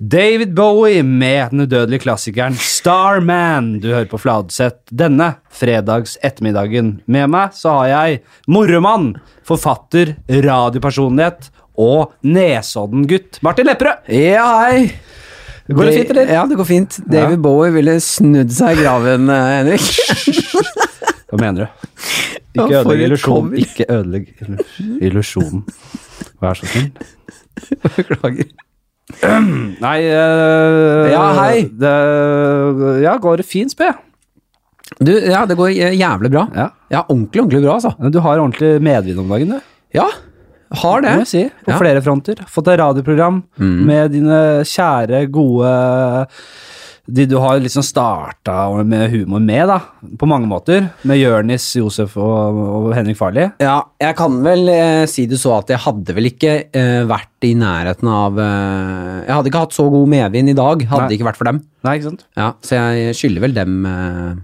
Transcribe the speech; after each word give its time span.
David 0.00 0.52
Bowie 0.54 1.02
med 1.02 1.50
den 1.50 1.60
udødelige 1.66 2.04
klassikeren 2.04 2.54
Starman. 2.54 3.80
Du 3.82 3.88
hører 3.90 4.06
på 4.10 4.18
Fladseth 4.22 4.92
denne 4.94 5.32
fredags 5.50 6.14
ettermiddagen. 6.22 7.00
Med 7.10 7.26
meg 7.32 7.56
så 7.58 7.72
har 7.80 7.88
jeg 7.90 8.20
moromann, 8.46 9.16
forfatter, 9.48 10.12
radiopersonlighet 10.30 11.48
og 11.78 12.12
Nesodden-gutt 12.22 13.40
Martin 13.42 13.66
Lepperød. 13.66 14.06
Ja, 14.14 14.46
hei. 14.68 14.84
Går 15.68 15.84
det 15.90 15.96
fint, 15.98 16.12
eller? 16.14 16.30
Ja, 16.32 16.44
det 16.48 16.56
går 16.56 16.64
fint. 16.70 17.00
David 17.12 17.42
Bowie 17.44 17.74
ville 17.74 17.98
snudd 18.00 18.54
seg 18.54 18.78
i 18.78 18.84
graven, 18.86 19.26
eh, 19.34 19.50
Henrik. 19.58 19.90
Hva 21.28 21.40
mener 21.42 21.66
du? 21.66 21.90
Ikke 22.56 22.78
ødelegg 22.78 23.02
illusjonen. 23.10 23.58
Ikke 23.66 23.84
ødelegg 23.92 24.30
illu- 24.46 25.02
illusjonen. 25.10 25.66
Vær 26.40 26.56
så 26.56 26.70
snill. 26.70 26.88
Beklager. 27.98 28.48
Nei 29.84 29.98
øh, 30.06 31.08
Ja, 31.12 31.24
hei. 31.40 31.64
Det, 31.80 31.94
ja, 33.04 33.16
går 33.22 33.40
det 33.42 33.46
fint, 33.48 33.74
jeg. 33.90 33.98
Du, 35.04 35.12
ja, 35.12 35.44
det 35.46 35.56
går 35.58 35.68
jævlig 35.74 36.30
bra. 36.32 36.46
Ja. 36.56 36.68
Ja, 36.90 37.02
ordentlig, 37.08 37.42
ordentlig 37.42 37.62
bra, 37.66 37.74
altså. 37.78 37.92
Du 38.10 38.18
har 38.24 38.38
ordentlig 38.40 38.70
medvind 38.82 39.20
om 39.20 39.28
dagen, 39.34 39.56
du. 39.56 39.60
Ja, 39.94 40.06
har 40.82 41.00
det. 41.04 41.12
si. 41.28 41.42
På 41.64 41.72
Ja. 41.74 41.78
flere 41.80 42.02
fronter. 42.04 42.40
Fått 42.48 42.68
et 42.72 42.78
radioprogram 42.80 43.42
med 43.58 44.10
dine 44.12 44.40
kjære, 44.68 45.26
gode 45.32 46.26
De 47.08 47.24
du 47.24 47.38
har 47.40 47.56
liksom 47.64 47.80
starta 47.86 48.54
med 48.84 49.06
humor 49.14 49.40
med, 49.40 49.64
da. 49.70 49.78
På 50.20 50.26
mange 50.28 50.48
måter. 50.50 50.90
Med 51.08 51.16
Jørnis, 51.16 51.64
Josef 51.78 52.18
og, 52.20 52.58
og 52.68 52.88
Henrik 52.92 53.16
Farli. 53.16 53.46
Ja, 53.64 53.78
jeg 54.02 54.16
kan 54.18 54.36
vel 54.44 54.68
eh, 54.68 55.04
si 55.08 55.24
det 55.30 55.38
så 55.40 55.54
at 55.56 55.72
jeg 55.72 55.80
hadde 55.86 56.16
vel 56.18 56.28
ikke 56.28 56.52
eh, 56.68 57.06
vært 57.08 57.48
i 57.48 57.54
nærheten 57.56 58.10
av 58.12 58.36
eh, 58.42 59.14
Jeg 59.24 59.32
hadde 59.38 59.50
ikke 59.52 59.64
hatt 59.64 59.78
så 59.78 59.88
god 59.92 60.04
medvind 60.12 60.52
i 60.52 60.56
dag, 60.58 60.84
hadde 60.90 61.06
Nei. 61.06 61.08
det 61.08 61.18
ikke 61.18 61.30
vært 61.30 61.40
for 61.40 61.48
dem. 61.48 61.62
Nei, 61.88 61.96
ikke 61.96 62.10
sant? 62.10 62.26
Ja, 62.36 62.50
Så 62.66 62.76
jeg 62.76 63.16
skylder 63.16 63.46
vel 63.46 63.56
dem 63.56 63.80
eh, 63.88 64.36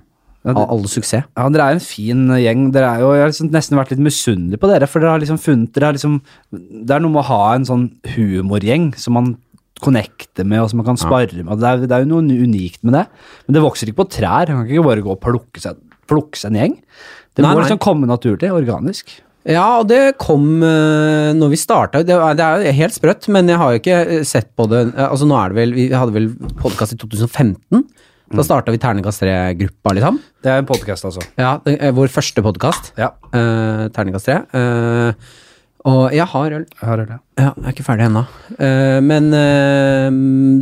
Ja, 0.48 0.57
all, 0.57 0.67
all 0.79 0.89
suksess. 0.89 1.29
Ja, 1.37 1.48
Dere 1.53 1.69
er 1.69 1.77
en 1.77 1.85
fin 1.85 2.27
gjeng. 2.41 2.67
Dere 2.73 2.95
er 2.95 3.05
jo, 3.05 3.12
jeg 3.17 3.27
har 3.27 3.35
liksom 3.35 3.53
nesten 3.53 3.81
vært 3.81 3.92
litt 3.92 4.05
misunnelig 4.09 4.61
på 4.61 4.73
dere. 4.73 4.89
For 4.89 5.05
dere 5.05 5.19
har 5.19 5.20
liksom 5.23 5.41
funnet 5.41 5.73
dere 5.77 5.92
har 5.92 5.97
liksom, 6.01 6.19
Det 6.53 6.97
er 6.97 7.05
noe 7.05 7.12
med 7.12 7.27
å 7.27 7.29
ha 7.29 7.42
en 7.59 7.69
sånn 7.69 7.91
humorgjeng 8.17 8.95
som 9.01 9.20
man 9.20 9.35
connecter 9.83 10.47
med, 10.47 10.62
og 10.62 10.70
som 10.70 10.80
man 10.80 10.89
kan 10.92 11.00
spare 11.00 11.42
med. 11.42 11.58
Det 11.61 11.69
er, 11.69 11.84
det 11.84 11.97
er 11.97 12.05
jo 12.05 12.12
noe 12.12 12.22
unikt 12.47 12.80
med 12.86 12.94
det. 12.98 13.05
Men 13.47 13.56
det 13.56 13.64
vokser 13.64 13.91
ikke 13.91 14.05
på 14.05 14.11
trær. 14.20 14.53
Man 14.53 14.64
kan 14.64 14.77
ikke 14.77 14.86
bare 14.86 15.05
gå 15.05 15.14
og 15.17 15.22
plukke 15.22 15.62
seg, 15.62 15.80
plukke 16.11 16.41
seg 16.41 16.53
en 16.53 16.61
gjeng. 16.61 16.77
Det 17.34 17.42
må 17.42 17.50
nei. 17.50 17.64
liksom 17.64 17.83
komme 17.83 18.08
naturlig, 18.08 18.52
organisk. 18.55 19.17
Ja, 19.45 19.83
og 19.83 19.91
det 19.91 20.14
kom 20.22 20.62
uh, 20.62 21.34
når 21.36 21.50
vi 21.52 21.61
starta. 21.61 22.00
Det, 22.06 22.17
det 22.39 22.45
er 22.45 22.64
jo 22.64 22.77
helt 22.78 22.97
sprøtt, 22.97 23.28
men 23.34 23.50
jeg 23.50 23.61
har 23.61 23.75
jo 23.75 23.83
ikke 23.83 23.98
eh, 24.00 24.25
sett 24.25 24.48
på 24.56 24.64
det 24.70 24.86
eh, 24.86 25.05
Altså 25.05 25.28
nå 25.28 25.36
er 25.36 25.52
det 25.52 25.58
vel 25.58 25.75
Vi 25.77 25.84
hadde 25.92 26.14
vel 26.14 26.30
podkast 26.62 26.97
i 26.97 26.98
2015. 27.02 27.84
Da 28.34 28.42
starta 28.47 28.72
vi 28.72 28.80
Terningkast 28.80 29.20
3-gruppa, 29.22 29.92
liksom. 29.98 30.17
Det 30.42 30.50
er 30.50 30.62
en 30.62 30.69
podkast, 30.69 31.05
altså. 31.06 31.22
Ja, 31.39 31.58
det, 31.67 31.77
vår 31.95 32.08
første 32.12 32.45
podkast. 32.45 32.95
Ja, 33.00 33.12
Uh, 33.34 33.91
Terningkast 33.91 34.28
3. 34.30 34.34
Eh, 34.55 35.30
og 35.85 36.15
jeg 36.17 36.25
har 36.33 36.55
øl. 36.57 36.65
jeg 36.65 36.89
har 36.89 37.03
øl, 37.03 37.11
Ja, 37.13 37.19
ja 37.43 37.51
jeg 37.51 37.67
er 37.69 37.75
ikke 37.75 37.85
ferdig 37.85 38.07
ennå. 38.09 38.25
Uh, 38.57 39.01
men 39.05 39.29
uh, 39.37 40.09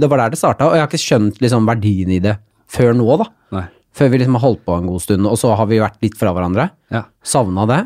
det 0.03 0.11
var 0.11 0.25
der 0.25 0.35
det 0.35 0.41
starta, 0.41 0.67
og 0.67 0.77
jeg 0.77 0.83
har 0.83 0.91
ikke 0.91 1.05
skjønt 1.05 1.41
liksom, 1.43 1.69
verdien 1.69 2.11
i 2.11 2.19
det 2.23 2.37
før 2.73 2.95
nå, 2.97 3.07
da. 3.21 3.29
Nei. 3.55 3.67
Før 3.95 4.09
vi 4.09 4.23
liksom 4.23 4.39
har 4.39 4.47
holdt 4.47 4.63
på 4.67 4.75
en 4.75 4.89
god 4.89 5.03
stund, 5.05 5.29
og 5.29 5.37
så 5.39 5.53
har 5.59 5.69
vi 5.69 5.83
vært 5.83 6.01
litt 6.03 6.17
fra 6.19 6.33
hverandre. 6.35 6.71
Ja. 6.95 7.05
Savna 7.23 7.67
det, 7.69 7.83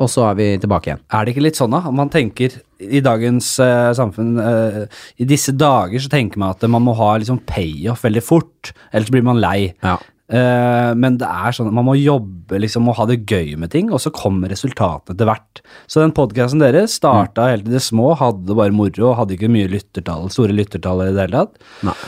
og 0.00 0.08
så 0.08 0.24
er 0.30 0.38
vi 0.38 0.46
tilbake 0.58 0.88
igjen. 0.88 1.02
Er 1.12 1.22
det 1.22 1.34
ikke 1.34 1.44
litt 1.44 1.60
sånn, 1.60 1.76
da? 1.76 1.92
Man 1.92 2.10
tenker 2.10 2.56
i 2.82 3.02
dagens 3.04 3.52
uh, 3.62 3.92
samfunn 3.94 4.40
I 4.40 5.26
disse 5.28 5.52
dager 5.54 6.02
så 6.02 6.10
tenker 6.10 6.40
man 6.40 6.56
at 6.56 6.64
man 6.72 6.82
må 6.82 6.96
ha 6.98 7.12
liksom 7.20 7.44
payoff 7.46 8.02
veldig 8.08 8.24
fort, 8.24 8.72
ellers 8.90 9.12
blir 9.12 9.28
man 9.28 9.42
lei. 9.44 9.74
Ja. 9.84 10.00
Eh, 10.32 10.90
men 10.96 11.18
det 11.20 11.28
er 11.28 11.52
sånn 11.52 11.72
man 11.74 11.84
må 11.84 11.94
jobbe 11.98 12.60
liksom 12.62 12.88
og 12.88 12.96
ha 13.00 13.06
det 13.10 13.22
gøy 13.28 13.54
med 13.60 13.72
ting, 13.74 13.90
og 13.92 14.00
så 14.02 14.12
kommer 14.14 14.52
resultatene 14.52 15.16
etter 15.16 15.28
hvert. 15.28 15.62
Så 15.90 16.00
den 16.00 16.14
podkasten 16.16 16.62
deres 16.62 16.96
starta 17.00 17.50
helt 17.50 17.68
i 17.68 17.74
det 17.74 17.84
små, 17.84 18.12
hadde 18.20 18.56
bare 18.56 18.74
moro, 18.74 19.12
hadde 19.18 19.36
ikke 19.36 19.52
mye 19.52 19.70
lyttertall, 19.72 20.30
store 20.32 20.56
lyttertall 20.56 21.04
i 21.04 21.12
det 21.12 21.26
hele 21.26 21.44
tatt. 21.44 21.66
Nei. 21.88 21.98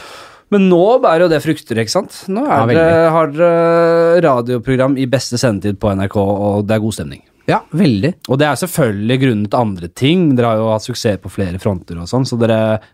Men 0.53 0.69
nå 0.71 0.83
bærer 1.03 1.25
jo 1.25 1.31
det 1.33 1.43
frukter, 1.43 1.79
ikke 1.83 1.93
sant? 1.93 2.17
Nå 2.31 2.45
Ja, 2.47 2.65
det, 2.69 2.83
har 3.11 3.31
dere 3.33 4.25
radioprogram 4.25 4.99
i 5.01 5.07
beste 5.11 5.41
sendetid 5.41 5.81
på 5.83 5.93
NRK, 5.97 6.19
og 6.21 6.67
det 6.69 6.77
er 6.77 6.85
god 6.85 6.97
stemning. 6.97 7.25
Ja, 7.49 7.59
veldig. 7.77 8.15
Og 8.33 8.39
det 8.41 8.47
er 8.49 8.57
selvfølgelig 8.57 9.17
grunnet 9.21 9.57
andre 9.59 9.89
ting. 9.93 10.31
Dere 10.37 10.53
har 10.53 10.61
jo 10.63 10.71
hatt 10.71 10.87
suksess 10.87 11.19
på 11.21 11.33
flere 11.33 11.61
fronter 11.61 11.99
og 12.01 12.09
sånn, 12.09 12.25
så, 12.29 12.39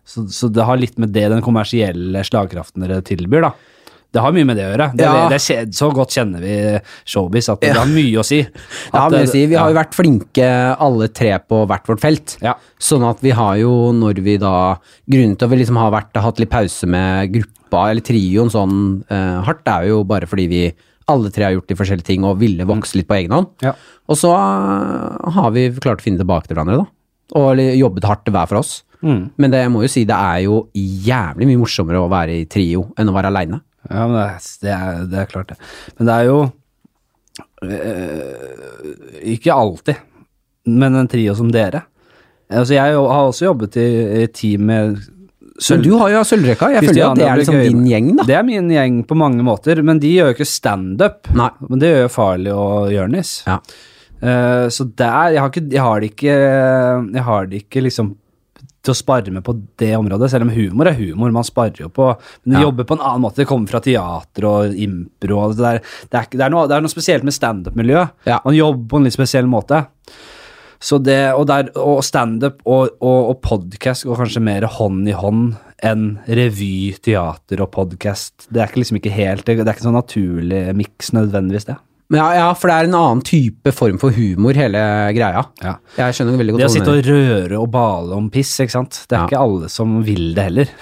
så, 0.03 0.25
så 0.27 0.51
det 0.51 0.67
har 0.67 0.81
litt 0.81 0.99
med 0.99 1.13
det, 1.15 1.29
den 1.31 1.45
kommersielle 1.45 2.25
slagkraften 2.27 2.87
dere 2.87 3.03
tilbyr, 3.07 3.47
da. 3.47 3.53
Det 4.13 4.21
har 4.25 4.33
mye 4.35 4.47
med 4.49 4.57
det 4.59 4.65
å 4.67 4.71
gjøre. 4.73 4.87
Det, 4.97 5.05
Ja. 5.07 5.29
det, 5.31 5.39
det, 5.39 5.75
så 5.77 5.91
godt 5.95 6.11
kjenner 6.17 6.41
vi 6.43 6.55
showbiz 7.07 7.49
at 7.53 7.61
det 7.61 7.69
Ja. 7.71 7.81
har 7.81 7.87
mye 7.87 8.19
å 8.19 8.25
si. 8.27 8.41
At 8.41 8.95
ja, 8.95 9.09
det- 9.09 9.21
jeg 9.21 9.29
sier, 9.29 9.49
Vi 9.49 9.55
har 9.55 9.71
jo 9.71 9.77
vært 9.79 9.95
flinke 9.95 10.77
alle 10.79 11.09
tre 11.09 11.39
på 11.39 11.67
hvert 11.67 11.87
vårt 11.87 12.01
felt. 12.01 12.37
Sånn 12.81 13.09
at 13.09 13.21
vi 13.21 13.31
har 13.31 13.57
jo, 13.59 13.93
når 13.93 14.21
vi 14.23 14.37
da 14.37 14.77
Grunnen 15.09 15.37
til 15.39 15.45
at 15.47 15.51
vi 15.51 15.57
liksom 15.65 15.77
har 15.77 15.91
vært, 15.93 16.21
hatt 16.21 16.39
litt 16.41 16.51
pause 16.51 16.87
med 16.87 17.33
gruppa 17.33 17.91
eller 17.91 18.01
trioen 18.03 18.51
sånn 18.51 19.05
uh, 19.11 19.43
hardt, 19.43 19.67
er 19.67 19.89
jo 19.89 20.03
bare 20.05 20.27
fordi 20.27 20.49
vi 20.49 20.75
alle 21.09 21.31
tre 21.31 21.45
har 21.45 21.53
gjort 21.53 21.67
de 21.69 21.75
forskjellige 21.75 22.05
ting 22.07 22.25
og 22.25 22.39
ville 22.39 22.65
vokse 22.67 22.95
litt 22.97 23.09
på 23.09 23.17
egen 23.19 23.31
hånd. 23.35 23.47
Ja. 23.63 23.73
Og 24.09 24.17
så 24.17 24.31
eh, 24.31 25.31
har 25.35 25.51
vi 25.51 25.69
klart 25.83 25.99
å 25.99 26.07
finne 26.07 26.19
tilbake 26.23 26.47
til 26.47 26.57
hverandre, 26.57 26.85
da. 26.85 26.87
Og 27.39 27.57
jobbet 27.59 28.05
hardt 28.05 28.31
hver 28.31 28.47
for 28.51 28.59
oss. 28.59 28.83
Mm. 29.03 29.31
Men 29.39 29.51
det 29.51 29.63
jeg 29.65 29.71
må 29.73 29.83
jo 29.83 29.89
si, 29.89 30.05
det 30.05 30.15
er 30.15 30.45
jo 30.45 30.69
jævlig 30.77 31.47
mye 31.49 31.61
morsommere 31.63 32.03
å 32.03 32.11
være 32.11 32.41
i 32.43 32.45
trio 32.51 32.93
enn 32.99 33.09
å 33.11 33.15
være 33.17 33.31
aleine. 33.33 33.61
Ja, 33.89 34.07
men 34.09 34.17
det, 34.61 34.73
er- 34.75 35.07
det, 35.09 35.19
er, 35.23 35.29
klart, 35.31 35.49
det. 35.55 35.57
Men 35.99 36.11
det 36.11 36.15
er 36.19 36.27
jo 36.29 36.41
øh, 37.65 39.23
Ikke 39.35 39.55
alltid, 39.55 40.03
men 40.69 40.99
en 41.01 41.09
trio 41.09 41.35
som 41.39 41.49
dere. 41.53 41.85
Altså, 42.51 42.75
jeg 42.75 42.97
har 42.99 43.29
også 43.31 43.47
jobbet 43.47 43.79
i, 43.79 43.87
i 44.25 44.27
team 44.35 44.67
med 44.69 44.99
Men 45.71 45.83
du 45.85 45.93
har 46.01 46.11
jo 46.11 46.23
Sølvrekka. 46.27 46.71
Jeg 46.75 46.89
føler 46.89 47.01
jo 47.03 47.11
at 47.13 47.21
det 47.21 47.29
er 47.29 47.41
liksom 47.41 47.61
din 47.63 47.85
gjeng, 47.87 48.11
da. 48.19 48.25
Det 48.27 48.37
er 48.39 48.47
min 48.49 48.71
gjeng 48.73 49.01
på 49.07 49.17
mange 49.19 49.45
måter, 49.47 49.83
men 49.87 50.01
de 50.03 50.11
gjør 50.17 50.31
jo 50.33 50.37
ikke 50.39 50.49
standup. 50.49 51.31
Men 51.37 51.79
det 51.83 51.93
gjør 51.93 52.03
jo 52.07 52.13
Farley 52.17 52.53
og 52.57 52.93
Jonis. 52.95 53.35
Ja. 53.47 53.61
Uh, 54.21 54.67
så 54.69 54.85
der 55.01 55.37
jeg 55.37 55.41
har, 55.41 55.49
ikke, 55.49 55.69
jeg 55.73 55.81
har 55.81 56.01
det 56.03 56.09
ikke 56.11 56.33
Jeg 57.15 57.23
har 57.25 57.47
det 57.49 57.63
ikke 57.63 57.81
liksom 57.87 58.11
til 58.83 58.95
å 58.95 58.97
spare 58.97 59.31
med 59.35 59.45
på 59.45 59.53
det 59.77 59.91
området, 59.99 60.31
selv 60.33 60.47
om 60.47 60.51
humor 60.55 60.89
er 60.89 60.95
humor. 60.97 61.31
Man 61.37 61.45
sparer 61.45 61.83
jo 61.85 61.89
på 61.93 62.07
Men 62.47 62.55
de 62.55 62.61
Ja. 62.61 62.67
jobber 62.69 62.85
på 62.89 62.97
en 62.97 63.05
annen 63.05 63.21
måte. 63.27 63.37
Det 63.43 63.47
kommer 63.51 63.69
fra 63.69 63.81
teater 63.85 64.45
og 64.49 64.75
impro 64.75 65.39
og 65.39 65.57
det 65.57 65.63
der. 65.67 65.81
Det 66.11 66.15
er, 66.21 66.27
det 66.33 66.41
er, 66.47 66.51
noe, 66.51 66.67
det 66.67 66.77
er 66.79 66.81
noe 66.81 66.89
spesielt 66.93 67.23
med 67.25 67.35
standup-miljøet. 67.37 68.11
Ja. 68.27 68.41
Man 68.45 68.55
jobber 68.57 68.89
på 68.89 68.97
en 68.97 69.05
litt 69.05 69.13
spesiell 69.19 69.45
måte. 69.47 69.85
Så 70.81 70.97
det, 71.05 71.35
og, 71.37 71.45
der- 71.47 71.69
og 71.77 72.01
standup 72.03 72.63
og, 72.65 72.89
og, 73.05 73.29
og 73.35 73.43
podkast 73.45 74.07
går 74.09 74.17
kanskje 74.23 74.41
mer 74.41 74.65
hånd 74.65 75.09
i 75.09 75.13
hånd 75.13 75.59
enn 75.85 76.19
revy, 76.27 76.95
teater 77.05 77.61
og 77.61 77.71
podkast. 77.73 78.47
Det 78.51 78.63
er 78.63 78.69
ikke 78.69 78.81
liksom 78.81 78.97
ikke 79.01 79.13
helt 79.13 79.45
Det 79.45 79.59
er 79.61 79.75
ikke 79.75 79.85
sånn 79.85 79.97
naturlig 80.01 80.63
miks 80.77 81.13
nødvendigvis, 81.13 81.69
det. 81.69 81.77
Men 82.11 82.19
Ja, 82.19 82.29
ja, 82.35 82.47
for 82.59 82.67
det 82.71 82.77
er 82.77 82.89
en 82.91 82.97
annen 82.99 83.21
type 83.27 83.71
form 83.77 83.99
for 84.03 84.11
humor, 84.17 84.57
hele 84.59 84.81
greia. 85.15 85.45
Ja. 85.63 85.77
Jeg 85.97 86.17
skjønner 86.19 86.41
veldig 86.41 86.57
godt 86.57 86.65
Det 86.65 86.71
å 86.71 86.75
sitte 86.75 86.97
og 86.97 87.05
røre 87.07 87.61
og 87.63 87.71
bale 87.71 88.17
om 88.19 88.27
piss, 88.35 88.57
ikke 88.65 88.75
sant. 88.81 89.05
Det 89.09 89.15
er 89.17 89.21
Ja. 89.23 89.29
ikke 89.31 89.45
alle 89.45 89.69
som 89.71 90.01
vil 90.03 90.35
det 90.35 90.49
heller. 90.51 90.73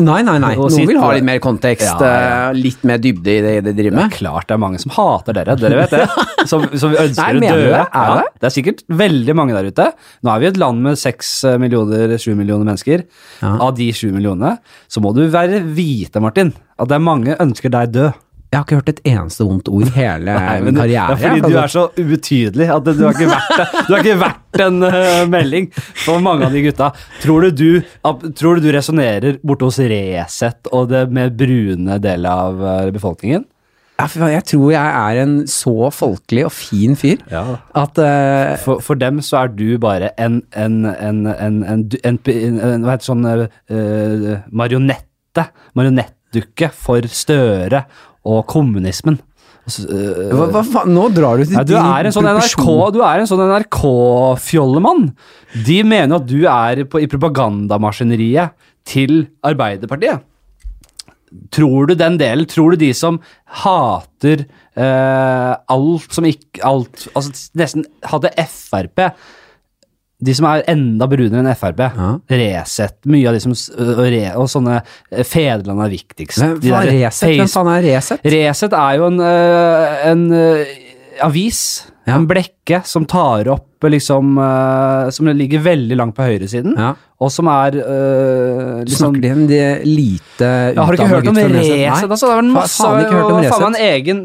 Nei, 0.00 0.22
nei, 0.24 0.38
nei. 0.40 0.54
Noen 0.56 0.86
vil 0.88 0.96
ha 1.02 1.10
litt 1.12 1.24
mer 1.26 1.40
kontekst, 1.44 2.00
Ja, 2.00 2.06
ja. 2.06 2.48
eh, 2.48 2.54
litt 2.56 2.84
mer 2.88 2.96
dybde 3.02 3.26
i 3.34 3.40
det 3.44 3.64
de 3.66 3.72
driver 3.76 3.98
Det 3.98 4.04
er 4.06 4.14
klart 4.16 4.46
det 4.48 4.54
er 4.54 4.60
mange 4.62 4.78
som 4.80 4.92
hater 4.94 5.34
dere, 5.36 5.56
dere 5.60 5.76
vet 5.82 5.90
det. 5.90 6.06
Som, 6.48 6.62
som 6.72 6.94
ønsker 6.96 7.36
Nei, 7.36 7.50
å 7.50 7.56
dø. 7.58 7.66
det? 7.68 7.82
Ja, 7.92 8.14
det? 8.16 8.22
det 8.40 8.46
er 8.48 8.54
sikkert 8.54 8.78
veldig 8.88 9.34
mange 9.36 9.52
der 9.52 9.66
ute. 9.68 9.92
Nå 10.24 10.30
er 10.32 10.40
vi 10.40 10.46
et 10.48 10.56
land 10.56 10.80
med 10.86 10.96
seks 10.96 11.44
millioner, 11.60 12.14
sju 12.16 12.32
millioner 12.38 12.64
mennesker. 12.64 13.02
Av 13.44 13.74
de 13.76 13.90
sju 13.92 14.08
millionene 14.14 14.54
så 14.88 15.02
må 15.04 15.12
du 15.14 15.26
være 15.28 15.60
vite, 15.76 16.16
Martin, 16.24 16.54
at 16.80 16.88
det 16.88 16.96
er 16.96 17.04
mange 17.04 17.36
ønsker 17.36 17.68
deg 17.74 17.92
død. 17.92 18.14
Jeg 18.50 18.58
har 18.58 18.64
ikke 18.66 18.78
hørt 18.80 18.88
et 18.90 19.04
eneste 19.06 19.44
vondt 19.46 19.68
ord 19.70 19.84
i 19.86 19.92
hele 19.94 20.32
min 20.64 20.74
karriere. 20.74 21.14
Det 21.14 21.14
er 21.14 21.20
fordi 21.22 21.52
du 21.52 21.58
er 21.60 21.70
så 21.70 21.84
ubetydelig 21.94 22.66
at 22.74 22.88
du 22.88 23.04
har 23.04 23.14
ikke 23.14 23.28
vært. 23.30 23.76
Du 23.86 23.92
har 23.94 24.02
ikke 24.02 24.16
vært 24.24 24.62
en 24.64 24.82
uh, 24.82 25.20
melding 25.30 25.68
for 26.02 26.18
mange 26.24 26.48
av 26.48 26.56
de 26.56 26.64
gutta. 26.64 26.88
Tror 27.22 27.46
du 27.46 27.60
du, 27.60 27.86
tror 28.34 28.58
du, 28.58 28.66
du 28.66 28.74
resonnerer 28.74 29.38
borte 29.46 29.68
hos 29.68 29.78
Resett 29.78 30.66
og 30.74 30.90
det 30.90 31.04
med 31.14 31.38
brune 31.38 32.00
deler 32.02 32.44
av 32.50 32.66
eh, 32.72 32.90
befolkningen? 32.96 33.46
Ja, 34.00 34.08
jeg 34.32 34.44
tror 34.48 34.70
jeg 34.72 34.98
er 35.04 35.22
en 35.22 35.34
så 35.50 35.90
folkelig 35.94 36.46
og 36.48 36.54
fin 36.56 36.96
fyr 36.98 37.20
at 37.30 37.98
uh, 38.00 38.54
For, 38.62 38.82
for 38.82 38.98
dem 38.98 39.20
så 39.22 39.44
er 39.44 39.54
du 39.54 39.76
bare 39.78 40.10
en, 40.18 40.40
en, 40.56 40.86
en, 40.90 41.26
en, 41.36 42.22
Hva 42.24 42.96
heter 42.96 43.10
sånn 43.12 43.28
uh, 43.30 44.30
Marionette. 44.50 45.50
Marionettdukke 45.78 46.72
for 46.74 47.06
Støre 47.12 47.84
og 48.28 48.44
kommunismen. 48.50 49.18
Eh, 49.70 50.32
hva, 50.34 50.48
hva 50.50 50.62
faen, 50.66 50.90
Nå 50.96 51.06
drar 51.14 51.38
du 51.38 51.44
til 51.44 51.58
Nei, 51.58 51.66
du 51.68 51.76
er 51.78 52.08
en 52.08 52.14
sånn 52.14 52.26
NRK. 52.26 52.64
Du 52.96 53.00
er 53.06 53.22
en 53.22 53.28
sånn 53.28 53.42
NRK-fjollemann. 53.44 55.10
De 55.66 55.78
mener 55.86 56.16
at 56.16 56.26
du 56.28 56.40
er 56.48 56.84
på, 56.90 57.02
i 57.02 57.08
propagandamaskineriet 57.10 58.56
til 58.88 59.24
Arbeiderpartiet. 59.46 60.26
Tror 61.54 61.86
du 61.86 61.94
den 61.94 62.16
delen? 62.18 62.48
Tror 62.50 62.74
du 62.74 62.80
de 62.80 62.90
som 62.96 63.20
hater 63.62 64.46
eh, 64.74 65.52
alt 65.54 66.16
som 66.16 66.26
ikke 66.26 66.64
alt, 66.66 67.04
Altså 67.14 67.52
nesten 67.58 67.86
hadde 68.10 68.32
Frp 68.50 69.04
De 70.20 70.34
som 70.36 70.46
er 70.50 70.62
enda 70.68 71.06
brunere 71.08 71.40
enn 71.40 71.56
Frp. 71.56 71.80
Ja. 71.96 72.10
Resett. 72.42 72.98
Mye 73.08 73.30
av 73.30 73.36
de 73.38 73.40
som 73.40 73.54
og, 73.54 74.02
re, 74.04 74.24
og 74.36 74.50
sånne 74.52 74.80
eh, 74.82 75.24
Fedreland 75.24 75.80
er 75.86 75.94
viktigst. 75.94 76.42
Hva 76.42 76.58
De 76.60 76.72
faen 76.74 76.90
der 76.90 76.98
Resett? 76.98 77.36
Hvem 77.40 77.52
faen 77.54 77.70
er 77.72 77.86
Resett? 77.88 78.26
Resett 78.36 78.76
er 78.76 78.98
jo 79.00 79.08
en, 79.08 79.20
øh, 79.24 80.02
en 80.10 80.26
øh, 80.36 80.74
avis, 81.24 81.62
Ja. 82.08 82.16
en 82.16 82.26
blekke, 82.26 82.80
som 82.88 83.04
tar 83.06 83.48
opp 83.52 83.84
liksom 83.84 84.36
øh, 84.40 85.10
Som 85.12 85.28
ligger 85.36 85.60
veldig 85.64 85.96
langt 85.96 86.16
på 86.16 86.24
høyresiden, 86.26 86.74
Ja. 86.76 86.94
og 87.20 87.30
som 87.32 87.46
er 87.48 87.76
uh, 87.80 88.80
liksom 88.84 89.14
Snakker 89.14 89.20
de 89.20 89.32
om 89.32 89.46
de 89.48 89.60
lite 89.84 90.50
ja, 90.74 90.82
Har 90.82 90.92
du 90.92 91.00
ikke 91.00 91.08
hørt 91.14 91.28
om 91.28 91.36
Resett? 91.36 92.10
Altså, 92.10 92.26
det 92.26 92.36
vært 92.36 92.52
masse, 92.52 92.82
faen 92.82 93.04
ikke 93.04 93.16
hørt 93.16 93.32
om 93.32 93.40
Resett. 93.44 93.66
en 93.68 93.80
egen 93.88 94.22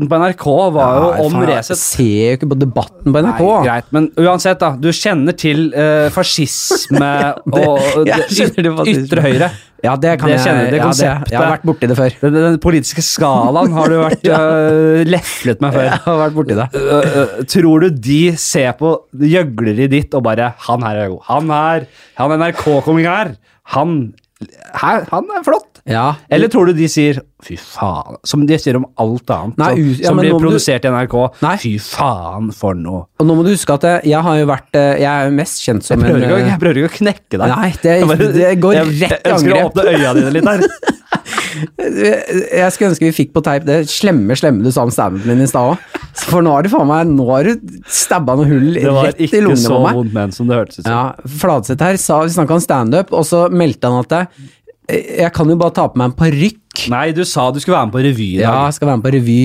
Debatten 0.00 0.08
på 0.08 0.18
NRK 0.20 0.44
var 0.72 0.94
jo 0.96 1.08
Nei, 1.10 1.24
om 1.24 1.34
faen, 1.34 1.46
Resett. 1.50 1.74
Jeg 1.74 1.80
ser 1.80 2.20
jo 2.30 2.36
ikke 2.38 2.48
på 2.50 2.56
debatten 2.60 3.12
på 3.12 3.22
NRK. 3.24 3.40
Nei, 3.40 3.64
greit, 3.66 3.88
men 3.92 4.06
uansett, 4.20 4.60
da. 4.60 4.70
Du 4.80 4.88
kjenner 4.96 5.36
til 5.36 5.66
uh, 5.74 6.06
fascisme 6.14 7.10
og 7.60 8.06
det, 8.08 8.16
kjenner 8.36 8.70
fascisme. 8.78 9.04
ytre 9.04 9.24
høyre. 9.26 9.50
Ja, 9.80 9.94
det 9.96 10.14
kan 10.20 10.28
Det 10.28 10.34
jeg 10.34 10.44
kjenner 10.44 10.66
det 10.68 10.78
ja, 10.80 10.84
konseptet. 10.84 11.32
Jeg 11.32 11.40
har 11.40 11.52
vært 11.54 11.66
borti 11.68 11.88
det 11.88 11.96
før. 11.96 12.16
Den, 12.20 12.34
den 12.36 12.58
politiske 12.60 13.04
skalaen 13.04 13.76
har 13.76 13.92
du 13.92 13.96
vært 14.00 14.26
øh, 14.36 15.02
leflet 15.08 15.62
med 15.64 15.76
før. 15.76 15.86
Jeg 15.88 16.02
har 16.06 16.18
vært 16.20 16.36
borti 16.36 16.58
det. 16.58 16.66
Uh, 16.76 17.36
tror 17.48 17.84
du 17.84 18.00
de 18.08 18.20
ser 18.40 18.72
på 18.80 18.94
gjøgleriet 19.34 19.92
ditt 19.92 20.16
og 20.16 20.24
bare 20.28 20.52
'Han 20.66 20.84
her 20.84 21.04
er 21.04 21.12
god'. 21.12 21.24
Han 21.28 21.54
her, 21.56 21.88
han 22.20 22.36
NRK-kongen 22.40 23.08
her, 23.08 23.34
han, 23.76 23.96
her, 24.80 25.04
han 25.10 25.26
er 25.36 25.42
flott. 25.44 25.66
Ja. 25.88 26.14
Eller 26.30 26.48
tror 26.52 26.66
du 26.68 26.72
de 26.76 26.86
sier 26.88 27.18
'fy 27.42 27.56
faen', 27.56 28.16
som 28.24 28.44
de 28.46 28.56
sier 28.60 28.76
om 28.76 28.84
alt 29.00 29.30
annet 29.32 29.56
Nei, 29.58 29.70
som, 29.74 29.84
ja, 30.00 30.08
som 30.10 30.18
blir 30.20 30.34
produsert 30.38 30.82
du- 30.82 30.88
i 30.88 30.92
NRK? 30.92 31.16
Nei. 31.42 31.56
'Fy 31.56 31.72
faen, 31.80 32.50
for 32.54 32.74
noe'. 32.74 33.06
Og 33.18 33.26
nå 33.26 33.34
må 33.36 33.44
du 33.44 33.50
huske 33.54 33.72
at 33.74 33.84
eh, 33.84 34.00
jeg 34.10 34.20
har 34.22 34.36
jo 34.38 34.46
vært 34.46 34.74
eh, 34.76 35.00
Jeg 35.00 35.08
er 35.10 35.24
jo 35.30 35.36
mest 35.36 35.60
kjent 35.64 35.82
som 35.84 36.00
Jeg 36.00 36.10
prøver, 36.10 36.22
en 36.22 36.30
ikke, 36.30 36.40
eh, 36.40 36.48
jeg 36.50 36.60
prøver 36.60 36.76
ikke 36.82 36.92
å 36.92 36.96
knekke 36.98 37.38
deg. 37.38 37.48
Nei, 37.48 37.70
det- 37.82 38.34
det 38.34 38.60
går 38.60 38.74
rett 38.74 38.80
i 38.80 38.86
angrep. 38.86 39.24
Jeg 39.24 39.32
ønsker 39.34 39.52
å 39.56 39.70
åpne 39.70 39.84
øya 39.94 40.14
dine 40.14 40.30
litt 40.36 40.44
her. 40.44 40.60
Jeg 42.60 42.72
skulle 42.74 42.90
ønske 42.92 43.06
vi 43.08 43.12
fikk 43.16 43.32
på 43.34 43.42
teip 43.46 43.64
det 43.68 43.80
slemme, 43.90 44.36
slemme 44.38 44.64
du 44.64 44.70
sa 44.74 44.84
om 44.86 44.92
stabben 44.94 45.22
min 45.26 45.42
i 45.44 45.48
stad 45.50 45.72
òg. 45.74 45.98
For 46.28 46.44
nå 46.44 46.52
har 46.54 46.66
du 46.66 46.70
faen 46.72 46.88
meg 46.90 47.08
Nå 47.10 47.26
har 47.30 47.48
du 47.48 47.68
stabba 47.90 48.34
noe 48.38 48.48
hull 48.50 48.74
rett 48.76 49.20
i 49.20 49.28
ikke 49.28 49.42
lungene 49.44 49.62
så 49.62 49.76
på 49.78 49.82
meg. 49.86 49.98
vondt 50.00 50.16
ment 50.16 50.36
som 50.36 50.50
det 50.50 50.58
hørtes 50.58 50.80
ut 50.80 50.84
som. 50.84 50.92
Ja, 50.92 51.30
Fladseth 51.40 51.86
her 51.86 51.98
sa, 52.02 52.20
vi 52.26 52.34
snakka 52.36 52.58
om 52.58 52.62
standup, 52.64 53.12
og 53.16 53.24
så 53.28 53.46
meldte 53.52 53.90
han 53.90 54.04
at 54.04 54.14
jeg, 54.90 55.08
jeg 55.22 55.32
kan 55.36 55.50
jo 55.52 55.58
bare 55.60 55.74
ta 55.76 55.88
på 55.90 56.00
meg 56.00 56.10
en 56.12 56.16
parykk. 56.18 56.86
Nei, 56.92 57.06
du 57.16 57.24
sa 57.28 57.48
du 57.54 57.60
skulle 57.62 57.76
være 57.78 57.90
med 57.90 57.96
på 57.98 58.04
revy 58.06 58.28
i 58.36 58.40
dag. 58.40 58.46
Ja, 58.48 58.54
jeg 58.70 58.78
skal 58.78 58.90
være 58.90 59.00
med 59.02 59.06
på 59.08 59.14
revy. 59.18 59.40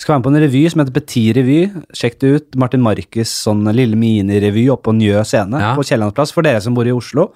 Skal 0.00 0.14
være 0.14 0.20
med 0.22 0.26
på 0.26 0.32
en 0.32 0.40
revy 0.46 0.60
som 0.72 0.80
heter 0.80 0.94
Petit 0.96 1.34
Revy. 1.36 1.58
Sjekk 1.96 2.14
det 2.22 2.28
ut. 2.36 2.46
Martin 2.60 2.80
Markus' 2.84 3.32
sånn 3.44 3.66
lille 3.76 3.98
minirevy 4.00 4.62
oppe 4.72 4.86
på 4.88 4.94
Njø 4.96 5.20
scene 5.28 5.60
Ja. 5.60 5.74
på 5.76 5.84
Kiellandsplass. 5.84 6.32
For 6.32 6.40
dere 6.46 6.62
som 6.64 6.72
bor 6.76 6.88
i 6.88 6.94
Oslo, 6.96 7.26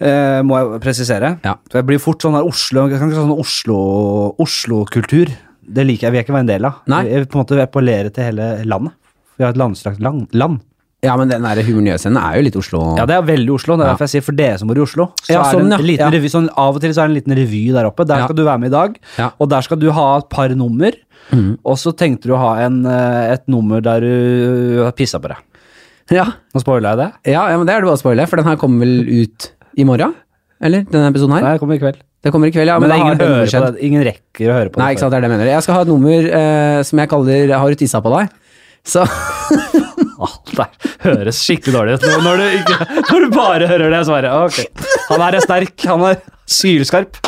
eh, 0.00 0.42
må 0.42 0.58
jeg 0.60 0.80
presisere. 0.84 1.38
Ja. 1.44 1.54
For 1.70 1.78
jeg 1.80 1.86
blir 1.86 1.98
fort 2.02 2.20
sånn 2.22 2.36
der 2.36 2.44
Oslo 2.46 2.86
jeg 2.88 2.98
kan 3.00 3.10
ikke 3.10 3.22
sånn 3.24 3.38
Oslo- 3.38 4.34
Oslo-kultur. 4.38 5.32
det 5.66 5.84
liker 5.86 6.06
jeg, 6.06 6.12
vil 6.12 6.18
jeg 6.20 6.26
ikke 6.26 6.36
være 6.36 6.46
en 6.46 6.52
del 6.54 6.64
av. 6.68 6.74
Nei. 6.86 7.02
Jeg 7.08 7.24
vil 7.24 7.26
på 7.26 7.38
en 7.40 7.44
måte 7.44 7.60
appellere 7.64 8.12
til 8.14 8.24
hele 8.28 8.64
landet. 8.64 8.92
Vi 9.36 9.44
har 9.44 9.50
et 9.52 9.58
landstrakt 9.60 10.00
land. 10.00 10.28
land. 10.32 10.60
Ja, 11.04 11.14
men 11.16 11.28
den 11.28 11.42
der 11.42 11.60
Humor 11.62 11.86
er 11.92 12.36
jo 12.38 12.42
litt 12.42 12.56
Oslo. 12.56 12.96
Ja, 12.96 13.04
det 13.06 13.14
er 13.16 13.22
veldig 13.22 13.50
Oslo. 13.52 13.76
Det 13.76 13.84
er 13.84 13.90
derfor 13.92 14.06
jeg 14.06 14.14
sier 14.14 14.24
for 14.24 14.32
dere 14.38 14.58
som 14.58 14.68
bor 14.68 14.78
i 14.78 14.80
Oslo. 14.80 15.08
Så 15.22 15.32
Ja, 15.34 15.42
er 15.42 15.52
sånn, 15.54 15.68
det 15.68 15.78
en 15.80 15.86
liten 15.86 16.06
Ja. 16.06 16.10
revy, 16.10 16.28
sånn, 16.32 16.48
Av 16.56 16.74
og 16.74 16.80
til 16.80 16.90
så 16.94 17.02
er 17.04 17.08
det 17.08 17.16
en 17.16 17.22
liten 17.22 17.36
revy 17.36 17.72
der 17.72 17.84
oppe. 17.84 18.06
Der 18.06 18.18
Ja. 18.18 18.24
skal 18.26 18.36
du 18.36 18.44
være 18.44 18.58
med 18.60 18.72
i 18.72 18.76
dag. 18.76 18.98
Ja. 19.18 19.30
Og 19.38 19.48
der 19.50 19.60
skal 19.62 19.76
du 19.78 19.90
ha 19.92 20.18
et 20.18 20.28
par 20.30 20.48
nummer. 20.48 20.92
Mm. 21.32 21.58
Og 21.64 21.76
så 21.76 21.92
tenkte 21.94 22.22
du 22.22 22.32
å 22.32 22.38
ha 22.38 22.54
en, 22.64 22.86
eh, 22.86 23.32
et 23.34 23.46
nummer 23.48 23.80
der 23.82 24.00
du 24.00 24.82
har 24.84 24.92
pissa 24.92 25.18
på 25.18 25.28
deg. 25.28 25.36
Ja. 26.10 26.24
Nå 26.54 26.60
spoiler 26.62 26.96
jeg 26.96 26.98
det. 26.98 27.32
Ja, 27.32 27.48
ja, 27.50 27.56
men 27.58 27.66
det 27.66 27.74
er 27.74 27.80
det 27.80 27.88
bare 27.88 27.96
å 27.98 28.02
spoile, 28.02 28.28
for 28.28 28.36
den 28.36 28.46
her 28.46 28.56
kommer 28.56 28.78
vel 28.80 29.22
ut 29.22 29.50
i 29.76 29.84
morgen? 29.88 30.14
Eller 30.64 30.86
denne 30.88 31.10
episoden 31.12 31.36
her? 31.36 31.44
Nei, 31.44 31.56
det 31.56 31.62
kommer 31.62 31.76
i 31.76 31.82
kveld. 31.82 31.98
Det 32.24 32.32
kommer 32.34 32.48
i 32.48 32.54
kveld, 32.54 32.70
ja. 32.72 32.78
men 32.80 32.88
Men, 32.88 32.96
det 32.96 33.04
ingen, 33.04 33.20
hører 33.20 33.46
på 33.46 33.72
det. 33.76 33.84
ingen 33.86 34.04
rekker 34.06 34.50
å 34.50 34.56
høre 34.56 34.72
på 34.72 34.80
Nei, 34.80 34.88
ikke 34.94 35.04
sant, 35.04 35.12
det 35.12 35.18
er 35.18 35.26
det 35.26 35.28
jeg 35.28 35.36
mener. 35.36 35.50
Jeg 35.52 35.66
skal 35.66 35.76
ha 35.76 35.84
et 35.84 35.90
nummer 35.92 36.28
eh, 36.40 36.78
som 36.88 37.02
jeg 37.02 37.10
kaller 37.12 37.52
'Har 37.52 37.68
du 37.68 37.76
tissa 37.82 38.00
på 38.00 38.12
deg'? 38.14 38.32
Så 38.86 39.04
Alt 40.26 40.52
der 40.56 40.90
høres 41.04 41.42
skikkelig 41.44 41.74
dårlig 41.74 41.94
ut. 41.98 42.06
Når, 42.06 42.42
når, 43.10 43.20
du 43.20 43.30
bare 43.34 43.68
hører 43.68 43.90
det, 43.92 44.06
så 44.06 44.16
bare 44.16 44.32
Ok. 44.46 44.58
Han 45.10 45.20
her 45.20 45.36
er 45.36 45.44
sterk. 45.44 45.86
Han 45.90 46.00
er 46.08 46.22
sylskarp. 46.48 47.20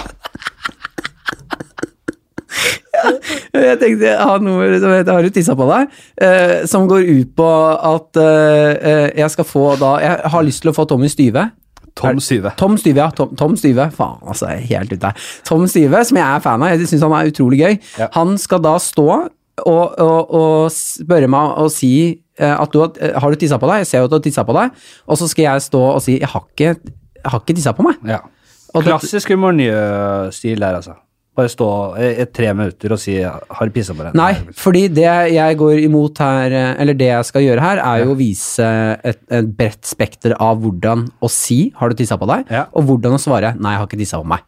jeg 3.52 3.78
tenkte 3.78 4.08
jeg 4.08 4.18
har 4.18 4.40
noe 4.42 4.80
som 4.80 4.90
heter 4.90 5.12
'Har 5.12 5.22
du 5.22 5.30
tissa 5.30 5.54
på 5.54 5.68
deg?' 5.68 5.88
eh, 6.24 6.66
som 6.66 6.88
går 6.88 7.04
ut 7.06 7.36
på 7.36 7.50
at 7.92 8.16
eh, 8.16 8.72
eh, 8.90 9.08
jeg 9.20 9.30
skal 9.30 9.44
få 9.44 9.76
da 9.78 9.98
Jeg 10.00 10.32
har 10.32 10.42
lyst 10.42 10.62
til 10.62 10.72
å 10.72 10.76
få 10.76 10.88
Tommy 10.88 11.08
Styve. 11.12 11.50
Tom 11.98 12.20
Styve. 12.22 12.52
Tom 12.60 12.78
Styve, 12.80 13.02
ja. 13.02 13.08
Tom, 13.14 13.34
Tom 13.38 13.56
Styve. 13.58 13.88
Faen, 13.96 14.20
altså. 14.26 14.52
Helt 14.70 14.92
ute 14.92 15.10
her. 15.10 15.26
Tom 15.48 15.66
Styve, 15.70 16.04
som 16.08 16.20
jeg 16.20 16.26
er 16.26 16.44
fan 16.44 16.64
av. 16.64 16.72
Jeg 16.74 16.90
syns 16.92 17.04
han 17.06 17.16
er 17.18 17.32
utrolig 17.32 17.60
gøy. 17.62 17.76
Ja. 17.98 18.08
Han 18.16 18.38
skal 18.40 18.62
da 18.64 18.76
stå 18.82 19.08
og, 19.08 19.98
og, 19.98 20.34
og 20.38 20.72
spørre 20.74 21.30
meg 21.30 21.58
og 21.58 21.72
si 21.74 21.92
eh, 22.38 22.54
at 22.54 22.72
du 22.74 22.82
har, 22.84 22.94
eh, 23.02 23.28
du 23.34 23.40
tissa 23.42 23.58
på 23.60 23.70
deg. 23.70 23.82
Jeg 23.82 23.90
ser 23.90 24.04
jo 24.04 24.08
at 24.08 24.14
du 24.14 24.18
har 24.20 24.24
tissa 24.28 24.46
på 24.46 24.56
deg. 24.56 24.86
Og 25.08 25.20
så 25.20 25.28
skal 25.30 25.48
jeg 25.48 25.66
stå 25.68 25.82
og 25.90 26.00
si 26.04 26.18
jeg 26.20 26.30
har 26.30 26.46
ikke, 26.46 26.74
jeg 27.18 27.32
har 27.32 27.42
ikke 27.42 27.58
tissa 27.58 27.74
på 27.76 27.86
meg. 27.86 28.00
Ja. 28.08 28.22
Klassisk 28.78 29.32
humornye-stil 29.32 30.60
der, 30.60 30.78
altså. 30.78 30.98
Bare 31.38 31.50
stå 31.52 31.66
i 32.02 32.24
tre 32.34 32.48
minutter 32.52 32.90
og 32.96 32.98
si 32.98 33.14
'har 33.22 33.66
du 33.68 33.70
pissa 33.70 33.94
på 33.94 34.02
deg'? 34.02 34.14
Nei, 34.18 34.32
fordi 34.58 34.88
det 34.90 35.06
jeg 35.32 35.56
går 35.56 35.84
imot 35.84 36.18
her, 36.18 36.50
eh, 36.50 36.74
eller 36.82 36.94
det 36.98 37.06
jeg 37.12 37.24
skal 37.28 37.42
gjøre 37.42 37.60
her, 37.62 37.78
er 37.78 38.04
jo 38.04 38.14
å 38.14 38.18
vise 38.18 38.66
et, 39.04 39.20
et 39.30 39.46
bredt 39.56 39.86
spekter 39.86 40.34
av 40.40 40.58
hvordan 40.58 41.06
å 41.22 41.30
si 41.30 41.70
'har 41.76 41.90
du 41.90 41.94
tissa 41.94 42.18
på 42.18 42.26
deg', 42.26 42.50
Ja. 42.50 42.66
og 42.74 42.84
hvordan 42.88 43.14
å 43.14 43.22
svare 43.22 43.54
'nei, 43.54 43.70
jeg 43.72 43.78
har 43.78 43.86
ikke 43.86 44.02
tissa 44.02 44.18
på 44.18 44.26
meg'. 44.26 44.42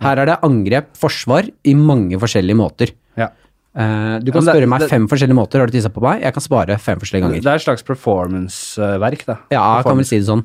Her 0.00 0.18
er 0.18 0.26
det 0.26 0.38
angrep, 0.42 0.86
forsvar, 0.94 1.50
i 1.64 1.74
mange 1.74 2.14
forskjellige 2.20 2.54
måter. 2.54 2.90
Ja. 3.16 3.30
Uh, 3.76 4.18
du 4.20 4.30
kan 4.32 4.40
Ja, 4.44 4.52
det- 4.52 4.54
spørre 4.54 4.68
meg 4.68 4.80
det- 4.80 4.88
fem 4.90 5.06
forskjellige 5.08 5.34
måter, 5.36 5.58
har 5.58 5.66
du 5.66 5.72
tissa 5.72 5.88
på 5.90 6.00
meg? 6.00 6.22
Jeg 6.22 6.32
kan 6.32 6.42
svare 6.42 6.78
fem 6.78 6.98
forskjellige 6.98 7.22
ganger. 7.26 7.42
Det 7.42 7.46
er 7.46 7.54
et 7.56 7.62
slags 7.66 7.82
performance-verk, 7.82 9.24
da. 9.26 9.36
Ja, 9.50 9.76
jeg 9.78 9.84
kan 9.84 9.96
vel 9.96 10.04
si 10.04 10.18
det 10.18 10.26
sånn. 10.28 10.44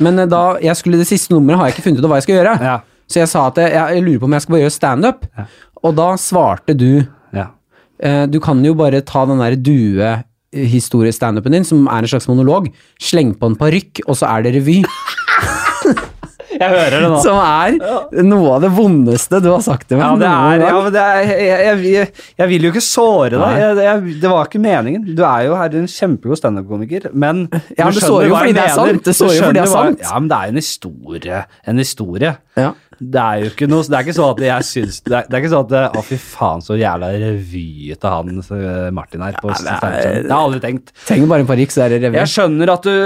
Men 0.00 0.18
uh, 0.18 0.26
da, 0.26 0.58
jeg 0.60 0.76
skulle 0.76 0.98
det 0.98 1.06
siste 1.08 1.30
nummeret 1.32 1.56
har 1.58 1.66
jeg 1.70 1.74
ikke 1.76 1.84
funnet 1.88 1.98
ut 1.98 2.04
av 2.04 2.10
hva 2.10 2.16
jeg 2.20 2.22
skal 2.28 2.36
gjøre. 2.38 2.60
Ja. 2.60 2.80
Så 3.08 3.22
jeg 3.22 3.28
sa 3.32 3.46
at 3.48 3.56
jeg, 3.62 3.72
jeg 3.72 4.02
lurer 4.04 4.20
på 4.20 4.28
om 4.28 4.34
jeg 4.36 4.44
skal 4.44 4.52
bare 4.56 4.64
gjøre 4.66 4.76
standup. 4.76 5.26
Og 5.82 5.94
da 5.96 6.08
svarte 6.20 6.74
du 6.76 6.90
Ja. 7.34 7.46
Eh, 8.00 8.26
Du 8.26 8.38
kan 8.40 8.60
jo 8.64 8.74
bare 8.78 9.00
ta 9.02 9.24
den 9.26 9.38
der 9.42 9.56
due-historiestandupen 9.56 11.52
din, 11.52 11.64
som 11.64 11.86
er 11.88 11.98
en 12.04 12.08
slags 12.10 12.28
monolog, 12.28 12.68
sleng 13.00 13.34
på 13.38 13.46
en 13.50 13.56
parykk, 13.56 14.04
og 14.06 14.14
så 14.16 14.26
er 14.36 14.42
det 14.46 14.54
revy. 14.60 14.82
Jeg 16.58 16.72
hører 16.72 16.94
det 17.04 17.08
nå. 17.12 17.18
Som 17.22 17.36
er 17.38 18.22
noe 18.26 18.54
av 18.56 18.62
det 18.64 18.70
vondeste 18.74 19.38
du 19.44 19.50
har 19.52 19.60
sagt 19.62 19.86
til 19.90 20.00
meg. 20.00 20.06
Ja, 20.08 20.16
det 20.18 20.30
er, 20.30 20.64
ja, 20.64 20.80
men 20.82 20.94
det 20.94 21.02
er 21.04 21.18
jeg, 21.28 21.82
jeg, 21.92 22.08
jeg, 22.40 22.48
vil 22.50 22.66
jo 22.66 22.72
ikke 22.72 22.82
såre 22.82 23.38
deg. 23.38 23.58
Jeg, 23.84 24.14
det 24.24 24.32
var 24.32 24.48
ikke 24.48 24.62
meningen. 24.62 25.04
Du 25.14 25.22
er 25.28 25.44
jo 25.46 25.54
her 25.60 25.76
en 25.78 25.86
kjempegod 25.92 26.40
standup-komiker, 26.40 27.10
men 27.14 27.44
Ja, 27.78 27.86
du 27.92 28.00
det 28.00 28.02
sårer 28.02 28.26
jo 28.30 28.34
fordi 28.34 28.56
det 28.56 28.64
er 28.64 28.74
sant. 28.74 29.04
Det 29.06 29.14
sårer 29.14 29.36
jo 29.36 29.44
fordi 29.46 29.60
det 29.60 29.66
er 29.68 29.72
sant. 29.74 30.02
Ja, 30.02 30.18
men 30.18 30.30
det 30.32 30.38
er 30.40 30.48
jo 30.50 30.56
en 30.56 30.62
historie. 30.62 31.42
En 31.68 31.82
historie. 31.84 32.34
Ja. 32.58 32.72
Det 32.98 33.20
er 33.22 33.42
jo 33.44 33.50
ikke 33.52 33.68
noe 33.70 33.84
Det 33.86 33.94
er 33.94 34.02
ikke 34.06 34.14
sånn 34.16 34.32
at 34.32 34.40
jeg 34.42 34.64
syns 34.66 34.96
Det 35.06 35.12
er, 35.14 35.26
det 35.30 35.36
er 35.36 35.42
ikke 35.44 35.50
sånn 35.52 35.66
at 35.68 35.98
Å, 35.98 36.02
fy 36.02 36.16
faen, 36.18 36.64
så 36.66 36.74
jævla 36.80 37.10
revyete 37.14 38.10
han 38.10 38.32
eh, 38.42 38.88
Martin 38.96 39.22
her. 39.22 39.36
På 39.38 39.52
det 39.54 39.60
er- 39.62 39.78
det 39.78 39.84
har 39.86 40.24
jeg 40.24 40.32
aldri 40.38 40.60
tenkt. 40.64 40.90
Trenger 41.06 41.30
bare 41.30 41.44
en 41.46 41.50
parykk, 41.52 41.70
så 41.76 41.84
er 41.86 41.94
det 41.94 42.00
revy. 42.08 42.18
Jeg 42.18 42.32
skjønner 42.34 42.72
at 42.74 42.82
du, 42.88 42.96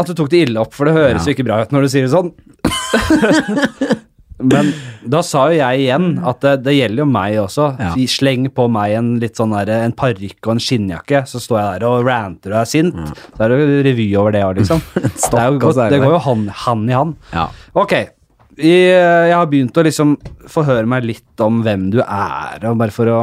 at 0.00 0.06
du 0.10 0.14
tok 0.18 0.32
det 0.34 0.42
ille 0.48 0.58
opp, 0.66 0.74
for 0.74 0.84
det 0.90 0.96
høres 0.98 1.22
Ja. 1.26 1.32
ikke 1.36 1.46
bra 1.46 1.60
ut 1.62 1.70
når 1.76 1.86
du 1.86 1.88
sier 1.94 2.08
det 2.08 2.12
sånn. 2.16 2.32
Men 4.36 4.68
da 5.08 5.22
sa 5.24 5.46
jo 5.48 5.56
jeg 5.56 5.86
igjen 5.86 6.18
at 6.28 6.42
det, 6.44 6.50
det 6.66 6.74
gjelder 6.76 7.00
jo 7.00 7.06
meg 7.08 7.38
også. 7.40 7.70
Ja. 7.80 7.92
Sleng 8.12 8.50
på 8.52 8.66
meg 8.68 8.92
en 8.98 9.14
litt 9.22 9.38
sånn 9.40 9.54
der, 9.56 9.70
en 9.86 9.94
parykk 9.96 10.36
og 10.44 10.52
en 10.56 10.60
skinnjakke, 10.60 11.22
så 11.30 11.40
står 11.40 11.56
jeg 11.62 11.80
der 11.80 11.86
og 11.88 12.04
ranter 12.04 12.52
og 12.52 12.58
er 12.60 12.68
sint. 12.68 12.98
Så 13.32 13.46
er 13.46 13.54
det 13.54 13.56
jo 13.62 13.78
revy 13.88 14.06
over 14.20 14.36
det 14.36 14.42
òg, 14.44 14.58
liksom. 14.60 14.82
det, 15.00 15.40
er 15.40 15.48
jo 15.54 15.56
er 15.56 15.72
det 15.72 15.86
det 15.86 15.88
det. 15.96 16.02
går 16.04 16.14
jo 16.18 16.22
hand, 16.28 16.52
hand 16.66 16.92
i 16.92 16.98
hand. 16.98 17.16
Ja. 17.32 17.46
Ok. 17.80 17.96
Jeg, 18.56 18.88
jeg 19.28 19.36
har 19.36 19.48
begynt 19.50 19.76
å 19.76 19.84
liksom 19.84 20.16
forhøre 20.50 20.88
meg 20.88 21.04
litt 21.04 21.44
om 21.44 21.60
hvem 21.64 21.90
du 21.92 22.00
er, 22.02 22.62
og 22.70 22.78
bare 22.80 22.94
for 22.94 23.10
å 23.12 23.20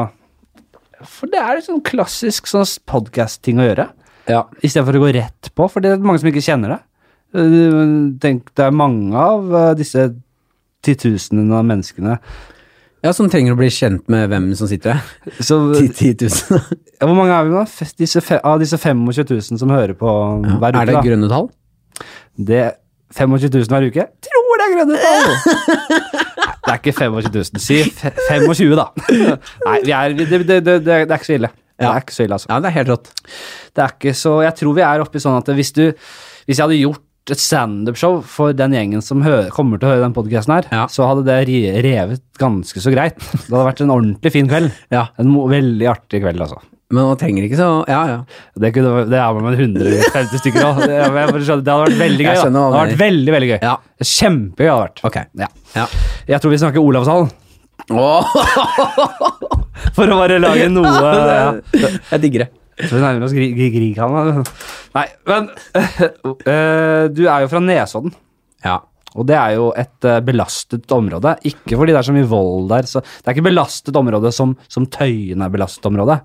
For 1.04 1.32
det 1.32 1.42
er 1.42 1.62
sånn 1.66 1.82
klassisk 1.84 2.48
sånn 2.48 2.68
podcast-ting 2.90 3.60
å 3.60 3.66
gjøre. 3.66 3.90
Ja. 4.30 4.46
Istedenfor 4.62 5.00
å 5.00 5.04
gå 5.04 5.14
rett 5.18 5.50
på, 5.56 5.68
for 5.68 5.84
det 5.84 5.96
er 5.96 6.04
mange 6.06 6.22
som 6.22 6.30
ikke 6.30 6.44
kjenner 6.46 6.78
det. 6.78 6.82
Eh, 7.42 7.82
Tenk, 8.24 8.54
det 8.56 8.68
er 8.68 8.76
mange 8.78 9.18
av 9.18 9.50
eh, 9.58 9.74
disse 9.80 10.12
titusenene 10.86 11.56
av 11.58 11.66
menneskene 11.66 12.20
ja, 13.04 13.12
som 13.12 13.28
trenger 13.28 13.56
å 13.56 13.60
bli 13.60 13.68
kjent 13.74 14.06
med 14.12 14.30
hvem 14.32 14.46
som 14.56 14.70
sitter 14.72 14.96
her. 14.96 15.34
så, 15.44 15.58
10 15.76 16.14
000. 16.24 16.62
ja, 17.00 17.04
Hvor 17.04 17.18
mange 17.18 17.36
er 17.36 17.50
vi 17.50 17.52
nå? 17.52 17.66
Disse, 18.00 18.24
av 18.40 18.62
disse 18.62 18.80
25 18.80 19.04
000 19.28 19.60
som 19.60 19.74
hører 19.74 19.96
på 20.00 20.14
hver 20.62 20.72
uke? 20.72 20.86
er 20.86 20.92
det 20.92 21.04
grønne 21.10 21.32
tall? 21.32 21.50
Det 22.40 22.64
25 23.14 23.54
000 23.54 23.72
hver 23.74 23.88
uke? 23.90 24.06
Tror 24.28 24.60
det 24.62 24.66
er 24.66 24.76
grønne 24.78 24.98
tall! 25.04 25.30
Det 26.64 26.72
er 26.72 26.80
ikke 26.80 26.94
25 26.96 27.34
000. 27.36 27.62
Si 27.62 27.78
25, 28.30 28.76
da. 28.80 28.86
Nei, 29.68 29.78
vi 29.86 29.92
er, 29.94 30.14
det, 30.18 30.28
det, 30.32 30.42
det, 30.48 30.60
det, 30.66 30.84
det 30.86 30.94
er 31.12 31.18
ikke 31.20 31.28
så 31.30 31.36
ille. 31.38 31.50
Det 31.84 31.90
er 31.90 32.04
ikke 32.06 32.16
så 32.16 32.24
ille, 32.26 32.38
altså. 32.38 32.48
Ja, 32.54 32.60
det 32.64 32.70
er 32.70 32.76
helt 32.78 32.92
rått. 32.94 33.10
Det 33.76 33.84
er 33.84 33.96
ikke 33.98 34.14
så 34.16 34.36
Jeg 34.46 34.56
tror 34.60 34.76
vi 34.78 34.84
er 34.86 35.02
oppe 35.04 35.20
i 35.20 35.24
sånn 35.24 35.36
at 35.40 35.50
hvis 35.58 35.72
du 35.76 35.82
Hvis 35.90 36.60
jeg 36.60 36.64
hadde 36.64 36.78
gjort 36.80 37.34
et 37.34 37.40
standup-show 37.40 38.18
for 38.28 38.52
den 38.56 38.74
gjengen 38.76 39.04
som 39.04 39.22
hører, 39.24 39.48
kommer 39.56 39.80
til 39.80 39.88
å 39.88 39.94
høre 39.94 40.04
den 40.04 40.16
podkasten 40.16 40.58
her, 40.58 40.66
Ja. 40.76 40.82
så 40.92 41.06
hadde 41.08 41.24
det 41.24 41.38
revet 41.86 42.20
ganske 42.42 42.82
så 42.84 42.92
greit. 42.92 43.16
Det 43.16 43.48
hadde 43.48 43.62
vært 43.70 43.84
en 43.86 43.94
ordentlig 43.96 44.32
fin 44.36 44.50
kveld. 44.52 44.74
Ja. 44.92 45.06
En 45.24 45.32
veldig 45.32 45.88
artig 45.88 46.20
kveld, 46.26 46.42
altså. 46.44 46.60
Men 46.94 47.08
man 47.10 47.18
trenger 47.18 47.46
ikke 47.48 47.58
så 47.58 47.68
Ja, 47.90 48.02
ja. 48.12 48.18
Det, 48.62 48.70
kunne, 48.76 49.06
det 49.10 49.18
er 49.18 49.40
med 49.42 49.56
150 49.58 50.42
stykker 50.44 50.66
òg. 50.68 50.82
Det, 50.86 50.98
hadde 51.02 51.14
vært 51.16 51.98
veldig 51.98 52.26
gøy. 52.28 52.34
Det 52.34 52.44
hadde 52.44 52.66
vært 52.78 52.98
veldig, 53.00 53.34
veldig 53.38 53.50
gøy. 53.54 53.60
Ja. 53.66 53.76
Kjempegøy 54.14 54.70
hadde 54.70 54.84
vært. 54.86 55.02
Ok. 55.10 55.18
Ja. 55.42 55.50
ja. 55.80 55.86
Jeg 56.30 56.44
tror 56.44 56.54
vi 56.54 56.62
snakker 56.62 56.84
Olavshallen, 56.86 57.32
Oh. 57.92 58.24
for 59.98 60.08
å 60.08 60.18
bare 60.22 60.38
lage 60.40 60.70
noe 60.72 60.92
jeg 62.14 62.22
digger 62.24 62.46
det. 62.46 62.50
Så 62.88 62.96
vi 62.96 63.02
nærmer 63.04 63.26
oss 63.28 63.34
Gri- 63.36 63.52
Gri- 63.58 63.72
Grieghallen. 63.74 64.40
Nei, 64.96 65.04
men 65.30 65.50
uh, 65.78 67.06
Du 67.16 67.24
er 67.28 67.44
jo 67.44 67.50
fra 67.52 67.62
Nesodden. 67.62 68.14
Ja. 68.66 68.80
Og 69.14 69.28
det 69.30 69.36
er 69.38 69.52
jo 69.60 69.68
et 69.78 70.08
eh, 70.10 70.22
belastet 70.26 70.90
område. 70.96 71.36
Ikke 71.46 71.78
fordi 71.78 71.94
det 71.94 72.00
er 72.00 72.08
så 72.08 72.16
mye 72.16 72.26
vold 72.32 72.72
der. 72.72 72.88
Så 72.90 73.04
det 73.04 73.28
er 73.30 73.36
ikke 73.36 73.46
belastet 73.52 74.00
område 74.00 74.32
som, 74.34 74.56
som 74.72 74.88
Tøyen 74.90 75.44
er 75.46 75.52
belastet 75.54 75.86
område. 75.86 76.16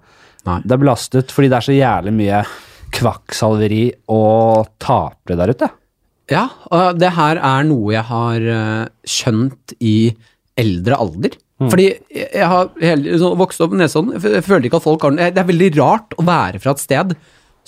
Nei. 0.49 0.61
Det 0.65 0.75
er 0.75 0.83
belastet 0.83 1.35
fordi 1.35 1.51
det 1.53 1.59
er 1.59 1.67
så 1.69 1.77
jævlig 1.77 2.15
mye 2.17 2.43
kvakksalveri 2.97 3.83
og 4.15 4.71
tapere 4.81 5.37
der 5.39 5.53
ute. 5.53 5.69
Ja, 6.33 6.47
og 6.73 6.99
det 7.01 7.15
her 7.17 7.41
er 7.41 7.67
noe 7.69 7.93
jeg 7.95 8.05
har 8.09 8.49
eh, 8.55 8.89
skjønt 9.09 9.77
i 9.81 9.99
eldre 10.59 10.99
alder. 11.01 11.37
Fordi 11.59 11.89
jeg 12.15 12.47
har 12.47 12.69
hele, 12.79 13.17
så 13.19 13.33
vokst 13.39 13.63
opp 13.65 13.73
i 13.75 13.81
Nesodden. 13.81 14.15
Jeg 14.15 14.45
føler 14.47 14.69
ikke 14.69 14.79
at 14.79 14.85
folk 14.85 15.03
har 15.03 15.17
Det 15.19 15.43
er 15.43 15.49
veldig 15.49 15.71
rart 15.75 16.15
å 16.15 16.27
være 16.27 16.61
fra 16.63 16.75
et 16.77 16.83
sted 16.85 17.17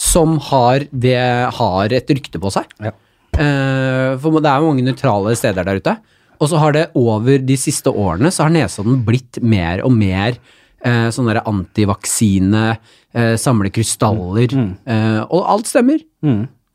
som 0.01 0.37
har, 0.47 0.87
det, 0.93 1.19
har 1.59 1.93
et 1.93 2.13
rykte 2.15 2.39
på 2.41 2.53
seg. 2.55 2.71
Ja. 2.79 2.95
Eh, 3.35 4.15
for 4.23 4.39
det 4.39 4.51
er 4.51 4.63
jo 4.63 4.71
mange 4.71 4.87
nøytrale 4.87 5.35
steder 5.39 5.67
der 5.67 5.83
ute. 5.83 5.97
Og 6.41 6.49
så 6.53 6.61
har 6.63 6.77
det 6.77 6.87
over 6.97 7.43
de 7.43 7.57
siste 7.61 7.91
årene 7.91 8.31
så 8.33 8.47
har 8.47 8.55
Nesodden 8.55 9.03
blitt 9.05 9.43
mer 9.43 9.83
og 9.85 9.93
mer 9.93 10.39
eh, 10.85 11.09
sånn 11.15 11.29
derre 11.31 11.45
antivaksine, 11.51 12.79
eh, 13.15 13.37
samle 13.41 13.71
krystaller, 13.75 14.55
eh, 14.87 15.21
og 15.29 15.45
alt 15.47 15.67
stemmer. 15.71 16.03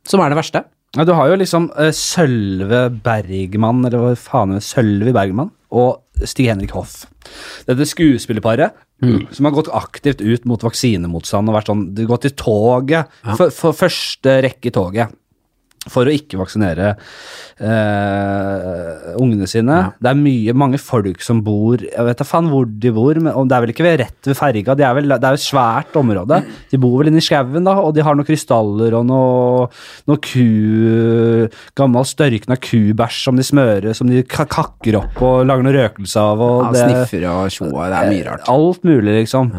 Som 0.06 0.22
er 0.22 0.30
det 0.30 0.38
verste. 0.38 0.64
Ja, 0.96 1.04
du 1.04 1.12
har 1.18 1.28
jo 1.28 1.36
liksom 1.36 1.70
eh, 1.78 1.92
Sølve 1.92 2.86
Bergman, 3.04 3.84
eller 3.86 4.00
hva 4.00 4.16
faen 4.16 4.54
er 4.56 4.62
det, 4.62 4.64
Sølve 4.68 5.12
Bergman, 5.16 5.52
og 5.76 6.02
Stig-Henrik 6.24 6.72
Hoff. 6.72 7.06
Dette 7.68 7.88
skuespillerparet 7.90 8.72
som 9.36 9.46
har 9.46 9.52
gått 9.52 9.68
aktivt 9.76 10.22
ut 10.24 10.46
mot 10.48 10.62
vaksinemotstand 10.64 11.50
og 11.52 11.56
vært 11.58 11.68
sånn, 11.68 11.82
Du 11.94 12.06
gått 12.08 12.26
i 12.26 12.32
toget, 12.32 13.12
for 13.52 13.76
første 13.76 14.38
rekke 14.46 14.70
i 14.70 14.72
toget, 14.72 15.12
for 15.92 16.08
å 16.10 16.14
ikke 16.14 16.40
vaksinere 16.40 16.94
eh, 17.62 19.14
ungene 19.22 19.48
sine. 19.50 19.78
Det 20.02 20.10
er 20.12 20.18
mye, 20.20 20.56
mange 20.58 20.80
folk 20.82 21.22
som 21.24 21.42
bor 21.46 21.82
Jeg 21.84 22.06
vet 22.08 22.20
da 22.22 22.28
faen 22.28 22.50
hvor 22.52 22.66
de 22.68 22.92
bor, 22.96 23.18
men 23.22 23.36
det 23.50 23.58
er 23.58 23.66
vel 23.66 23.74
ikke 23.74 23.86
ved 23.86 24.00
rett 24.02 24.30
ved 24.30 24.38
ferga. 24.40 24.76
De 24.78 24.86
er 24.88 24.96
vel, 24.98 25.12
det 25.14 25.20
er 25.30 25.36
jo 25.36 25.42
et 25.42 25.46
svært 25.46 25.98
område. 26.00 26.42
De 26.72 26.80
bor 26.82 26.98
vel 27.00 27.12
inne 27.12 27.22
i 27.22 27.26
skauen, 27.26 27.66
da, 27.68 27.78
og 27.82 27.94
de 27.96 28.06
har 28.06 28.18
noen 28.18 28.28
krystaller 28.28 28.98
og 28.98 29.06
noe, 29.10 29.68
noe 30.10 30.22
ku 30.26 30.46
Gammel 31.78 32.08
størkna 32.08 32.58
kubæsj 32.62 33.22
som 33.28 33.40
de 33.40 33.46
smører, 33.46 33.92
som 33.98 34.10
de 34.10 34.24
kakker 34.26 34.98
opp 35.00 35.22
og 35.26 35.44
lager 35.48 35.66
noe 35.66 35.76
røkelse 35.76 36.22
av. 36.22 36.42
Og 36.42 36.64
Ja, 36.66 36.72
det, 36.76 36.86
sniffer 36.90 37.28
og 37.32 37.52
tjoa, 37.54 37.90
det 37.92 38.00
er 38.00 38.14
mye 38.14 38.26
rart. 38.30 38.50
Alt 38.52 38.88
mulig, 38.88 39.20
liksom. 39.22 39.54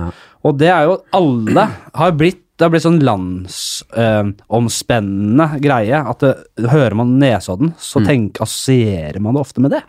Og 0.46 0.58
det 0.60 0.68
er 0.70 0.86
jo 0.88 0.98
Alle 1.16 1.68
har 1.96 2.12
blitt 2.18 2.42
det 2.56 2.64
har 2.64 2.70
blitt 2.72 2.86
sånn 2.86 3.04
landsomspennende 3.04 5.46
greie. 5.60 5.98
At 6.00 6.20
det, 6.24 6.32
hører 6.72 6.94
man 6.96 7.18
Nesodden, 7.20 7.74
så 7.80 8.00
tenk, 8.04 8.40
assosierer 8.40 9.20
man 9.20 9.34
det 9.36 9.40
ofte 9.44 9.60
med 9.64 9.70
det. 9.76 9.82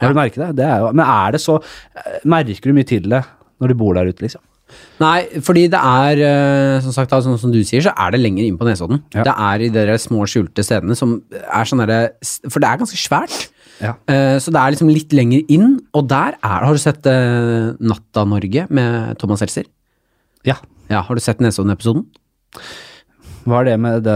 Har 0.00 0.08
du 0.12 0.16
merket 0.16 0.40
det? 0.40 0.56
det 0.62 0.66
er 0.66 0.78
jo, 0.82 0.86
men 0.96 1.06
er 1.06 1.30
det 1.36 1.40
så 1.40 1.54
eh, 1.62 2.18
Merker 2.28 2.68
du 2.68 2.74
mye 2.76 2.88
til 2.88 3.08
det 3.12 3.22
når 3.62 3.68
du 3.70 3.74
bor 3.78 3.94
der 3.96 4.08
ute, 4.10 4.22
liksom? 4.24 4.42
Nei, 4.98 5.20
fordi 5.44 5.68
det 5.70 5.78
er, 5.78 6.18
eh, 6.26 6.80
som 6.82 6.92
sagt, 6.96 7.10
sånn 7.12 7.38
som 7.38 7.52
du 7.52 7.64
sier, 7.66 7.82
så 7.84 7.92
er 7.92 8.10
det 8.14 8.20
lenger 8.24 8.44
inn 8.46 8.58
på 8.58 8.66
Nesodden. 8.66 8.98
Ja. 9.14 9.22
Det 9.28 9.34
er 9.46 9.56
i 9.62 9.68
de 9.74 9.98
små 10.02 10.20
skjulte 10.30 10.62
stedene 10.66 10.94
som 10.98 11.08
er 11.30 11.64
sånn 11.68 11.82
derre 11.84 12.00
For 12.48 12.58
det 12.62 12.68
er 12.70 12.78
ganske 12.80 12.98
svært. 12.98 13.36
Ja. 13.82 13.92
Uh, 14.08 14.36
Så 14.40 14.48
det 14.54 14.60
er 14.60 14.70
liksom 14.74 14.90
litt 14.90 15.12
lenger 15.14 15.40
inn, 15.50 15.68
og 15.98 16.02
der 16.08 16.32
er 16.38 16.60
Har 16.62 16.72
du 16.72 16.78
sett 16.78 17.06
uh, 17.10 17.74
Natta 17.82 18.24
Norge 18.24 18.66
med 18.70 19.18
Thomas 19.18 19.38
Seltzer? 19.44 19.66
ja. 20.46 20.56
Ja, 20.90 21.00
har 21.02 21.14
du 21.14 21.20
sett 21.24 21.40
Nesodden-episoden? 21.40 22.04
Hva 23.44 23.58
er 23.60 23.66
det 23.68 23.72
med 23.76 24.04
det 24.06 24.12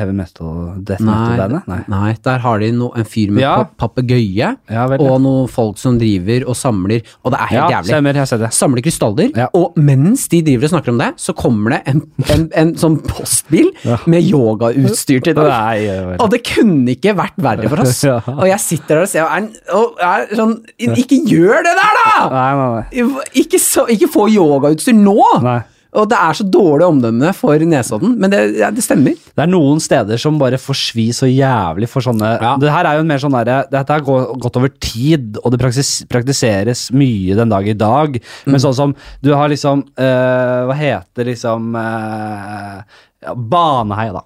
heavy 0.00 0.10
metal, 0.18 0.54
death 0.82 0.98
metal-bandet? 1.06 1.62
Nei. 1.70 1.76
nei, 1.86 2.08
der 2.26 2.40
har 2.42 2.58
de 2.58 2.72
no, 2.74 2.88
en 2.98 3.04
fyr 3.06 3.30
med 3.30 3.44
Ja. 3.44 3.52
papegøye, 3.78 4.48
Ja, 4.66 4.86
og 4.98 5.20
noen 5.22 5.46
folk 5.48 5.78
som 5.78 5.96
driver 6.00 6.42
og 6.48 6.56
samler, 6.58 7.02
og 7.22 7.30
det 7.30 7.38
er 7.38 7.46
helt 7.52 7.60
Ja, 7.60 7.68
jævlig. 7.76 7.86
stemmer. 7.92 8.14
Jeg 8.18 8.26
ser 8.26 8.38
det. 8.38 8.48
Samler 8.52 8.82
krystaller, 8.82 9.30
Ja. 9.36 9.46
og 9.54 9.76
mens 9.76 10.26
de 10.28 10.42
driver 10.42 10.64
og 10.64 10.70
snakker 10.70 10.88
om 10.90 10.98
det, 10.98 11.12
så 11.18 11.32
kommer 11.36 11.70
det 11.70 11.82
en, 11.86 12.02
en, 12.30 12.50
en 12.52 12.74
sånn 12.74 12.98
postbil 13.06 13.70
med 14.06 14.24
yogautstyr 14.24 15.22
til 15.22 15.34
dem. 15.34 16.16
Og 16.18 16.30
det 16.30 16.42
kunne 16.42 16.96
ikke 16.96 17.14
vært 17.14 17.36
verre 17.38 17.68
for 17.68 17.76
oss. 17.80 18.02
Og 18.42 18.46
jeg 18.48 18.58
sitter 18.58 18.88
der 18.96 19.02
og 19.02 19.08
ser 19.08 19.22
og 19.22 19.30
er, 19.30 19.48
og 19.72 19.94
er 20.02 20.34
sånn 20.34 20.64
Ikke 20.80 21.22
gjør 21.22 21.62
det 21.62 21.76
der, 21.78 21.94
da! 21.94 22.28
Nei, 22.28 22.54
nei, 22.58 22.74
nei. 22.74 23.22
Ikke, 23.38 23.60
så, 23.62 23.86
ikke 23.86 24.10
få 24.10 24.26
yogautstyr 24.34 24.94
nå! 24.98 25.20
Nei. 25.46 25.60
Og 25.94 26.08
det 26.10 26.16
er 26.18 26.32
så 26.34 26.44
dårlig 26.50 26.86
omdømme 26.88 27.30
for 27.38 27.58
Nesodden, 27.70 28.16
men 28.18 28.30
det, 28.32 28.40
ja, 28.58 28.70
det 28.74 28.82
stemmer. 28.82 29.14
Det 29.14 29.42
er 29.44 29.50
noen 29.52 29.78
steder 29.82 30.18
som 30.18 30.40
bare 30.40 30.58
får 30.58 30.74
svi 30.80 31.04
så 31.14 31.28
jævlig 31.30 31.86
for 31.88 32.02
sånne 32.02 32.32
Ja. 32.42 32.56
Det 32.58 32.72
her 32.74 32.88
er 32.90 32.98
jo 32.98 33.04
en 33.04 33.10
mer 33.12 33.22
sånn 33.22 33.36
derre 33.36 33.60
Dette 33.70 33.92
har 33.94 34.02
gått 34.02 34.56
over 34.58 34.72
tid, 34.82 35.38
og 35.44 35.52
det 35.54 35.60
praktis, 35.62 35.92
praktiseres 36.10 36.88
mye 36.92 37.36
den 37.38 37.48
dag 37.54 37.68
i 37.70 37.76
dag. 37.78 38.18
Men 38.46 38.58
sånn 38.60 38.74
som 38.74 38.96
Du 39.22 39.30
har 39.34 39.48
liksom 39.48 39.84
øh, 39.94 40.60
Hva 40.66 40.74
heter 40.78 41.30
liksom 41.30 41.70
øh, 41.78 42.82
ja, 43.24 43.34
Baneheia, 43.34 44.18
da. 44.18 44.24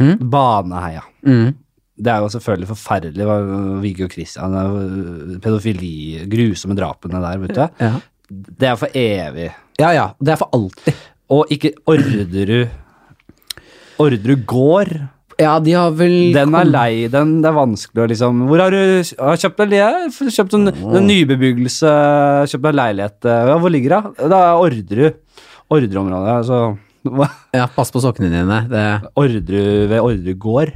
Mm. 0.00 0.16
Baneheia. 0.32 1.04
Mm. 1.26 1.54
Det 1.96 2.12
er 2.12 2.20
jo 2.24 2.28
selvfølgelig 2.28 2.68
forferdelig. 2.68 3.24
hva- 3.24 3.80
Viggo 3.80 4.08
Kristian, 4.12 4.52
eh, 4.54 5.38
pedofili, 5.40 6.24
grusomme 6.28 6.74
drapene 6.76 7.20
der, 7.22 7.38
vet 7.44 7.54
du. 7.56 7.62
Ja. 7.80 7.92
Det 8.28 8.68
er 8.72 8.78
for 8.80 8.90
evig. 8.96 9.50
ja 9.80 9.92
ja, 9.94 10.06
det 10.20 10.34
er 10.34 10.40
for 10.40 10.50
alltid. 10.56 11.04
Og 11.30 11.50
ikke 11.50 11.72
Orderud 11.86 12.68
Orderud 13.98 14.42
gård. 14.46 14.96
Ja, 15.36 15.58
de 15.60 15.74
har 15.76 15.90
vel 15.92 16.32
Den 16.32 16.54
er 16.56 16.64
lei, 16.64 17.08
den 17.12 17.42
det 17.44 17.50
er 17.50 17.56
vanskelig 17.58 18.02
å 18.02 18.08
liksom 18.08 18.38
Hvor 18.48 18.62
har 18.62 18.72
du 18.72 18.78
har 18.80 19.40
kjøpt 19.42 19.60
en 19.60 19.72
leilighet? 19.72 20.20
Kjøpt 20.32 20.54
en, 20.56 20.70
en 20.72 21.04
nybebyggelse, 21.10 21.90
kjøpt 22.48 22.70
en 22.70 22.78
leilighet 22.78 23.28
eh, 23.28 23.42
Ja, 23.50 23.58
hvor 23.60 23.74
ligger 23.74 23.96
det? 23.96 24.28
Det 24.32 24.38
er 24.38 24.62
Orderud. 24.62 25.18
Orderud-området. 25.76 26.38
Altså 26.40 26.62
Ja, 27.58 27.66
pass 27.74 27.92
på 27.92 28.00
sokkene 28.02 28.32
dine. 28.32 28.62
Det, 28.70 28.86
Orderud 29.12 29.92
ved 29.92 30.00
Orderud 30.00 30.40
gård. 30.40 30.72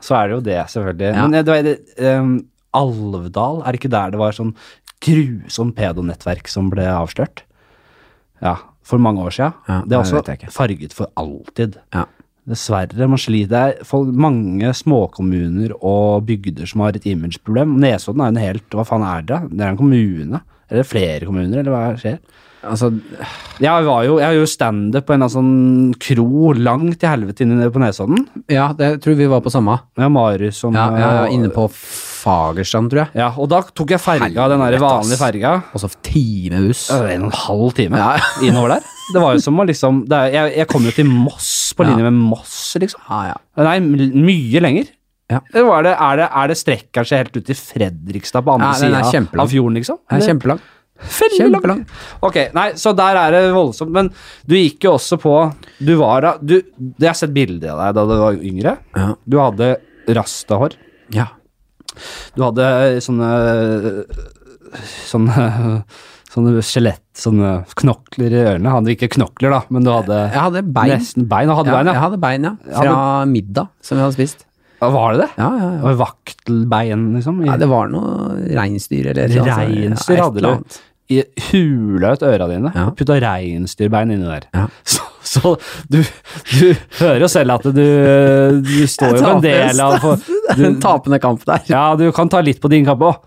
Så 0.00 0.16
er 0.16 0.30
det 0.30 0.38
jo 0.38 0.40
det, 0.48 0.60
selvfølgelig. 0.72 1.12
Ja. 1.12 1.26
Men 1.26 1.36
eh, 1.36 1.44
det 1.44 1.60
det, 1.68 2.08
um, 2.16 2.38
Alvdal, 2.80 3.60
er 3.64 3.74
det 3.74 3.80
ikke 3.80 3.90
der 3.90 4.12
det 4.14 4.20
var 4.20 4.34
sånn 4.34 4.52
grusomt 5.04 5.76
pedonettverk 5.78 6.48
som 6.50 6.70
ble 6.72 6.86
avslørt? 6.92 7.44
Ja, 8.44 8.56
for 8.86 9.02
mange 9.02 9.22
år 9.24 9.34
siden. 9.36 9.58
Ja, 9.68 9.82
det 9.86 9.96
er 9.96 10.02
også 10.04 10.50
farget 10.54 10.96
for 10.96 11.12
alltid. 11.20 11.78
ja. 11.94 12.06
Dessverre, 12.50 13.06
man 13.06 13.20
sliter. 13.20 13.74
Det 13.76 13.84
er 13.84 14.12
mange 14.16 14.70
småkommuner 14.74 15.74
og 15.76 16.24
bygder 16.26 16.66
som 16.66 16.80
har 16.82 16.96
et 16.96 17.04
imageproblem. 17.06 17.76
Nesodden 17.82 18.22
er 18.24 18.30
jo 18.30 18.34
en 18.34 18.40
helt 18.42 18.74
Hva 18.74 18.86
faen 18.88 19.04
er 19.06 19.26
det? 19.28 19.40
Det 19.52 19.60
er 19.60 19.74
en 19.74 19.78
kommune? 19.78 20.40
Eller 20.70 20.86
flere 20.86 21.26
kommuner, 21.26 21.58
eller 21.62 21.74
hva 21.74 21.82
skjer? 22.00 22.18
Altså, 22.60 22.90
Jeg 23.58 23.84
var 23.86 24.02
jo, 24.04 24.18
jeg 24.20 24.36
gjorde 24.36 24.50
standup 24.52 25.06
på 25.08 25.14
en 25.14 25.22
sånn 25.32 25.52
kro 25.96 26.50
langt 26.52 26.98
til 27.00 27.08
helvete 27.08 27.46
inne 27.46 27.70
på 27.72 27.80
Nesodden. 27.80 28.26
ja, 28.52 28.66
det 28.76 28.98
tror 29.00 29.16
vi 29.16 29.28
var 29.32 29.40
på 29.40 29.48
samme. 29.50 29.78
Med 29.96 30.12
Marius 30.12 30.58
som 30.60 30.74
Ja, 30.76 30.90
ja, 30.92 31.10
ja, 31.22 31.26
inne 31.32 31.48
på 31.48 31.64
Fagerstrand, 32.20 32.90
tror 32.92 33.06
jeg. 33.06 33.14
Ja, 33.22 33.30
og 33.32 33.48
da 33.48 33.62
tok 33.64 33.94
jeg 33.94 34.02
ferga, 34.04 34.48
den 34.52 34.60
der 34.60 34.76
vanlige 34.82 35.16
ferga. 35.20 35.54
Og 35.72 35.80
så. 35.80 35.88
Det 36.04 36.52
En 36.52 37.22
og 37.24 37.32
en 37.32 37.38
halv 37.46 37.72
time 37.74 37.96
Ja. 37.96 38.18
innover 38.46 38.76
der. 38.76 38.84
Det 39.14 39.20
var 39.24 39.34
jo 39.34 39.40
som 39.42 39.56
å 39.58 39.64
liksom 39.66 40.04
det 40.06 40.18
er, 40.18 40.30
jeg, 40.36 40.56
jeg 40.60 40.68
kom 40.70 40.84
jo 40.84 40.90
til 40.94 41.08
Moss 41.08 41.72
på 41.74 41.82
Ja. 41.86 41.90
linje 41.90 42.04
med 42.10 42.12
Moss, 42.28 42.76
liksom. 42.78 43.00
Ja, 43.08 43.32
ja. 43.32 43.36
Nei, 43.64 43.78
mye 43.80 44.60
lenger. 44.62 44.92
Ja. 45.30 45.38
Er, 45.54 45.82
det, 45.86 45.94
er, 45.94 46.16
det, 46.20 46.26
er 46.42 46.50
det 46.50 46.58
strekker 46.58 47.06
seg 47.06 47.22
helt 47.24 47.36
ut 47.38 47.46
til 47.46 47.58
Fredrikstad 47.58 48.44
på 48.46 48.54
andre 48.56 48.72
Ja, 48.74 49.00
sida 49.06 49.24
av 49.44 49.50
fjorden, 49.52 49.78
liksom? 49.78 50.00
Det 50.10 50.18
er 50.18 50.26
kjempelang. 50.32 50.60
Kjempelang. 51.36 51.84
Ok, 52.26 52.36
nei, 52.52 52.66
så 52.76 52.92
der 52.96 53.16
er 53.16 53.32
det 53.32 53.42
voldsomt. 53.56 53.92
Men 53.94 54.10
du 54.44 54.56
gikk 54.58 54.84
jo 54.84 54.96
også 54.98 55.16
på 55.22 55.34
Du 55.80 55.94
var 55.96 56.20
da 56.26 56.32
du, 56.42 56.58
Jeg 56.60 57.08
har 57.08 57.16
sett 57.16 57.32
bilder 57.32 57.72
av 57.72 57.80
deg 57.80 57.94
da 57.96 58.04
du 58.10 58.14
var 58.20 58.40
yngre. 58.50 58.74
Ja. 58.98 59.06
Du 59.24 59.38
hadde 59.40 59.70
rastahår. 60.10 60.76
ja. 61.14 61.30
Du 62.36 62.44
hadde 62.44 62.66
sånne 63.02 63.30
Sånne 65.10 65.82
Sånne 66.30 66.60
skjelett, 66.62 67.02
sånne 67.18 67.64
knokler 67.74 68.30
i 68.30 68.42
ørene. 68.44 68.70
Hadde 68.70 68.92
ikke 68.94 69.08
knokler, 69.16 69.50
da, 69.50 69.64
men 69.74 69.82
du 69.82 69.90
hadde 69.90 70.18
Jeg 70.30 70.38
hadde 70.38 70.60
bein. 70.62 70.92
nesten 70.94 71.24
bein. 71.26 71.50
Og 71.50 71.58
hadde 71.58 71.72
ja, 71.72 71.80
bein, 71.80 71.90
Jeg 71.90 72.02
hadde 72.04 72.20
bein, 72.22 72.46
ja. 72.46 72.52
Fra 72.68 72.84
Fra 72.84 73.00
middag 73.26 73.72
som 73.82 73.98
vi 73.98 74.04
hadde 74.04 74.14
spist. 74.14 74.44
Var 74.80 75.12
det 75.12 75.18
det? 75.20 75.28
Ja, 75.36 75.48
ja, 75.60 75.70
ja. 75.76 75.92
Vaktelbein, 76.00 77.02
liksom? 77.14 77.42
I, 77.44 77.50
ja 77.50 77.56
det 77.60 77.68
var 77.68 77.90
noe 77.92 78.38
reinsdyr 78.56 79.10
eller 79.12 79.28
noe. 79.34 79.58
Reinsdyr 79.60 80.22
hadde 80.24 80.44
det. 80.46 80.80
Hula 81.50 82.14
ut 82.16 82.22
øra 82.26 82.46
dine 82.50 82.70
Ja. 82.74 82.86
og 82.90 82.96
putta 82.98 83.16
reinsdyrbein 83.22 84.12
inni 84.14 84.26
der. 84.30 84.46
Ja. 84.54 84.66
Så, 85.20 85.36
så 85.42 85.50
du, 85.92 85.98
du 86.00 86.70
hører 86.98 87.20
jo 87.20 87.28
selv 87.28 87.52
at 87.52 87.66
du, 87.76 87.80
du 88.64 88.86
står 88.88 89.18
jo 89.18 89.20
på 89.20 89.32
en 89.36 89.42
del 89.44 89.80
av 89.84 89.98
Det 90.00 90.54
er 90.56 90.62
en 90.70 90.78
tapende 90.80 91.18
kamp 91.22 91.44
der. 91.46 91.60
Ja, 91.68 91.82
du 92.00 92.06
kan 92.16 92.30
ta 92.32 92.40
litt 92.42 92.58
på 92.62 92.70
din 92.72 92.86
kamp 92.88 93.04
òg. 93.04 93.18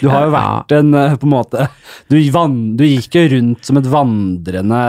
Du 0.00 0.08
har 0.10 0.24
jo 0.26 0.32
vært 0.32 0.72
en 0.78 0.94
eh, 0.96 1.14
på 1.20 1.28
en 1.28 1.34
måte 1.34 1.66
Du, 2.10 2.16
van, 2.34 2.56
du 2.80 2.82
gikk 2.88 3.14
jo 3.20 3.26
rundt 3.36 3.68
som 3.68 3.78
et 3.78 3.86
vandrende 3.92 4.80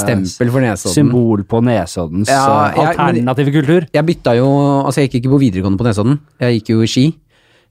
Stempel 0.00 0.50
for 0.50 0.64
Nesodden. 0.64 0.96
Symbol 0.96 1.44
på 1.52 1.60
Nesoddens 1.68 2.32
Ja, 2.32 2.70
eh, 2.72 2.80
jeg- 2.80 2.96
alternative 2.96 3.54
kultur. 3.60 3.86
Jeg 3.92 4.06
bytta 4.08 4.34
jo 4.40 4.48
Altså, 4.86 5.02
jeg 5.04 5.10
gikk 5.10 5.20
ikke 5.22 5.34
på 5.36 5.42
videregående 5.44 5.78
på 5.78 5.86
Nesodden. 5.86 6.18
Jeg 6.40 6.60
gikk 6.62 6.72
jo 6.74 6.82
i 6.82 6.90
ski 6.90 7.06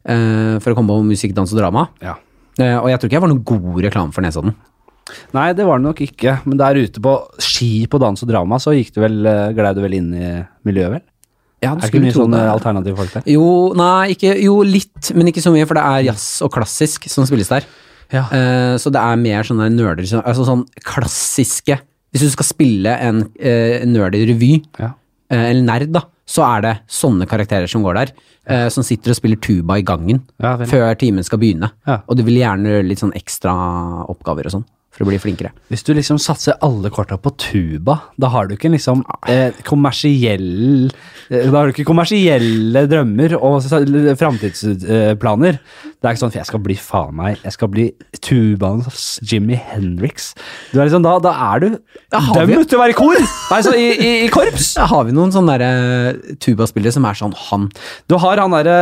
uh, 0.07 0.55
for 0.61 0.71
å 0.71 0.77
komme 0.77 0.93
på 0.93 1.03
musikk, 1.09 1.33
dans 1.35 1.51
og 1.51 1.59
drama. 1.59 1.87
Ja. 2.05 2.15
Eh, 2.59 2.77
og 2.79 2.89
jeg 2.91 2.99
tror 2.99 3.09
ikke 3.09 3.17
jeg 3.19 3.25
var 3.25 3.31
noen 3.31 3.45
god 3.47 3.83
reklame 3.85 4.15
for 4.15 4.25
Nesodden. 4.25 4.55
Nei, 5.33 5.47
det 5.57 5.65
var 5.65 5.79
det 5.79 5.87
nok 5.87 6.01
ikke. 6.05 6.35
Men 6.45 6.59
der 6.59 6.77
ute 6.77 7.01
på 7.01 7.13
ski 7.41 7.87
på 7.89 7.99
dans 8.01 8.21
og 8.25 8.29
drama, 8.29 8.59
så 8.61 8.75
gikk 8.77 8.91
du 8.93 9.01
vel, 9.01 9.21
eh, 9.25 9.47
glei 9.57 9.71
du 9.73 9.81
vel 9.81 9.95
inn 9.97 10.11
i 10.13 10.33
miljøet, 10.67 10.99
vel? 10.99 11.05
Ja, 11.59 11.73
Er 11.73 11.81
det 11.81 11.89
ikke 11.89 12.03
mye 12.05 12.15
sånne 12.15 12.39
alternative 12.53 12.95
folk 12.95 13.15
der? 13.17 13.25
Jo, 13.27 13.47
nei, 13.75 14.13
ikke, 14.13 14.31
jo 14.39 14.61
litt, 14.63 15.09
men 15.17 15.27
ikke 15.27 15.41
så 15.43 15.51
mye, 15.51 15.65
for 15.67 15.75
det 15.75 15.83
er 15.83 16.05
jazz 16.07 16.27
og 16.45 16.53
klassisk 16.55 17.09
som 17.11 17.25
spilles 17.27 17.49
der. 17.51 17.65
Ja. 18.13 18.23
Uh, 18.31 18.75
så 18.79 18.89
det 18.93 19.01
er 19.01 19.19
mer 19.19 19.43
sånne 19.45 19.67
nerder, 19.73 20.07
altså 20.23 20.41
sånn 20.47 20.63
klassiske 20.81 21.75
Hvis 22.09 22.23
du 22.25 22.29
skal 22.33 22.47
spille 22.47 22.93
en 23.05 23.19
uh, 23.27 23.75
nerdy 23.85 24.23
revy, 24.31 24.53
Ja. 24.79 24.93
uh, 25.29 25.43
eller 25.43 25.61
nerd, 25.61 25.91
da, 25.93 26.05
så 26.29 26.43
er 26.45 26.61
det 26.65 26.73
sånne 26.93 27.25
karakterer 27.29 27.69
som 27.71 27.81
går 27.85 27.97
der. 28.03 28.11
eh, 28.49 28.67
som 28.73 28.83
sitter 28.85 29.11
og 29.13 29.17
spiller 29.17 29.37
tuba 29.41 29.75
i 29.77 29.83
gangen 29.85 30.21
Ja, 30.41 30.55
før 30.57 30.95
timen 30.97 31.25
skal 31.25 31.37
begynne. 31.41 31.71
Ja. 31.85 31.99
Og 32.07 32.17
du 32.17 32.23
vil 32.25 32.37
gjerne 32.39 32.69
gjøre 32.71 32.87
litt 32.87 33.01
sånn 33.01 33.13
ekstra 33.17 33.51
oppgaver 34.09 34.47
og 34.49 34.53
sånn, 34.55 34.65
for 34.99 35.07
å 35.07 35.09
bli 35.13 35.17
flinkere. 35.23 35.53
Hvis 35.71 35.85
du 35.87 35.93
liksom 35.95 36.19
satser 36.19 36.57
alle 36.65 36.91
korta 36.91 37.15
på 37.17 37.31
tuba, 37.39 37.95
da 38.19 38.27
har 38.33 38.49
du 38.49 38.57
ikke 38.57 38.69
liksom 38.73 39.01
eh, 39.31 39.55
kommersiell 39.63 40.89
eh, 41.31 41.45
Da 41.47 41.53
har 41.55 41.69
du 41.69 41.73
ikke 41.73 41.87
kommersielle 41.87 42.83
drømmer 42.91 43.37
og 43.39 43.63
framtidsplaner. 44.19 45.59
Det 45.99 46.07
er 46.07 46.13
ikke 46.15 46.21
sånn 46.21 46.31
for 46.31 46.39
jeg 46.39 46.47
skal 46.47 46.61
bli 46.63 46.75
faen 46.79 47.15
meg 47.17 47.41
Jeg 47.43 47.51
skal 47.57 47.67
bli 47.73 47.85
tubaens 48.23 49.07
Jimmy 49.27 49.57
Hendrix. 49.59 50.29
Du 50.71 50.79
er 50.79 50.87
liksom, 50.87 51.03
da, 51.03 51.15
da 51.23 51.33
er 51.53 51.63
du 51.63 51.67
dømt 51.73 52.69
til 52.71 52.79
å 52.79 52.81
være 52.83 52.95
i 52.95 52.97
kor! 52.99 53.19
Nei, 53.51 53.59
så 53.65 53.73
i, 53.75 53.87
i, 53.95 54.11
i 54.25 54.31
korps! 54.33 54.73
Da 54.79 54.87
har 54.91 55.07
vi 55.07 55.15
noen 55.15 55.33
sånne 55.35 55.57
der, 55.59 55.65
eh, 55.67 56.35
tubaspillere 56.43 56.95
som 56.95 57.07
er 57.09 57.19
sånn 57.19 57.35
han. 57.49 57.67
Du 58.11 58.15
har 58.21 58.39
han 58.43 58.55
derre 58.55 58.79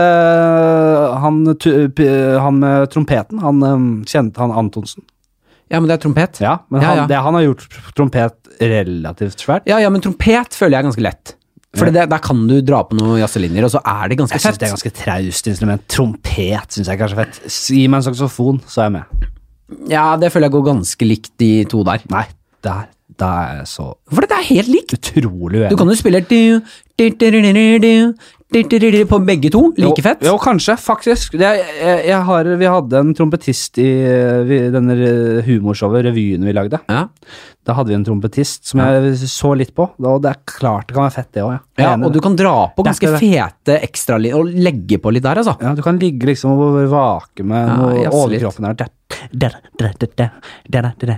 han, 1.24 1.41
tu- 1.62 1.77
han 2.42 2.59
med 2.61 2.89
trompeten, 2.94 3.42
han 3.44 3.63
eh, 3.65 3.85
kjente 4.09 4.42
han 4.44 4.53
Antonsen. 4.65 5.05
Ja, 5.72 5.80
men 5.82 5.90
det 5.90 5.98
er 5.98 6.03
trompet. 6.06 6.40
Ja, 6.44 6.53
men 6.72 6.82
han, 6.86 7.01
ja. 7.03 7.08
Det, 7.10 7.18
han 7.25 7.36
har 7.36 7.44
gjort 7.44 7.66
trompet 7.98 8.53
relativt 8.64 9.44
svært. 9.44 9.68
Ja, 9.70 9.80
ja, 9.84 9.90
men 9.94 10.01
trompet 10.06 10.56
føler 10.56 10.77
jeg 10.77 10.86
er 10.86 10.88
ganske 10.90 11.03
lett. 11.06 11.34
For 11.77 11.92
det, 11.94 12.08
der 12.10 12.22
kan 12.24 12.40
du 12.50 12.56
dra 12.66 12.80
på 12.88 12.96
noen 12.98 13.20
jazzelinjer, 13.20 13.66
og 13.68 13.70
så 13.75 13.82
er 13.86 14.10
det 14.10 14.18
ganske 14.18 14.34
Jeg 14.40 14.42
syns 14.42 14.56
fett. 14.56 14.62
det 14.64 14.68
er 14.70 14.74
ganske 14.74 14.94
traust 14.98 15.50
instrument. 15.51 15.84
Trompet 15.94 16.74
syns 16.77 16.88
jeg 16.90 17.01
kanskje 17.01 17.18
er 17.18 17.25
fett. 17.25 17.42
Gi 17.75 17.84
meg 17.92 18.00
en 18.00 18.06
saksofon, 18.08 18.62
så 18.66 18.82
er 18.82 18.88
jeg 18.88 18.96
med. 18.96 19.27
Ja, 19.92 20.06
det 20.18 20.32
føler 20.34 20.48
jeg 20.48 20.56
går 20.56 20.66
ganske 20.72 21.06
likt 21.10 21.34
de 21.44 21.51
to 21.70 21.84
der. 21.86 22.01
Nei, 22.10 22.24
der, 22.66 22.88
der 23.20 23.36
er 23.51 23.60
jeg 23.60 23.68
så 23.75 23.90
For 24.10 24.24
det 24.24 24.38
er 24.40 24.48
helt 24.48 24.72
likt. 24.72 24.96
utrolig 24.96 25.60
uenig. 25.60 25.70
Du 25.75 25.77
kan 25.84 25.92
jo 25.92 25.98
spille 26.00 26.24
du, 26.32 26.40
på 29.10 29.20
begge 29.27 29.51
to? 29.51 29.60
Like 29.75 30.01
fett? 30.05 30.24
Jo, 30.24 30.31
jo 30.33 30.40
kanskje, 30.40 30.77
faktisk. 30.79 31.36
Jeg, 31.36 31.66
jeg, 31.81 32.00
jeg 32.07 32.22
har, 32.29 32.48
vi 32.62 32.70
hadde 32.72 33.01
en 33.03 33.12
trompetist 33.18 33.77
i 33.83 33.90
vi, 34.48 34.62
denne 34.74 34.96
humorshowet, 35.46 36.05
revyen 36.07 36.48
vi 36.48 36.55
lagde. 36.55 36.79
Ja. 36.88 37.03
Da 37.68 37.75
hadde 37.75 37.92
vi 37.92 37.98
en 37.98 38.05
trompetist 38.07 38.70
som 38.70 38.79
jeg 38.79 39.18
så 39.27 39.51
litt 39.60 39.74
på, 39.75 39.90
og 40.00 40.22
det 40.24 40.31
er 40.31 40.44
klart 40.48 40.88
det 40.88 40.96
kan 40.96 41.10
være 41.10 41.18
fett, 41.18 41.31
det 41.36 41.44
òg. 41.44 41.57
Ja. 41.75 41.90
ja. 41.90 41.96
og 42.00 42.14
du 42.16 42.22
kan 42.24 42.38
dra 42.40 42.55
på 42.72 42.86
ganske 42.88 43.12
fete 43.20 43.81
ekstra 43.83 44.22
og 44.40 44.53
legge 44.55 45.01
på 45.03 45.12
litt 45.12 45.27
der, 45.27 45.44
altså. 45.44 45.57
Ja, 45.60 45.75
du 45.75 45.83
kan 45.83 46.00
ligge 46.00 46.31
liksom 46.31 46.55
og 46.55 46.79
vake 46.94 47.44
med 47.44 48.00
ja, 48.05 48.14
overkroppen 48.16 48.70
der. 48.70 48.88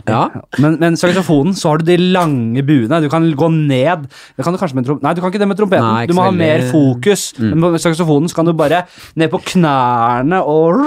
Ja. 0.10 0.42
Men, 0.62 0.78
men 0.82 0.98
saksofonen, 1.00 1.56
så 1.58 1.72
har 1.72 1.82
du 1.82 1.90
de 1.90 1.98
lange 2.14 2.64
buene. 2.66 3.02
Du 3.04 3.10
kan 3.12 3.26
gå 3.38 3.50
ned. 3.54 4.06
Det 4.38 4.46
kan 4.46 4.56
du 4.56 4.62
kanskje 4.62 4.80
med 4.80 4.90
trom... 4.90 5.00
Nei, 5.06 5.14
du 5.18 5.22
kan 5.22 5.34
ikke 5.34 5.42
det 5.42 5.50
med 5.50 5.60
trom 5.60 5.69
trompeten. 5.70 5.86
Nei, 5.94 6.08
du 6.10 6.14
må 6.18 6.26
ha 6.26 6.34
mer 6.36 6.66
fokus. 6.72 7.30
Men 7.40 7.60
med 7.60 7.80
saksofonen 7.84 8.30
kan 8.36 8.48
du 8.50 8.54
bare 8.58 8.84
ned 9.20 9.32
på 9.32 9.42
knærne 9.54 10.42
og 10.44 10.82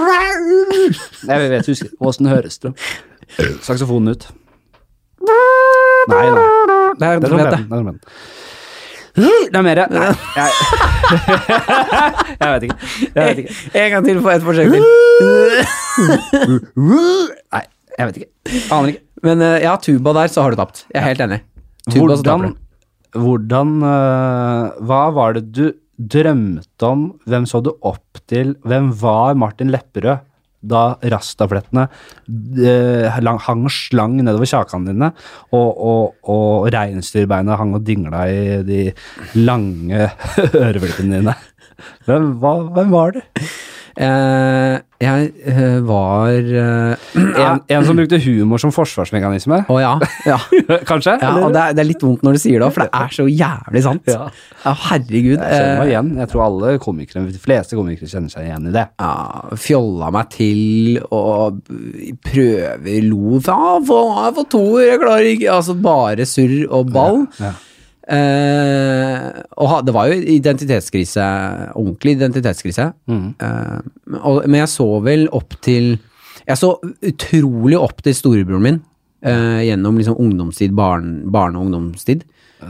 Jeg 1.29 1.49
vet 1.49 1.67
ikke 1.73 1.91
åssen 2.03 2.29
høres 2.31 2.59
det. 2.63 2.73
Saksofonen 3.63 4.13
ut. 4.13 4.27
Nei, 5.23 6.25
nei. 6.35 6.47
Det 6.99 7.07
er 7.07 7.21
trompeten. 7.23 7.67
Det 7.69 7.77
er 7.79 7.83
er 9.53 9.61
mer 9.61 9.77
Nei, 9.93 10.07
jeg 10.33 10.49
Jeg 12.41 12.49
vet 12.49 12.63
ikke. 12.65 12.77
Jeg 13.13 13.23
vet 13.27 13.37
ikke. 13.43 13.55
En 13.77 13.91
gang 13.93 14.05
til 14.07 14.21
for 14.23 14.31
et 14.33 14.41
forsøk 14.41 14.67
til. 14.73 14.83
Nei, 17.53 17.63
jeg 17.99 18.07
vet 18.09 18.17
ikke. 18.17 18.29
Aner 18.73 18.87
ikke. 18.95 19.03
Men 19.23 19.43
eh, 19.45 19.61
ja, 19.63 19.75
tuba 19.79 20.15
der, 20.17 20.31
så 20.33 20.41
har 20.43 20.51
du 20.51 20.59
tapt. 20.59 20.85
Jeg 20.89 20.99
er 21.03 21.07
helt 21.11 21.21
enig. 21.27 21.39
Tuba, 21.91 22.15
Hvordan. 22.15 22.55
Hvordan 23.13 23.79
øh, 23.85 24.83
Hva 24.87 25.01
var 25.15 25.37
det 25.37 25.47
du 25.53 25.65
drømte 25.97 26.87
om? 26.87 27.07
Hvem 27.29 27.47
så 27.49 27.61
du 27.63 27.73
opp 27.85 28.21
til? 28.29 28.55
Hvem 28.65 28.91
var 29.01 29.37
Martin 29.39 29.71
Lepperød 29.73 30.29
da 30.63 30.95
rastaflettene 31.11 31.89
øh, 32.55 33.39
hang 33.43 33.65
slang 33.67 34.15
nedover 34.23 34.47
kjakene 34.47 34.93
dine, 34.93 35.09
og, 35.51 35.69
og, 35.75 36.15
og 36.23 36.69
reinsdyrbeina 36.71 37.57
hang 37.59 37.75
og 37.75 37.83
dingla 37.83 38.23
i 38.31 38.61
de 38.63 38.85
lange 39.35 40.07
øreflippene 40.63 41.19
dine? 41.19 41.35
Hvem, 42.07 42.31
hva, 42.39 42.53
hvem 42.77 42.95
var 42.95 43.17
du? 43.17 43.21
Eh, 43.93 44.79
jeg 45.03 45.29
eh, 45.49 45.79
var 45.85 46.31
eh, 46.33 47.07
En, 47.43 47.61
en 47.67 47.85
som 47.87 47.97
brukte 47.97 48.19
humor 48.23 48.61
som 48.61 48.71
forsvarsmekanisme? 48.73 49.63
Å 49.69 49.79
ja. 49.81 49.93
ja. 50.29 50.37
Kanskje? 50.89 51.17
Ja, 51.21 51.33
og 51.41 51.53
det 51.55 51.61
er, 51.61 51.75
det 51.77 51.83
er 51.83 51.89
litt 51.89 52.05
vondt 52.05 52.23
når 52.25 52.37
du 52.37 52.41
sier 52.43 52.63
det 52.63 52.69
for 52.73 52.85
det 52.85 53.01
er 53.03 53.15
så 53.15 53.25
jævlig 53.29 53.83
sant. 53.85 54.09
Ja. 54.09 54.29
Ja, 54.63 54.73
herregud. 54.87 55.37
Jeg 55.37 55.57
kjenner 55.59 55.81
meg 55.81 55.85
eh, 55.87 55.91
igjen. 55.91 56.13
Jeg 56.21 56.31
tror 56.31 56.45
alle 56.47 56.71
komikere, 56.83 57.25
de 57.33 57.41
fleste 57.43 57.79
komikere 57.79 58.09
kjenner 58.11 58.33
seg 58.33 58.47
igjen 58.47 58.69
i 58.71 58.75
det. 58.75 58.85
ja, 59.03 59.57
fjolla 59.59 60.11
meg 60.13 60.31
til 60.33 61.01
og 61.09 61.59
prøver 62.23 63.09
lo 63.09 63.41
Ja, 63.43 63.59
få 63.83 64.47
toer, 64.49 64.87
jeg 64.93 65.01
klarer 65.01 65.29
ikke 65.33 65.53
Altså 65.53 65.75
bare 65.77 66.25
surr 66.29 66.63
og 66.69 66.91
ball. 66.93 67.23
Ja. 67.41 67.53
Eh, 68.03 69.27
og 69.59 69.69
ha, 69.71 69.77
det 69.85 69.93
var 69.95 70.09
jo 70.11 70.17
identitetskrise, 70.35 71.23
ordentlig 71.79 72.15
identitetskrise. 72.17 72.89
Mm. 73.09 73.27
Eh, 73.39 74.17
og, 74.21 74.41
men 74.47 74.59
jeg 74.63 74.71
så 74.73 74.87
vel 75.05 75.27
opp 75.35 75.55
til 75.63 75.93
Jeg 76.43 76.59
så 76.59 76.73
utrolig 76.83 77.77
opp 77.79 78.01
til 78.03 78.15
storebroren 78.17 78.65
min 78.65 78.79
eh, 79.23 79.61
gjennom 79.69 79.95
liksom 79.99 80.17
ungdomstid, 80.19 80.73
barn, 80.75 81.21
barne- 81.31 81.55
og 81.61 81.69
ungdomstid. 81.69 82.25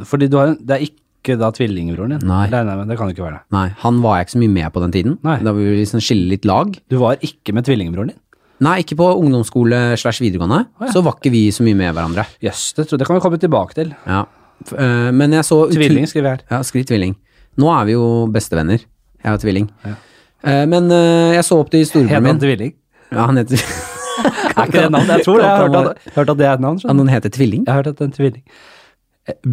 Fordi 0.06 0.28
du 0.30 0.38
har 0.38 0.54
det 0.60 0.76
er 0.78 0.84
ikke 0.90 1.38
da 1.40 1.50
tvillingbroren 1.56 2.18
din? 2.18 2.28
Nei. 2.28 2.44
nei, 2.52 2.60
nei, 2.68 2.76
det 2.90 2.98
kan 3.00 3.10
jo 3.10 3.16
ikke 3.16 3.24
være 3.26 3.40
det. 3.40 3.46
Nei, 3.56 3.68
han 3.82 4.02
var 4.04 4.18
jeg 4.20 4.28
ikke 4.28 4.36
så 4.36 4.42
mye 4.44 4.54
med 4.60 4.74
på 4.76 4.84
den 4.84 4.94
tiden. 4.94 5.16
Nei. 5.26 5.38
Da 5.48 5.54
vi 5.58 5.66
liksom 5.80 6.04
skille 6.04 6.30
litt 6.36 6.46
lag. 6.46 6.76
Du 6.92 6.98
var 7.02 7.18
ikke 7.26 7.56
med 7.58 7.66
tvillingbroren 7.66 8.12
din? 8.14 8.20
Nei, 8.64 8.78
ikke 8.84 8.96
på 9.00 9.08
ungdomsskole 9.24 9.80
slash 10.00 10.22
videregående. 10.22 10.62
Oh, 10.78 10.86
ja. 10.86 10.92
Så 10.94 11.02
var 11.04 11.18
ikke 11.18 11.32
vi 11.34 11.48
så 11.56 11.66
mye 11.66 11.76
med 11.80 11.96
hverandre. 11.98 12.28
Jøss, 12.46 12.68
det, 12.78 12.86
tror 12.86 12.96
jeg- 12.98 13.02
det 13.02 13.08
kan 13.10 13.18
vi 13.18 13.24
komme 13.26 13.40
tilbake 13.42 13.74
til. 13.80 13.96
Ja. 14.06 14.22
Eh, 14.72 15.10
men 15.16 15.36
jeg 15.36 15.46
så 15.48 15.60
Tvilling 15.72 16.08
skriver 16.10 16.30
jeg 16.30 16.40
her. 16.40 16.46
Ja, 16.56 16.62
skriv 16.64 16.86
tvilling. 16.90 17.16
Nå 17.60 17.70
er 17.74 17.88
vi 17.90 17.96
jo 17.96 18.06
bestevenner. 18.34 18.86
Jeg 19.24 19.32
er 19.32 19.42
tvilling. 19.42 19.68
Ja. 19.86 19.96
Uh, 20.44 20.64
men 20.68 20.90
uh, 20.92 21.32
jeg 21.32 21.44
så 21.48 21.56
opp 21.62 21.70
til 21.72 21.86
storebroren 21.88 22.10
Heter 22.12 22.28
han 22.28 22.36
min. 22.36 22.40
tvilling? 22.42 22.72
Ja, 23.14 23.28
han 23.30 23.40
heter 23.40 23.62
Er 24.58 24.66
ikke 24.66 24.74
det 24.76 24.82
et 24.84 24.92
navn? 24.92 25.08
Jeg 25.08 25.24
tror 25.24 25.40
det. 25.40 25.46
Jeg 25.46 25.54
har 25.54 25.62
hørt 25.64 25.76
at, 25.80 26.10
hørt 26.18 26.32
at 26.34 26.40
det 26.42 26.48
er 26.48 26.58
et 26.58 26.64
navn. 26.66 26.80
Ja, 26.84 26.96
noen 26.98 27.12
heter 27.12 27.32
Tvilling. 27.34 27.64
Jeg 27.66 27.72
har 27.72 27.80
hørt 27.80 27.88
at 27.94 27.98
det 27.98 28.04
er 28.04 28.10
en 28.12 28.18
tvilling. 28.18 28.44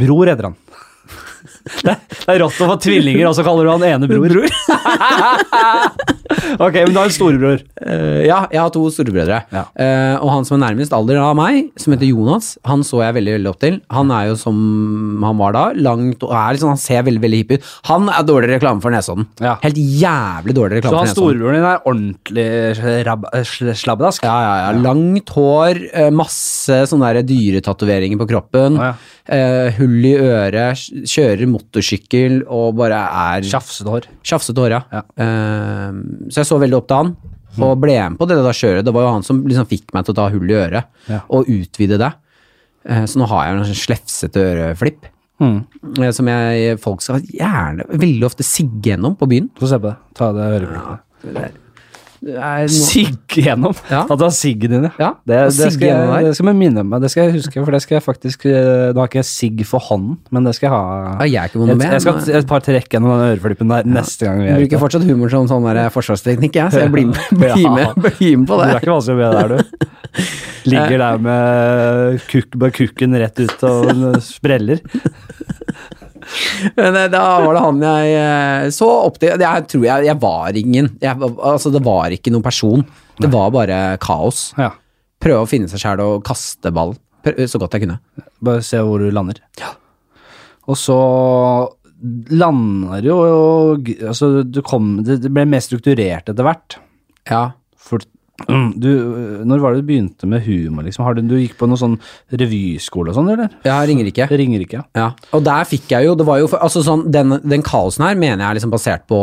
Bror 0.02 0.28
heter 0.28 0.50
han. 0.50 0.56
Det, 1.84 1.94
det 1.94 2.34
er 2.34 2.40
rått 2.42 2.58
å 2.60 2.68
få 2.72 2.76
tvillinger, 2.84 3.26
og 3.30 3.36
så 3.36 3.44
kaller 3.46 3.66
du 3.66 3.72
han 3.72 3.84
ene 3.88 4.08
bror. 4.10 4.34
ok, 6.60 6.76
men 6.84 6.92
du 6.92 6.98
har 6.98 7.08
en 7.08 7.14
storebror. 7.14 7.62
Uh, 7.80 8.20
ja, 8.26 8.40
jeg 8.52 8.60
har 8.60 8.72
to 8.74 8.82
storebrødre. 8.92 9.40
Ja. 9.52 9.64
Uh, 9.74 10.16
og 10.24 10.32
han 10.34 10.46
som 10.48 10.58
er 10.58 10.62
nærmest 10.68 10.94
alder 10.96 11.20
av 11.22 11.34
meg, 11.38 11.70
som 11.80 11.94
heter 11.94 12.10
Jonas, 12.10 12.52
han 12.68 12.84
så 12.86 13.02
jeg 13.04 13.16
veldig 13.18 13.36
veldig 13.38 13.50
opp 13.52 13.60
til. 13.62 13.78
Han 13.94 14.12
er 14.14 14.30
jo 14.30 14.38
som 14.40 14.56
han 15.24 15.38
var 15.40 15.56
da, 15.56 15.64
langt 15.78 16.24
og 16.26 16.34
er 16.34 16.56
liksom, 16.56 16.72
han 16.74 16.82
ser 16.82 17.04
veldig 17.08 17.22
veldig 17.24 17.40
hipp 17.42 17.54
ut. 17.56 17.70
Han 17.90 18.10
er 18.12 18.26
dårlig 18.28 18.52
reklame 18.54 18.84
for 18.84 18.94
Nesodden. 18.94 19.28
Ja. 19.42 19.56
Helt 19.64 19.78
jævlig 19.80 20.56
dårlig 20.56 20.80
Så 20.80 20.82
reklame 20.82 20.96
han 20.96 21.00
for 21.00 21.10
Nesodden. 21.10 21.18
storebroren 21.20 21.58
din 21.58 21.68
er 21.70 21.88
ordentlig 21.90 22.48
eh, 23.40 23.44
sl- 23.46 23.74
slabbedask? 23.84 24.26
Ja, 24.26 24.36
ja, 24.44 24.54
ja. 24.66 24.74
Langt 24.84 25.34
hår, 25.36 25.82
masse 26.14 26.82
sånne 26.90 27.24
dyretatoveringer 27.26 28.20
på 28.20 28.28
kroppen, 28.30 28.78
Å, 28.80 28.90
ja. 28.90 28.94
Eh, 29.28 29.70
hull 29.78 30.04
i 30.06 30.14
øret, 30.16 30.78
kjører 31.08 31.46
motorsykkel 31.50 32.40
og 32.48 32.76
bare 32.80 33.00
er 33.36 33.42
Sjafsete 33.46 33.90
hår. 33.92 34.08
Sjafsete 34.26 34.58
hår, 34.64 34.70
ja. 34.70 34.80
Ja. 34.92 35.02
Eh, 35.24 36.00
så 36.30 36.40
jeg 36.42 36.46
så 36.50 36.58
veldig 36.62 36.78
opp 36.80 36.88
til 36.88 36.96
han, 37.02 37.12
og 37.60 37.80
ble 37.82 37.96
med 38.10 38.18
på 38.18 38.28
det 38.30 38.36
da 38.40 38.52
kjøret. 38.54 38.84
Det 38.86 38.92
var 38.94 39.02
jo 39.08 39.12
han 39.16 39.22
som 39.26 39.42
liksom 39.44 39.66
fikk 39.70 39.92
meg 39.94 40.04
til 40.06 40.14
å 40.14 40.20
ta 40.20 40.28
hull 40.30 40.50
i 40.50 40.54
øret, 40.54 40.84
Ja. 41.08 41.20
og 41.28 41.46
utvide 41.50 41.98
det. 41.98 42.12
Eh, 42.88 43.04
så 43.04 43.18
nå 43.20 43.26
har 43.28 43.46
jeg 43.46 43.56
en 43.58 43.64
sånn 43.74 43.84
slefsete 43.86 44.40
øreflipp, 44.54 45.08
Mm. 45.40 45.64
eh, 45.98 46.10
som 46.12 46.26
jeg, 46.28 46.78
folk 46.80 47.00
skal 47.00 47.20
gjerne, 47.22 47.86
veldig 47.88 48.24
ofte 48.28 48.44
sigge 48.44 48.82
gjennom 48.92 49.16
på 49.16 49.26
byen. 49.26 49.48
Få 49.58 49.66
se 49.68 49.78
på 49.78 49.88
det. 49.88 49.96
Ta 50.14 50.32
det 50.32 50.48
øreblikket. 50.60 51.00
Det 51.22 51.50
er 52.20 52.66
no- 52.68 52.68
Sigg 52.68 53.36
gjennom? 53.40 53.74
Ja. 53.90 54.02
At 54.04 54.18
du 54.20 54.24
har 54.26 54.32
siggen 54.36 54.74
din, 54.74 54.82
ja. 54.88 54.92
Ja, 55.00 55.10
Det, 55.24 55.38
det, 55.56 55.70
skal 55.72 55.86
jeg, 55.88 56.24
det 56.26 56.34
skal 56.36 56.50
jeg 56.50 56.58
minne 56.60 56.84
meg, 56.84 57.00
det 57.04 57.10
skal 57.12 57.28
jeg 57.28 57.38
huske, 57.38 57.62
for 57.64 57.72
det 57.76 57.80
skal 57.84 57.96
jeg 57.96 58.04
faktisk 58.04 58.44
eh, 58.50 58.90
Nå 58.92 59.00
har 59.00 59.08
ikke 59.08 59.20
jeg 59.22 59.28
sigg 59.30 59.62
for 59.68 59.80
hånden, 59.88 60.18
men 60.34 60.44
det 60.48 60.52
skal 60.58 60.68
jeg 60.68 60.74
ha. 60.76 61.14
Ja, 61.24 61.28
jeg 61.46 61.54
Jeg, 61.56 61.76
med. 61.80 61.86
jeg 61.96 62.04
skal 62.04 62.20
et 62.42 62.50
par 62.50 62.64
trekk 62.66 62.90
gjennom 62.92 63.14
den 63.16 63.32
øreflippen 63.36 63.72
der 63.72 63.88
neste 63.88 64.28
gang 64.28 64.42
vi 64.44 64.50
er 64.52 64.60
bruker 64.60 64.82
fortsatt 64.84 65.06
humor 65.08 65.32
som 65.32 65.48
sånn 65.50 65.68
forsvarsteknikk, 65.96 66.60
jeg, 66.60 66.74
så 66.74 66.84
jeg 66.84 66.92
blir 66.92 67.08
med, 67.12 67.22
Ja. 67.50 67.54
blir 67.56 67.70
med, 67.78 68.04
blir 68.18 68.36
med 68.42 68.48
på 68.50 68.60
Du 68.60 68.66
er 68.68 68.76
ikke 68.82 68.92
vanskelig 68.92 69.18
med 69.20 69.40
der, 69.40 69.56
du. 69.56 69.88
Ligger 70.70 70.98
der 71.00 71.20
med 71.24 72.20
kuk, 72.28 72.56
med 72.60 72.74
kukken 72.76 73.16
rett 73.22 73.38
ut 73.40 73.62
og 73.64 74.18
spreller. 74.26 74.82
Men 76.76 76.96
eh, 76.96 77.08
da 77.12 77.24
var 77.44 77.56
det 77.56 77.64
han 77.64 77.84
jeg 77.84 78.14
eh, 78.20 78.68
så 78.74 78.88
opp 79.08 79.20
til. 79.22 79.34
Jeg 79.40 79.66
tror 79.72 79.86
jeg, 79.86 80.08
jeg 80.08 80.20
var 80.22 80.58
ingen. 80.60 80.90
Jeg, 81.02 81.30
altså, 81.36 81.72
det 81.74 81.82
var 81.86 82.14
ikke 82.14 82.32
noen 82.34 82.46
person. 82.46 82.84
Det 83.20 83.30
var 83.32 83.52
bare 83.54 83.80
kaos. 84.02 84.50
Ja. 84.60 84.72
Prøve 85.20 85.44
å 85.44 85.50
finne 85.50 85.68
seg 85.68 85.82
sjæl 85.82 86.02
og 86.04 86.24
kaste 86.26 86.72
ball 86.72 86.96
så 87.20 87.60
godt 87.60 87.76
jeg 87.76 87.84
kunne. 87.84 87.98
Bare 88.40 88.64
se 88.64 88.80
hvor 88.80 89.02
du 89.02 89.10
lander. 89.12 89.42
Og 90.70 90.78
så 90.78 90.96
lander 92.32 93.04
jo 93.04 93.16
Altså, 94.08 94.40
du 94.40 94.62
kom 94.64 95.02
Det 95.04 95.18
det 95.20 95.28
ble 95.34 95.44
mer 95.44 95.60
strukturert 95.60 96.30
etter 96.32 96.46
hvert. 96.46 96.78
Ja. 97.28 97.50
For 97.76 98.00
du 98.48 98.90
Når 99.44 99.60
var 99.62 99.74
det 99.74 99.82
du 99.82 99.88
begynte 99.90 100.26
med 100.28 100.42
humor, 100.46 100.84
liksom? 100.86 101.04
Har 101.04 101.14
du, 101.14 101.22
du 101.28 101.36
gikk 101.38 101.56
på 101.60 101.68
noe 101.68 101.78
sånn 101.80 101.96
revyskole 102.32 103.10
og 103.12 103.16
sånn, 103.18 103.28
eller? 103.34 103.50
Ja, 103.66 103.78
Ringerike. 103.88 104.26
Ringerike, 104.30 104.80
ja. 104.80 104.84
Ja, 104.96 105.08
og 105.36 105.44
der 105.46 105.66
fikk 105.68 105.90
jeg 105.92 106.06
jo, 106.08 106.14
det 106.18 106.26
var 106.28 106.40
jo, 106.42 106.48
for- 106.50 106.62
altså 106.64 106.82
sånn, 106.86 107.06
den, 107.12 107.36
den 107.44 107.62
kaosen 107.66 108.04
her 108.06 108.14
mener 108.18 108.44
jeg 108.44 108.50
er 108.50 108.58
liksom 108.60 108.72
basert 108.74 109.06
på 109.10 109.20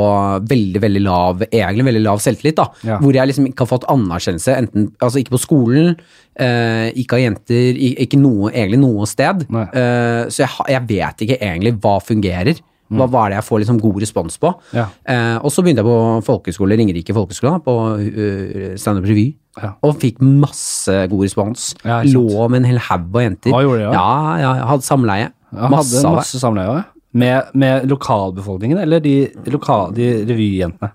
veldig, 0.48 0.82
veldig 0.86 1.04
lav, 1.06 1.44
egentlig 1.50 1.88
veldig 1.90 2.04
lav 2.06 2.22
selvtillit 2.24 2.60
da, 2.60 2.68
Ja. 2.88 3.00
hvor 3.02 3.14
jeg 3.18 3.28
liksom 3.32 3.48
ikke 3.50 3.66
har 3.66 3.72
fått 3.74 3.88
anerkjennelse, 3.94 4.56
enten, 4.58 4.90
altså 5.02 5.22
ikke 5.24 5.36
på 5.38 5.42
skolen, 5.44 5.96
eh, 6.40 6.92
ikke 6.96 7.18
av 7.18 7.24
jenter, 7.26 7.82
ikke 8.06 8.20
noe, 8.22 8.52
egentlig 8.54 8.80
noe 8.84 9.06
sted, 9.10 9.46
eh, 9.50 10.24
så 10.30 10.44
jeg, 10.46 10.50
jeg 10.76 10.88
vet 10.94 11.26
ikke 11.28 11.40
egentlig 11.42 11.76
hva 11.82 11.98
fungerer, 12.04 12.60
hva, 12.91 13.08
hva 13.12 13.26
er 13.26 13.30
det 13.34 13.38
jeg 13.41 13.45
får 13.47 13.60
liksom 13.63 13.80
god 13.82 14.00
respons 14.02 14.38
på, 14.39 14.54
Ja. 14.73 14.86
eh, 15.06 15.38
og 15.41 15.52
så 15.52 15.63
begynte 15.63 15.84
jeg 15.84 15.89
på 15.89 15.97
folkeskole, 16.28 16.78
Ringerike 16.80 17.13
folkeskole, 17.15 17.60
på 17.65 17.76
uh, 18.00 18.76
stand-up 18.80 19.06
revy, 19.10 19.36
Ja. 19.62 19.73
og 19.84 19.97
fikk 20.00 20.19
masse 20.21 20.93
god 21.10 21.23
respons, 21.26 21.73
Ja, 21.84 22.02
lå 22.04 22.50
med 22.50 22.62
en 22.63 22.69
hel 22.71 22.78
haug 22.80 23.10
av 23.15 23.21
jenter, 23.26 23.52
Hva 23.52 23.63
gjorde 23.65 23.80
de 23.80 23.89
ja. 23.91 24.38
ja, 24.39 24.54
ja, 24.62 24.65
hadde 24.71 24.84
samleie, 24.88 25.32
Ja, 25.54 25.67
masse 25.69 26.04
hadde 26.04 26.15
masse 26.15 26.39
samleie 26.39 26.67
òg. 26.78 26.86
Med, 27.17 27.43
med 27.56 27.88
lokalbefolkningen, 27.89 28.78
eller 28.84 29.00
de, 29.02 29.15
lokal, 29.50 29.93
de 29.95 30.26
revyjentene? 30.28 30.91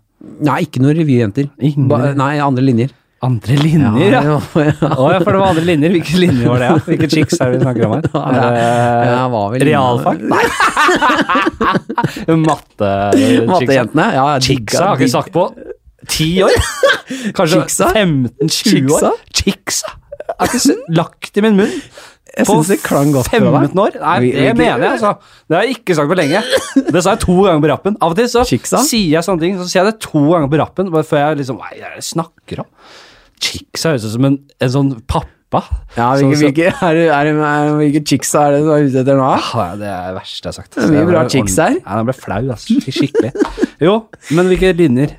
Nei, 0.46 0.60
ikke 0.62 0.78
noen 0.84 0.94
revyjenter. 0.94 1.48
Nei, 1.58 2.38
andre 2.38 2.62
linjer. 2.62 2.92
Andre 3.22 3.54
linjer, 3.54 4.10
ja. 4.10 4.20
ja, 4.26 4.38
ja. 4.58 4.88
Å 4.98 5.04
ja, 5.12 5.18
for 5.22 5.30
det 5.30 5.38
var 5.38 5.52
andre 5.52 5.62
linjer. 5.68 5.92
Hvilke 5.94 6.18
linjer 6.18 6.48
var 6.50 6.62
det? 6.62 6.70
Ja? 6.72 6.78
Hvilke 6.88 7.08
chicks 7.12 7.36
er 7.38 7.52
det 7.52 7.60
vi 7.60 7.66
snakker 7.66 7.86
om 7.86 7.92
her? 7.94 8.08
Ja, 8.32 8.48
ja, 9.06 9.58
realfag? 9.62 10.24
Nei. 10.32 10.42
Matte 12.48 12.90
Mattejentene. 13.46 14.08
Ja, 14.16 14.24
jeg 14.34 14.46
Chicksa 14.48 14.82
har 14.88 14.96
jeg 14.96 15.06
ikke 15.06 15.14
sagt 15.14 15.34
på 15.36 15.44
ti 16.10 16.28
år. 16.42 16.56
Kanskje 17.36 17.62
15-20 17.92 18.90
år. 18.98 19.20
Chicksa. 19.38 19.94
Er 20.32 20.50
ikke. 20.50 20.76
Lagt 20.98 21.38
i 21.38 21.44
min 21.46 21.60
munn. 21.60 21.76
Jeg 22.32 22.48
På 22.48 22.58
det 22.64 22.78
klang 22.80 23.10
godt 23.12 23.28
15 23.28 23.78
år? 23.78 23.98
Nei, 24.00 24.32
det 24.32 24.52
mener 24.56 24.82
jeg, 24.86 24.92
altså. 24.96 25.14
Det 25.46 25.56
har 25.58 25.66
jeg 25.66 25.76
ikke 25.76 25.96
sagt 25.98 26.08
på 26.08 26.16
lenge. 26.16 26.40
Det 26.88 27.02
sa 27.04 27.12
jeg 27.12 27.20
to 27.26 27.36
ganger 27.44 27.60
på 27.60 27.70
rappen. 27.74 27.98
Av 28.00 28.14
og 28.14 28.18
til 28.18 28.30
så 28.32 28.44
Chicksa? 28.48 28.80
sier 28.88 29.18
jeg 29.18 29.26
sånne 29.26 29.44
ting, 29.44 29.58
så 29.60 29.68
sier 29.68 29.82
jeg 29.82 29.92
det 29.92 29.98
to 30.08 30.22
ganger 30.30 30.48
på 30.48 30.60
rappen, 30.62 30.92
bare 30.94 31.06
før 31.06 31.26
jeg 31.26 31.42
liksom 31.42 31.60
Hva 31.60 31.70
er 31.70 31.82
det 31.82 31.90
jeg 32.00 32.06
snakker 32.08 32.64
om? 32.64 32.70
Chicksa 33.42 33.92
høres 33.94 34.04
ut 34.06 34.14
som 34.16 34.26
en, 34.28 34.36
en 34.62 34.70
sånn 34.72 34.90
pappa. 35.10 35.28
Ja, 35.98 36.06
hvilke, 36.16 36.38
hvilke, 36.40 36.68
er, 36.72 36.94
det- 36.96 37.08
er, 37.12 37.28
er, 37.34 37.72
hvilke 37.76 38.00
chicks 38.08 38.30
er 38.40 38.54
det 38.54 38.60
du 38.64 38.70
er 38.72 38.86
ute 38.86 39.02
etter 39.02 39.18
nå? 39.18 39.26
Ja, 39.52 39.66
det 39.76 39.88
er 39.90 40.06
det 40.06 40.14
verste 40.20 40.46
jeg 40.46 40.48
har 40.48 40.56
sagt. 40.62 40.70
Det 40.78 40.84
er 40.86 40.94
mye 40.94 41.08
bra 41.10 41.24
chicks 41.28 41.58
her. 41.60 41.74
Ja, 41.76 41.98
jeg 41.98 42.08
ble 42.08 42.14
flau, 42.16 42.38
altså. 42.54 42.78
Skikkelig. 42.86 43.32
Jo, 43.84 43.96
men 44.38 44.48
hvilke 44.52 44.70
linjer? 44.78 45.12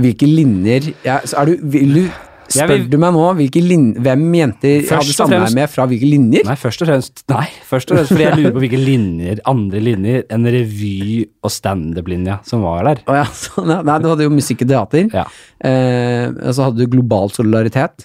Hvilke 0.00 0.28
linjer 0.30 0.86
ja, 1.04 1.18
så 1.28 1.42
er 1.42 1.50
du, 1.50 1.66
vil 1.74 1.92
du, 1.98 2.06
Spør 2.48 2.68
vil- 2.72 2.88
du 2.90 2.96
meg 2.98 3.12
nå 3.14 3.22
lin, 3.62 3.84
hvem 4.02 4.22
jenter 4.34 4.82
Først 4.88 4.92
hadde 4.92 5.14
samleie 5.16 5.40
fremst- 5.44 5.54
med 5.54 5.70
fra 5.70 5.86
hvilke 5.86 6.08
linjer? 6.10 6.44
Nei, 6.44 6.56
først 6.56 6.82
og 6.82 6.88
fremst 6.90 7.22
Nei, 7.30 7.46
først 7.70 7.90
og 7.90 7.96
fremst 7.96 8.12
fordi 8.12 8.24
jeg 8.26 8.36
lurer 8.40 8.52
på 8.56 8.62
hvilke 8.64 8.80
linjer, 8.84 9.40
andre 9.46 9.80
linjer 9.80 10.24
enn 10.30 10.44
revy- 10.52 11.28
og 11.42 11.50
standup-linja 11.54 12.40
som 12.44 12.62
var 12.66 12.84
der. 12.84 13.02
Oh, 13.06 13.14
ja, 13.14 13.24
så. 13.42 13.64
Nei, 13.64 13.98
du 14.02 14.08
hadde 14.10 14.26
jo 14.26 14.34
musikk 14.34 14.62
og 14.66 14.68
teater. 14.74 15.08
Ja. 15.14 15.24
Eh, 15.62 16.28
og 16.42 16.52
så 16.54 16.68
hadde 16.68 16.82
du 16.82 16.86
global 16.92 17.30
solidaritet. 17.32 18.04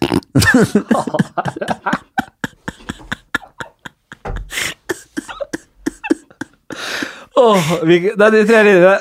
Åh, 7.37 7.71
vi... 7.85 7.99
det 8.17 8.25
er 8.27 8.33
de 8.33 8.43
tre 8.49 8.63
linjene. 8.65 8.95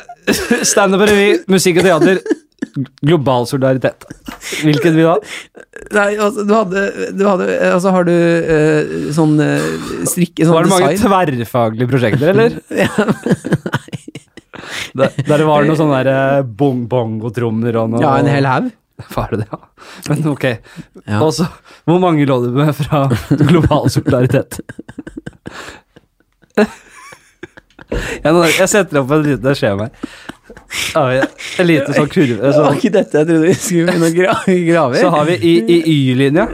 Standup 0.66 1.04
og 1.04 1.10
revy, 1.10 1.28
musikk 1.52 1.80
og 1.80 1.86
teater, 1.86 2.20
global 3.02 3.46
solidaritet. 3.48 4.06
Hvilken 4.62 4.96
vil 4.96 5.06
du 5.06 5.10
ha? 5.10 5.16
Nei, 5.96 6.08
altså, 6.16 6.44
du 6.46 6.52
hadde, 6.56 6.84
du 7.14 7.22
hadde 7.28 7.46
Altså, 7.68 7.92
har 7.94 8.06
du 8.08 8.14
uh, 8.14 9.10
sånn 9.14 9.36
uh, 9.38 9.66
strikk 10.08 10.40
sånn 10.40 10.54
Var 10.54 10.66
det 10.66 10.72
mange 10.72 10.88
design? 10.94 11.04
tverrfaglige 11.04 11.90
prosjekter, 11.92 12.32
eller? 12.32 12.56
Nei. 13.76 13.96
Der, 14.96 15.12
der 15.20 15.42
det 15.42 15.46
var 15.46 15.66
noe 15.68 15.76
sånn 15.78 15.92
der 15.92 16.08
eh, 16.10 16.42
bong 16.58 16.86
bongo-trommer 16.90 17.76
og 17.82 17.90
noe 17.92 18.02
Ja, 18.02 18.16
en 18.18 18.30
hel 18.30 18.48
haug. 18.48 18.70
Var 19.12 19.34
det 19.34 19.42
det, 19.42 19.48
ja? 19.52 19.58
Men 20.08 20.28
ok. 20.32 20.46
Ja. 21.04 21.20
Og 21.20 21.34
så, 21.36 21.44
hvor 21.84 22.00
mange 22.00 22.24
lå 22.28 22.38
du 22.46 22.48
med 22.56 22.72
fra 22.78 23.04
global 23.28 23.90
solidaritet? 23.92 24.60
Jeg 27.86 28.66
setter 28.66 29.02
opp 29.02 29.12
et 29.14 29.26
lite 29.28 29.52
skjema 29.58 29.86
her. 29.86 30.14
En 31.60 31.66
liten 31.68 31.94
sånn 31.96 32.08
kurve. 32.12 32.40
Det 32.52 32.62
var 32.64 32.74
ikke 32.78 32.92
dette 32.96 33.20
jeg 33.20 33.28
trodde 33.28 33.46
vi 33.46 33.54
skulle 33.54 33.92
begynne 33.92 34.08
å 34.10 34.16
gra- 34.16 34.56
grave 34.70 34.98
i. 34.98 35.00
Så 35.04 35.10
har 35.14 35.24
vi 35.28 35.36
i, 35.40 35.54
i 35.76 35.78
Y-linja 36.10 36.46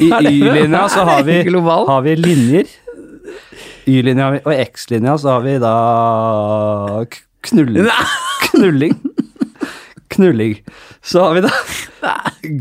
I, 0.00 0.08
i 0.08 0.32
Y-linja 0.40 0.88
så 0.88 1.04
har 1.08 1.22
vi, 1.28 1.38
har 1.46 2.02
vi 2.06 2.16
linjer. 2.18 2.70
Y-linja 3.90 4.30
og 4.44 4.52
X-linja 4.54 5.16
så 5.18 5.36
har 5.36 5.44
vi 5.46 5.54
da 5.62 5.74
knulling. 7.48 7.86
Knulling. 8.50 8.96
Knulling. 10.10 10.56
Så 11.02 11.22
har 11.24 11.38
vi 11.38 11.44
da 11.46 11.52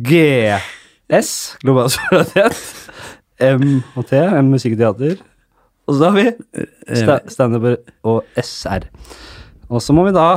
GS, 0.09 1.31
global 1.63 1.89
solidaritet. 1.91 2.59
M 3.39 3.81
og 3.95 4.05
T, 4.09 4.17
M 4.19 4.49
musikkteater. 4.53 5.17
Og 5.89 5.97
så 5.97 6.09
har 6.11 6.15
vi 6.15 6.27
sta 7.01 7.19
standup 7.33 7.65
og 8.07 8.23
SR. 8.37 8.85
Og 9.69 9.81
så 9.81 9.93
må 9.97 10.05
vi 10.07 10.13
da 10.15 10.27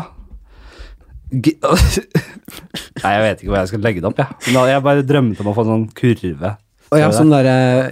G 1.32 1.54
Nei, 3.02 3.12
jeg 3.16 3.22
vet 3.24 3.40
ikke 3.40 3.52
hvor 3.52 3.60
jeg 3.62 3.70
skal 3.70 3.82
legge 3.84 4.02
det 4.02 4.08
opp, 4.10 4.20
jeg. 4.20 4.52
Ja. 4.52 4.64
jeg 4.68 4.84
bare 4.84 5.04
drømte 5.06 5.44
om 5.44 5.50
å 5.52 5.54
få 5.56 5.64
en 5.64 5.70
sånn 5.70 5.86
kurve. 5.96 6.54
Å 6.92 6.98
ja, 7.00 7.06
sånn 7.14 7.30
der, 7.32 7.46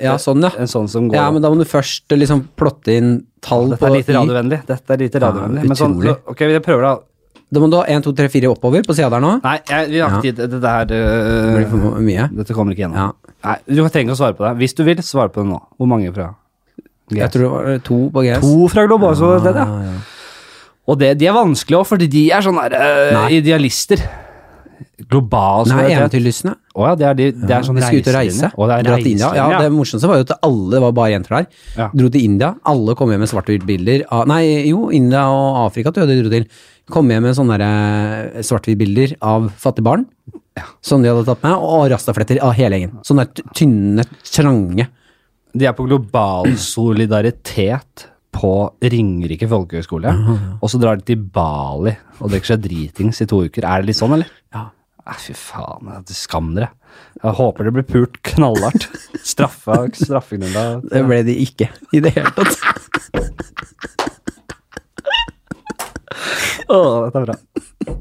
Ja, 0.04 0.16
sånn, 0.20 0.44
ja. 0.44 0.50
En 0.60 0.68
sånn 0.68 0.88
som 0.92 1.06
går 1.08 1.16
Ja, 1.16 1.28
men 1.32 1.40
da 1.40 1.48
må 1.52 1.56
du 1.56 1.64
først 1.68 2.12
liksom 2.12 2.42
plotte 2.60 2.92
inn 2.92 3.14
tall 3.40 3.70
Dette 3.72 3.88
er 3.88 3.94
lite 3.96 4.16
radiovennlig. 4.18 4.58
Dette 4.68 4.92
er 4.92 5.00
lite 5.00 5.22
radiovennlig. 5.24 5.64
men 5.70 5.78
sånn, 5.78 5.96
så, 6.04 6.18
ok, 6.28 6.42
jeg 6.52 6.64
prøver 6.66 6.84
da. 6.84 6.92
Da 7.50 7.62
må 7.62 7.70
du 7.72 7.78
ha 7.80 7.86
1, 7.90 8.04
2, 8.04 8.12
3, 8.20 8.28
4 8.30 8.50
oppover 8.52 8.84
på 8.86 8.94
sida 8.94 9.08
der 9.10 9.24
nå. 9.24 9.32
Nei, 9.42 9.56
jeg, 9.66 9.88
vi 9.90 10.02
har 10.04 10.12
Ja. 10.12 10.18
ikke 10.20 10.28
tid. 10.28 10.36
Det 10.52 10.60
blir 10.60 11.64
øh, 11.64 11.70
for 11.72 12.04
mye. 12.04 12.28
Dette 12.36 12.54
kommer 12.54 12.76
ikke 12.76 12.84
gjennom. 12.84 13.00
Ja. 13.00 13.32
Nei, 13.48 13.56
du 13.66 13.80
trenger 13.88 14.12
ikke 14.12 14.18
å 14.18 14.20
svare 14.20 14.36
på 14.36 14.44
det. 14.44 14.52
Hvis 14.60 14.76
du 14.76 14.84
vil, 14.84 15.00
svar 15.02 15.32
på 15.32 15.42
det 15.42 15.48
nå. 15.50 15.58
Hvor 15.80 15.88
mange 15.90 16.12
fra 16.14 16.28
Jeg 17.18 17.30
tror 17.34 17.42
det 17.42 17.50
var 17.50 17.84
to 17.86 17.98
på 18.14 18.22
GS. 18.26 18.40
To 18.44 18.68
fra 18.72 18.86
Global, 18.86 19.14
ja, 19.18 19.38
det, 19.44 19.54
ja. 19.56 19.66
Ah, 19.66 19.84
ja. 19.84 19.98
Og 20.90 20.98
det, 20.98 21.12
de 21.20 21.26
er 21.30 21.32
vanskelige 21.36 21.78
òg, 21.80 21.86
fordi 21.86 22.08
de 22.10 22.24
er 22.34 22.42
sånne 22.42 22.68
der, 22.70 23.14
øh, 23.14 23.30
idealister. 23.36 24.02
Global 25.10 25.66
Nei, 25.68 25.84
eventyrlystne. 25.94 26.52
Å 26.76 26.86
ja, 26.90 26.94
det 26.98 27.06
er, 27.08 27.14
de, 27.18 27.26
det 27.32 27.54
er 27.56 27.64
sånne 27.66 27.80
de 27.80 27.86
skulle 27.88 28.04
ut 28.04 28.10
og 28.10 28.16
reise. 28.16 28.48
reiselinje. 28.50 28.68
Det 28.70 28.76
er 28.76 28.84
Dra 28.86 28.96
til 29.00 29.10
India. 29.10 29.30
Ja, 29.36 29.46
det 29.62 29.72
morsomste 29.74 30.10
var 30.10 30.20
jo 30.20 30.26
at 30.26 30.32
alle, 30.46 30.80
var 30.84 30.92
bare 30.96 31.12
jenter 31.14 31.36
der, 31.38 31.46
Ja. 31.78 31.88
dro 31.94 32.10
til 32.12 32.24
India. 32.24 32.50
Alle 32.72 32.94
kom 32.98 33.10
hjem 33.12 33.22
med 33.24 33.30
svart-hvitt-bilder 33.32 34.04
Nei, 34.28 34.42
jo, 34.68 34.90
India 34.90 35.24
og 35.32 35.66
Afrika 35.66 35.92
tror 35.92 36.06
jeg 36.06 36.12
de 36.12 36.22
dro 36.22 36.30
til. 36.30 36.46
Kom 36.90 37.08
hjem 37.10 37.22
med 37.28 37.36
sånne 37.38 37.58
eh, 37.64 38.40
svart-hvitt-bilder 38.44 39.16
av 39.22 39.50
fattige 39.56 39.86
barn. 39.88 40.06
Som 40.84 41.02
de 41.02 41.08
hadde 41.08 41.24
tatt 41.24 41.42
med, 41.46 41.54
og 41.56 41.88
rastafletter 41.92 42.40
av 42.44 42.52
hele 42.58 42.76
gjengen. 42.76 42.98
Sånne 43.06 43.28
tynne, 43.56 44.04
trange. 44.26 44.88
De 45.56 45.66
er 45.66 45.74
på 45.74 45.86
global 45.88 46.52
solidaritet 46.60 48.06
på 48.32 48.50
Ringerike 48.82 49.48
folkehøgskole, 49.50 50.12
og 50.62 50.70
så 50.70 50.78
drar 50.80 51.00
de 51.00 51.06
til 51.10 51.16
Bali 51.34 51.96
og 52.20 52.30
drikker 52.30 52.52
seg 52.52 52.62
dritings 52.62 53.18
i 53.24 53.26
to 53.26 53.40
uker. 53.48 53.66
Er 53.66 53.82
det 53.82 53.90
litt 53.90 53.98
sånn, 53.98 54.14
eller? 54.14 54.30
Ja. 54.54 54.68
Nei, 55.06 55.16
fy 55.18 55.32
faen. 55.34 55.88
det- 56.06 56.14
Skam 56.14 56.52
dere. 56.54 56.68
Jeg 57.24 57.34
håper 57.34 57.64
det 57.66 57.72
blir 57.74 57.82
pult 57.88 58.20
knallhardt. 58.22 58.86
Straffa, 59.26 59.80
straffegrunnlag. 59.98 60.86
Det 60.90 61.02
ble 61.08 61.22
de 61.26 61.34
ikke 61.42 61.68
i 61.92 62.00
det 62.04 62.14
hele 62.14 62.30
tatt. 62.30 62.54
Å, 66.70 66.78
dette 67.06 67.18
er 67.18 67.26
bra. 67.26 67.36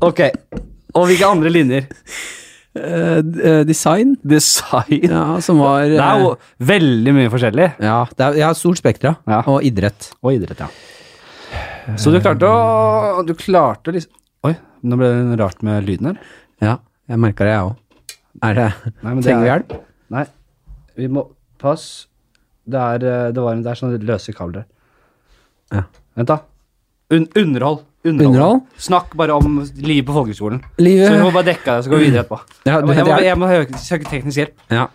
Ok. 0.05 0.21
Og 0.97 1.07
hvilke 1.09 1.29
andre 1.29 1.49
linjer? 1.53 1.87
Eh, 2.79 3.17
eh, 3.19 3.61
design, 3.67 4.15
Design. 4.23 5.03
ja, 5.09 5.39
som 5.43 5.59
var 5.59 5.83
Det 5.89 5.99
er 5.99 6.21
jo 6.23 6.31
eh, 6.31 6.47
veldig 6.71 7.13
mye 7.17 7.31
forskjellig. 7.33 7.67
Ja, 7.83 7.97
det 8.15 8.25
er, 8.25 8.37
jeg 8.39 8.45
har 8.47 8.57
stort 8.57 8.79
spekter, 8.79 9.17
Ja. 9.27 9.41
Og 9.51 9.65
idrett. 9.67 10.11
Og 10.23 10.33
idrett, 10.37 10.59
ja. 10.63 10.69
Så 11.97 12.11
du 12.13 12.19
klarte 12.21 12.45
å 12.45 13.23
Du 13.25 13.33
klarte 13.33 13.91
liksom 13.95 14.13
Oi, 14.45 14.53
nå 14.85 14.95
ble 14.99 15.07
det 15.31 15.39
rart 15.41 15.63
med 15.65 15.83
lyden 15.87 16.11
her. 16.11 16.19
Ja, 16.63 16.75
jeg 17.09 17.19
merka 17.19 17.47
det, 17.47 17.55
jeg 17.55 17.65
òg. 17.65 17.75
Er 18.45 18.53
det 18.55 18.67
Nei, 19.01 19.09
men 19.09 19.19
det 19.19 19.25
Trenger 19.27 19.43
vi 19.43 19.49
hjelp? 19.49 19.73
Nei, 20.15 20.25
vi 20.95 21.09
må 21.11 21.25
Pass. 21.59 22.07
Det 22.69 22.79
er, 22.79 23.01
det 23.35 23.41
var 23.43 23.57
det 23.59 23.67
er 23.67 23.75
sånne 23.75 23.97
løse 24.07 24.31
kabler. 24.31 24.63
Ja. 25.73 25.81
Vent, 26.15 26.29
da. 26.29 26.37
Un 27.11 27.25
underhold. 27.35 27.81
Underhold? 28.07 28.61
Snakk 28.79 29.15
bare 29.19 29.35
om 29.35 29.57
livet 29.83 30.05
på 30.07 30.13
folkehøgskolen. 30.15 30.61
Livet 30.79 31.07
Så 31.09 31.17
vi 31.17 31.23
må 31.25 31.33
bare 31.35 31.49
dekke 31.51 31.65
det, 31.75 31.83
så 31.83 31.91
går 31.91 31.99
vi 31.99 32.05
videre 32.09 32.23
etterpå. 32.23 32.39
Ja, 32.63 32.71
Jeg 32.77 32.81
du 32.81 32.87
må, 32.87 32.93
jeg 32.95 33.05
må, 33.37 33.49
jeg 33.51 33.71
må 33.73 33.79
søke 33.83 34.07
teknisk 34.09 34.37
hjelp. 34.43 34.55
Ja. 34.71 34.85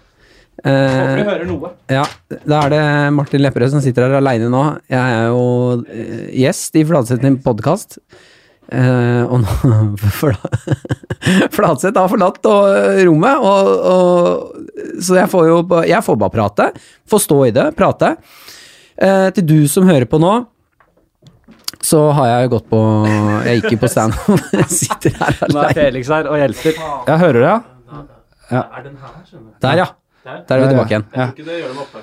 Håper 0.64 1.18
du 1.18 1.20
Eh, 1.20 1.26
hører 1.26 1.46
noe. 1.48 1.70
ja, 1.90 2.04
da 2.46 2.60
er 2.64 2.70
det 2.72 2.82
Martin 3.12 3.42
Lepperød 3.42 3.72
som 3.74 3.80
sitter 3.84 4.06
her 4.06 4.14
aleine 4.20 4.46
nå. 4.48 4.60
Jeg 4.88 5.16
er 5.18 5.26
jo 5.34 5.82
eh, 5.90 6.30
gjest 6.44 6.78
i 6.80 6.84
Fladseth 6.86 7.20
sin 7.26 7.36
podkast. 7.44 7.98
og 8.72 9.42
nå 9.42 9.96
Fla- 10.20 10.52
Fladseth 11.56 11.98
har 11.98 12.08
forlatt 12.08 12.46
og, 12.48 12.70
rommet, 13.04 13.44
og, 13.44 13.68
og, 13.90 15.02
så 15.04 15.18
jeg 15.18 15.28
får 15.34 15.48
jo 15.50 15.58
Jeg 15.90 16.00
får 16.06 16.16
bare 16.22 16.30
prate. 16.38 16.70
Få 17.10 17.20
stå 17.20 17.42
i 17.50 17.52
det, 17.54 17.66
prate. 17.76 18.14
Eh, 18.96 19.28
til 19.34 19.44
du 19.50 19.58
som 19.68 19.84
hører 19.90 20.06
på 20.08 20.20
nå, 20.22 20.32
så 21.84 22.00
har 22.16 22.30
jeg 22.30 22.52
gått 22.54 22.70
på 22.72 22.80
Jeg 23.44 23.60
gikk 23.60 23.74
jo 23.76 23.80
på 23.82 23.90
standup. 23.92 24.46
Sitter 24.72 25.18
her 25.20 25.42
Nå 25.52 25.66
er. 25.66 25.76
Felix 25.76 26.12
her 26.12 26.30
og 26.30 26.40
hjelper. 26.40 26.80
Jeg 26.80 27.20
hører 27.20 27.40
det, 27.40 27.52
ja. 27.52 28.62
Der, 29.60 29.78
ja. 29.82 29.86
Der 30.24 30.54
er 30.56 30.62
vi 30.62 30.68
tilbake 30.70 30.94
igjen. 30.94 31.04
Ja. 31.12 31.26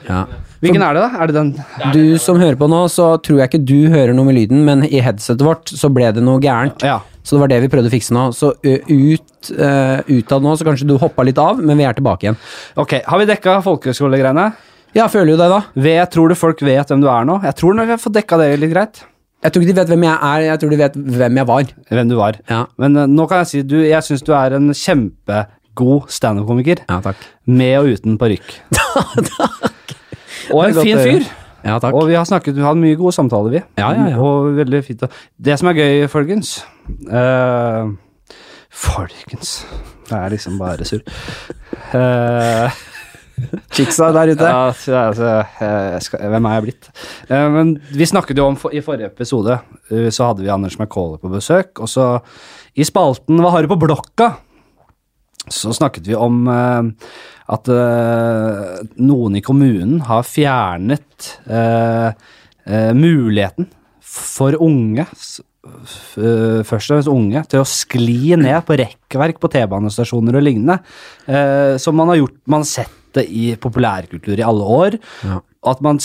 Ja. 0.05 0.19
Hvilken 0.61 0.83
er 0.85 0.97
det, 0.97 1.01
da? 1.01 1.21
Er 1.21 1.31
det 1.31 1.35
den 1.37 1.51
Du 1.95 2.17
som 2.21 2.37
hører 2.41 2.57
på 2.59 2.69
nå, 2.69 2.83
så 2.93 3.15
tror 3.25 3.41
jeg 3.41 3.49
ikke 3.49 3.63
du 3.65 3.89
hører 3.93 4.13
noe 4.17 4.27
med 4.29 4.37
lyden, 4.37 4.61
men 4.67 4.85
i 4.85 5.01
headsetet 5.01 5.41
vårt 5.45 5.73
så 5.73 5.89
ble 5.93 6.11
det 6.13 6.21
noe 6.25 6.41
gærent. 6.43 6.85
Ja. 6.85 6.99
Så 7.25 7.37
det 7.37 7.43
var 7.43 7.51
det 7.53 7.61
vi 7.65 7.69
prøvde 7.73 7.89
å 7.89 7.93
fikse 7.93 8.13
nå. 8.17 8.27
Så 8.37 8.53
ut, 8.61 9.51
uh, 9.57 10.01
utad 10.09 10.45
nå, 10.45 10.53
så 10.57 10.67
kanskje 10.67 10.89
du 10.89 10.97
hoppa 11.01 11.25
litt 11.25 11.41
av, 11.41 11.61
men 11.61 11.81
vi 11.81 11.87
er 11.89 11.97
tilbake 11.97 12.27
igjen. 12.27 12.37
Ok, 12.81 12.99
har 13.05 13.21
vi 13.21 13.29
dekka 13.29 13.57
folkehøyskolegreiene? 13.65 14.51
Ja, 14.97 15.07
føler 15.09 15.33
du 15.33 15.39
det, 15.39 15.49
da? 15.49 15.61
Vet, 15.81 16.11
tror 16.13 16.29
du 16.29 16.37
folk 16.37 16.61
vet 16.65 16.89
hvem 16.91 17.01
du 17.01 17.07
er 17.09 17.25
nå? 17.25 17.39
Jeg 17.47 17.57
tror 17.57 17.77
nok 17.77 17.93
jeg 17.93 18.03
fått 18.03 18.17
dekka 18.17 18.41
det 18.41 18.51
litt 18.61 18.73
greit. 18.73 19.05
Jeg 19.41 19.53
tror 19.53 19.63
ikke 19.63 19.73
de 19.73 19.79
vet 19.79 19.89
hvem 19.89 20.03
jeg 20.05 20.17
er, 20.27 20.43
jeg 20.45 20.61
tror 20.61 20.69
de 20.69 20.77
vet 20.77 20.97
hvem 21.17 21.37
jeg 21.41 21.47
var. 21.49 21.73
Hvem 21.89 22.09
du 22.11 22.15
var. 22.19 22.37
Ja, 22.49 22.61
Men 22.77 22.97
uh, 22.97 23.07
nå 23.09 23.25
kan 23.29 23.41
jeg 23.41 23.49
si 23.51 23.61
du, 23.65 23.79
jeg 23.81 24.05
syns 24.05 24.21
du 24.27 24.33
er 24.37 24.53
en 24.57 24.69
kjempegod 24.69 26.11
standup-komiker. 26.13 26.83
ja 26.85 26.99
takk. 27.01 27.23
Med 27.49 27.77
og 27.79 27.93
uten 27.95 28.19
parykk. 28.21 28.53
Og 30.51 30.65
en 30.67 30.77
fin 30.81 30.99
fyr. 30.99 31.25
Ja, 31.63 31.77
takk. 31.79 31.93
Og 31.93 32.07
vi 32.09 32.15
har 32.17 32.25
snakket, 32.25 32.55
vi 32.57 32.63
har 32.63 32.73
hatt 32.73 32.81
mye 32.81 32.97
gode 32.97 33.13
samtaler, 33.15 33.53
vi. 33.53 33.61
Ja, 33.77 33.91
ja, 33.93 34.07
ja. 34.13 34.21
Og 34.21 34.55
veldig 34.57 34.83
fint. 34.85 35.03
Det 35.37 35.57
som 35.59 35.69
er 35.69 35.77
gøy, 35.77 36.05
folkens 36.09 36.55
uh, 37.09 37.91
Folkens 38.71 39.61
Det 40.09 40.17
er 40.17 40.33
liksom 40.33 40.57
bare 40.59 40.87
surr. 40.87 41.03
Eh, 41.95 42.79
Chicksa 43.75 44.11
der 44.15 44.33
ute. 44.33 44.51
ja, 44.51 44.69
så, 44.75 44.95
altså, 44.99 45.31
skal, 46.05 46.23
hvem 46.33 46.47
er 46.47 46.55
jeg 46.57 46.65
blitt? 46.67 46.91
Eh, 47.27 47.47
men 47.55 47.73
vi 47.95 48.07
snakket 48.09 48.39
jo 48.41 48.47
om 48.51 48.57
I 48.71 48.83
forrige 48.85 49.11
episode 49.11 49.57
eh, 49.89 50.09
så 50.13 50.29
hadde 50.29 50.45
vi 50.45 50.53
Anders 50.53 50.77
McCauley 50.79 51.21
på 51.21 51.31
besøk. 51.33 51.81
Og 51.83 51.91
så 51.91 52.13
i 52.75 52.87
spalten 52.87 53.41
Hva 53.41 53.53
har 53.55 53.65
du 53.65 53.71
på 53.71 53.79
blokka? 53.81 54.31
Så 55.51 55.73
snakket 55.75 56.07
vi 56.07 56.17
om 56.17 56.45
eh, 56.51 57.13
at 57.51 57.67
noen 59.01 59.33
i 59.35 59.41
kommunen 59.43 59.97
har 60.07 60.21
fjernet 60.23 61.33
muligheten 62.95 63.67
for 64.11 64.55
unge, 64.61 65.05
først 65.61 66.91
og 66.91 66.95
fremst 66.95 67.11
unge, 67.11 67.43
til 67.49 67.61
å 67.61 67.67
skli 67.67 68.37
ned 68.39 68.63
på 68.67 68.77
rekkverk 68.81 69.41
på 69.41 69.51
T-banestasjoner 69.53 70.39
og 70.39 70.45
lignende. 70.45 70.79
Eh, 71.27 71.75
som 71.81 71.95
man 71.97 72.11
har 72.11 72.21
gjort 72.21 72.39
Man 72.49 72.65
har 72.65 72.69
sett 72.71 72.97
det 73.17 73.25
i 73.29 73.51
populærkultur 73.61 74.37
i 74.39 74.45
alle 74.45 74.67
år. 74.77 74.99
Ja. 75.27 75.41
At 75.71 75.81
man 75.85 75.99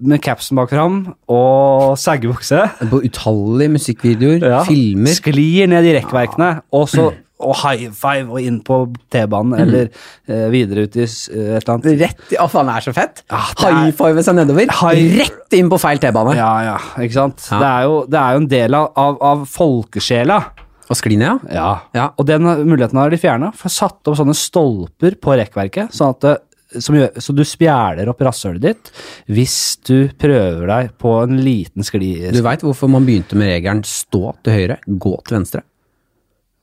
med 0.00 0.22
capsen 0.24 0.56
bak 0.56 0.70
fram 0.72 1.02
og 1.28 1.98
saggebukse 2.00 2.62
På 2.88 3.02
utallige 3.04 3.74
musikkvideoer, 3.74 4.46
ja, 4.54 4.62
filmer. 4.64 5.12
sklir 5.12 5.68
ned 5.68 5.84
i 5.84 5.92
rekkverkene, 5.98 6.54
og 6.72 6.88
så 6.88 7.10
og 7.42 7.56
high 7.58 7.90
five 7.90 8.30
og 8.30 8.40
inn 8.42 8.60
på 8.64 8.76
T-banen, 9.12 9.56
eller 9.58 9.88
uh, 10.30 10.48
videre 10.52 10.86
ut 10.86 10.96
i 10.98 11.02
eh, 11.02 11.56
et 11.56 11.62
eller 11.62 11.72
annet. 11.74 11.88
Rett 12.02 12.34
i 12.34 12.38
Å, 12.40 12.48
faen, 12.50 12.70
det 12.70 12.76
er 12.78 12.86
så 12.86 12.94
fett! 12.96 13.22
Ja, 13.26 13.40
er- 13.42 13.78
High 13.80 13.94
five 13.98 14.22
seg 14.22 14.38
nedover. 14.38 14.74
High- 14.82 15.16
Rett 15.20 15.56
inn 15.58 15.70
på 15.72 15.80
feil 15.82 15.98
T-bane. 16.02 16.36
Ja, 16.38 16.52
ja, 16.68 16.76
ikke 17.02 17.18
sant? 17.18 17.48
Ja. 17.50 17.58
Det, 17.58 17.70
er 17.70 17.88
jo, 17.88 17.96
det 18.14 18.20
er 18.20 18.36
jo 18.36 18.42
en 18.44 18.50
del 18.52 18.78
av, 18.78 19.18
av, 19.32 19.42
folkesjela. 19.50 20.38
Og 20.86 20.98
skli 20.98 21.16
ned, 21.18 21.46
ja. 21.54 21.68
Ja. 21.96 22.08
Og 22.20 22.26
den 22.28 22.46
muligheten 22.68 22.98
har 23.00 23.12
de 23.12 23.20
fjerna. 23.20 23.52
Satt 23.64 24.06
opp 24.10 24.18
sånne 24.18 24.36
stolper 24.36 25.16
på 25.22 25.36
rekkverket, 25.40 25.94
sånn 25.96 26.14
at 26.14 26.42
som 26.80 26.96
gjør, 26.96 27.10
så 27.20 27.34
du 27.36 27.42
spjæler 27.46 28.08
opp 28.08 28.22
rasshølet 28.24 28.62
ditt 28.64 28.90
hvis 29.32 29.56
du 29.88 30.08
prøver 30.20 30.66
deg 30.70 30.90
på 31.02 31.14
en 31.24 31.38
liten 31.44 31.84
skli... 31.86 32.14
Du 32.32 32.42
veit 32.44 32.64
hvorfor 32.64 32.90
man 32.92 33.04
begynte 33.08 33.36
med 33.38 33.52
regelen 33.52 33.84
stå 33.86 34.32
til 34.44 34.56
høyre, 34.56 34.78
gå 34.86 35.14
til 35.26 35.38
venstre? 35.40 35.64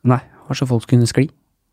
Nei. 0.10 0.22
Var 0.50 0.58
så 0.58 0.65
folk 0.69 0.88
kunne 0.89 1.06
skli. 1.10 1.28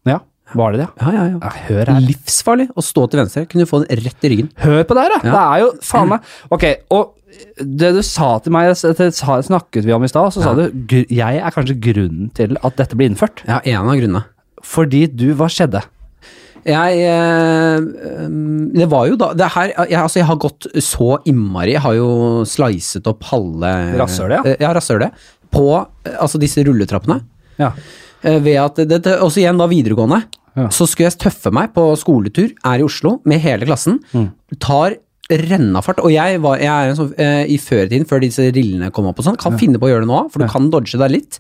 Ja, 0.07 0.19
var 0.55 0.75
det 0.75 0.83
det? 0.85 0.89
Ja, 1.01 1.13
ja, 1.15 1.23
ja. 1.33 1.51
Hør 1.67 1.89
her. 1.95 2.03
Livsfarlig 2.05 2.69
å 2.77 2.83
stå 2.85 3.07
til 3.11 3.23
venstre. 3.23 3.47
Kunne 3.51 3.67
få 3.67 3.81
den 3.83 4.03
rett 4.05 4.27
i 4.27 4.31
ryggen. 4.35 4.51
Hør 4.63 4.83
på 4.87 4.97
det 4.99 5.07
her, 5.07 5.15
da! 5.17 5.21
Ja. 5.25 5.33
Det 5.33 5.45
er 5.47 5.63
jo 5.65 5.71
faen 5.89 6.11
meg 6.13 6.29
Ok, 6.55 6.67
og 6.95 7.15
det 7.59 7.91
du 7.97 8.03
sa 8.07 8.29
til 8.45 8.55
meg, 8.55 8.71
det 8.71 9.09
snakket 9.17 9.89
vi 9.89 9.95
om 9.97 10.05
i 10.07 10.11
stad, 10.13 10.31
så 10.37 10.45
sa 10.45 10.53
Ja. 10.55 10.69
du 10.71 10.97
jeg 11.09 11.41
er 11.41 11.55
kanskje 11.57 11.79
grunnen 11.89 12.31
til 12.37 12.57
at 12.63 12.77
dette 12.79 12.97
ble 12.97 13.09
innført. 13.11 13.43
Ja, 13.49 13.59
en 13.65 13.89
av 13.91 13.97
grunnene. 13.99 14.25
Fordi 14.63 15.07
du 15.11 15.33
Hva 15.35 15.49
skjedde? 15.53 15.83
Jeg 16.67 17.03
eh, 17.07 18.25
um, 18.27 18.71
Det 18.75 18.89
var 18.91 19.07
jo 19.11 19.19
da 19.21 19.29
det 19.39 19.49
her, 19.55 19.71
jeg, 19.87 19.99
altså 20.01 20.19
jeg 20.19 20.27
har 20.31 20.39
gått 20.43 20.67
så 20.83 21.11
innmari 21.29 21.77
Jeg 21.77 21.83
har 21.85 21.95
jo 21.99 22.09
slicet 22.49 23.07
opp 23.11 23.23
halve 23.31 23.71
Rasshølet, 24.01 24.41
ja? 24.41 24.55
Eh, 24.55 24.65
Ja, 24.65 24.73
rasshølet. 24.75 25.15
På 25.55 25.69
eh, 25.79 26.17
altså 26.19 26.41
disse 26.43 26.65
rulletrappene. 26.67 27.21
Ja. 27.61 27.71
Eh, 28.23 28.41
Ved 28.43 28.59
at 28.65 28.83
det, 28.83 29.01
det, 29.07 29.15
Også 29.23 29.41
igjen 29.45 29.61
da 29.63 29.69
videregående. 29.71 30.25
Ja. 30.57 30.69
Så 30.73 30.89
skulle 30.91 31.11
jeg 31.11 31.21
tøffe 31.23 31.53
meg 31.55 31.71
på 31.77 31.85
skoletur, 32.01 32.51
er 32.65 32.81
i 32.83 32.87
Oslo 32.87 33.19
med 33.29 33.43
hele 33.45 33.69
klassen. 33.69 34.01
Mm. 34.17 34.31
Tar 34.59 34.97
rennafart. 35.31 36.01
Og 36.07 36.13
jeg, 36.15 36.39
var, 36.43 36.59
jeg 36.63 36.71
er 36.71 36.93
en 36.93 36.97
sånn 36.97 37.11
i 37.51 37.57
førtiden, 37.61 38.07
før 38.09 38.23
disse 38.23 38.45
rillene 38.55 38.93
kom 38.95 39.09
opp 39.11 39.19
og 39.21 39.27
sånn, 39.27 39.37
kan 39.43 39.59
finne 39.59 39.81
på 39.83 39.89
å 39.89 39.91
gjøre 39.91 40.07
det 40.07 40.11
nå, 40.13 40.21
for 40.33 40.41
du 40.41 40.47
kan 40.49 40.71
dodge 40.73 41.01
deg 41.03 41.13
litt. 41.13 41.39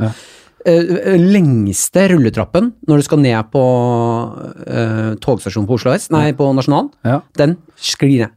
Ja. 0.65 0.73
Eh, 0.73 1.17
lengste 1.21 2.09
rulletrappen 2.11 2.73
når 2.89 3.03
du 3.03 3.07
skal 3.07 3.21
ned 3.23 3.51
på 3.53 3.63
uh, 4.67 5.15
togstasjonen 5.23 5.67
på 5.69 5.77
Oslo 5.79 5.93
S, 5.95 6.09
nei, 6.15 6.31
på 6.37 6.49
Nasjonalen, 6.57 6.91
Ja. 7.07 7.21
den 7.39 7.57
sklir 7.79 8.25
ned. 8.27 8.33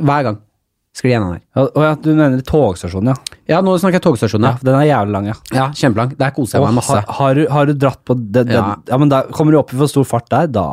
Hver 0.00 0.24
gang. 0.26 0.38
Sklir 0.96 1.12
gjennom 1.12 1.36
ned. 1.36 1.42
Ja, 1.54 1.62
og 1.68 1.84
ja, 1.86 1.90
du 2.02 2.08
mener 2.18 2.40
togstasjonen, 2.42 3.12
ja. 3.12 3.36
Ja, 3.52 3.60
nå 3.62 3.76
snakker 3.78 4.00
jeg 4.00 4.04
togstasjonen, 4.08 4.48
ja. 4.48 4.56
ja. 4.58 4.66
Den 4.66 4.78
er 4.80 4.88
jævlig 4.88 5.14
lang, 5.14 5.28
ja. 5.30 5.36
Ja, 5.54 5.66
kjempelang. 5.76 6.16
Der 6.18 6.32
koser 6.34 6.58
jeg 6.58 6.64
Og 6.64 6.72
meg 6.72 6.80
masse. 6.80 6.96
har, 6.98 7.14
har, 7.20 7.34
du, 7.38 7.44
har 7.54 7.68
du 7.70 7.72
dratt 7.78 8.00
på 8.08 8.16
den, 8.18 8.32
den, 8.48 8.56
ja. 8.56 8.64
Ja. 8.90 8.98
men 8.98 9.12
da 9.12 9.22
kommer 9.30 9.54
du 9.54 9.60
opp 9.60 9.70
i 9.70 9.78
for 9.78 9.92
stor 9.92 10.08
fart 10.08 10.26
der, 10.32 10.50
da 10.50 10.64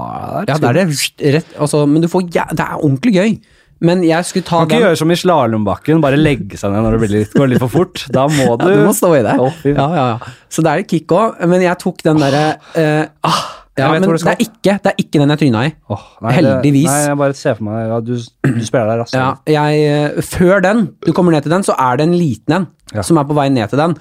Ja, 0.48 0.58
det 0.58 0.72
er 0.72 0.80
det 0.80 1.36
rett 1.38 1.54
Altså, 1.60 1.84
men 1.86 2.02
du 2.02 2.10
får 2.10 2.26
ja, 2.34 2.48
Det 2.50 2.66
er 2.66 2.82
ordentlig 2.82 3.14
gøy. 3.14 3.38
Men 3.86 4.02
jeg 4.06 4.26
skulle 4.26 4.46
ta 4.48 4.64
Kan 4.64 4.72
ikke 4.72 4.86
gjøre 4.88 4.98
som 4.98 5.12
i 5.14 5.18
slalåmbakken, 5.20 6.00
bare 6.02 6.18
legge 6.18 6.58
seg 6.58 6.72
ned 6.74 6.82
når 6.86 6.96
det 6.96 7.02
blir 7.04 7.14
litt, 7.20 7.36
går 7.38 7.52
litt 7.52 7.62
for 7.62 7.74
fort. 7.74 8.06
Da 8.14 8.26
må 8.32 8.56
du 8.58 8.66
ja, 8.66 8.80
Du 8.80 8.86
må 8.88 8.94
stå 8.98 9.12
i 9.20 9.22
det. 9.26 9.36
Oh, 9.44 9.54
ja, 9.68 9.88
ja, 10.00 10.06
ja. 10.16 10.34
Så 10.50 10.64
det 10.66 10.72
er 10.74 10.84
et 10.84 10.90
kick 10.90 11.14
òg, 11.14 11.38
men 11.52 11.62
jeg 11.66 11.78
tok 11.84 12.02
den 12.08 12.22
derre 12.24 12.44
uh, 12.74 13.06
Ah, 13.28 13.44
Ja, 13.78 13.92
men 13.94 14.02
det 14.02 14.10
er, 14.26 14.40
ikke, 14.42 14.74
det 14.82 14.90
er 14.90 14.96
ikke 15.04 15.20
den 15.22 15.30
jeg 15.36 15.40
tryna 15.44 15.60
i. 15.68 15.74
Oh, 15.94 16.02
nei, 16.26 16.32
Heldigvis. 16.40 16.88
Det, 16.88 16.94
nei, 16.96 17.10
jeg 17.12 17.18
bare 17.20 17.36
ser 17.38 17.58
for 17.60 17.68
meg 17.68 17.84
ja, 17.92 18.00
du, 18.02 18.14
du 18.18 18.64
spiller 18.66 18.90
deg 18.90 19.02
raskt. 19.04 19.18
Ja, 19.20 19.28
jeg, 19.54 19.84
eh, 20.18 20.24
før 20.26 20.64
den, 20.66 20.80
du 21.06 21.12
kommer 21.14 21.36
ned 21.36 21.46
til 21.46 21.54
den, 21.54 21.66
så 21.68 21.76
er 21.78 22.00
det 22.00 22.08
en 22.10 22.16
liten 22.18 22.56
en 22.58 22.66
Ja. 22.96 23.04
som 23.06 23.20
er 23.22 23.28
på 23.30 23.38
vei 23.38 23.46
ned 23.54 23.70
til 23.70 23.78
den. 23.84 23.94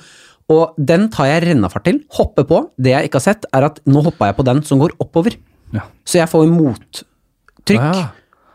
Og 0.49 0.79
den 0.79 1.09
tar 1.13 1.27
jeg 1.29 1.43
rennafart 1.51 1.85
til, 1.91 2.01
hopper 2.17 2.47
på. 2.49 2.63
Det 2.81 2.95
jeg 2.95 3.11
ikke 3.11 3.19
har 3.21 3.27
sett, 3.27 3.45
er 3.53 3.67
at 3.69 3.81
nå 3.85 4.01
hoppa 4.07 4.31
jeg 4.31 4.39
på 4.39 4.47
den 4.49 4.63
som 4.65 4.81
går 4.81 4.95
oppover. 5.03 5.37
Ja. 5.75 5.85
Så 6.07 6.21
jeg 6.23 6.31
får 6.33 6.47
mottrykk. 6.55 7.77
Ja. 7.77 8.07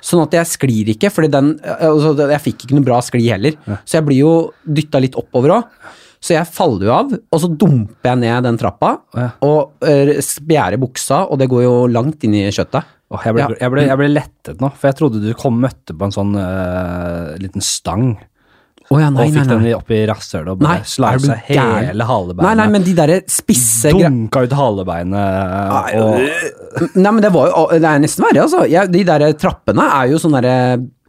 Sånn 0.02 0.24
at 0.24 0.34
jeg 0.34 0.50
sklir 0.50 0.92
ikke, 0.96 1.12
for 1.14 1.26
eh, 1.28 1.88
altså, 1.88 2.14
Jeg 2.32 2.44
fikk 2.48 2.66
ikke 2.66 2.78
noe 2.78 2.88
bra 2.88 3.02
skli 3.06 3.28
heller. 3.30 3.58
Så 3.86 4.00
jeg 4.00 4.08
blir 4.08 4.24
jo 4.24 4.32
dytta 4.66 5.02
litt 5.04 5.18
oppover 5.20 5.60
òg. 5.60 5.76
Så 6.22 6.36
jeg 6.36 6.50
faller 6.54 6.86
jo 6.86 6.94
av, 6.94 7.14
og 7.18 7.40
så 7.42 7.48
dumper 7.50 8.12
jeg 8.12 8.22
ned 8.22 8.46
den 8.46 8.58
trappa 8.62 8.92
Ja. 9.18 9.32
og 9.42 9.72
uh, 9.82 10.12
spjærer 10.22 10.78
buksa, 10.82 11.24
og 11.26 11.40
det 11.42 11.48
går 11.50 11.64
jo 11.66 11.72
langt 11.90 12.22
inn 12.28 12.36
i 12.38 12.44
kjøttet. 12.54 12.86
Åh, 13.12 13.24
jeg, 13.26 13.36
ble, 13.36 13.48
jeg, 13.58 13.72
ble, 13.74 13.86
jeg 13.90 14.00
ble 14.00 14.10
lettet 14.12 14.62
nå, 14.62 14.70
for 14.78 14.88
jeg 14.92 15.00
trodde 15.00 15.24
du 15.24 15.32
kom 15.36 15.58
møtte 15.64 15.96
på 15.98 16.06
en 16.08 16.14
sånn 16.14 16.38
uh, 16.38 17.34
liten 17.42 17.66
stang. 17.66 18.14
Å 18.92 19.00
ja, 19.00 19.10
nei, 19.14 19.24
og 19.24 19.36
fikk 19.36 19.48
nei. 19.48 19.58
den 19.58 19.76
opp 19.78 19.92
i 19.96 20.00
rasshølet 20.10 20.50
og 20.52 20.64
Nei, 20.66 20.78
bare 20.82 20.92
sla 20.92 21.12
ut 21.16 21.24
du 21.24 21.28
seg 21.30 21.52
hele 21.54 22.08
halebeinet. 22.10 22.46
Nei, 22.48 22.56
nei, 22.60 22.70
men 22.74 22.88
de 22.88 22.96
derre 22.98 23.20
spisse 23.32 23.94
Dunka 23.96 24.44
ut 24.44 24.56
halebeinet 24.58 25.96
og 26.02 26.98
Nei, 27.00 27.12
men 27.12 27.22
det 27.24 27.32
var 27.32 27.52
jo 27.52 27.68
Det 27.72 27.88
er 27.88 28.02
nesten 28.04 28.26
verre, 28.26 28.48
altså. 28.48 28.66
Jeg, 28.70 28.92
de 28.92 29.06
der 29.08 29.30
trappene 29.40 29.86
er 30.00 30.12
jo 30.12 30.20
sånn 30.22 30.36
derre 30.36 30.58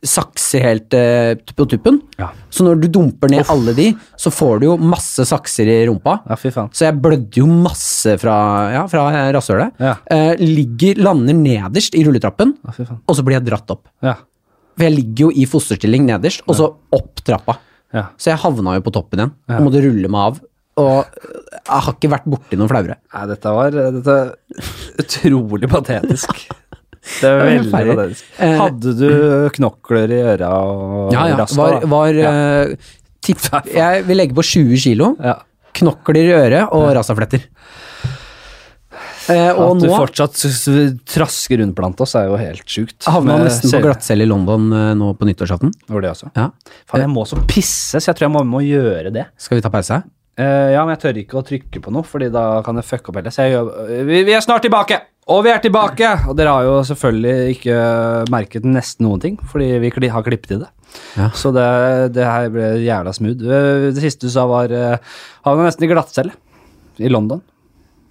sakser 0.02 0.64
helt 0.66 0.94
eh, 0.98 1.36
på 1.54 1.64
tuppen. 1.70 2.00
Ja. 2.18 2.32
Så 2.50 2.66
når 2.66 2.80
du 2.82 2.88
dumper 2.90 3.30
ned 3.30 3.46
alle 3.52 3.74
de, 3.76 3.84
så 4.18 4.32
får 4.34 4.58
du 4.58 4.66
jo 4.66 4.74
masse 4.82 5.22
sakser 5.28 5.70
i 5.70 5.76
rumpa. 5.86 6.16
Ja. 6.26 6.38
Så 6.74 6.88
jeg 6.88 6.98
blødde 6.98 7.38
jo 7.38 7.46
masse 7.46 8.16
fra, 8.18 8.34
ja, 8.74 8.82
fra 8.90 9.06
rasshølet. 9.36 9.78
Eh, 10.10 10.42
ligger, 10.42 10.98
lander 11.06 11.38
nederst 11.38 11.94
i 11.94 12.02
rulletrappen, 12.06 12.56
og 12.66 13.14
så 13.14 13.22
blir 13.22 13.38
jeg 13.38 13.46
dratt 13.46 13.74
opp. 13.74 13.86
Ja. 14.02 14.18
For 14.74 14.88
jeg 14.88 14.96
ligger 14.96 15.28
jo 15.28 15.34
i 15.36 15.46
fosterstilling 15.48 16.08
nederst, 16.08 16.42
og 16.48 16.58
så 16.58 16.72
opp 16.98 17.22
trappa. 17.22 17.60
Ja. 17.92 18.06
Så 18.16 18.30
jeg 18.32 18.40
havna 18.42 18.74
jo 18.78 18.84
på 18.86 18.92
toppen 18.94 19.20
igjen, 19.20 19.32
Ja. 19.50 19.58
og 19.58 19.66
måtte 19.68 19.82
rulle 19.84 20.08
meg 20.08 20.20
av. 20.30 20.40
Og 20.80 21.04
jeg 21.52 21.82
har 21.84 21.92
ikke 21.92 22.08
vært 22.14 22.24
borti 22.32 22.56
noe 22.56 22.68
flauere. 22.70 22.96
Nei, 23.12 23.26
dette 23.28 23.50
var 23.52 23.70
dette 23.76 24.14
er 24.16 24.30
utrolig 25.02 25.68
patetisk. 25.68 26.46
Det 27.20 27.28
var 27.36 27.44
veldig 27.50 27.70
patetisk. 27.98 28.24
Eh, 28.40 28.56
Hadde 28.60 28.94
du 28.96 29.08
knokler 29.58 30.14
i 30.16 30.20
øra 30.32 30.50
og 30.64 31.12
Ja, 31.12 31.26
ja. 31.28 31.36
rasta? 31.42 31.60
Var, 31.60 31.86
var 31.92 32.14
ja. 32.16 32.32
eh, 32.32 32.92
tipp, 33.22 33.44
Jeg 33.68 34.04
vil 34.08 34.16
legge 34.22 34.34
på 34.38 34.42
20 34.46 34.76
kilo. 34.88 35.12
ja. 35.22 35.36
Knokler 35.72 36.18
i 36.28 36.32
øret 36.36 36.68
og 36.76 36.90
rasafletter. 36.96 37.46
Eh, 39.30 39.50
og 39.52 39.76
At 39.76 39.82
du 39.82 39.86
nå 39.86 39.98
fortsatt 40.00 40.40
trasker 41.12 41.60
rundt 41.62 41.76
blant 41.78 42.00
oss, 42.02 42.16
er 42.18 42.26
jo 42.30 42.38
helt 42.40 42.64
sjukt. 42.66 42.98
havna 43.06 43.38
nesten 43.44 43.70
på 43.70 43.82
glattcelle 43.84 44.26
i 44.26 44.30
London 44.30 44.72
eh, 44.74 44.88
nå 44.98 45.12
på 45.18 45.28
nyttårsaften. 45.28 45.70
Var 45.92 46.04
det 46.04 46.10
også? 46.14 46.32
Ja. 46.38 46.48
Faen, 46.90 47.04
jeg 47.04 47.12
må 47.12 47.26
så 47.28 47.38
pisse, 47.46 48.00
så 48.00 48.10
jeg 48.10 48.18
tror 48.18 48.28
jeg 48.30 48.34
må, 48.38 48.44
må 48.56 48.64
gjøre 48.66 49.14
det. 49.14 49.28
Skal 49.38 49.60
vi 49.60 49.64
ta 49.64 49.70
pause? 49.72 50.02
Eh, 50.40 50.72
ja, 50.72 50.82
men 50.82 50.94
jeg 50.96 51.02
tør 51.02 51.22
ikke 51.22 51.38
å 51.38 51.44
trykke 51.46 51.80
på 51.84 51.92
noe, 51.92 52.06
Fordi 52.08 52.30
da 52.32 52.62
kan 52.64 52.78
jeg 52.80 52.88
fucke 52.88 53.12
opp 53.12 53.18
hele. 53.20 53.32
Så 53.34 53.44
jeg 53.46 53.54
gjør, 53.54 53.72
vi, 54.08 54.22
vi 54.26 54.36
er 54.36 54.44
snart 54.44 54.64
tilbake! 54.64 55.02
Og 55.30 55.44
vi 55.46 55.52
er 55.52 55.60
tilbake! 55.62 56.08
Og 56.26 56.34
dere 56.38 56.54
har 56.56 56.66
jo 56.66 56.78
selvfølgelig 56.88 57.56
ikke 57.56 57.74
merket 58.32 58.64
nesten 58.66 59.06
noen 59.06 59.22
ting, 59.22 59.36
fordi 59.52 59.76
vi 59.84 60.10
har 60.10 60.24
klippet 60.26 60.56
i 60.56 60.62
det. 60.64 60.70
Ja. 61.16 61.28
Så 61.36 61.52
det, 61.54 61.66
det 62.16 62.24
her 62.26 62.48
ble 62.52 62.72
jævla 62.82 63.12
smooth. 63.16 63.44
Eh, 63.46 63.88
Det 63.94 64.02
siste 64.02 64.26
du 64.26 64.32
sa, 64.34 64.46
var 64.50 64.72
uh, 64.72 64.96
Havna 65.46 65.68
nesten 65.68 65.86
i 65.86 65.90
glattcelle 65.92 66.34
i 67.00 67.12
London. 67.12 67.40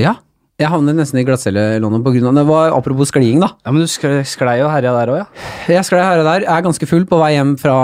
Ja. 0.01 0.15
Jeg 0.61 0.69
havnet 0.69 0.93
nesten 0.93 1.17
i 1.17 1.23
glattcelle 1.25 1.61
i 1.75 1.79
London 1.81 2.03
av 2.29 2.35
det. 2.37 2.43
var 2.45 2.75
Apropos 2.75 3.09
skliing, 3.09 3.39
da. 3.41 3.47
Ja, 3.65 3.71
Men 3.73 3.81
du 3.81 3.87
sklei, 3.89 4.59
og 4.61 4.67
jo 4.67 4.69
herja 4.69 4.91
der 4.93 5.09
òg, 5.09 5.17
ja. 5.23 5.25
Jeg 5.73 5.87
sklei 5.87 6.01
og 6.03 6.19
og 6.21 6.27
der. 6.27 6.45
Jeg 6.45 6.53
er 6.53 6.65
ganske 6.67 6.87
full 6.89 7.05
på 7.09 7.17
vei 7.17 7.31
hjem 7.33 7.55
fra 7.57 7.75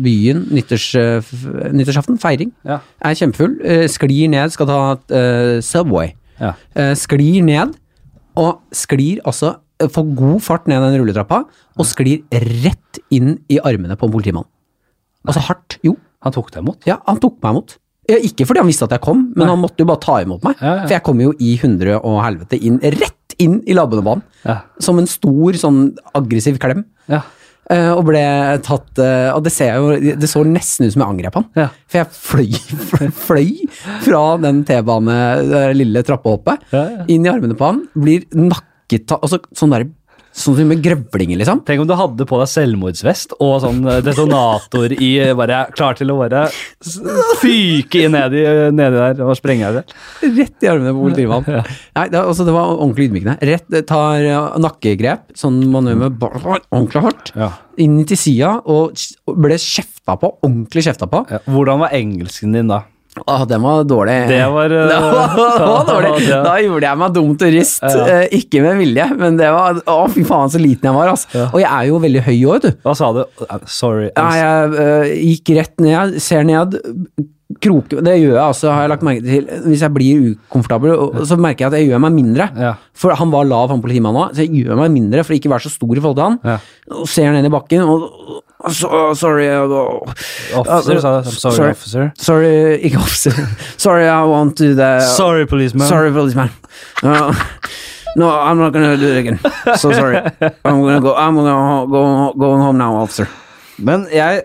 byen. 0.00 0.46
Nyttårs, 0.56 0.86
eh, 0.96 1.32
nyttårsaften. 1.76 2.16
Feiring. 2.22 2.52
Ja. 2.64 2.80
Jeg 3.04 3.10
er 3.10 3.20
kjempefull. 3.20 3.58
eh, 3.62 3.84
Sklir 3.92 4.30
ned, 4.32 4.50
skal 4.52 4.66
ta 4.66 4.80
uh, 4.96 5.60
Subway. 5.60 6.14
ja. 6.40 6.54
Sklir 6.96 7.44
ned, 7.44 7.76
og 8.36 8.60
sklir 8.72 9.20
altså 9.24 9.58
Får 9.78 10.08
god 10.18 10.40
fart 10.42 10.64
ned 10.66 10.82
den 10.82 10.96
rulletrappa, 10.98 11.44
og 11.78 11.86
sklir 11.86 12.24
rett 12.32 12.98
inn 13.14 13.36
i 13.48 13.60
armene 13.62 13.94
på 13.94 14.08
en 14.08 14.10
politimann. 14.10 14.46
Altså 15.24 15.38
hardt. 15.46 15.76
Jo. 15.86 15.92
Han 16.26 16.34
tok 16.34 16.50
deg 16.50 16.64
imot? 16.64 16.82
Ja, 16.88 16.96
han 17.06 17.20
tok 17.22 17.36
meg 17.44 17.54
imot. 17.54 17.76
Ikke 18.08 18.46
fordi 18.48 18.62
han 18.62 18.68
visste 18.70 18.86
at 18.88 18.94
jeg 18.96 19.04
kom, 19.04 19.26
men 19.34 19.44
Nei. 19.44 19.52
han 19.52 19.60
måtte 19.60 19.82
jo 19.84 19.88
bare 19.88 20.00
ta 20.00 20.14
imot 20.24 20.44
meg. 20.46 20.56
Ja, 20.62 20.78
ja. 20.78 20.84
For 20.86 20.94
jeg 20.96 21.04
kom 21.04 21.18
jo 21.20 21.32
i 21.44 21.56
hundre 21.60 21.98
og 21.98 22.22
helvete 22.24 22.56
inn, 22.56 22.78
rett 22.80 23.34
inn 23.38 23.58
i 23.68 23.76
labbenebanen. 23.76 24.24
Ja. 24.48 24.62
Som 24.82 25.02
en 25.02 25.10
stor, 25.10 25.58
sånn 25.60 25.82
aggressiv 26.16 26.56
klem. 26.62 26.86
Ja. 27.10 27.20
Eh, 27.68 27.90
og 27.92 28.06
ble 28.08 28.22
tatt 28.64 28.96
uh, 28.96 29.34
Og 29.36 29.42
det 29.44 29.50
ser 29.52 29.74
jeg 29.74 29.80
jo 30.08 30.12
Det 30.16 30.28
så 30.30 30.40
nesten 30.48 30.86
ut 30.86 30.94
som 30.94 31.02
jeg 31.02 31.12
angrep 31.12 31.34
han. 31.36 31.48
For 31.84 31.98
jeg 31.98 32.08
fløy, 32.16 33.10
fløy 33.26 33.50
fra 34.06 34.22
den 34.40 34.62
T-bane, 34.64 35.18
det 35.50 35.62
lille 35.76 36.00
trappehoppet, 36.06 36.64
inn 37.12 37.28
i 37.28 37.32
armene 37.32 37.58
på 37.58 37.68
han. 37.68 37.82
Blir 37.92 38.24
nakket 38.32 39.12
av 39.12 39.26
Altså 39.26 39.42
sånn 39.52 39.74
der 39.76 39.84
Sånn 40.38 40.54
som 40.54 40.68
med 40.70 40.82
grøvlinger, 40.84 41.38
liksom. 41.40 41.62
Tenk 41.66 41.80
om 41.82 41.88
du 41.88 41.94
hadde 41.98 42.26
på 42.28 42.38
deg 42.38 42.50
selvmordsvest 42.52 43.32
og 43.42 43.56
sånn 43.64 43.80
eh, 43.90 44.00
detonator 44.06 44.92
i 44.94 45.08
eh, 45.24 45.32
bare 45.38 45.64
klar 45.74 45.96
til 45.98 46.12
å 46.14 46.18
bare 46.20 46.44
fyke 47.40 48.04
nedi, 48.12 48.42
nedi 48.74 49.00
der 49.00 49.22
og 49.26 49.34
sprenge 49.38 49.70
deg 49.74 49.88
selv. 49.88 50.36
Rett 50.38 50.66
i 50.66 50.70
armene 50.70 50.92
på 50.94 51.06
politimannen. 51.08 51.72
Nei, 51.98 52.04
det, 52.12 52.20
altså, 52.22 52.46
det 52.46 52.54
var 52.54 52.74
ordentlig 52.76 53.08
ydmykende. 53.10 53.36
Rett 53.50 53.78
tar 53.90 54.26
eh, 54.28 54.58
nakkegrep, 54.62 55.26
sånn 55.38 55.58
man 55.72 55.90
gjør 55.90 56.02
med 56.04 56.28
ordentlig 56.28 57.04
hardt, 57.08 57.32
Ja. 57.38 57.50
inn 57.82 57.98
til 58.08 58.18
sida, 58.20 58.52
og 58.68 58.94
ble 59.38 59.58
kjefta 59.62 60.18
på. 60.20 60.32
Ordentlig 60.46 60.86
kjefta 60.86 61.10
på. 61.10 61.24
Hvordan 61.50 61.82
var 61.82 61.94
engelsken 61.98 62.54
din 62.56 62.70
da? 62.70 62.84
Åh, 63.26 63.44
den 63.48 63.62
var 63.64 63.84
dårlig. 63.88 64.16
Det 64.30 64.40
var, 64.52 64.74
uh, 64.76 64.88
det 64.90 64.98
var, 65.04 65.32
det 65.38 65.68
var 65.68 65.88
dårlig. 65.88 66.28
Da 66.46 66.56
gjorde 66.64 66.90
jeg 66.90 67.00
meg 67.02 67.16
dum 67.16 67.32
turist. 67.40 67.82
Ja. 67.84 68.04
Eh, 68.18 68.36
ikke 68.40 68.62
med 68.64 68.78
vilje, 68.82 69.08
men 69.18 69.38
det 69.40 69.48
var 69.54 69.80
Å, 69.88 69.96
fy 70.12 70.24
faen, 70.28 70.52
så 70.52 70.60
liten 70.62 70.90
jeg 70.90 70.96
var, 70.96 71.14
altså. 71.14 71.46
Og 71.48 71.58
jeg 71.62 71.70
er 71.70 71.88
jo 71.90 72.02
veldig 72.02 72.26
høy 72.28 72.36
vet 72.38 72.68
du. 72.68 72.70
Hva 72.86 72.94
sa 72.98 73.10
du? 73.16 73.24
Eh, 73.44 73.66
Sorry. 73.70 74.08
Ja, 74.12 74.28
jeg 74.38 74.78
uh, 74.78 75.10
gikk 75.16 75.52
rett 75.58 75.84
ned, 75.84 76.16
ser 76.22 76.46
ned. 76.48 76.78
Kroke, 77.64 78.02
det 78.04 78.12
gjør 78.18 78.34
jeg 78.34 78.44
altså, 78.44 78.68
har 78.70 78.84
jeg 78.84 78.90
lagt 78.92 79.06
merke 79.06 79.24
til. 79.24 79.46
Hvis 79.64 79.82
jeg 79.82 79.94
blir 79.94 80.26
ukomfortabel, 80.34 81.24
så 81.26 81.38
merker 81.40 81.64
jeg 81.64 81.72
at 81.72 81.78
jeg 81.80 81.88
gjør 81.88 82.02
meg 82.04 82.14
mindre. 82.18 82.50
For 82.98 83.16
han 83.18 83.32
var 83.32 83.48
lav, 83.48 83.72
han 83.72 83.82
politimannen 83.82 84.26
òg, 84.26 84.36
så 84.36 84.44
jeg 84.44 84.66
gjør 84.66 84.78
meg 84.82 84.92
mindre 84.94 85.24
for 85.24 85.34
ikke 85.34 85.50
å 85.50 85.54
være 85.56 85.66
så 85.66 85.72
stor 85.72 85.96
i 85.96 86.04
forhold 86.04 86.20
til 86.20 86.28
han. 86.28 86.60
Og 87.00 87.08
ser 87.10 87.32
ned 87.34 87.48
i 87.48 87.52
bakken 87.52 87.88
og 87.88 88.44
så, 88.70 89.14
Sorry 89.14 89.46
uh, 89.48 90.02
Officer, 90.58 91.00
sa 91.00 91.20
du. 91.22 91.30
Sorry, 91.30 91.54
Sorry. 91.54 91.70
officer. 91.70 92.10
Sorry, 92.18 92.78
ikke 92.82 92.98
officer. 92.98 93.32
Sorry, 93.76 94.04
I 94.08 94.22
want 94.26 94.56
to 94.58 94.74
the 94.74 95.00
Sorry, 95.14 95.46
policeman. 95.46 95.86
Sorry, 95.86 96.10
policeman. 96.12 96.50
Uh, 97.02 97.32
no, 98.16 98.30
I'm 98.30 98.58
not 98.58 98.72
gonna 98.72 98.96
do 98.96 99.06
it 99.14 99.18
again. 99.18 99.38
So 99.76 99.92
sorry. 99.92 100.18
I'm 100.64 100.80
gonna 100.82 101.00
go. 101.00 101.14
I'm 101.14 101.34
gonna 101.36 101.86
go 101.86 102.32
going 102.34 102.60
home 102.60 102.78
now, 102.78 102.96
officer. 102.96 103.28
Men 103.78 104.08
jeg, 104.10 104.42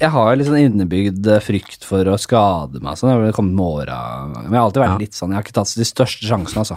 jeg 0.00 0.10
har 0.12 0.36
litt 0.36 0.48
sånn 0.50 0.60
innebygd 0.60 1.26
eh, 1.32 1.40
frykt 1.40 1.86
for 1.88 2.04
å 2.12 2.18
skade 2.20 2.82
meg. 2.84 2.98
Sånn. 3.00 3.14
Jeg 3.14 3.30
har 3.30 3.36
kommet 3.38 3.56
med 3.56 3.64
åra. 3.64 3.98
Men 4.42 4.50
jeg 4.50 4.58
har 4.58 4.66
alltid 4.66 4.82
vært 4.84 4.92
Ja. 4.92 4.98
litt 5.06 5.16
sånn. 5.16 5.32
Jeg 5.32 5.40
har 5.40 5.46
ikke 5.46 5.56
tatt 5.56 5.72
de 5.80 5.86
største 5.88 6.28
sjansene, 6.28 6.66
altså. 6.66 6.76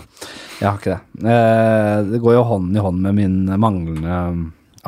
Jeg 0.62 0.69
har 0.69 0.78
ikke 0.80 0.95
det. 0.95 1.34
Eh, 1.36 1.97
det 2.13 2.21
går 2.23 2.38
jo 2.39 2.45
hånd 2.54 2.78
i 2.80 2.86
hånd 2.86 3.04
med 3.04 3.17
min 3.19 3.38
manglende 3.60 4.21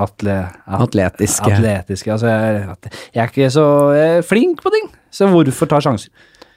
atle, 0.05 0.35
at, 0.65 0.81
Atletiske. 0.87 1.51
atletiske. 1.53 2.11
Altså, 2.15 2.27
jeg, 2.27 2.91
jeg 3.15 3.23
er 3.23 3.31
ikke 3.33 3.49
så 3.53 3.65
er 3.95 4.21
flink 4.25 4.61
på 4.65 4.71
ting. 4.73 4.89
Så 5.11 5.27
hvorfor 5.31 5.69
ta 5.71 5.79
sjanser? 5.83 6.09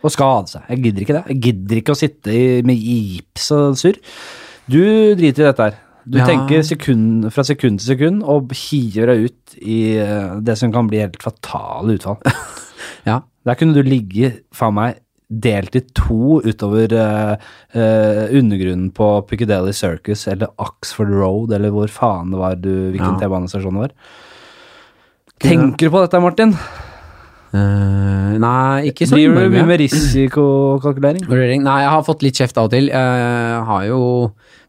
Og 0.02 0.10
skade 0.10 0.50
seg. 0.50 0.62
Jeg 0.72 0.82
gidder 0.86 1.04
ikke 1.04 1.14
det. 1.18 1.24
Jeg 1.30 1.40
gidder 1.46 1.80
ikke 1.82 1.94
å 1.94 1.98
sitte 1.98 2.32
i, 2.34 2.44
med 2.66 2.76
gips 2.82 3.50
og 3.54 3.76
surr. 3.78 3.98
Du 4.70 4.80
driter 5.18 5.44
i 5.44 5.48
dette 5.50 5.66
her. 5.68 5.78
Du 6.02 6.18
Ja. 6.18 6.24
tenker 6.26 6.64
sekund, 6.66 7.28
fra 7.30 7.44
sekund 7.46 7.78
til 7.78 7.92
sekund 7.92 8.24
og 8.26 8.50
hiver 8.58 9.12
deg 9.12 9.28
ut 9.28 9.54
i 9.62 9.76
eh, 10.02 10.32
det 10.42 10.56
som 10.58 10.72
kan 10.74 10.88
bli 10.90 10.98
helt 11.04 11.20
fatale 11.22 11.94
utfall. 11.98 12.18
Ja. 13.06 13.20
Der 13.46 13.54
kunne 13.58 13.74
du 13.74 13.82
ligge, 13.86 14.28
faen 14.54 14.74
meg, 14.74 14.98
delt 15.42 15.76
i 15.78 15.82
to 15.96 16.40
utover 16.44 16.92
uh, 16.98 17.34
uh, 17.76 18.24
undergrunnen 18.28 18.90
på 18.94 19.08
Piccadilly 19.30 19.72
Circus 19.76 20.26
eller 20.28 20.52
Oxford 20.62 21.12
Road, 21.14 21.54
eller 21.56 21.72
hvor 21.74 21.88
faen 21.92 22.32
det 22.34 22.40
var 22.42 22.60
du, 22.60 22.72
hvilken 22.92 23.16
Ja. 23.16 23.20
T-banestasjon 23.24 23.78
det 23.78 23.86
var. 23.86 23.94
Tenker 25.42 25.88
du 25.88 25.94
på 25.94 26.02
dette, 26.04 26.20
Martin? 26.22 26.56
Uh, 27.52 28.38
nei, 28.40 28.88
ikke 28.88 29.04
så 29.08 29.18
Driver 29.18 29.44
du 29.44 29.52
mye 29.52 29.66
med 29.68 29.82
risikokalkulering? 29.82 31.64
Nei, 31.64 31.80
jeg 31.84 31.90
har 31.92 32.04
fått 32.06 32.22
litt 32.24 32.38
kjeft 32.40 32.56
av 32.60 32.70
og 32.70 32.72
til. 32.72 32.88
Jeg 32.88 33.64
har 33.68 33.88
jo 33.88 33.98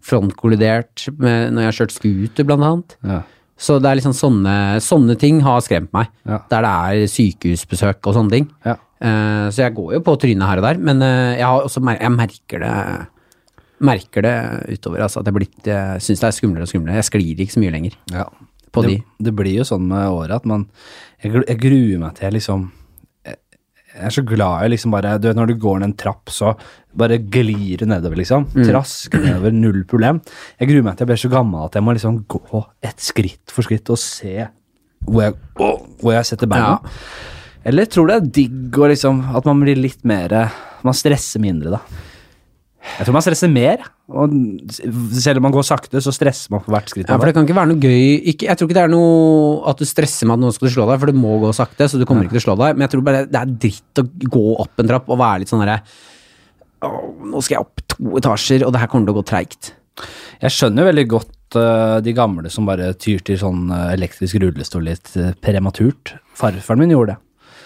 frontkollidert 0.04 1.06
med, 1.16 1.54
når 1.54 1.64
jeg 1.64 1.70
har 1.70 1.78
kjørt 1.80 1.96
scooter, 1.96 2.48
blant 2.50 2.68
annet. 2.68 2.98
Ja. 3.08 3.22
Så 3.64 3.78
det 3.80 3.88
er 3.88 4.00
liksom 4.00 4.16
sånne, 4.18 4.56
sånne 4.84 5.16
ting 5.20 5.40
har 5.46 5.62
skremt 5.64 5.94
meg. 5.96 6.10
Ja. 6.28 6.42
Der 6.52 6.66
det 6.66 6.74
er 6.74 7.12
sykehusbesøk 7.14 8.02
og 8.10 8.18
sånne 8.18 8.36
ting. 8.36 8.50
Ja. 8.68 8.76
Eh, 9.04 9.48
så 9.52 9.66
jeg 9.66 9.76
går 9.76 9.98
jo 9.98 10.04
på 10.06 10.16
trynet 10.22 10.48
her 10.48 10.62
og 10.62 10.68
der, 10.68 10.80
men 10.80 11.02
eh, 11.04 11.34
jeg, 11.40 11.48
har 11.48 11.66
også 11.66 11.84
jeg 11.92 12.14
merker 12.16 12.64
det 12.64 12.76
merker 13.84 14.24
det 14.24 14.36
utover. 14.78 15.04
Altså, 15.04 15.20
at 15.20 15.28
jeg, 15.28 15.36
blitt, 15.36 15.58
jeg 15.68 16.04
syns 16.06 16.22
det 16.22 16.30
er 16.30 16.38
skumlere 16.38 16.68
og 16.68 16.72
skumlere. 16.72 17.02
Jeg 17.02 17.10
sklir 17.10 17.42
ikke 17.44 17.58
så 17.58 17.64
mye 17.64 17.74
lenger 17.76 17.98
Ja. 18.14 18.30
på 18.72 18.86
det, 18.86 18.94
de. 18.94 19.26
det 19.28 19.34
blir 19.36 19.60
jo 19.60 19.66
sånn 19.68 19.84
med 19.90 20.08
året 20.08 20.38
at 20.40 20.48
man 20.50 20.64
Jeg, 21.22 21.34
jeg 21.48 21.60
gruer 21.62 22.00
meg 22.02 22.16
til 22.18 22.34
liksom 22.34 22.64
jeg, 23.28 23.36
jeg 23.94 24.08
er 24.08 24.16
så 24.16 24.24
glad 24.26 24.64
i 24.66 24.72
liksom 24.74 24.96
bare 24.96 25.18
Du 25.22 25.28
vet 25.28 25.38
når 25.38 25.52
du 25.52 25.60
går 25.62 25.84
ned 25.84 25.92
en 25.92 25.98
trapp, 26.00 26.32
så 26.34 26.56
bare 26.96 27.20
glir 27.20 27.78
du 27.82 27.86
nedover, 27.90 28.16
liksom. 28.22 28.48
Mm. 28.54 28.64
Trask 28.70 29.14
nedover, 29.20 29.52
null 29.52 29.84
problem. 29.90 30.22
Jeg 30.62 30.70
gruer 30.72 30.88
meg 30.88 30.96
til 30.96 31.04
jeg 31.04 31.12
blir 31.12 31.24
så 31.26 31.34
gammel 31.36 31.68
at 31.68 31.76
jeg 31.76 31.84
må 31.84 31.94
liksom 31.98 32.24
gå 32.30 32.66
et 32.86 33.04
skritt 33.04 33.52
for 33.52 33.68
skritt 33.68 33.90
og 33.94 34.00
se 34.00 34.48
hvor 35.04 35.26
jeg, 35.26 35.36
hvor 35.60 36.14
jeg 36.16 36.30
setter 36.32 36.48
beina. 36.48 36.78
Eller 37.64 37.88
tror 37.88 38.08
du 38.08 38.12
det 38.14 38.20
er 38.20 38.32
digg 38.40 38.80
og 38.80 38.90
liksom 38.92 39.22
At 39.38 39.46
man 39.48 39.62
blir 39.64 39.80
litt 39.80 40.02
mer 40.08 40.34
Man 40.84 40.98
stresser 40.98 41.40
mindre, 41.44 41.78
da. 41.78 42.02
Jeg 42.84 43.08
tror 43.08 43.16
man 43.16 43.24
stresser 43.24 43.52
mer. 43.52 43.84
Og 44.12 44.34
selv 45.16 45.40
om 45.40 45.46
man 45.48 45.54
går 45.56 45.64
sakte, 45.66 46.02
så 46.04 46.12
stresser 46.14 46.52
man 46.52 46.62
for 46.66 46.76
hvert 46.76 46.90
skritt. 46.92 47.08
Ja, 47.08 47.16
for 47.16 47.30
det 47.30 47.34
kan 47.38 47.46
ikke 47.48 47.56
være 47.56 47.72
noe 47.72 47.80
gøy 47.80 48.18
ikke, 48.34 48.50
Jeg 48.50 48.60
tror 48.60 48.68
ikke 48.68 48.78
det 48.78 48.84
er 48.84 48.92
noe 48.92 49.62
at 49.72 49.80
du 49.80 49.88
stresser 49.88 50.28
med 50.28 50.36
at 50.36 50.44
noen 50.44 50.56
skal 50.56 50.74
slå 50.74 50.88
deg, 50.90 51.00
for 51.00 51.10
det 51.10 51.16
må 51.18 51.38
gå 51.42 51.54
sakte, 51.56 51.88
så 51.88 52.00
du 52.02 52.04
kommer 52.10 52.28
ikke 52.28 52.36
til 52.36 52.44
å 52.44 52.48
slå 52.50 52.58
deg. 52.60 52.76
Men 52.76 52.86
jeg 52.86 52.94
tror 52.94 53.06
bare 53.08 53.24
det 53.30 53.40
er 53.40 53.56
dritt 53.66 54.04
å 54.04 54.06
gå 54.36 54.44
opp 54.66 54.84
en 54.84 54.92
trapp 54.92 55.08
og 55.08 55.22
være 55.24 55.44
litt 55.44 55.54
sånn 55.54 55.64
herre 55.64 55.80
Nå 56.84 57.40
skal 57.40 57.56
jeg 57.56 57.64
opp 57.64 57.86
to 57.94 58.18
etasjer, 58.20 58.66
og 58.68 58.74
det 58.76 58.82
her 58.82 58.90
kommer 58.92 59.08
til 59.08 59.16
å 59.16 59.22
gå 59.22 59.26
treigt. 59.30 59.72
Jeg 60.44 60.52
skjønner 60.52 60.84
jo 60.84 60.90
veldig 60.90 61.06
godt 61.14 61.56
uh, 61.56 62.00
de 62.04 62.14
gamle 62.18 62.52
som 62.52 62.68
bare 62.68 62.92
tyr 63.00 63.24
til 63.24 63.38
sånn 63.40 63.70
eh, 63.72 63.94
elektrisk 63.94 64.42
rullestol 64.44 64.84
litt 64.90 65.14
eh, 65.16 65.32
prematurt. 65.40 66.18
Farfaren 66.36 66.84
min 66.84 66.92
gjorde 66.92 67.14
det. 67.14 67.22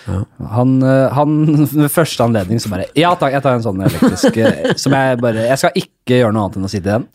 Han, 0.07 0.77
eh, 0.83 1.13
han 1.13 1.37
ved 1.83 1.91
første 1.91 2.23
anledning 2.27 2.61
så 2.63 2.71
bare 2.71 2.87
Ja 2.97 3.13
takk, 3.19 3.35
jeg 3.35 3.43
tar 3.45 3.57
en 3.57 3.65
sånn 3.65 3.81
elektrisk 3.83 4.37
eh, 4.39 4.73
som 4.79 4.95
jeg 4.95 5.19
bare 5.23 5.47
Jeg 5.49 5.61
skal 5.61 5.81
ikke 5.83 6.21
gjøre 6.21 6.35
noe 6.35 6.45
annet 6.47 6.59
enn 6.59 6.67
å 6.69 6.71
sitte 6.71 6.87
i 6.87 6.93
den. 6.95 7.07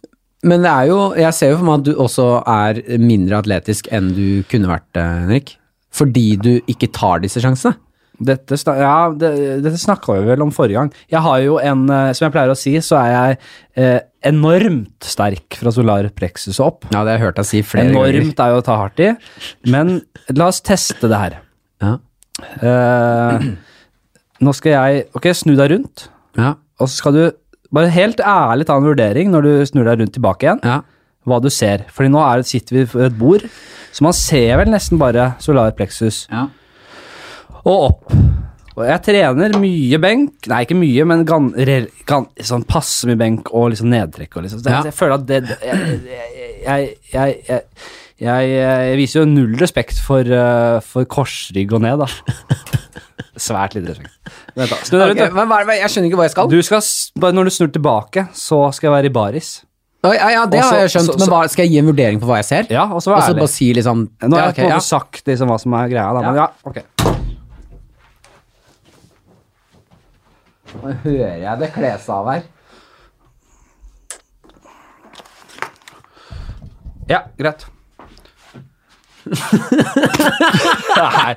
Men 0.48 0.66
det 0.66 0.72
er 0.72 0.90
jo 0.90 0.98
Jeg 1.18 1.38
ser 1.38 1.54
jo 1.54 1.60
for 1.60 1.68
meg 1.70 1.80
at 1.80 1.86
du 1.88 1.94
også 2.02 2.26
er 2.50 2.82
mindre 3.00 3.40
atletisk 3.42 3.88
enn 3.94 4.12
du 4.16 4.26
kunne 4.50 4.70
vært, 4.70 4.90
eh, 4.98 5.16
Henrik. 5.24 5.56
Fordi 5.92 6.26
du 6.40 6.52
ikke 6.72 6.88
tar 6.92 7.20
disse 7.24 7.40
sjansene. 7.42 7.76
Dette, 8.22 8.54
ja, 8.78 9.08
det, 9.18 9.30
dette 9.64 9.78
snakka 9.80 10.14
vi 10.20 10.28
vel 10.28 10.44
om 10.44 10.52
forrige 10.54 10.78
gang. 10.78 10.90
Jeg 11.10 11.24
har 11.24 11.40
jo 11.42 11.56
en 11.58 11.88
Som 12.14 12.26
jeg 12.28 12.34
pleier 12.36 12.52
å 12.52 12.56
si, 12.58 12.76
så 12.84 13.00
er 13.00 13.10
jeg 13.10 13.38
eh, 13.82 13.98
enormt 14.28 15.08
sterk 15.08 15.58
fra 15.58 15.72
solar 15.74 16.06
plexus 16.14 16.60
og 16.60 16.66
opp. 16.68 16.86
Ja, 16.92 17.02
det 17.02 17.16
har 17.16 17.18
jeg 17.18 17.24
hørt 17.26 17.40
deg 17.40 17.48
si 17.48 17.62
flere 17.66 17.90
ganger. 17.90 18.20
Enormt 18.20 18.42
er 18.44 18.54
jo 18.54 18.60
å 18.60 18.64
ta 18.68 18.78
hardt 18.78 19.02
i. 19.02 19.10
Men 19.72 19.96
la 20.36 20.48
oss 20.52 20.62
teste 20.64 21.10
det 21.10 21.18
her. 21.18 21.38
Ja. 21.82 21.96
Eh, 22.62 23.46
nå 24.42 24.54
skal 24.56 24.74
jeg 24.74 25.04
Ok, 25.16 25.28
snu 25.36 25.54
deg 25.58 25.74
rundt, 25.74 26.08
Ja. 26.38 26.54
og 26.80 26.88
så 26.88 26.96
skal 26.96 27.12
du 27.16 27.22
bare 27.72 27.92
helt 27.92 28.20
ærlig 28.20 28.66
ta 28.68 28.76
en 28.76 28.84
vurdering 28.84 29.30
når 29.32 29.42
du 29.42 29.52
snur 29.66 29.84
deg 29.88 30.00
rundt 30.00 30.12
tilbake 30.12 30.44
igjen, 30.44 30.60
ja. 30.62 30.80
hva 31.24 31.40
du 31.40 31.48
ser. 31.48 31.86
Fordi 31.88 32.12
nå 32.12 32.20
er 32.20 32.42
sitter 32.42 32.76
vi 32.76 32.84
ved 32.84 33.06
et 33.06 33.18
bord, 33.18 33.46
så 33.92 34.04
man 34.04 34.12
ser 34.16 34.56
vel 34.60 34.72
nesten 34.72 35.00
bare 35.00 35.34
solar 35.40 35.72
plexus 35.76 36.26
ja. 36.30 36.48
og 37.64 37.88
opp. 37.88 38.14
Og 38.72 38.86
jeg 38.88 39.02
trener 39.04 39.52
mye 39.60 39.98
benk, 40.00 40.46
nei 40.48 40.62
ikke 40.64 40.76
mye, 40.78 41.04
men 41.08 41.26
gan, 41.28 41.50
re, 41.68 41.82
gan, 42.08 42.24
sånn 42.40 42.64
passe 42.68 43.08
mye 43.08 43.20
benk 43.20 43.50
og 43.52 43.68
liksom 43.74 43.90
nedtrekk. 43.92 44.38
Og 44.38 44.46
liksom. 44.46 44.62
Så 44.62 44.72
jeg, 44.72 44.86
jeg 44.88 44.96
føler 44.96 45.18
at 45.18 45.26
det, 45.28 45.40
det 45.50 45.58
jeg, 45.66 46.86
jeg, 47.12 47.34
jeg, 47.50 47.60
jeg, 48.22 48.50
jeg, 48.52 48.86
jeg 48.92 48.98
viser 49.00 49.20
jo 49.22 49.26
null 49.30 49.56
respekt 49.60 49.98
for, 50.04 50.22
uh, 50.30 50.78
for 50.86 51.08
korsrygg 51.10 51.72
og 51.74 51.82
ned, 51.84 52.04
da. 52.04 52.08
Svært 53.42 53.74
lite 53.74 53.94
respekt. 53.94 54.14
Vent 54.54 54.70
da, 54.70 54.78
Snu 54.84 54.98
deg 55.00 55.12
rundt. 55.12 55.20
er 55.24 55.74
jeg 55.80 55.90
skjønner 55.90 56.10
ikke 56.10 56.20
hva 56.20 56.26
jeg 56.28 56.34
skal. 56.36 56.50
Du 56.52 56.58
skal, 56.66 56.82
bare 57.24 57.36
når 57.36 57.48
du 57.48 57.54
snur 57.56 57.70
tilbake, 57.74 58.26
så 58.36 58.62
skal 58.76 58.90
jeg 58.90 58.96
være 58.98 59.10
i 59.10 59.14
baris. 59.16 59.52
Ja, 60.02 60.12
ja, 60.34 60.46
det 60.50 60.58
også, 60.58 60.70
har 60.74 60.80
jeg 60.82 60.90
skjønt, 60.90 61.12
så- 61.12 61.18
men 61.20 61.28
hva, 61.30 61.40
skal 61.48 61.62
jeg 61.64 61.70
gi 61.72 61.78
en 61.78 61.86
vurdering 61.86 62.20
på 62.20 62.26
hva 62.26 62.40
jeg 62.40 62.46
ser? 62.48 62.66
Ja, 62.74 62.88
og 62.90 63.02
så 63.02 63.14
bare 63.14 63.48
si 63.48 63.72
liksom 63.72 64.08
Nå 64.22 64.36
har 64.36 64.48
jeg 64.50 64.56
på 64.56 64.64
en 64.66 64.72
måte 64.74 64.88
sagt 64.88 65.26
liksom 65.30 65.48
hva 65.52 65.58
som 65.62 65.76
er 65.78 65.88
greia, 65.92 66.12
da. 66.12 66.20
Men 66.26 66.34
ja, 66.42 66.48
ok. 66.66 66.82
Nå 70.82 70.94
hører 71.04 71.36
jeg 71.38 71.58
det 71.60 71.70
kles 71.74 72.08
av 72.10 72.32
her. 72.32 72.42
Ja, 77.10 77.22
greit. 77.38 77.66
Nei. 80.96 81.34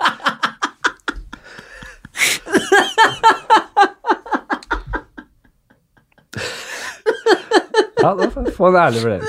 Ja, 8.02 8.14
da 8.14 8.30
får 8.30 8.42
jeg 8.46 8.54
få 8.56 8.68
en 8.68 8.76
ærlig 8.76 9.04
vurdering. 9.04 9.24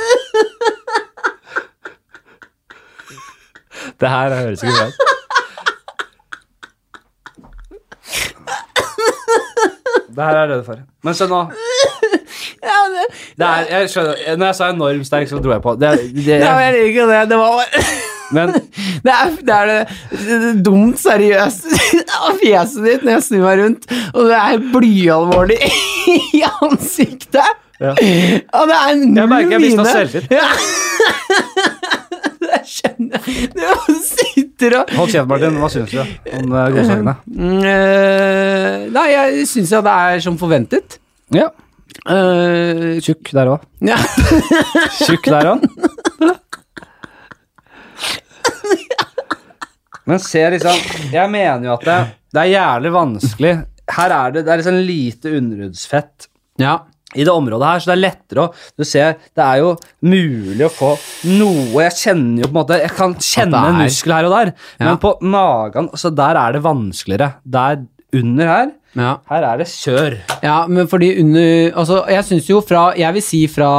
Det 4.00 4.09
her 4.09 4.34
høres 4.34 4.62
ikke 4.62 4.74
bra 4.76 4.86
ut. 4.86 4.94
Det 10.16 10.24
her 10.24 10.36
er 10.36 10.46
det 10.46 10.57
du 10.59 10.64
får. 10.64 10.78
Men 11.04 11.14
se 11.14 11.26
nå. 11.28 11.40
Det 13.36 13.46
er, 13.46 13.64
jeg 13.70 13.90
skjønner, 13.90 14.36
når 14.36 14.46
jeg 14.46 14.54
sa 14.57 14.68
enormt 14.72 15.07
sterk, 15.07 15.28
så 15.28 15.38
dro 15.44 15.52
jeg 15.52 15.62
på. 15.62 15.74
Det, 15.80 15.90
det, 16.00 16.38
Nei, 16.40 16.52
men 16.52 16.62
jeg 16.64 16.72
liker 16.72 16.86
ikke 16.88 17.09
det. 17.12 17.22
Det 17.30 17.38
var 17.38 17.64
men 18.35 18.55
Det 19.07 19.12
er 19.12 19.35
det, 19.47 19.57
er 19.57 19.70
det, 19.70 20.55
dumt 20.66 20.99
seriøst 20.99 21.68
fjeset 22.41 22.83
ditt 22.87 23.05
når 23.07 23.12
jeg 23.16 23.27
snur 23.29 23.45
meg 23.45 23.61
rundt, 23.62 23.87
og 24.14 24.31
det 24.31 24.41
er 24.41 24.66
blyalvorlig 24.72 25.61
i 26.39 26.43
ansiktet. 26.62 27.62
Ja. 27.77 27.93
Og 27.93 28.70
det 28.70 28.77
er 28.81 28.95
null 29.03 29.18
Jeg 29.20 29.29
merker 29.29 29.57
jeg 29.59 29.62
mista 29.66 29.85
selvtillit. 29.91 30.31
Ja. 30.33 30.47
Det 32.47 32.61
skjønner 32.70 33.27
jeg. 33.29 33.51
Du 33.53 33.99
sitter 34.07 34.79
og 34.79 34.95
Hold 34.97 35.12
kjeft, 35.12 35.29
Martin. 35.29 35.59
Hva 35.61 35.68
syns 35.72 35.93
du 35.93 36.01
om 36.01 36.57
eh, 36.57 36.70
godsakene? 36.72 37.14
Mm, 37.29 37.61
eh, 37.68 38.87
Nei, 38.97 39.07
jeg 39.12 39.45
syns 39.51 39.74
jo 39.77 39.83
det 39.85 39.95
er 40.07 40.24
som 40.24 40.41
forventet. 40.41 40.99
Ja. 41.37 41.51
Uh, 42.07 42.97
Tjukk 43.03 43.33
der 43.35 43.53
òg. 43.57 43.68
ja. 43.85 43.97
Tjukk 45.03 45.31
der 45.33 45.53
òg. 45.55 45.64
Men 50.07 50.20
se 50.22 50.42
liksom 50.54 50.76
Jeg 51.12 51.30
mener 51.32 51.64
jo 51.68 51.72
at 51.76 51.86
det, 51.88 51.96
det 52.34 52.42
er 52.44 52.52
jævlig 52.52 52.92
vanskelig. 52.94 53.54
Her 53.96 54.12
er 54.16 54.34
det, 54.34 54.44
det 54.46 54.52
er 54.52 54.61
liksom 54.61 54.78
lite 54.86 55.32
underhudsfett 55.38 56.26
ja. 56.62 56.72
i 57.14 57.22
det 57.26 57.30
området 57.32 57.68
her, 57.68 57.82
så 57.82 57.90
det 57.90 57.94
er 57.96 58.02
lettere 58.02 58.44
å 58.46 58.52
Du 58.78 58.84
ser, 58.86 59.12
det 59.36 59.44
er 59.44 59.61
jo 59.62 59.68
mulig 60.07 60.66
å 60.66 60.72
få 60.74 60.88
noe 61.36 61.84
Jeg 61.86 61.94
kjenner 62.00 62.42
jo 62.42 62.48
på 62.48 62.54
en 62.54 62.59
måte 62.61 62.78
Jeg 62.82 62.94
kan 62.98 63.14
kjenne 63.22 63.61
en 63.70 63.78
muskel 63.84 64.14
her 64.16 64.26
og 64.28 64.34
der, 64.34 64.50
Ja. 64.80 64.88
men 64.88 64.98
på 65.02 65.12
magen 65.22 65.90
Så 65.94 66.11
der 66.14 66.38
er 66.42 66.57
det 66.59 66.62
vanskeligere. 66.66 67.30
Der 67.46 67.84
under 68.16 68.46
her, 68.50 68.70
ja. 68.96 69.11
her 69.28 69.44
er 69.44 69.59
det 69.61 69.66
kjør. 69.68 70.14
Ja, 70.42 70.59
men 70.70 70.86
fordi 70.88 71.12
under 71.20 71.72
Altså, 71.82 71.98
jeg 72.11 72.24
syns 72.30 72.46
jo 72.50 72.61
fra 72.64 72.88
Jeg 72.98 73.12
vil 73.18 73.22
si 73.26 73.42
fra 73.52 73.70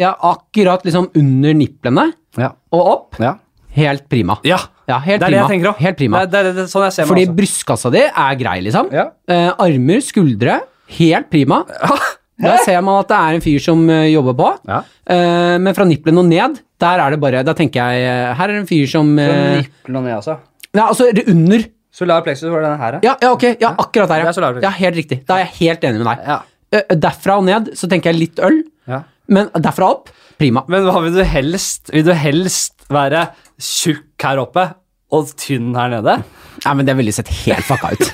Ja, 0.00 0.14
akkurat 0.32 0.84
liksom 0.88 1.10
under 1.16 1.54
nipplene 1.56 2.08
Ja. 2.38 2.52
og 2.72 2.90
opp. 2.92 3.20
Ja. 3.22 3.36
Helt 3.76 4.08
prima. 4.10 4.38
ja. 4.44 4.58
Ja, 4.88 4.98
helt 5.04 5.20
Det 5.20 5.26
er 5.26 5.34
det 5.34 5.36
prima. 5.36 5.40
jeg 5.42 5.52
tenker 5.52 5.70
òg. 5.70 5.80
Helt 5.84 5.98
prima. 6.00 6.20
Det, 6.24 6.44
det, 6.46 6.52
det, 6.56 6.64
sånn 6.72 6.86
jeg 6.86 6.94
ser 6.96 7.04
meg 7.04 7.10
Fordi 7.12 7.24
også. 7.26 7.36
brystkassa 7.40 7.90
di 7.92 8.04
er 8.06 8.38
grei, 8.40 8.56
liksom. 8.64 8.88
Ja. 8.96 9.04
Eh, 9.28 9.50
armer, 9.66 10.00
skuldre, 10.04 10.60
helt 10.98 11.28
prima. 11.32 11.60
Der 12.38 12.60
ser 12.62 12.78
man 12.86 13.00
at 13.02 13.08
det 13.10 13.18
er 13.18 13.36
en 13.36 13.42
fyr 13.42 13.58
som 13.62 13.80
eh, 13.90 14.08
jobber 14.12 14.36
på. 14.38 14.48
Ja. 14.70 14.82
Eh, 15.10 15.56
men 15.58 15.74
fra 15.76 15.84
nippelen 15.88 16.20
og 16.22 16.28
ned, 16.30 16.60
der 16.78 17.02
er 17.02 17.10
det 17.10 17.18
bare 17.18 17.40
Da 17.42 17.54
tenker 17.58 17.90
jeg 17.90 18.04
eh, 18.06 18.34
Her 18.38 18.44
er 18.44 18.52
det 18.54 18.60
en 18.62 18.68
fyr 18.68 18.84
som 18.86 19.08
Fra 19.18 19.24
eh, 19.34 19.56
nippelen 19.64 19.98
og 19.98 20.06
ned, 20.06 20.14
altså. 20.20 20.36
Ja, 20.70 20.84
altså 20.86 21.08
under. 21.26 21.66
Solar 21.98 22.22
plexus 22.22 22.52
var 22.52 22.62
denne 22.62 22.78
her, 22.78 23.00
Ja, 23.02 23.16
ja, 23.18 23.32
ok. 23.32 23.44
Ja, 23.58 23.72
akkurat 23.74 24.12
der, 24.12 24.28
Det 24.28 24.38
er 24.38 24.60
ja. 24.60 24.68
ja. 24.68 24.70
Helt 24.78 25.00
riktig. 25.00 25.20
Da 25.26 25.40
er 25.40 25.48
jeg 25.48 25.54
helt 25.64 25.84
enig 25.88 26.04
med 26.04 26.12
deg. 26.12 26.28
Ja. 26.28 26.38
Derfra 26.94 27.40
og 27.40 27.46
ned 27.48 27.72
så 27.80 27.88
tenker 27.90 28.12
jeg 28.12 28.20
litt 28.20 28.42
øl, 28.44 28.60
ja. 28.86 29.02
men 29.26 29.48
derfra 29.56 29.88
opp 29.96 30.12
prima. 30.38 30.64
Men 30.70 30.86
hva 30.88 31.02
vil 31.04 31.16
du 31.16 31.22
helst? 31.26 31.92
Vil 31.94 32.06
du 32.06 32.14
helst 32.16 32.88
være 32.92 33.28
tjukk 33.60 34.26
her 34.28 34.42
oppe 34.42 34.70
og 35.14 35.30
tynn 35.40 35.72
her 35.76 35.92
nede? 35.92 36.18
Nei, 36.64 36.74
men 36.80 36.88
det 36.88 36.96
ville 36.98 37.14
sett 37.14 37.30
helt 37.44 37.66
fucka 37.68 37.94
ut. 37.94 38.10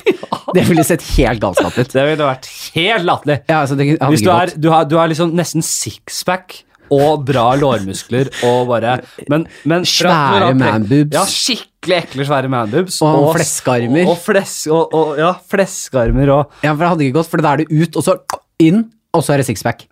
Det 0.55 0.63
ville 0.69 0.85
sett 0.87 1.03
helt 1.17 1.43
galskap 1.43 1.75
ut. 1.75 1.91
Det 1.91 2.05
ville 2.07 2.29
vært 2.29 2.47
helt 2.77 3.07
latterlig. 3.09 3.41
Ja, 3.51 3.65
altså, 3.65 3.75
Hvis 3.75 4.23
du 4.23 4.31
er, 4.31 4.53
du 4.55 4.69
har, 4.71 4.87
du 4.87 4.97
har 5.01 5.11
liksom 5.11 5.33
nesten 5.35 5.65
sixpack 5.67 6.61
og 6.95 7.25
bra 7.27 7.47
lårmuskler 7.57 8.29
og 8.45 8.69
bare 8.69 8.99
Men, 9.33 9.47
men 9.65 9.87
Svære 9.89 10.53
manboobs. 10.59 11.17
Ja, 11.17 11.25
skikkelig 11.27 11.97
ekle, 12.03 12.27
svære 12.29 12.51
manboobs. 12.53 13.01
Og 13.03 13.33
fleskearmer. 13.35 14.07
Og, 14.13 14.19
flesk, 14.21 14.69
og, 14.71 14.95
og, 14.95 15.15
ja, 15.19 15.33
fleskearmer 15.51 16.33
og 16.37 16.65
Ja, 16.65 16.75
for 16.75 16.85
det 16.85 16.93
hadde 16.93 17.09
ikke 17.09 17.19
gått, 17.19 17.33
for 17.33 17.45
da 17.45 17.55
er 17.55 17.65
det 17.65 17.71
ut, 17.73 17.99
og 17.99 18.07
så 18.07 18.19
inn, 18.63 18.85
og 19.15 19.25
så 19.25 19.35
er 19.35 19.43
det 19.43 19.49
sixpack. 19.49 19.87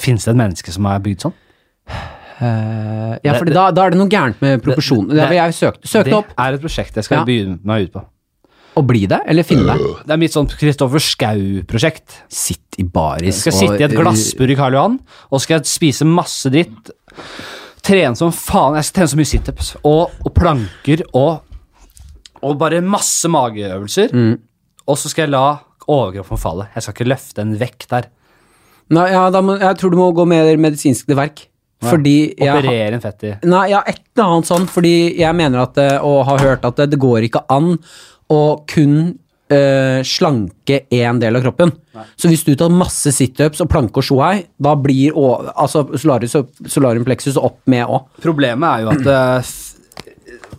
Fins 0.00 0.24
det 0.24 0.32
et 0.32 0.38
menneske 0.38 0.72
som 0.74 0.86
er 0.90 1.02
bygd 1.04 1.26
sånn? 1.26 1.36
Eh, 2.34 3.14
ja, 3.22 3.36
for 3.38 3.46
da, 3.46 3.68
da 3.74 3.84
er 3.86 3.94
det 3.94 4.00
noe 4.00 4.10
gærent 4.10 4.40
med 4.42 4.62
proporsjonen. 4.64 5.12
Det, 5.14 5.28
det- 5.30 5.54
søkte, 5.54 5.86
søkte 5.86 6.10
Det 6.10 6.34
er 6.38 6.56
et 6.56 6.60
prosjekt 6.64 6.96
jeg 6.98 7.04
skal 7.06 7.18
Ja. 7.22 7.24
begynne 7.24 7.60
meg 7.62 7.88
ut 7.88 7.92
på. 7.92 8.04
Og 8.76 8.86
bli 8.88 9.06
det, 9.06 9.20
eller 9.30 9.46
finne 9.46 9.70
det. 9.70 9.78
Det 10.04 10.10
er 10.10 10.18
mitt 10.18 10.32
sånn 10.34 10.48
Kristoffer 10.50 10.98
Schou-prosjekt. 10.98 12.16
Sitt 12.28 12.74
i 12.78 12.82
baris 12.82 13.44
Jeg 13.44 13.52
skal 13.52 13.52
sitte 13.52 13.80
i 13.80 13.84
et 13.86 13.94
glassbur 13.94 14.50
i 14.50 14.56
Karl 14.58 14.74
Johan, 14.74 14.98
og 15.30 15.40
skal 15.40 15.62
spise 15.62 16.04
masse 16.04 16.50
dritt. 16.50 16.90
Trene 17.84 18.16
som 18.16 18.32
faen. 18.32 18.74
Jeg 18.74 18.84
skal 18.88 18.98
trene 18.98 19.12
så 19.12 19.20
mye 19.20 19.30
situps 19.30 19.76
og, 19.84 20.10
og 20.24 20.34
planker 20.34 21.04
og, 21.14 21.42
og 22.42 22.58
bare 22.58 22.80
masse 22.82 23.30
mageøvelser. 23.30 24.10
Mm. 24.12 24.34
Og 24.88 24.98
så 24.98 25.08
skal 25.08 25.28
jeg 25.28 25.36
la 25.36 25.60
overkroppen 25.86 26.40
falle. 26.40 26.66
Jeg 26.74 26.82
skal 26.82 26.96
ikke 26.96 27.10
løfte 27.14 27.44
en 27.44 27.54
vekt 27.60 27.88
der. 27.92 28.10
Nei, 28.90 29.06
ja, 29.12 29.28
da 29.30 29.40
må, 29.40 29.54
jeg 29.60 29.78
tror 29.78 29.94
du 29.94 29.96
må 29.96 30.10
gå 30.16 30.26
mer 30.26 30.50
medisinsk 30.60 31.06
til 31.06 31.16
verk. 31.16 31.46
Fordi 31.82 32.34
ja, 32.38 32.54
Operere 32.58 32.94
en 32.96 33.02
fett 33.02 33.24
i 33.26 33.32
Nei, 33.50 33.66
ja, 33.72 33.82
et 33.86 33.98
eller 34.14 34.30
annet 34.36 34.48
sånn, 34.48 34.68
fordi 34.70 34.94
jeg 35.18 35.36
mener 35.36 35.64
at, 35.66 35.78
eh, 35.82 35.98
og 36.00 36.24
har 36.30 36.44
hørt 36.44 36.64
at 36.64 36.78
det, 36.80 36.90
det 36.94 37.00
går 37.02 37.26
ikke 37.26 37.44
an 37.52 37.74
å 38.32 38.40
kun 38.70 38.96
øh, 39.52 40.00
slanke 40.06 40.80
én 40.94 41.20
del 41.20 41.36
av 41.36 41.44
kroppen. 41.44 41.72
Så 42.16 42.30
hvis 42.30 42.44
du 42.46 42.54
tar 42.58 42.72
masse 42.72 43.12
situps 43.14 43.60
og 43.62 43.68
planke 43.70 44.00
og 44.00 44.06
shuai, 44.06 44.46
da 44.58 44.72
blir 44.80 45.14
å, 45.18 45.28
altså 45.52 45.84
solarius, 46.00 46.38
solarium 46.72 47.04
plexus 47.06 47.36
opp 47.36 47.60
med 47.70 47.84
òg. 47.84 48.08
Problemet 48.24 48.70
er 48.70 48.86
jo 48.86 48.94
at 48.94 49.10
øh, 49.14 49.52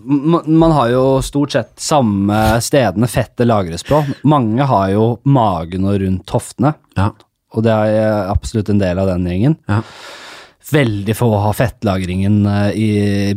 man, 0.05 0.71
har 0.71 0.91
jo 0.93 1.05
stort 1.25 1.55
sett 1.55 1.71
samme 1.81 2.37
stedene 2.63 3.09
fettet 3.11 3.47
lagres 3.47 3.85
på. 3.87 4.03
Mange 4.29 4.67
har 4.69 4.91
jo 4.93 5.07
magen 5.25 5.87
og 5.89 5.97
rundt 6.03 6.35
hoftene, 6.37 6.75
Ja. 6.99 7.09
og 7.55 7.65
det 7.65 7.73
er 7.73 8.29
absolutt 8.29 8.69
en 8.69 8.79
del 8.81 8.99
av 9.01 9.09
den 9.09 9.25
gjengen. 9.25 9.57
Ja. 9.67 9.81
Veldig 10.71 11.15
få 11.17 11.29
har 11.43 11.57
fettlagringen 11.57 12.39
eh, 12.49 12.69
i 12.77 12.87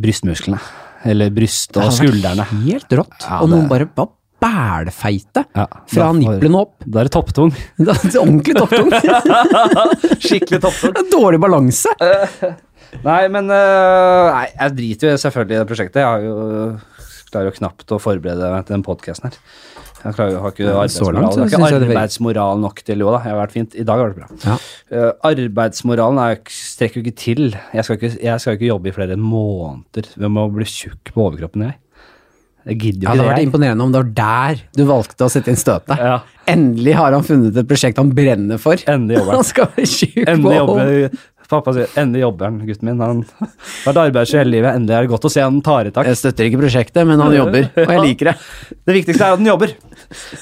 brystmusklene. 0.00 0.60
Eller 1.08 1.30
bryst 1.30 1.76
og 1.78 1.92
skuldrene. 1.94 2.46
Helt 2.64 2.94
rått. 2.98 3.20
Ja, 3.22 3.42
og 3.44 3.52
noen 3.52 3.68
bare 3.70 3.86
var 3.96 4.14
bælfeite 4.38 5.42
Ja, 5.56 5.66
fra 5.90 6.08
da 6.08 6.14
nipplene 6.14 6.62
opp. 6.62 6.76
Da 6.84 7.02
er 7.02 7.08
det 7.08 7.14
topptung. 7.14 7.52
Da 7.88 7.94
er 7.94 8.18
Ordentlig 8.22 8.56
topptung. 8.58 8.92
Skikkelig 10.26 10.62
topptung. 10.64 10.98
Dårlig 11.14 11.40
balanse. 11.42 11.92
Nei, 13.04 13.22
men 13.28 13.50
øh, 13.52 14.28
Nei, 14.32 14.46
jeg 14.54 14.76
driter 14.78 15.12
jo 15.12 15.22
selvfølgelig 15.24 15.58
i 15.58 15.60
det 15.60 15.68
prosjektet. 15.70 16.02
Jeg 16.02 16.08
har 16.08 16.24
jo 16.24 16.78
klarer 17.28 17.50
jo 17.50 17.58
knapt 17.58 17.92
å 17.92 18.00
forberede 18.00 18.50
meg 18.52 18.66
til 18.66 18.78
den 18.78 18.84
podkasten 18.86 19.28
her. 19.28 19.38
Jeg 19.98 20.14
klarer, 20.14 20.36
har 20.38 20.52
ikke 20.54 20.62
Ja, 20.64 20.74
arbeidsmoral, 20.76 21.24
ikke 21.48 21.58
det 21.58 21.88
arbeidsmoral 21.90 22.60
nok 22.62 22.82
til 22.86 23.00
Jo 23.02 23.10
da, 23.16 23.18
jeg 23.24 23.32
har 23.34 23.40
vært 23.40 23.54
fint. 23.56 23.74
I 23.74 23.86
dag 23.88 23.98
har 24.02 24.12
det 24.12 24.20
bra. 24.20 24.28
Ja. 24.44 24.56
Eh, 24.94 25.10
arbeidsmoralen 25.32 26.20
er, 26.22 26.38
strekker 26.54 27.00
jo 27.00 27.04
ikke 27.06 27.16
til. 27.18 27.44
Jeg 27.74 27.84
skal 27.88 27.98
ikke, 27.98 28.12
jeg 28.22 28.40
skal 28.44 28.54
ikke 28.58 28.68
jobbe 28.70 28.92
i 28.92 28.94
flere 28.94 29.16
måneder 29.18 30.10
ved 30.14 30.38
å 30.44 30.46
bli 30.54 30.68
tjukk 30.70 31.10
på 31.16 31.24
overkroppen, 31.26 31.66
jeg. 31.66 31.78
Jeg 32.68 32.78
gidder 32.82 33.06
Ja, 33.06 33.12
jo 33.14 33.16
det 33.16 33.24
hadde 33.24 33.32
vært 33.32 33.46
imponerende 33.46 33.84
om 33.86 33.92
det 33.94 34.00
var 34.02 34.08
der 34.18 34.62
du 34.76 34.82
valgte 34.84 35.24
å 35.24 35.30
sette 35.32 35.48
inn 35.50 35.56
støtet. 35.58 35.96
Ja. 35.98 36.18
Endelig 36.52 36.94
har 36.98 37.14
han 37.16 37.24
funnet 37.24 37.56
et 37.56 37.68
prosjekt 37.70 37.96
han 38.00 38.10
brenner 38.14 38.58
for. 38.60 38.76
Endelig 38.90 39.22
jobber 39.22 39.34
Han 39.34 39.40
han. 39.42 39.48
skal 39.50 39.70
være 39.72 39.88
tjukk 39.88 40.18
på 40.18 40.30
Endelig 40.34 40.58
jobber 40.60 41.18
Pappa 41.48 41.72
sier 41.72 41.92
endelig 41.96 42.26
jobber 42.26 42.44
han, 42.44 42.56
gutten 42.68 42.88
min. 42.90 42.98
Han 43.00 43.20
har 43.40 43.52
vært 43.86 44.00
arbeidsløs 44.02 44.42
hele 44.42 44.52
livet. 44.52 44.76
Endelig 44.76 44.96
er 44.96 45.06
det 45.06 45.12
godt 45.14 45.28
å 45.28 45.30
se 45.32 45.44
han 45.44 45.60
tar 45.64 45.88
i 45.88 45.92
tak. 45.94 46.08
Jeg 46.10 46.20
støtter 46.20 46.48
ikke 46.48 46.60
prosjektet, 46.60 47.06
men 47.08 47.22
han 47.24 47.36
jobber, 47.36 47.70
og 47.72 47.92
jeg 47.94 48.02
liker 48.04 48.32
det. 48.32 48.34
Det 48.88 48.96
viktigste 48.96 49.24
er 49.24 49.34
at 49.34 49.40
han 49.40 49.48
jobber. 49.48 49.72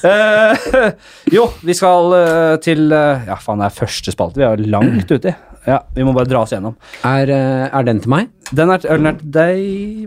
Uh, 0.02 0.90
jo, 1.36 1.46
vi 1.66 1.74
skal 1.74 2.12
uh, 2.14 2.54
til 2.62 2.84
uh, 2.94 3.26
Ja, 3.26 3.38
faen, 3.42 3.62
det 3.62 3.68
er 3.68 3.76
første 3.76 4.14
spalte. 4.14 4.38
Vi 4.38 4.46
er 4.46 4.58
jo 4.58 4.70
langt 4.74 5.10
uti. 5.10 5.34
Ja, 5.66 5.80
vi 5.94 6.06
må 6.06 6.14
bare 6.14 6.30
dra 6.30 6.44
oss 6.44 6.54
gjennom. 6.54 6.76
Er, 7.06 7.30
er 7.30 7.86
den 7.86 8.02
til 8.02 8.12
meg? 8.12 8.30
Den 8.54 8.70
er, 8.70 8.82
den 8.86 9.10
er 9.10 9.16
til 9.18 9.32
deg. 9.34 9.62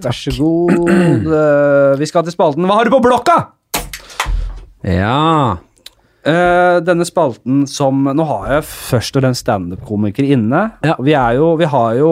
Vær 0.05 0.15
så 0.15 0.35
god. 0.37 1.31
Vi 1.99 2.07
skal 2.07 2.23
til 2.23 2.35
spalten 2.35 2.67
Hva 2.67 2.79
har 2.79 2.87
du 2.87 2.95
på 2.95 3.01
blokka? 3.03 3.35
Ja. 4.87 5.59
Eh, 6.29 6.79
denne 6.85 7.07
spalten 7.07 7.63
som 7.69 8.05
Nå 8.05 8.25
har 8.29 8.49
jeg 8.53 8.65
først 8.69 9.17
og 9.17 9.23
fremst 9.23 9.45
standup-komikere 9.45 10.35
inne. 10.35 10.65
Ja. 10.85 10.97
Vi 11.01 11.15
er 11.17 11.39
jo 11.39 11.53
Vi 11.59 11.69
har 11.69 11.95
jo 11.99 12.11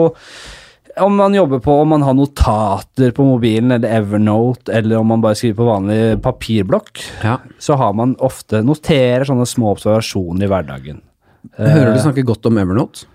om 0.98 1.14
man 1.14 1.34
jobber 1.34 1.60
på 1.62 1.74
om 1.78 1.92
man 1.94 2.02
har 2.02 2.14
notater 2.18 3.12
på 3.14 3.22
mobilen 3.22 3.70
eller 3.70 3.92
Evernote, 4.00 4.72
eller 4.74 4.98
om 4.98 5.12
man 5.12 5.20
bare 5.22 5.38
skriver 5.38 5.54
på 5.60 5.68
vanlig 5.68 5.98
papirblokk, 6.24 7.02
ja. 7.22 7.36
så 7.62 7.76
har 7.78 7.92
man 7.94 8.16
ofte 8.24 8.64
noterer 8.66 9.22
sånne 9.28 9.46
små 9.46 9.76
observasjoner 9.76 10.48
i 10.48 10.50
hverdagen. 10.50 10.98
Jeg 11.54 11.76
hører 11.76 11.94
du 11.94 12.02
snakker 12.02 12.26
godt 12.26 12.50
om 12.50 12.58
Evernote. 12.58 13.06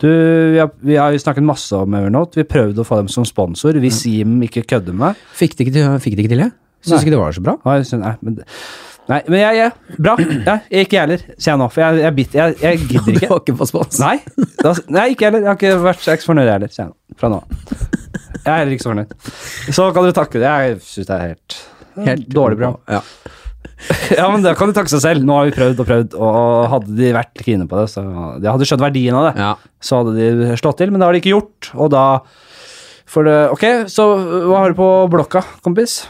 Du, 0.00 0.08
vi 0.08 0.58
har, 0.58 0.70
vi 0.80 0.96
har 0.96 1.12
jo 1.12 1.20
snakket 1.20 1.44
masse 1.44 1.76
om 1.76 1.94
Evernote. 1.94 2.40
Vi 2.40 2.48
prøvde 2.48 2.82
å 2.82 2.88
få 2.88 3.02
dem 3.02 3.10
som 3.12 3.26
sponsor, 3.28 3.76
hvis 3.82 4.02
Jim 4.08 4.38
ikke 4.46 4.64
kødder 4.74 4.96
med. 4.96 5.18
Fikk 5.36 5.54
det 5.54 5.66
ikke 5.68 5.76
til, 5.76 5.98
fikk 6.02 6.16
det 6.16 6.24
ikke 6.24 6.34
til 6.34 6.44
jeg? 6.46 6.56
Syns 6.80 7.04
ikke 7.04 7.12
det 7.12 7.20
var 7.20 7.34
så 7.36 7.42
bra. 7.44 7.58
Nei, 7.68 7.80
Nei, 8.00 8.14
men, 8.24 8.38
nei, 9.10 9.18
men 9.28 9.40
jeg, 9.42 9.58
jeg 9.60 9.98
Bra. 10.06 10.14
Ja, 10.20 10.54
jeg 10.70 10.86
ikke 10.86 10.96
jeg 10.98 11.02
heller, 11.06 11.24
sier 11.36 11.50
jeg 11.52 11.60
nå. 11.60 11.66
For 11.74 11.82
jeg, 11.84 12.00
jeg, 12.04 12.14
bit- 12.20 12.36
jeg, 12.38 12.56
jeg 12.62 12.80
gidder 12.86 13.06
Du 13.06 13.18
ikke. 13.18 13.28
har 13.32 13.42
ikke 13.42 13.56
fått 13.60 13.72
spons. 13.72 13.98
Nei, 14.02 14.14
da, 14.62 14.74
nei, 14.96 15.08
ikke 15.16 15.28
heller. 15.28 15.44
Jeg 15.44 15.50
har 15.52 15.58
ikke 15.60 15.74
vært 15.88 16.04
så 16.06 16.16
fornøyd 16.30 16.50
heller, 16.54 16.72
sier 16.72 16.84
jeg 16.86 16.92
nå. 16.92 17.18
Fra 17.20 17.32
nå. 17.34 17.40
Jeg 18.40 18.48
er 18.54 18.56
heller 18.62 18.72
ikke 18.76 18.86
så 18.86 18.92
fornøyd. 18.94 19.14
Så 19.76 19.88
kan 19.96 20.06
du 20.08 20.12
takke 20.16 20.40
det. 20.42 20.54
Jeg 20.64 20.80
syns 20.86 21.10
det 21.10 21.16
er 21.18 21.26
helt, 21.32 21.58
Helt 22.06 22.28
dårlig 22.32 22.56
bra. 22.62 22.70
Ja. 22.88 23.02
Ja, 24.12 24.26
men 24.30 24.42
det 24.44 24.52
kan 24.60 24.68
de 24.70 24.74
takke 24.76 24.92
seg 24.92 25.00
selv. 25.02 25.24
Nå 25.26 25.36
har 25.38 25.48
vi 25.48 25.54
prøvd 25.56 25.78
og 25.82 25.86
prøvd, 25.88 26.14
og 26.20 26.68
hadde 26.74 26.94
de 26.98 27.10
vært 27.16 27.40
kine 27.44 27.64
på 27.68 27.78
det, 27.80 27.86
så 27.92 28.02
de 28.40 28.48
hadde 28.48 28.66
skjønt 28.68 28.84
verdien 28.84 29.16
av 29.16 29.26
det, 29.30 29.32
Ja. 29.40 29.50
så 29.84 30.00
hadde 30.02 30.14
de 30.20 30.56
slått 30.60 30.76
til, 30.80 30.92
men 30.92 31.00
det 31.00 31.08
har 31.08 31.16
de 31.16 31.20
ikke 31.22 31.32
gjort, 31.34 31.70
og 31.80 31.90
da 31.94 32.04
for 33.10 33.24
det, 33.26 33.38
Ok, 33.56 33.64
så 33.90 34.04
hva 34.46 34.60
har 34.62 34.72
du 34.74 34.78
på 34.78 34.88
blokka, 35.12 35.42
kompis? 35.64 36.02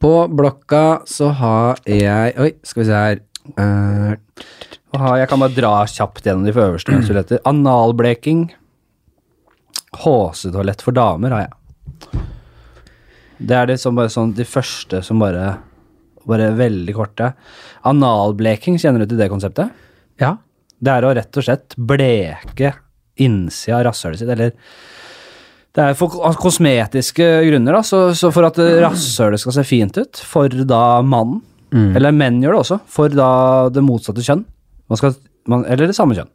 På 0.00 0.12
blokka 0.28 1.02
så 1.06 1.30
har 1.38 1.80
jeg 1.88 2.34
Oi, 2.40 2.50
skal 2.66 2.82
vi 2.82 2.88
se 2.88 2.98
her. 2.98 3.20
Uh, 3.58 4.14
Jeg 5.18 5.28
kan 5.30 5.42
bare 5.42 5.54
dra 5.54 5.72
kjapt 5.90 6.24
gjennom 6.26 6.46
de 6.46 6.54
øverste 6.54 6.94
mens 6.94 7.10
du 7.10 7.14
leter. 7.16 7.42
Analbleking. 7.48 8.46
HC-toalett 10.04 10.82
for 10.82 10.94
damer 10.96 11.34
har 11.34 11.44
jeg. 11.46 12.22
Det 13.38 13.56
er 13.58 13.68
det 13.68 13.78
bare 13.82 14.12
sånn 14.12 14.34
de 14.34 14.46
første 14.46 15.02
som 15.04 15.22
bare 15.22 15.58
Bare 16.24 16.54
veldig 16.56 16.94
korte. 16.96 17.34
Analbleking, 17.84 18.78
kjenner 18.80 19.02
du 19.02 19.10
til 19.10 19.18
det 19.20 19.28
konseptet? 19.28 19.68
ja. 20.22 20.38
Det 20.84 20.90
er 20.90 21.04
å 21.06 21.12
rett 21.16 21.36
og 21.38 21.44
slett 21.46 21.74
bleke 21.78 22.72
innsida 23.22 23.78
av 23.78 23.84
rasshølet 23.86 24.20
sitt, 24.20 24.28
eller 24.32 24.50
Det 25.74 25.82
er 25.82 25.96
for 25.98 26.12
kosmetiske 26.38 27.24
grunner, 27.48 27.74
da, 27.74 27.80
så, 27.82 28.04
så 28.14 28.28
for 28.34 28.46
at 28.46 28.58
rasshølet 28.84 29.40
skal 29.42 29.56
se 29.56 29.64
fint 29.66 29.96
ut 29.98 30.20
for 30.22 30.48
da 30.70 31.00
mannen, 31.02 31.40
eller 31.98 32.14
menn 32.14 32.36
gjør 32.44 32.54
det 32.54 32.60
også, 32.62 32.76
for 32.86 33.10
da 33.10 33.30
det 33.74 33.82
motsatte 33.82 34.22
kjønn, 34.22 34.44
man 34.92 35.00
skal, 35.00 35.16
man, 35.50 35.64
eller 35.66 35.90
det 35.90 35.96
samme 35.98 36.14
kjønn. 36.14 36.30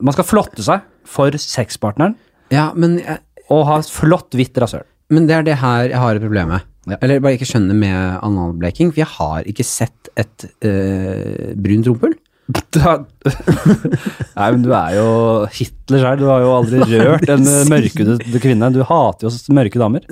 Man 0.00 0.16
skal 0.16 0.24
flotte 0.24 0.64
seg 0.64 0.80
for 1.04 1.36
sexpartneren 1.36 2.16
ja, 2.52 2.70
men, 2.74 2.96
jeg- 3.02 3.20
og 3.52 3.66
ha 3.68 3.76
flott, 3.84 4.32
hvitt 4.32 4.56
rasshøl. 4.62 4.86
men 5.12 5.26
det 5.28 5.36
er 5.36 5.42
det 5.50 5.58
her 5.60 5.90
jeg 5.90 6.00
har 6.00 6.16
et 6.16 6.24
problem 6.24 6.48
med. 6.54 6.64
Ja. 6.88 6.96
Eller 7.04 7.20
bare 7.20 7.36
ikke 7.36 7.46
skjønner 7.48 7.76
med 7.76 8.18
analbleking, 8.24 8.90
for 8.92 9.00
jeg 9.04 9.12
har 9.18 9.44
ikke 9.48 9.64
sett 9.64 10.08
et 10.20 10.44
øh, 10.64 11.52
brunt 11.60 11.86
rumpehull. 11.88 12.16
Nei, 14.36 14.48
men 14.52 14.60
du 14.64 14.70
er 14.76 14.96
jo 14.98 15.08
Hitler 15.54 16.02
sjøl. 16.02 16.18
Du 16.20 16.26
har 16.28 16.44
jo 16.44 16.50
aldri 16.58 16.82
rørt 16.90 17.30
en 17.32 17.46
mørkhudet 17.70 18.40
kvinne. 18.42 18.68
Du 18.74 18.82
hater 18.84 19.28
jo 19.28 19.56
mørke 19.56 19.80
damer. 19.80 20.04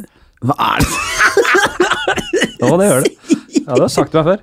Hva 0.43 0.57
er 0.73 0.87
det? 0.87 0.91
Ja, 2.63 2.71
det 2.79 2.87
gjør 2.89 3.03
du. 3.03 3.11
Ja, 3.63 3.67
det 3.67 3.69
har 3.69 3.83
du 3.83 3.93
sagt 3.93 4.11
til 4.13 4.19
meg 4.23 4.27
før. 4.31 4.41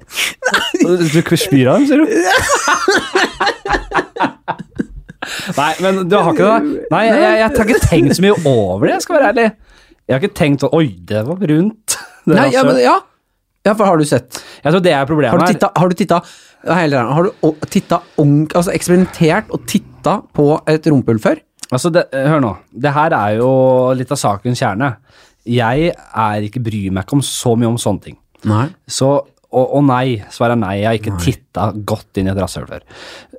Du 0.79 1.35
spyr 1.39 1.69
av 1.71 1.79
dem, 1.79 1.85
sier 1.89 1.99
du? 1.99 2.05
Nei, 5.57 5.73
men 5.83 6.03
du 6.09 6.15
har 6.17 6.31
ikke 6.33 6.47
det? 6.47 6.85
Nei, 6.93 7.03
jeg, 7.05 7.17
jeg, 7.19 7.33
jeg 7.39 7.45
har 7.45 7.65
ikke 7.65 7.83
tenkt 7.85 8.17
så 8.17 8.23
mye 8.25 8.37
over 8.49 8.87
det, 8.87 8.93
jeg 8.95 9.05
skal 9.05 9.17
være 9.17 9.31
ærlig. 9.33 9.47
Jeg 10.09 10.15
har 10.15 10.23
ikke 10.23 10.37
tenkt 10.39 10.63
sånn 10.63 10.75
Oi, 10.77 10.87
det 11.09 11.21
var 11.27 11.37
brunt. 11.41 11.97
Det 12.25 12.35
Nei, 12.37 12.47
ja, 12.53 12.63
men, 12.65 12.79
ja. 12.81 12.95
ja, 13.67 13.73
for 13.73 13.85
har 13.85 13.99
du 13.99 14.05
sett? 14.09 14.39
Jeg 14.63 14.73
tror 14.73 14.83
det 14.85 14.93
er 14.95 15.09
problemet 15.09 15.33
her. 15.35 15.69
har 15.81 15.91
du 15.91 15.97
titta, 15.99 16.21
har 16.67 17.27
du 17.29 17.31
titta 17.71 18.01
altså 18.19 18.73
eksperimentert 18.73 19.51
og 19.55 19.63
titta 19.69 20.19
på 20.35 20.51
et 20.67 20.87
rumpehull 20.91 21.21
før? 21.23 21.39
Altså, 21.69 21.91
det, 21.93 22.07
hør 22.11 22.41
nå. 22.43 22.53
Det 22.73 22.91
her 22.95 23.13
er 23.15 23.39
jo 23.39 23.49
litt 23.95 24.11
av 24.11 24.19
sakens 24.19 24.59
kjerne. 24.59 24.95
Jeg 25.47 25.91
er 25.93 26.45
ikke 26.45 26.61
bryr 26.65 26.91
meg 26.93 27.05
ikke 27.05 27.19
om 27.19 27.25
så 27.25 27.53
mye 27.55 27.69
om 27.69 27.77
sånne 27.79 28.09
ting. 28.09 28.17
Nei. 28.49 28.67
Så 28.89 29.19
Og, 29.49 29.65
og 29.79 29.81
nei. 29.81 30.19
Svaret 30.29 30.53
er 30.53 30.59
nei. 30.61 30.73
Jeg 30.77 30.85
har 30.85 30.97
ikke 30.99 31.21
titta 31.23 31.63
godt 31.89 32.19
inn 32.21 32.27
i 32.27 32.31
et 32.35 32.37
rasshøl 32.37 32.67
før. 32.69 32.83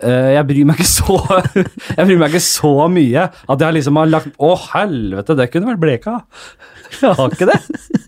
Eh, 0.03 0.33
jeg 0.35 0.47
bryr 0.49 0.67
meg 0.67 0.81
ikke 0.81 0.91
så 0.91 1.19
Jeg 1.99 2.09
bryr 2.09 2.19
meg 2.19 2.33
ikke 2.33 2.43
så 2.43 2.73
mye 2.91 3.29
at 3.31 3.63
jeg 3.63 3.77
liksom 3.77 4.01
har 4.01 4.11
lagt 4.11 4.33
Å, 4.43 4.51
helvete, 4.73 5.37
det 5.39 5.47
kunne 5.53 5.71
vært 5.71 5.85
Bleka. 5.85 6.17
Jeg 7.01 7.15
har 7.15 7.31
ikke 7.31 7.47
det. 7.47 7.61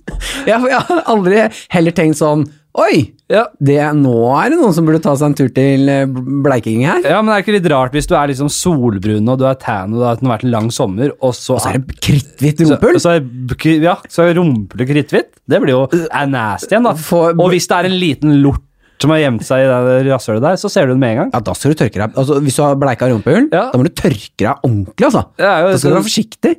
jeg, 0.49 0.57
jeg 0.59 0.81
har 0.89 1.05
aldri 1.13 1.45
heller 1.71 1.95
tenkt 1.95 2.19
sånn 2.19 2.43
Oi, 2.81 3.13
Ja. 3.29 3.47
det, 3.61 3.77
nå 4.01 4.13
er 4.41 4.51
det 4.53 4.57
noen 4.61 4.73
som 4.73 4.87
burde 4.89 5.01
ta 5.05 5.13
seg 5.17 5.27
en 5.31 5.35
tur 5.37 5.51
til 5.53 5.89
eh, 5.93 6.07
Bleiking 6.09 6.87
her. 6.89 7.03
Ja, 7.05 7.19
men 7.21 7.29
det 7.29 7.35
er 7.37 7.45
ikke 7.45 7.55
litt 7.59 7.69
rart 7.73 7.93
hvis 7.97 8.09
du 8.09 8.15
er 8.17 8.31
liksom 8.33 8.49
solbrun 8.53 9.29
og 9.29 9.39
du 9.43 9.45
er 9.49 9.59
tan 9.61 9.93
og 9.93 10.01
det 10.01 10.09
har 10.09 10.33
vært 10.33 10.47
en 10.49 10.55
lang 10.55 10.71
sommer, 10.73 11.13
og 11.21 11.35
så, 11.37 11.59
Og 11.59 11.63
så 11.67 11.73
er 11.75 11.79
det 11.83 11.99
kritthvitt 12.01 12.65
så, 12.65 12.71
rumpehull. 12.79 13.01
så 13.05 13.15
er, 13.19 13.79
ja, 13.85 13.97
så 14.09 14.25
er 14.25 14.37
rumpehullet 14.41 14.89
kritthvitt. 14.89 15.31
Det 15.49 15.61
blir 15.61 15.75
jo 15.77 15.83
er 16.09 16.27
nasty 16.33 16.73
igjen, 16.73 16.89
da. 16.89 16.95
For- 16.97 17.37
og 17.37 17.51
hvis 17.53 17.69
det 17.69 17.77
er 17.83 17.91
en 17.91 17.99
liten 18.01 18.39
lort 18.45 18.65
som 19.03 19.11
har 19.13 19.19
gjemt 19.25 19.43
seg 19.47 19.65
i 19.65 19.69
det 19.69 19.99
rasshølet 20.13 20.45
der, 20.45 20.59
så 20.63 20.71
ser 20.71 20.87
du 20.87 20.93
det 20.95 21.01
med 21.03 21.13
en 21.17 21.19
gang. 21.25 21.31
Ja, 21.35 21.41
da 21.49 21.55
skal 21.59 21.75
du 21.75 21.81
tørke 21.83 21.99
deg. 21.99 22.15
Altså, 22.23 22.39
hvis 22.47 22.57
du 22.59 22.63
har 22.63 22.79
bleika 22.79 23.09
rumpehull, 23.11 23.49
Ja. 23.53 23.65
da 23.73 23.81
må 23.81 23.87
du 23.89 23.93
tørke 23.99 24.31
deg 24.47 24.63
ordentlig, 24.69 25.07
altså. 25.11 25.25
Det 25.37 25.49
er 25.51 25.61
jo 25.67 25.69
Da 25.73 25.77
skal 25.77 25.83
du 25.83 25.83
sånn- 25.83 25.99
være 25.99 26.09
forsiktig. 26.09 26.53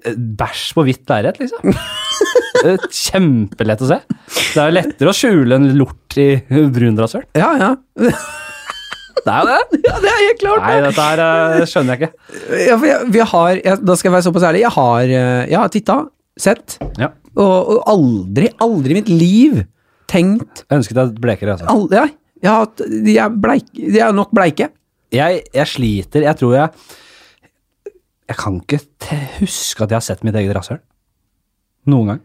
Bæsj 0.43 0.63
på 0.75 0.85
hvitt 0.89 1.05
lerret, 1.13 1.39
liksom. 1.39 1.75
Kjempelett 2.93 3.81
å 3.83 3.89
se. 3.89 3.97
Det 4.53 4.61
er 4.61 4.69
jo 4.69 4.75
lettere 4.77 5.11
å 5.11 5.15
skjule 5.17 5.57
en 5.57 5.67
lort 5.79 6.17
i 6.21 6.27
brun 6.73 6.97
rasshøl. 6.99 7.25
Ja, 7.37 7.51
ja. 7.59 7.71
Det 9.23 9.31
er 9.31 9.39
jo 9.39 9.49
det. 9.49 9.81
ja, 9.87 9.97
det 10.03 10.09
er 10.11 10.21
helt 10.23 10.41
klart. 10.41 10.63
Nei, 10.65 10.77
dette 10.83 11.05
her 11.07 11.21
eh, 11.23 11.65
skjønner 11.69 11.95
jeg 11.95 12.01
ikke. 12.01 12.39
Ja, 12.67 12.77
for 12.77 12.87
jeg, 12.89 13.11
vi 13.15 13.19
har, 13.33 13.51
jeg, 13.61 13.81
da 13.87 13.95
skal 13.99 14.09
jeg 14.11 14.15
være 14.17 14.27
såpass 14.27 14.47
ærlig, 14.49 14.63
jeg 14.65 14.73
har, 14.77 15.03
eh, 15.19 15.43
jeg 15.53 15.59
har 15.61 15.71
titta, 15.73 15.99
sett, 16.43 16.77
Ja. 16.99 17.11
og, 17.37 17.69
og 17.77 17.83
aldri, 17.93 18.49
aldri 18.63 18.95
i 18.95 18.99
mitt 18.99 19.11
liv 19.13 19.61
tenkt 20.09 20.63
Jeg 20.65 20.79
ønsket 20.81 20.97
deg 20.97 21.13
blekere, 21.23 21.55
altså. 21.55 21.69
aldri, 21.71 21.99
ja, 22.01 22.07
har 22.51 22.65
de 23.05 23.17
er, 23.17 23.29
bleik, 23.29 23.69
de 23.77 23.99
er 24.03 24.11
nok 24.15 24.31
bleike. 24.35 24.69
Jeg, 25.13 25.43
jeg 25.53 25.67
sliter. 25.69 26.25
Jeg 26.25 26.35
tror 26.39 26.53
jeg 26.57 26.69
Jeg 28.29 28.37
kan 28.39 28.55
ikke 28.63 28.79
huske 29.39 29.83
at 29.83 29.91
jeg 29.91 29.97
har 29.99 30.05
sett 30.05 30.23
mitt 30.25 30.35
eget 30.39 30.55
rasshøl. 30.55 30.79
Noen 31.91 32.07
gang. 32.13 32.21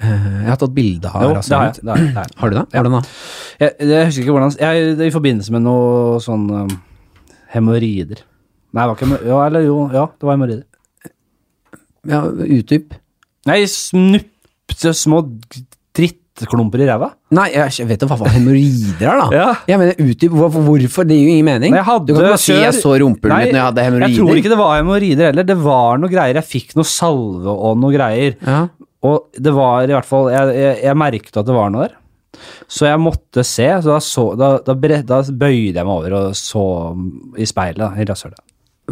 Eh, 0.00 0.26
Jeg 0.44 0.48
har 0.52 0.56
tatt 0.60 0.74
bilde 0.76 1.08
av 1.10 1.34
rasshølet. 1.36 1.80
Har 1.84 2.52
du 2.52 2.56
det 2.56 2.64
har. 2.72 2.84
Du 2.84 2.90
det? 2.94 3.00
Ja. 3.00 3.02
Jeg, 3.60 3.88
jeg 3.90 4.06
husker 4.06 4.22
ikke 4.24 4.36
hvordan 4.36 4.54
jeg, 4.60 4.94
I 5.08 5.12
forbindelse 5.14 5.52
med 5.56 5.64
noe 5.66 6.20
sånn 6.24 6.46
um, 6.52 6.74
hemoroider. 7.54 8.22
Nei, 8.70 8.84
det 8.84 8.88
var 8.92 8.96
ikke 9.00 9.26
ja, 9.26 9.38
eller 9.48 9.64
jo, 9.66 9.78
ja, 9.92 10.04
det 10.14 10.28
var 10.28 10.36
hemoroider. 10.36 10.66
Ja, 12.08 12.20
utdyp. 12.30 12.94
Nei, 13.50 13.58
snupte 13.68 14.92
små 14.96 15.24
drittklumper 16.40 16.82
i 16.82 16.88
ræva. 16.88 17.10
Nei, 17.36 17.46
jeg 17.54 17.86
vet 17.88 18.02
da 18.02 18.08
hva 18.10 18.32
hemoroider 18.34 19.06
er, 19.06 19.20
da. 19.20 19.28
Ja. 19.36 19.46
Jeg 19.70 19.80
mener, 19.82 20.02
utdyp, 20.04 20.34
hvorfor? 20.40 21.08
Det 21.08 21.16
gir 21.18 21.28
jo 21.28 21.36
ingen 21.36 21.48
mening. 21.48 21.76
Jeg 21.78 21.86
hadde 21.86 22.08
du 22.10 22.14
kan 22.16 22.24
ikke 22.24 22.34
bare 22.34 22.42
si 22.42 22.56
jeg 22.56 22.76
så 22.80 22.96
rumpehullet 23.02 23.46
mitt 23.46 23.54
når 23.54 23.60
jeg 23.60 23.68
hadde 23.68 23.86
Jeg 24.06 24.18
tror 24.18 24.42
ikke 24.42 24.52
det 24.54 24.60
var 24.60 24.76
hemoroider 24.80 25.30
heller. 25.30 25.48
Det 25.52 25.58
var 25.62 26.02
noe 26.02 26.12
greier. 26.12 26.40
Jeg 26.40 26.48
fikk 26.50 26.76
noe 26.80 26.88
salve 26.88 27.54
og 27.54 27.80
noe 27.80 27.94
greier. 27.94 28.36
Ja. 28.44 28.60
Og 29.06 29.40
det 29.40 29.52
var 29.56 29.88
i 29.88 29.94
hvert 29.94 30.04
fall 30.04 30.26
Jeg, 30.28 30.52
jeg, 30.58 30.76
jeg 30.84 30.98
merket 31.00 31.38
at 31.40 31.48
det 31.48 31.56
var 31.56 31.72
noe 31.72 31.86
der. 31.86 31.96
Så 32.70 32.86
jeg 32.86 33.00
måtte 33.02 33.44
se. 33.46 33.66
Så 33.82 33.90
da, 33.94 33.98
så, 34.04 34.26
da, 34.38 34.52
da, 34.64 34.76
da 34.76 35.22
bøyde 35.30 35.80
jeg 35.80 35.86
meg 35.86 35.94
over 35.94 36.16
og 36.20 36.38
så 36.38 36.64
i 37.40 37.48
speilet. 37.48 37.98
I 38.00 38.06
rasshølet. 38.08 38.40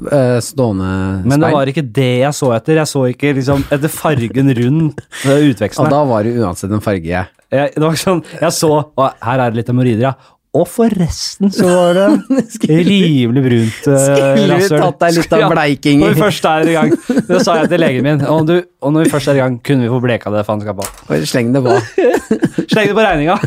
Eh, 0.07 0.39
speil. 0.45 0.81
Men 1.29 1.43
det 1.43 1.53
var 1.55 1.71
ikke 1.73 1.85
det 1.85 2.11
jeg 2.23 2.37
så 2.39 2.53
etter. 2.57 2.81
Jeg 2.83 2.91
så 2.91 3.05
ikke 3.13 3.35
liksom 3.39 3.67
etter 3.75 3.93
fargen 3.93 4.55
rundt 4.61 5.05
utveksten. 5.25 5.85
Og 5.85 5.93
da 5.93 6.03
var 6.09 6.27
det 6.27 6.37
uansett 6.39 6.73
en 6.73 6.85
farge. 6.85 7.27
Jeg, 7.49 7.71
det 7.75 7.81
var 7.81 7.95
sånn, 7.97 8.19
jeg 8.43 8.53
så 8.53 8.69
Å, 8.77 9.07
her 9.25 9.41
er 9.41 9.55
det 9.55 9.63
litt 9.63 9.71
hemoroider, 9.73 10.11
ja. 10.11 10.17
Og 10.57 10.65
forresten 10.69 11.51
så 11.53 11.69
var 11.69 11.97
det 11.97 12.07
rimelig 12.89 13.43
brunt 13.45 13.89
rasshøl. 13.89 14.55
Skulle 14.65 14.81
tatt 14.81 15.03
deg 15.03 15.19
litt 15.19 15.35
av 15.37 15.45
bleiking? 15.53 16.01
Når 16.03 16.15
vi 16.15 16.23
først 16.25 16.49
er 16.49 16.71
i 16.73 16.77
gang. 16.77 16.95
Det 17.29 17.41
sa 17.45 17.59
jeg 17.61 17.71
til 17.73 17.83
legen 17.85 18.07
min. 18.07 18.25
Og, 18.33 18.49
du, 18.49 18.55
og 18.81 18.95
når 18.95 19.07
vi 19.07 19.13
først 19.13 19.33
er 19.33 19.39
i 19.39 19.43
gang, 19.43 19.59
kunne 19.65 19.85
vi 19.85 19.93
få 19.93 20.01
bleka 20.05 20.33
det 20.35 20.45
faenskapet 20.49 21.29
Sleng 21.29 21.53
det 21.57 21.65
på. 21.67 21.77
Sleng 22.73 22.91
det 22.91 22.97
på 22.97 23.05
regninga. 23.05 23.39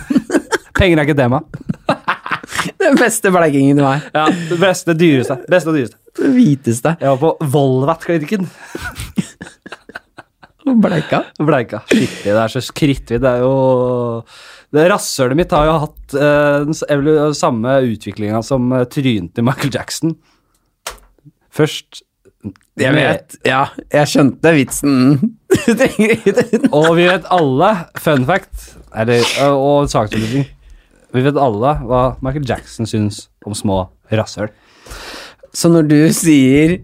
Penger 0.78 1.02
er 1.02 1.10
ikke 1.10 1.18
tema. 1.18 1.42
Den 2.82 2.98
beste 2.98 3.32
bleikingen 3.34 3.78
du 3.78 3.86
har. 3.86 4.02
Ja, 4.16 4.28
det 4.50 4.58
beste, 4.62 4.96
dyreste. 4.98 5.38
Beste 5.52 5.72
og 5.72 5.78
dyreste. 5.78 6.00
Det 6.18 6.32
hviteste. 6.34 6.96
Jeg 7.02 7.14
var 7.14 7.20
på 7.22 7.52
Volvat-klinikken. 7.54 8.48
Bleika. 10.82 11.24
Bleika. 11.42 11.82
Skikkelig. 11.90 12.26
Det 12.26 12.42
er 12.42 12.54
så 12.54 12.62
krittvidt. 12.78 13.22
Det 13.24 13.30
er 13.30 13.44
jo 13.44 13.54
det 14.72 14.86
Rasshølet 14.88 15.36
mitt 15.36 15.52
har 15.52 15.68
jo 15.68 15.80
hatt 15.84 16.14
uh, 16.16 16.68
den 16.70 17.34
samme 17.36 17.74
utviklinga 17.92 18.40
som 18.46 18.70
uh, 18.72 18.86
trynet 18.88 19.34
til 19.36 19.46
Michael 19.46 19.74
Jackson. 19.74 20.16
Først 21.52 22.06
Jeg 22.80 22.96
vet. 22.96 23.36
Ja, 23.46 23.66
jeg 23.92 24.08
skjønte 24.10 24.54
vitsen. 24.56 25.36
Og 26.78 26.96
vi 26.98 27.06
vet 27.06 27.28
alle, 27.36 27.74
fun 28.00 28.26
fact, 28.26 28.72
eller, 28.96 29.28
og 29.52 29.92
saksopplysning 29.92 30.48
Vi 31.12 31.24
vet 31.26 31.40
alle 31.40 31.76
hva 31.88 32.04
Michael 32.24 32.48
Jackson 32.48 32.88
syns 32.90 33.26
om 33.46 33.56
små 33.58 33.84
rasshøl. 34.12 34.52
Så 35.52 35.68
når 35.68 35.88
du 35.90 35.98
sier 36.16 36.78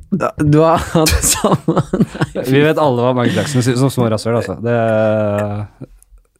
Du 0.44 0.58
har 0.60 0.82
hatt 0.92 1.14
samme 1.24 1.84
Vi 2.52 2.60
vet 2.60 2.80
alle 2.84 3.06
hva 3.06 3.14
Michael 3.16 3.40
Jackson 3.40 3.64
syns 3.64 3.84
om 3.86 3.94
små 3.94 4.10
rasshøl, 4.12 4.42
altså. 4.42 4.58
Det, 4.60 4.76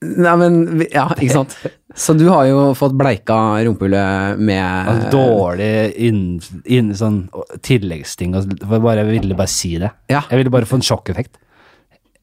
Nei, 0.04 0.34
men 0.38 0.58
Ja, 0.92 1.08
ikke 1.16 1.34
sant. 1.34 1.56
Så 1.98 2.14
du 2.14 2.28
har 2.30 2.46
jo 2.46 2.74
fått 2.78 2.94
bleika 3.00 3.36
rumpehullet 3.66 4.38
med 4.38 4.92
altså, 4.92 5.08
dårlig 5.16 5.72
inn, 6.06 6.20
inn, 6.70 6.92
sånn 6.94 7.24
tilleggsting. 7.66 8.36
jeg 8.38 9.08
ville 9.10 9.40
bare 9.40 9.50
si 9.50 9.72
det. 9.82 9.90
Ja. 10.12 10.22
Jeg 10.30 10.44
ville 10.44 10.54
bare 10.54 10.70
få 10.70 10.78
en 10.78 10.86
sjokkeffekt. 10.86 11.40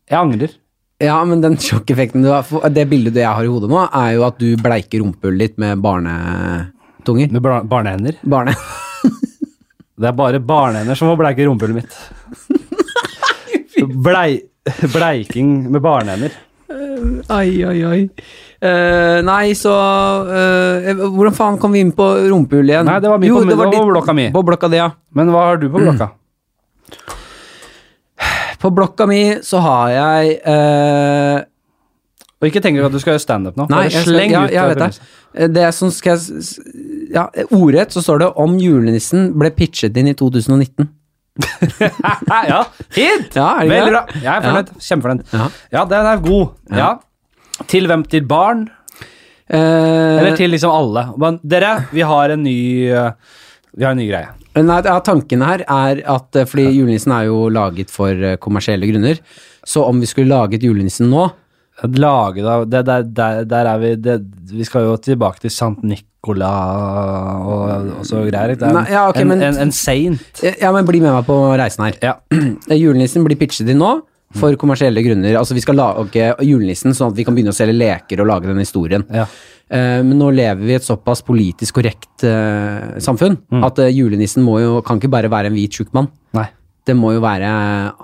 Jeg 0.07 0.21
angrer. 0.21 0.55
Ja, 1.05 1.19
men 1.29 1.43
den 1.45 1.57
sjokkeffekten 1.61 2.25
du 2.25 2.31
har 2.33 2.71
Det 2.73 2.87
bildet 2.91 3.19
jeg 3.21 3.29
har 3.29 3.45
i 3.45 3.51
hodet 3.51 3.71
nå, 3.73 3.83
er 3.89 4.15
jo 4.17 4.25
at 4.29 4.39
du 4.41 4.49
bleiker 4.61 5.03
rumpehullet 5.03 5.51
ditt 5.55 5.61
med 5.63 5.83
barnetunger. 5.85 7.33
Med 7.35 7.45
bar 7.45 7.65
barnehender. 7.69 8.19
Barne... 8.23 8.57
Det 9.95 10.09
er 10.11 10.17
bare 10.19 10.41
barnehender 10.43 10.97
som 10.99 11.07
får 11.13 11.21
bleike 11.21 11.45
rumpehullet 11.47 11.85
mitt. 11.85 11.93
Blei, 14.03 14.41
bleiking 14.91 15.53
med 15.71 15.85
barnehender. 15.85 16.35
Ai, 17.31 17.63
ai, 17.63 17.79
ai. 17.87 18.01
Uh, 18.65 19.21
nei, 19.27 19.53
så 19.59 19.71
uh, 20.25 20.89
Hvordan 21.13 21.37
faen 21.37 21.59
kom 21.63 21.75
vi 21.77 21.83
inn 21.85 21.93
på 21.95 22.07
rumpehull 22.33 22.71
igjen? 22.73 22.89
Nei, 22.89 22.97
det 23.05 23.11
var 23.13 23.21
mi 23.23 23.31
på- 23.31 23.45
det 23.47 23.59
var 23.61 23.71
på 23.71 23.85
blokka 23.91 24.15
mi. 24.17 24.31
På 24.35 24.43
blokka 24.47 24.71
di, 24.73 24.81
ja. 24.81 24.89
Men 25.15 25.31
hva 25.35 25.45
har 25.51 25.61
du 25.63 25.69
på 25.71 25.83
blokka? 25.85 26.11
På 28.65 28.71
blokka 28.73 29.07
mi 29.11 29.19
så 29.45 29.61
har 29.61 29.91
jeg 29.93 30.39
eh, 30.49 31.43
Og 32.41 32.49
ikke 32.49 32.62
tenk 32.65 32.81
at 32.81 32.95
du 32.95 33.01
skal 33.03 33.15
gjøre 33.15 33.23
standup 33.25 33.59
nå. 33.61 33.67
Nei, 33.73 33.85
jeg, 33.91 34.03
skal, 34.07 34.21
ja, 34.33 34.43
ut 34.47 34.55
jeg 34.55 34.62
det 34.62 34.69
vet 34.71 34.81
det. 34.81 34.89
premisset. 34.89 35.15
Eh, 35.35 35.49
Det 35.53 35.67
skal 35.99 36.19
jeg 36.19 37.15
Ja, 37.15 37.27
ordrett 37.53 37.93
så 37.95 38.03
står 38.05 38.25
det 38.25 38.31
om 38.45 38.57
julenissen 38.61 39.33
ble 39.39 39.53
pitchet 39.55 39.97
inn 40.01 40.09
i 40.11 40.17
2019. 40.19 40.89
ja, 42.49 42.61
fint! 42.95 43.35
Ja, 43.35 43.49
er 43.59 43.67
det 43.67 43.71
Veldig 43.75 43.93
bra. 43.93 44.03
Jeg 44.23 44.31
er 44.31 44.45
fornøyd. 44.45 44.73
Kjempefornøyd. 44.89 45.25
Ja. 45.35 45.47
Ja, 45.75 45.85
den 45.91 46.09
er 46.12 46.23
god. 46.25 46.45
Ja. 46.79 46.91
Til 47.71 47.89
hvem? 47.91 48.05
Til 48.11 48.27
barn? 48.31 48.65
Eh, 49.45 49.59
Eller 49.59 50.37
til 50.39 50.55
liksom 50.55 50.73
alle? 50.75 51.09
Men 51.21 51.41
dere, 51.45 51.75
vi 51.93 52.05
har 52.07 52.33
en 52.35 52.43
ny 52.47 52.57
uh, 52.95 53.11
Vi 53.77 53.85
har 53.85 53.95
en 53.95 53.99
ny 53.99 54.07
greie. 54.09 54.29
Nei, 54.55 54.77
ja, 54.87 54.99
tanken 55.03 55.43
her 55.43 55.64
er 55.66 56.01
at 56.14 56.37
eh, 56.39 56.45
fordi 56.47 56.68
julenissen 56.77 57.11
er 57.16 57.25
jo 57.27 57.49
laget 57.51 57.91
for 57.91 58.14
eh, 58.14 58.37
kommersielle 58.43 58.87
grunner, 58.87 59.18
så 59.66 59.83
om 59.89 59.99
vi 60.03 60.07
skulle 60.11 60.31
laget 60.31 60.62
julenissen 60.62 61.11
nå 61.11 61.31
Lage, 61.99 62.39
da. 62.47 62.61
det, 62.70 62.85
der, 62.87 63.03
der, 63.03 63.41
der 63.51 63.66
er 63.66 63.79
vi 63.83 63.89
det, 63.99 64.12
Vi 64.55 64.62
skal 64.62 64.85
jo 64.87 64.93
tilbake 65.03 65.41
til 65.43 65.51
Sankt 65.51 65.83
Nicola 65.83 66.53
og, 67.43 67.89
og 67.99 68.05
så 68.07 68.20
greier. 68.29 68.55
Det 68.55 68.62
er 68.68 68.77
Nei, 68.77 68.85
ja, 68.93 69.03
ok, 69.11 69.18
en, 69.25 69.29
men- 69.33 69.43
en, 69.43 69.59
en 69.66 69.72
saint. 69.75 70.22
Ja, 70.62 70.70
men 70.70 70.87
bli 70.87 71.01
med 71.03 71.11
meg 71.16 71.27
på 71.27 71.35
reisen 71.59 71.83
her. 71.89 71.99
Ja. 72.05 72.14
Julenissen 72.85 73.27
blir 73.27 73.41
pitchet 73.41 73.66
inn 73.75 73.83
nå 73.83 73.91
for 74.35 74.57
kommersielle 74.59 75.03
grunner. 75.07 75.37
Altså, 75.39 75.55
vi 75.55 75.62
skal 75.62 75.76
lage 75.78 76.30
julenissen 76.43 76.95
sånn 76.97 77.12
at 77.12 77.18
vi 77.18 77.24
kan 77.26 77.37
begynne 77.37 77.53
å 77.55 77.57
selge 77.57 77.76
leker 77.76 78.20
og 78.24 78.26
lage 78.32 78.51
den 78.51 78.59
historien. 78.62 79.05
Ja. 79.14 79.26
Uh, 79.70 80.03
Men 80.05 80.18
nå 80.20 80.28
lever 80.35 80.61
vi 80.61 80.74
i 80.74 80.76
et 80.76 80.85
såpass 80.85 81.22
politisk 81.24 81.78
korrekt 81.78 82.24
uh, 82.28 82.99
samfunn 83.01 83.39
Mm. 83.51 83.62
at 83.64 83.78
uh, 83.80 83.89
julenissen 83.89 84.45
må 84.45 84.59
jo, 84.61 84.74
kan 84.85 84.99
ikke 85.01 85.11
bare 85.14 85.30
være 85.32 85.49
en 85.53 85.57
hvit 85.57 85.72
tjukk 85.78 85.95
mann. 85.97 86.11
Nei. 86.37 86.49
Det 86.85 86.93
må 86.99 87.14
jo 87.14 87.22
være 87.24 87.49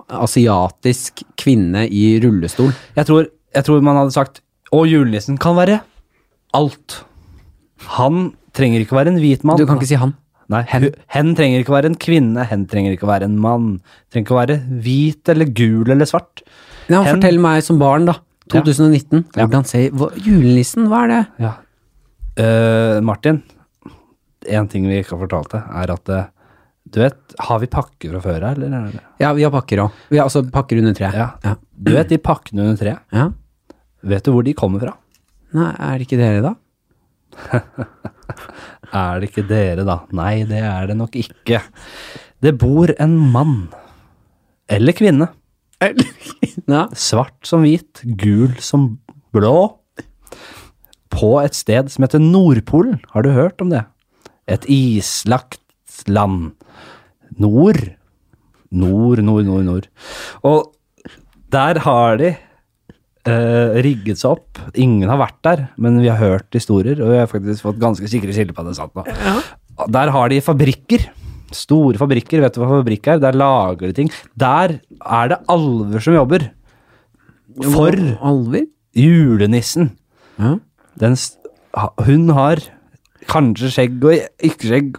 asiatisk 0.08 1.20
kvinne 1.36 1.84
i 1.90 2.18
rullestol. 2.22 2.70
Jeg 2.96 3.08
tror, 3.10 3.26
jeg 3.54 3.66
tror 3.66 3.82
man 3.84 3.98
hadde 4.00 4.14
sagt 4.14 4.40
Og 4.72 4.86
julenissen 4.88 5.36
kan 5.42 5.56
være 5.58 5.80
alt. 6.56 7.00
Han 7.98 8.32
trenger 8.56 8.80
ikke 8.84 8.96
være 8.96 9.12
en 9.12 9.20
hvit 9.20 9.44
mann. 9.44 9.58
Du 9.58 9.66
kan 9.66 9.76
ikke 9.80 9.90
si 9.90 9.98
han. 10.00 10.14
Nei, 10.50 10.62
hen. 10.66 10.88
hen 11.14 11.34
trenger 11.38 11.62
ikke 11.62 11.74
være 11.76 11.90
en 11.92 11.98
kvinne, 12.02 12.44
hen 12.50 12.64
trenger 12.70 12.96
ikke 12.96 13.06
være 13.08 13.28
en 13.30 13.36
mann. 13.38 13.68
Trenger 14.10 14.26
ikke 14.26 14.38
være 14.40 14.56
hvit 14.82 15.30
eller 15.30 15.52
gul 15.54 15.90
eller 15.94 16.08
svart. 16.10 16.42
Ja, 16.90 17.04
Hen- 17.06 17.20
fortell 17.20 17.38
meg 17.42 17.62
som 17.66 17.78
barn, 17.78 18.08
da. 18.10 18.16
2019. 18.50 19.24
Ja. 19.36 19.44
Hvordan 19.46 19.66
ser 19.68 19.92
hva, 19.94 20.08
Julenissen, 20.18 20.88
hva 20.90 21.04
er 21.04 21.12
det? 21.12 21.20
Ja. 21.44 21.52
Uh, 22.40 22.98
Martin, 23.06 23.42
en 24.50 24.68
ting 24.72 24.86
vi 24.90 24.98
ikke 25.02 25.14
har 25.14 25.22
fortalt 25.22 25.52
deg, 25.54 25.68
er 25.84 25.92
at 25.94 26.10
uh, 26.10 26.24
du 26.90 26.98
vet, 27.04 27.18
har 27.46 27.60
vi 27.62 27.68
pakker 27.70 28.10
fra 28.16 28.22
før 28.24 28.40
her, 28.48 28.56
eller? 28.58 28.74
er 28.74 29.04
Ja, 29.22 29.30
vi 29.36 29.44
har 29.46 29.52
pakker 29.54 29.84
òg. 29.84 29.98
Altså 30.18 30.42
pakker 30.50 30.80
under 30.82 30.96
tre. 30.98 31.12
Ja. 31.14 31.28
Ja. 31.46 31.54
Du 31.78 31.92
vet 31.94 32.10
de 32.10 32.18
pakkene 32.18 32.64
under 32.66 32.80
treet? 32.80 33.04
ja. 33.14 33.28
Vet 34.02 34.24
du 34.24 34.32
hvor 34.32 34.42
de 34.42 34.54
kommer 34.56 34.80
fra? 34.80 34.94
Nei, 35.52 35.68
er 35.76 35.98
det 36.00 36.06
ikke 36.06 36.16
dere, 36.16 36.40
da? 36.40 36.54
Er 38.90 39.20
det 39.20 39.30
ikke 39.30 39.46
dere, 39.46 39.84
da? 39.86 40.00
Nei, 40.16 40.42
det 40.48 40.62
er 40.66 40.90
det 40.90 40.96
nok 40.98 41.14
ikke. 41.18 41.60
Det 42.42 42.56
bor 42.58 42.90
en 42.98 43.16
mann. 43.32 43.68
Eller 44.70 44.96
kvinne. 44.96 45.30
Ja. 45.80 46.86
Svart 46.92 47.46
som 47.48 47.64
hvit, 47.64 48.02
gul 48.20 48.52
som 48.62 48.98
blå. 49.34 49.78
På 51.10 51.30
et 51.42 51.56
sted 51.58 51.90
som 51.90 52.04
heter 52.06 52.22
Nordpolen. 52.22 53.00
Har 53.14 53.26
du 53.26 53.32
hørt 53.34 53.62
om 53.62 53.72
det? 53.72 53.84
Et 54.50 54.66
islagt 54.70 55.62
land. 56.10 56.52
Nord. 57.38 57.80
Nord, 58.70 59.22
nord, 59.26 59.46
nord, 59.46 59.64
nord. 59.66 59.88
Og 60.46 60.74
der 61.50 61.80
har 61.82 62.20
de 62.20 62.34
eh, 63.28 63.80
rigget 63.84 64.20
seg 64.20 64.36
opp. 64.38 64.60
Ingen 64.80 65.08
har 65.10 65.18
vært 65.20 65.38
der, 65.46 65.62
men 65.76 65.98
vi 66.00 66.08
har 66.08 66.20
hørt 66.20 66.48
historier, 66.56 67.00
og 67.02 67.10
vi 67.12 67.18
har 67.20 67.28
faktisk 67.30 67.66
fått 67.66 67.80
ganske 67.82 68.08
sikre 68.10 68.32
kilder 68.36 68.54
på 68.56 68.62
at 68.64 68.70
det 68.70 68.76
er 68.76 68.80
sant. 68.80 68.94
nå. 68.96 69.86
Der 69.90 70.10
har 70.12 70.28
de 70.32 70.40
fabrikker. 70.44 71.06
Store 71.50 71.98
fabrikker. 71.98 72.40
Vet 72.44 72.54
du 72.54 72.60
hva 72.62 72.68
fabrikk 72.78 73.08
er? 73.10 73.18
Der 73.22 73.32
lager 73.34 73.88
de 73.90 73.96
ting. 73.96 74.10
Der 74.38 74.76
er 75.02 75.30
det 75.32 75.38
alver 75.50 76.00
som 76.04 76.14
jobber. 76.14 76.44
For 77.60 77.96
Alver? 78.22 78.66
julenissen. 78.94 79.90
Ja. 80.38 80.56
Den, 81.00 81.16
hun 82.06 82.28
har 82.36 82.62
kanskje 83.30 83.70
skjegg 83.74 84.04
og 84.06 84.14
ikke 84.46 84.68
skjegg. 84.70 84.96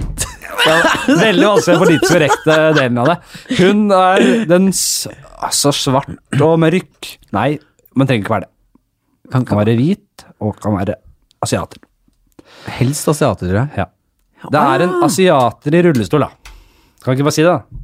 Veldig 0.66 1.46
vanskelig 1.48 1.76
å 1.76 1.82
politisk 1.84 2.12
korrekte 2.12 2.56
delen 2.76 3.00
av 3.02 3.10
det. 3.10 3.16
Hun 3.60 3.84
er 3.96 4.24
den 4.50 4.70
altså 4.70 5.72
svart 5.74 6.40
og 6.40 6.56
mørk. 6.62 7.12
Nei, 7.36 7.50
men 7.96 8.08
trenger 8.10 8.24
ikke 8.26 8.34
være 8.36 8.46
det. 8.48 8.52
Kan, 9.30 9.46
Kan 9.48 9.60
være 9.62 9.76
hvit 9.78 10.26
og 10.42 10.58
kan 10.60 10.76
være 10.76 10.98
asiater. 11.44 11.80
Helst 12.80 13.08
asiater, 13.08 13.48
tror 13.48 13.60
jeg. 13.62 13.70
Ja. 13.78 13.88
Det 14.50 14.60
er 14.74 14.86
en 14.86 14.96
asiater 15.04 15.76
i 15.76 15.82
rullestol, 15.86 16.24
da. 16.26 16.54
Kan 17.04 17.16
ikke 17.16 17.28
bare 17.28 17.36
si 17.36 17.44
det, 17.44 17.52
da? 17.52 17.79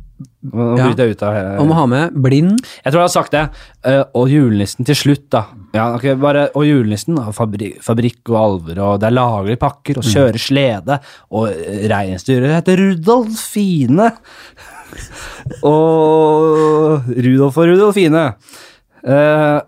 Nå 0.46 0.78
Ja. 0.78 0.86
bryter 0.86 1.04
jeg 1.04 1.16
ut 1.16 1.22
av 1.26 1.60
Og 1.60 1.66
må 1.68 1.74
ha 1.74 1.86
med 1.86 2.14
blind. 2.14 2.56
Jeg 2.84 2.92
tror 2.92 3.02
jeg 3.02 3.08
har 3.08 3.12
sagt 3.12 3.32
det. 3.32 3.44
Uh, 3.84 4.04
og 4.14 4.30
julenissen 4.30 4.86
til 4.86 4.96
slutt, 4.96 5.26
da. 5.30 5.44
Ja, 5.74 5.94
okay, 5.94 6.14
bare, 6.14 6.48
og 6.56 6.64
julenissen 6.64 7.18
har 7.20 7.34
fabri 7.36 7.74
fabrikk 7.84 8.30
og 8.32 8.38
alver, 8.40 8.80
og 8.80 9.00
det 9.00 9.10
er 9.10 9.16
lagre 9.16 9.56
pakker 9.60 9.98
og 10.00 10.06
kjører 10.06 10.40
slede. 10.40 11.00
Og 11.36 11.50
eh, 11.50 11.84
reinsdyret 11.90 12.54
heter 12.54 12.80
Rudolfine. 12.80 14.12
og 15.72 17.10
Rudolf 17.10 17.58
og 17.60 17.68
Rudolfine. 17.72 18.24
Uh, 19.06 19.60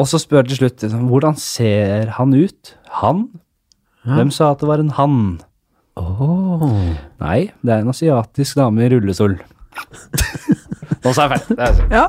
og 0.00 0.08
så 0.08 0.20
spør 0.20 0.44
til 0.48 0.60
slutt 0.60 0.84
liksom, 0.84 1.08
hvordan 1.08 1.38
ser 1.38 2.12
han 2.18 2.34
ut? 2.34 2.74
Han? 3.00 3.26
Hvem 4.04 4.32
sa 4.34 4.50
at 4.52 4.60
det 4.60 4.68
var 4.68 4.82
en 4.82 4.94
han? 4.98 5.16
Oh. 6.00 6.64
Nei, 7.20 7.52
det 7.62 7.74
er 7.74 7.82
en 7.84 7.92
asiatisk 7.92 8.58
dame 8.58 8.86
i 8.86 8.90
rullestol. 8.92 9.36
Nå 11.02 11.12
sa 11.14 11.26
jeg 11.28 11.38
feil. 11.40 11.56
Det 11.56 11.68
er- 11.68 11.88
Ja. 11.90 12.08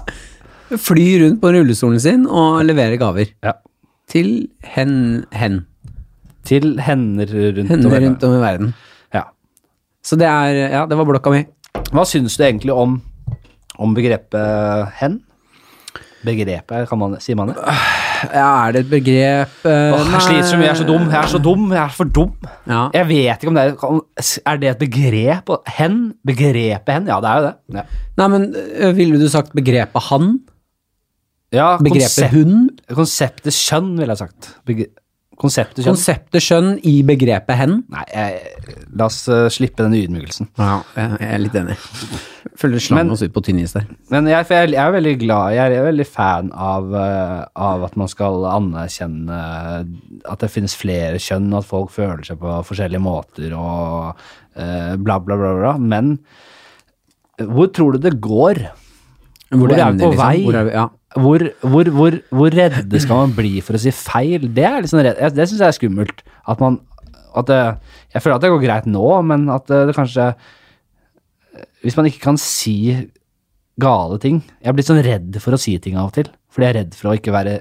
Fly 0.77 1.05
rundt 1.21 1.41
på 1.41 1.51
rullestolen 1.53 1.99
sin 2.01 2.25
og 2.27 2.63
levere 2.65 2.97
gaver. 2.97 3.27
Ja. 3.43 3.53
Til 4.09 4.47
hen, 4.75 5.25
hen. 5.31 5.65
Til 6.43 6.77
hender 6.81 7.25
rundt 7.29 7.71
om 7.85 7.93
i 7.93 7.99
rundt 8.07 8.23
om 8.23 8.33
i 8.37 8.41
verden. 8.41 8.73
Ja. 9.13 9.23
Så 10.03 10.17
det 10.17 10.27
er 10.27 10.69
Ja, 10.71 10.85
det 10.85 10.97
var 10.97 11.05
blokka 11.05 11.31
mi. 11.31 11.45
Hva 11.93 12.05
syns 12.05 12.37
du 12.37 12.43
egentlig 12.43 12.73
om, 12.73 13.01
om 13.79 13.93
begrepet 13.95 14.91
hen? 14.99 15.21
Begrepet, 16.25 16.87
kan 16.89 16.99
man, 16.99 17.17
sier 17.19 17.35
man 17.35 17.47
det? 17.53 17.57
Ja, 18.31 18.47
er 18.67 18.71
det 18.75 18.81
et 18.85 18.89
begrep 18.91 19.49
Uh, 19.63 19.95
Åh, 19.95 20.07
jeg 20.13 20.21
sliter 20.27 20.47
så 20.49 20.57
mye, 20.59 20.65
jeg 20.67 20.73
er 20.73 20.79
så 20.81 20.87
dum. 20.87 21.03
Jeg 21.11 21.19
er 21.21 21.29
så 21.31 21.39
dum, 21.43 21.67
jeg 21.71 21.81
er 21.83 21.93
for 21.95 22.09
dum. 22.17 22.31
Ja. 22.67 22.81
Jeg 22.93 23.07
vet 23.09 23.43
ikke 23.43 23.51
om 23.51 23.59
det 23.59 23.63
er 23.65 24.31
Er 24.53 24.57
det 24.61 24.69
et 24.73 24.81
begrep? 24.81 25.53
Hen? 25.77 25.99
Begrepet 26.27 26.93
hen? 26.93 27.07
Ja, 27.11 27.19
det 27.23 27.29
er 27.29 27.37
jo 27.39 27.45
det. 27.49 27.53
Ja, 27.77 27.85
Nei, 28.21 28.27
men 28.33 28.49
øh, 28.55 28.91
ville 28.97 29.19
du 29.21 29.27
sagt 29.31 29.53
begrepet 29.55 30.09
han? 30.09 30.33
ja 31.53 31.77
Begrepet 31.77 32.07
konsept, 32.09 32.33
hun? 32.33 32.69
konseptet 32.97 33.53
kjønn, 33.53 33.91
ville 33.99 34.11
jeg 34.15 34.23
sagt. 34.23 34.53
Bege, 34.65 34.87
konseptet 35.39 35.81
kjønn. 35.81 35.95
Konseptet 35.95 36.43
skjønn 36.43 36.69
i 36.87 36.93
begrepet 37.07 37.57
hen? 37.57 37.79
Nei, 37.93 38.03
jeg, 38.11 38.75
la 38.93 39.07
oss 39.09 39.23
uh, 39.31 39.47
slippe 39.53 39.85
den 39.85 39.95
ydmykelsen. 39.97 40.49
Ja, 40.59 40.81
jeg 40.97 41.29
er 41.29 41.41
litt 41.41 41.57
enig. 41.59 41.77
Føler 42.59 42.83
slangen 42.83 43.13
oss 43.15 43.23
ut 43.25 43.33
på 43.33 43.43
tynn 43.45 43.61
is 43.63 43.73
der. 43.75 43.87
Men 44.13 44.29
jeg, 44.29 44.45
jeg, 44.51 44.73
jeg 44.75 44.81
er 44.83 44.93
veldig 44.93 45.13
glad 45.23 45.55
Jeg 45.55 45.73
er 45.73 45.85
veldig 45.87 46.05
fan 46.05 46.51
av, 46.53 46.91
uh, 46.93 47.41
av 47.57 47.87
at 47.87 47.97
man 47.99 48.11
skal 48.11 48.45
anerkjenne 48.51 49.41
at 50.29 50.43
det 50.43 50.51
finnes 50.53 50.77
flere 50.77 51.19
kjønn, 51.21 51.49
at 51.57 51.67
folk 51.67 51.91
føler 51.95 52.23
seg 52.27 52.39
på 52.41 52.61
forskjellige 52.67 53.03
måter 53.03 53.55
og 53.57 54.13
uh, 54.13 54.93
bla, 55.01 55.17
bla, 55.19 55.39
bla, 55.39 55.53
bla. 55.59 55.75
Men 55.81 56.17
hvor 57.41 57.71
tror 57.73 57.95
du 57.95 58.03
det 58.05 58.19
går? 58.21 58.61
Hvor 59.59 59.69
det 59.71 59.77
er 59.79 59.85
vi 59.85 59.95
ender, 59.97 60.05
på 60.05 60.17
vei? 60.19 60.43
Hvor 60.45 60.55
er 60.61 60.71
ja. 60.73 60.85
Hvor, 61.13 61.43
hvor, 61.61 61.89
hvor, 61.93 62.15
hvor 62.33 62.49
redde 62.57 62.99
skal 63.03 63.15
man 63.27 63.33
bli 63.37 63.59
for 63.61 63.77
å 63.77 63.81
si 63.83 63.91
feil? 63.93 64.47
Det 64.53 64.63
er 64.65 64.81
redd, 64.81 65.19
jeg- 65.21 65.35
det 65.37 65.45
syns 65.49 65.59
jeg 65.61 65.67
er 65.67 65.77
skummelt. 65.77 66.23
At 66.47 66.59
man 66.63 66.79
at 67.35 67.47
det, 67.49 67.59
Jeg 68.13 68.21
føler 68.21 68.35
at 68.35 68.41
det 68.41 68.49
går 68.53 68.61
greit 68.61 68.85
nå, 68.85 69.23
men 69.25 69.49
at 69.49 69.65
det, 69.65 69.87
det 69.89 69.95
kanskje 69.97 70.35
Hvis 71.83 71.97
man 71.97 72.05
ikke 72.05 72.21
kan 72.21 72.37
si 72.37 72.75
gale 73.81 74.19
ting 74.21 74.43
Jeg 74.61 74.69
er 74.69 74.75
blitt 74.77 74.85
sånn 74.89 75.01
redd 75.05 75.39
for 75.41 75.55
å 75.55 75.59
si 75.59 75.73
ting 75.81 75.95
av 75.97 76.11
og 76.11 76.13
til. 76.19 76.27
Fordi 76.53 76.67
jeg 76.67 76.73
er 76.75 76.77
redd 76.83 76.93
for 76.93 77.09
å 77.09 77.15
ikke 77.17 77.33
være 77.33 77.55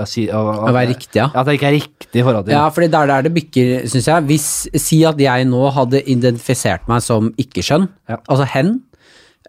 å 0.00 0.06
si, 0.08 0.24
å, 0.32 0.40
Å 0.64 0.72
være 0.72 0.94
riktig, 0.94 1.18
ja. 1.20 1.26
At 1.36 1.44
det 1.50 1.58
ikke 1.58 1.68
er 1.68 1.76
riktig 1.76 2.22
i 2.22 2.24
forhold 2.24 2.46
til 2.48 2.54
Ja, 2.56 2.62
for 2.72 2.80
det 2.80 2.94
er 2.96 3.10
der 3.12 3.26
det 3.28 3.34
bikker, 3.36 3.84
syns 3.92 4.08
jeg. 4.08 4.24
Hvis, 4.30 4.46
si 4.80 5.02
at 5.04 5.20
jeg 5.20 5.48
nå 5.50 5.60
hadde 5.76 6.00
identifisert 6.08 6.88
meg 6.88 7.04
som 7.04 7.28
ikke-skjønn, 7.36 7.88
Ja. 8.08 8.16
altså 8.24 8.48
hen, 8.56 8.78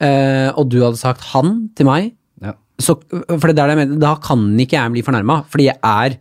eh, 0.02 0.50
og 0.58 0.68
du 0.74 0.80
hadde 0.84 1.00
sagt 1.00 1.22
han 1.32 1.70
til 1.78 1.86
meg, 1.88 2.12
ja. 2.42 2.54
så, 2.82 2.96
for 3.06 3.48
det 3.52 3.54
er 3.54 3.70
det 3.70 3.76
jeg 3.78 3.82
mener, 3.84 4.00
da 4.02 4.16
kan 4.24 4.44
ikke 4.60 4.78
jeg 4.80 4.92
bli 4.98 5.04
fornærma, 5.06 5.42
fordi 5.52 5.70
jeg 5.70 5.80
er 5.84 6.20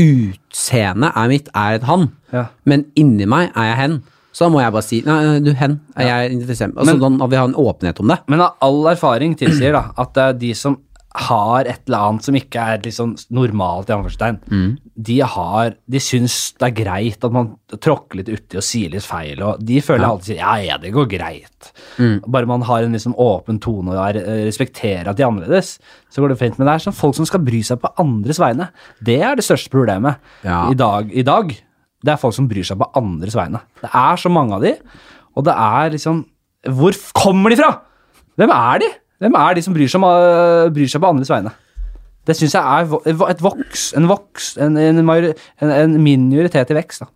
Utseendet 0.00 1.12
er 1.14 1.28
mitt 1.30 1.48
er 1.54 1.76
et 1.78 1.84
han, 1.86 2.08
Ja. 2.34 2.46
men 2.66 2.84
inni 2.98 3.26
meg 3.26 3.52
er 3.54 3.68
jeg 3.70 3.76
hen. 3.78 4.02
Så 4.34 4.44
da 4.46 4.50
må 4.54 4.60
jeg 4.62 4.72
bare 4.74 4.82
si 4.86 5.00
nei, 5.06 5.38
du 5.42 5.52
hen, 5.58 5.80
er 5.98 6.06
jeg 6.06 6.30
identifisert 6.32 6.74
Altså, 6.76 6.96
Men- 6.98 7.18
da 7.18 7.26
vil 7.26 7.30
vi 7.30 7.36
ha 7.40 7.44
en 7.48 7.54
åpenhet 7.54 8.00
om 8.00 8.08
det. 8.08 8.18
Men 8.28 8.40
av 8.40 8.54
all 8.62 8.86
erfaring 8.92 9.36
tilsier 9.36 9.72
da 9.72 9.90
at 9.98 10.12
det 10.14 10.22
er 10.22 10.32
de 10.38 10.52
som 10.54 10.76
har 11.14 11.66
et 11.66 11.80
eller 11.88 12.04
annet 12.06 12.22
som 12.26 12.36
ikke 12.38 12.62
er 12.74 12.82
liksom 12.84 13.16
normalt, 13.34 13.88
i 13.90 13.94
anførselstegn, 13.96 14.36
de 14.94 15.16
har 15.26 15.72
De 15.90 15.98
syns 15.98 16.52
det 16.60 16.68
er 16.68 16.76
greit 16.84 17.24
at 17.26 17.32
man 17.34 17.48
tråkker 17.82 18.20
litt 18.20 18.28
uti 18.30 18.56
og 18.60 18.62
sier 18.62 18.92
litt 18.92 19.02
feil, 19.02 19.42
og 19.42 19.58
de 19.64 19.80
føler 19.82 20.06
alltid 20.06 20.28
sier 20.30 20.38
ja, 20.42 20.52
ja, 20.68 20.76
det 20.78 20.92
går 20.94 21.08
greit. 21.10 21.72
Bare 22.30 22.46
man 22.46 22.62
har 22.68 22.82
en 22.86 22.92
liksom 22.94 23.16
åpen 23.18 23.58
tone 23.60 23.90
og 23.96 24.16
eh, 24.20 24.44
respekterer 24.46 25.10
at 25.10 25.18
de 25.18 25.24
er 25.24 25.30
annerledes, 25.32 25.78
så 26.10 26.22
går 26.22 26.34
det 26.34 26.38
fint. 26.38 26.58
Men 26.60 26.68
det 26.70 26.74
er 26.76 26.84
sånn 26.86 26.96
folk 27.00 27.18
som 27.18 27.26
skal 27.26 27.42
bry 27.42 27.60
seg 27.66 27.80
på 27.82 27.90
andres 27.98 28.38
vegne. 28.38 28.70
Det 29.02 29.18
er 29.22 29.34
det 29.36 29.44
største 29.48 29.72
problemet 29.74 30.20
Ja. 30.46 30.68
i, 30.70 30.74
dag, 30.78 31.10
i 31.10 31.26
dag. 31.26 31.50
Det 32.00 32.14
er 32.14 32.22
folk 32.22 32.34
som 32.38 32.46
bryr 32.48 32.64
seg 32.64 32.78
på 32.80 32.90
andres 32.96 33.34
vegne. 33.36 33.60
Det 33.82 33.90
er 33.92 34.16
så 34.16 34.30
mange 34.32 34.54
av 34.56 34.62
de, 34.64 34.76
og 35.34 35.44
det 35.44 35.52
er 35.58 35.90
liksom 35.98 36.24
Hvor 36.70 36.92
kommer 37.16 37.50
de 37.50 37.56
fra? 37.56 37.74
Hvem 38.38 38.50
er 38.54 38.78
de? 38.82 38.88
Hvem 39.20 39.36
er 39.36 39.56
de 39.56 39.64
som 39.64 39.76
bryr 39.76 39.90
seg, 39.90 40.00
om, 40.00 40.08
øh, 40.08 40.70
bryr 40.74 40.90
seg 40.90 41.02
på 41.02 41.10
andres 41.12 41.30
vegne? 41.32 41.52
Det 42.28 42.36
syns 42.36 42.54
jeg 42.54 42.62
er 42.62 43.32
et 43.32 43.42
voks, 43.42 43.90
en 43.96 44.06
voks, 44.08 44.52
en, 44.60 44.76
en, 44.76 45.00
en, 45.00 45.72
en 45.72 45.96
minoritet 46.02 46.70
i 46.72 46.76
vekst. 46.76 47.04
da. 47.04 47.10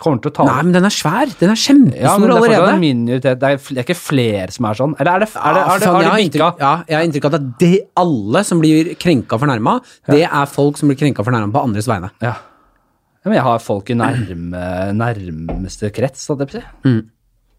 Kommer 0.00 0.22
til 0.22 0.32
å 0.32 0.34
ta 0.34 0.44
Nei, 0.48 0.62
men 0.66 0.74
den 0.74 0.86
er 0.88 0.94
svær. 0.94 1.30
Den 1.38 1.52
er 1.52 1.58
kjempestor 1.60 2.02
ja, 2.02 2.14
men 2.18 2.30
det 2.30 2.34
er 2.34 2.40
allerede. 2.40 2.72
en 2.72 2.82
minoritet. 2.82 3.40
Det 3.42 3.50
er, 3.50 3.60
det 3.60 3.82
er 3.82 3.86
ikke 3.86 3.98
flere 3.98 4.54
som 4.54 4.66
er 4.66 4.78
sånn. 4.80 4.96
Eller 4.98 5.12
er 5.12 5.24
det, 5.24 5.28
er 5.30 5.54
det, 5.58 5.60
er 5.60 5.84
det, 5.84 5.90
har 5.92 6.06
det 6.08 6.24
inntrykk, 6.24 6.64
ja, 6.64 6.72
jeg 6.88 6.96
har 6.96 7.06
inntrykk 7.08 7.28
av 7.28 7.36
at 7.38 7.46
det, 7.60 7.72
alle 8.02 8.42
som 8.48 8.62
blir 8.62 8.90
krenka 9.00 9.36
og 9.36 9.44
fornærma, 9.44 9.76
det 10.10 10.24
er 10.24 10.50
folk 10.50 10.80
som 10.80 10.90
blir 10.90 10.98
krenka 10.98 11.22
og 11.22 11.28
fornærma 11.28 11.54
på 11.54 11.62
andres 11.68 11.90
vegne. 11.90 12.10
Ja. 12.24 12.34
ja. 12.34 13.28
Men 13.28 13.38
jeg 13.38 13.46
har 13.46 13.62
folk 13.64 13.88
i 13.92 13.96
nærme, 13.96 14.64
nærmeste 14.98 15.88
krets, 15.94 16.26
jeg 16.28 16.40
på 16.40 16.48
å 16.48 16.54
si. 16.56 16.64
Mm. 16.84 17.02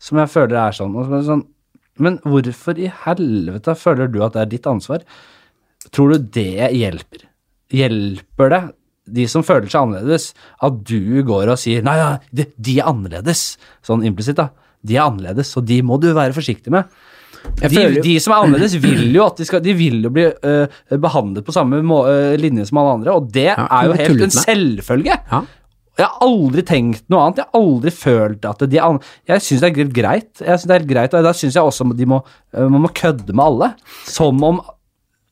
Som 0.05 0.19
jeg 0.21 0.33
føler 0.33 0.59
er 0.61 0.75
sånn, 0.77 0.97
og 0.99 1.15
sånn. 1.25 1.45
Men 2.01 2.19
hvorfor 2.23 2.79
i 2.81 2.89
helvete 3.05 3.75
føler 3.79 4.09
du 4.11 4.19
at 4.25 4.35
det 4.35 4.41
er 4.43 4.51
ditt 4.51 4.67
ansvar? 4.67 5.05
Tror 5.95 6.15
du 6.15 6.31
det 6.37 6.71
hjelper? 6.75 7.27
Hjelper 7.75 8.51
det 8.51 8.63
de 9.05 9.25
som 9.29 9.45
føler 9.45 9.69
seg 9.69 9.85
annerledes, 9.85 10.31
at 10.65 10.77
du 10.87 11.21
går 11.25 11.51
og 11.53 11.59
sier 11.61 11.83
nei, 11.85 11.97
ja, 11.99 12.13
de, 12.33 12.47
de 12.57 12.79
er 12.79 12.89
annerledes, 12.89 13.43
sånn 13.85 14.05
implisitt 14.07 14.39
da. 14.39 14.49
De 14.85 14.97
er 14.97 15.05
annerledes, 15.05 15.51
og 15.57 15.65
de 15.69 15.81
må 15.85 15.99
du 16.01 16.11
være 16.13 16.33
forsiktig 16.35 16.73
med. 16.73 16.89
De, 17.61 17.83
de 18.01 18.15
som 18.21 18.33
er 18.33 18.47
annerledes, 18.47 18.77
vil 18.81 19.03
jo 19.13 19.27
at 19.27 19.37
de 19.37 19.45
skal 19.45 19.61
De 19.61 19.75
vil 19.77 19.99
jo 20.01 20.09
bli 20.09 20.23
uh, 20.25 20.65
behandlet 20.97 21.45
på 21.45 21.53
samme 21.53 21.77
må, 21.85 21.99
uh, 22.09 22.33
linje 22.41 22.65
som 22.69 22.81
alle 22.81 22.95
andre, 22.99 23.13
og 23.13 23.29
det 23.33 23.51
Ja, 23.51 23.67
er 23.69 23.91
jo 23.91 23.99
helt 23.99 24.25
en 24.25 24.33
selvfølge. 24.33 25.19
Ja. 25.29 25.43
Jeg 25.97 26.05
har 26.07 26.17
aldri 26.25 26.61
tenkt 26.67 27.03
noe 27.09 27.21
annet. 27.25 27.37
Jeg 27.41 27.45
har 27.53 27.61
aldri 27.61 27.91
følt 27.91 28.45
at 28.49 28.63
de 28.69 28.79
an- 28.83 28.99
Jeg 29.27 29.41
syns 29.41 29.61
det 29.61 29.69
er 29.71 29.75
helt 29.83 29.93
greit. 29.95 30.31
Jeg 30.41 30.59
synes 30.59 30.67
det 30.67 30.75
er 30.75 30.79
helt 30.83 30.91
greit, 30.91 31.13
Og 31.13 31.23
da 31.23 31.31
syns 31.33 31.55
jeg 31.55 31.63
også 31.63 31.87
de 31.97 32.05
må, 32.05 32.23
øh, 32.55 32.69
man 32.71 32.81
må 32.81 32.89
kødde 32.93 33.33
med 33.33 33.45
alle. 33.45 33.73
Som 34.05 34.43
om 34.43 34.61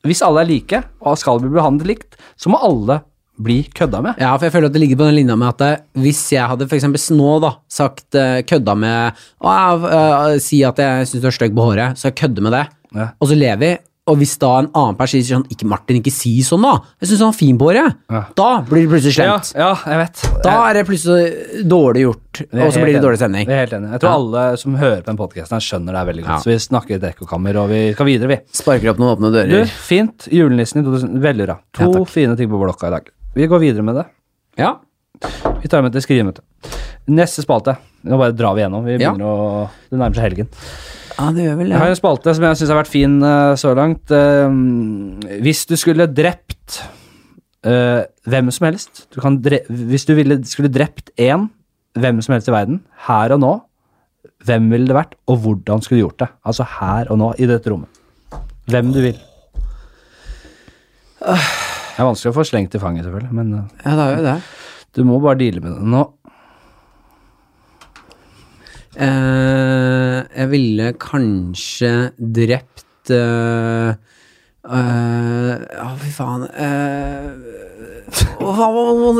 Hvis 0.03 0.21
alle 0.21 0.41
er 0.41 0.45
like, 0.49 0.83
og 1.01 1.17
skal 1.17 1.39
bli 1.39 1.49
behandlet 1.49 1.87
likt, 1.87 2.15
så 2.35 2.49
må 2.51 2.57
alle 2.61 3.01
bli 3.39 3.63
kødda 3.73 4.01
med. 4.03 4.15
Ja, 4.19 4.33
for 4.37 4.45
jeg 4.45 4.51
føler 4.51 4.67
at 4.67 4.73
det 4.73 4.81
ligger 4.81 4.97
på 4.99 5.05
den 5.07 5.15
linja 5.15 5.35
med 5.39 5.47
at 5.47 5.61
eh, 5.61 5.77
hvis 6.03 6.19
jeg 6.33 6.43
hadde 6.47 6.67
eksempel 6.67 7.01
nå 7.17 7.39
da, 7.41 7.53
sagt 7.71 8.13
eh, 8.19 8.41
kødda 8.43 8.75
med 8.77 9.13
å, 9.41 9.53
eh, 9.87 10.37
Si 10.43 10.59
at 10.63 10.77
jeg 10.77 11.07
syns 11.07 11.21
du 11.23 11.27
er 11.27 11.31
stygg 11.31 11.55
på 11.55 11.65
håret, 11.71 11.95
så 11.97 12.11
jeg 12.11 12.15
kødder 12.19 12.41
med 12.43 12.51
det, 12.51 12.65
Ja. 12.93 13.07
og 13.19 13.27
så 13.31 13.35
lever 13.39 13.57
vi. 13.63 13.71
Og 14.11 14.17
hvis 14.19 14.33
da 14.35 14.49
en 14.59 14.65
annen 14.75 14.97
person 14.99 15.21
sier 15.21 15.37
sånn 15.37 15.45
Ikke 15.53 15.63
Martin, 15.71 15.95
ikke 16.01 16.11
si 16.11 16.33
sånn, 16.43 16.65
da. 16.65 16.73
Jeg 16.99 17.07
syns 17.07 17.21
han 17.23 17.29
er 17.31 17.37
fin 17.37 17.57
på 17.61 17.69
håret. 17.69 17.93
Ja. 18.11 18.23
Da 18.35 18.47
blir 18.67 18.83
det 18.83 18.89
plutselig 18.91 19.13
slemt. 19.15 19.53
ja, 19.55 19.69
jeg 19.87 19.99
vet. 20.01 20.23
Da 20.43 20.55
er 20.67 20.73
det 20.75 20.81
plutselig 20.89 21.63
dårlig 21.71 22.03
gjort, 22.03 22.41
og 22.51 22.73
så 22.73 22.81
blir 22.83 22.91
det 22.91 22.97
enig. 22.97 23.03
dårlig 23.05 23.21
stemning. 23.21 23.47
Jeg 23.47 23.55
er 23.55 23.61
helt 23.63 23.75
enig. 23.77 23.91
Jeg 23.93 24.01
tror 24.03 24.09
Ja. 24.11 24.15
alle 24.19 24.57
som 24.59 24.75
hører 24.75 25.01
på 25.03 25.05
den 25.05 25.17
podkasten, 25.21 25.63
skjønner 25.63 25.95
det 25.95 26.01
er 26.01 26.09
veldig 26.11 26.23
godt. 26.25 26.35
Ja. 26.35 26.39
Så 26.43 26.51
vi 26.51 26.57
snakker 26.59 26.91
i 26.91 26.99
et 26.99 27.07
ekkokammer, 27.15 27.55
og 27.63 27.69
vi 27.69 27.93
skal 27.93 28.05
videre, 28.05 28.27
vi. 28.27 28.39
Sparker 28.51 28.89
opp 28.91 28.99
noen 28.99 29.15
åpne 29.15 29.49
Du, 29.49 29.65
fint. 29.65 30.27
Julenissen 30.29 30.81
i 30.81 30.83
2000. 30.83 31.21
Veldig 31.23 31.45
bra. 31.47 31.57
To 31.79 31.91
Ja, 31.93 32.03
fine 32.03 32.35
ting 32.35 32.49
på 32.51 32.59
blokka 32.59 32.87
i 32.87 32.91
dag. 32.97 33.07
Vi 33.35 33.47
går 33.47 33.59
videre 33.63 33.83
med 33.83 33.95
det. 33.95 34.05
Ja. 34.57 34.75
Vi 35.61 35.67
tar 35.69 35.81
med 35.81 35.93
til 35.93 36.01
skrivemøte. 36.01 36.41
Neste 37.07 37.41
spalte. 37.41 37.77
Nå 38.03 38.17
bare 38.19 38.35
drar 38.35 38.53
vi 38.55 38.61
gjennom. 38.63 38.83
Vi 38.83 38.97
Ja. 38.99 39.13
begynner 39.13 39.23
å 39.31 39.69
Det 39.89 39.97
nærmer 39.97 40.15
seg 40.15 40.23
helgen. 40.27 40.49
Ja, 41.17 41.29
det 41.35 41.45
gjør 41.45 41.57
vel 41.59 41.73
Jeg 41.73 41.81
har 41.81 41.91
en 41.91 41.99
spalte 41.99 42.33
som 42.35 42.45
jeg 42.47 42.59
syns 42.59 42.71
har 42.73 42.79
vært 42.79 42.91
fin 42.91 43.17
uh, 43.23 43.53
så 43.59 43.73
langt. 43.77 44.11
Uh, 44.11 44.49
hvis 45.45 45.65
du 45.69 45.75
skulle 45.79 46.07
drept 46.09 46.79
uh, 47.67 48.01
hvem 48.29 48.51
som 48.53 48.69
helst 48.69 49.05
du 49.13 49.19
kan 49.23 49.37
dre 49.43 49.61
Hvis 49.69 50.07
du 50.09 50.15
ville, 50.17 50.39
skulle 50.49 50.71
drept 50.73 51.13
én 51.21 51.49
hvem 51.93 52.23
som 52.25 52.33
helst 52.33 52.49
i 52.49 52.53
verden, 52.55 52.79
her 53.05 53.35
og 53.35 53.41
nå, 53.43 53.51
hvem 54.47 54.71
ville 54.73 54.89
det 54.89 54.95
vært, 54.97 55.11
og 55.29 55.43
hvordan 55.43 55.83
skulle 55.83 55.99
du 55.99 56.07
gjort 56.07 56.23
det? 56.23 56.27
Altså 56.49 56.65
her 56.79 57.11
og 57.13 57.19
nå, 57.21 57.27
i 57.37 57.45
dette 57.45 57.69
rommet. 57.69 58.01
Hvem 58.65 58.89
du 58.95 58.97
vil. 59.03 59.19
Det 61.21 62.01
er 62.01 62.07
vanskelig 62.09 62.31
å 62.31 62.37
få 62.39 62.47
slengt 62.49 62.73
i 62.73 62.81
fanget, 62.81 63.05
selvfølgelig, 63.05 63.35
men 63.37 63.53
Ja, 63.83 63.93
det 63.93 64.07
er 64.07 64.15
jo 64.15 64.25
det. 64.25 64.35
du 64.97 65.03
må 65.05 65.19
bare 65.21 65.37
deale 65.43 65.61
med 65.61 65.77
det 65.77 65.91
nå. 65.93 66.01
Eh, 68.93 70.17
jeg 70.37 70.49
ville 70.51 70.91
kanskje 71.01 71.89
drept 72.19 73.09
eh, 73.09 73.95
eh, 74.69 75.63
Ja, 75.73 75.87
fy 75.97 76.11
faen 76.13 76.43
uh, 76.45 77.31
Ja, 78.43 78.53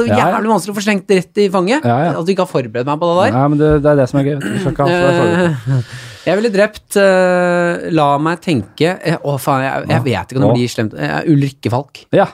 ja. 0.05 0.17
Jævlig 0.19 0.51
vanskelig 0.51 0.73
å 0.73 0.77
få 0.77 0.83
slengt 0.85 1.09
rett 1.09 1.39
i 1.41 1.47
fanget. 1.51 1.85
Ja, 1.87 1.95
ja. 2.05 2.11
At 2.19 2.27
du 2.27 2.31
ikke 2.33 2.45
har 2.45 2.51
forberedt 2.51 2.85
meg 2.89 2.99
på 3.01 3.09
det 3.09 3.15
der. 3.23 3.35
Nei, 3.37 3.45
men 3.49 3.61
det, 3.61 3.69
det 3.81 3.89
er 3.93 3.99
det 4.01 4.07
som 4.11 4.19
er 4.21 4.27
gøy. 4.29 4.35
Du 4.37 4.45
Du 4.45 4.59
skal 4.61 4.75
ikke 4.75 4.85
ha 4.85 5.13
forberedt. 5.17 5.67
Eh, 5.73 5.99
jeg 6.23 6.39
ville 6.39 6.51
drept 6.53 6.97
eh, 7.01 7.87
La 7.97 8.07
meg 8.21 8.39
tenke 8.45 8.93
eh, 8.95 9.17
Å, 9.17 9.33
faen, 9.41 9.65
jeg, 9.65 9.89
jeg 9.91 10.05
vet 10.05 10.31
ikke 10.31 10.39
om 10.41 10.45
det 10.47 10.53
blir 10.59 10.71
slemt. 10.75 10.93
Eh, 10.95 11.17
Ulrikke 11.33 11.73
Falk. 11.73 12.03
Ja. 12.21 12.29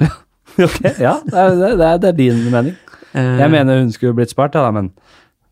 ok, 0.00 0.80
ja. 0.98 1.14
Det 1.24 1.36
er, 1.36 1.52
det, 1.60 1.86
er, 1.86 1.98
det 2.02 2.08
er 2.10 2.16
din 2.16 2.40
mening. 2.50 2.74
Eh, 3.12 3.36
Jeg 3.44 3.52
mener 3.52 3.82
hun 3.82 3.92
skulle 3.94 4.16
blitt 4.18 4.32
spart, 4.32 4.56
ja, 4.58 4.70
men 4.74 4.90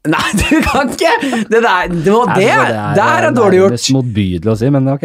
Nei, 0.08 0.28
du 0.40 0.60
kan 0.64 0.88
ikke! 0.94 1.12
Det 1.52 1.60
der 1.64 1.88
det, 1.92 2.12
var 2.14 2.32
det, 2.38 2.48
Altså, 2.54 2.94
der 2.98 3.26
er 3.28 3.36
dårlig 3.36 3.58
gjort. 3.60 3.74
nærmest 3.76 3.92
motbydelig 3.98 4.52
å 4.52 4.56
si, 4.60 4.70
men 4.74 4.88
ok. 4.94 5.04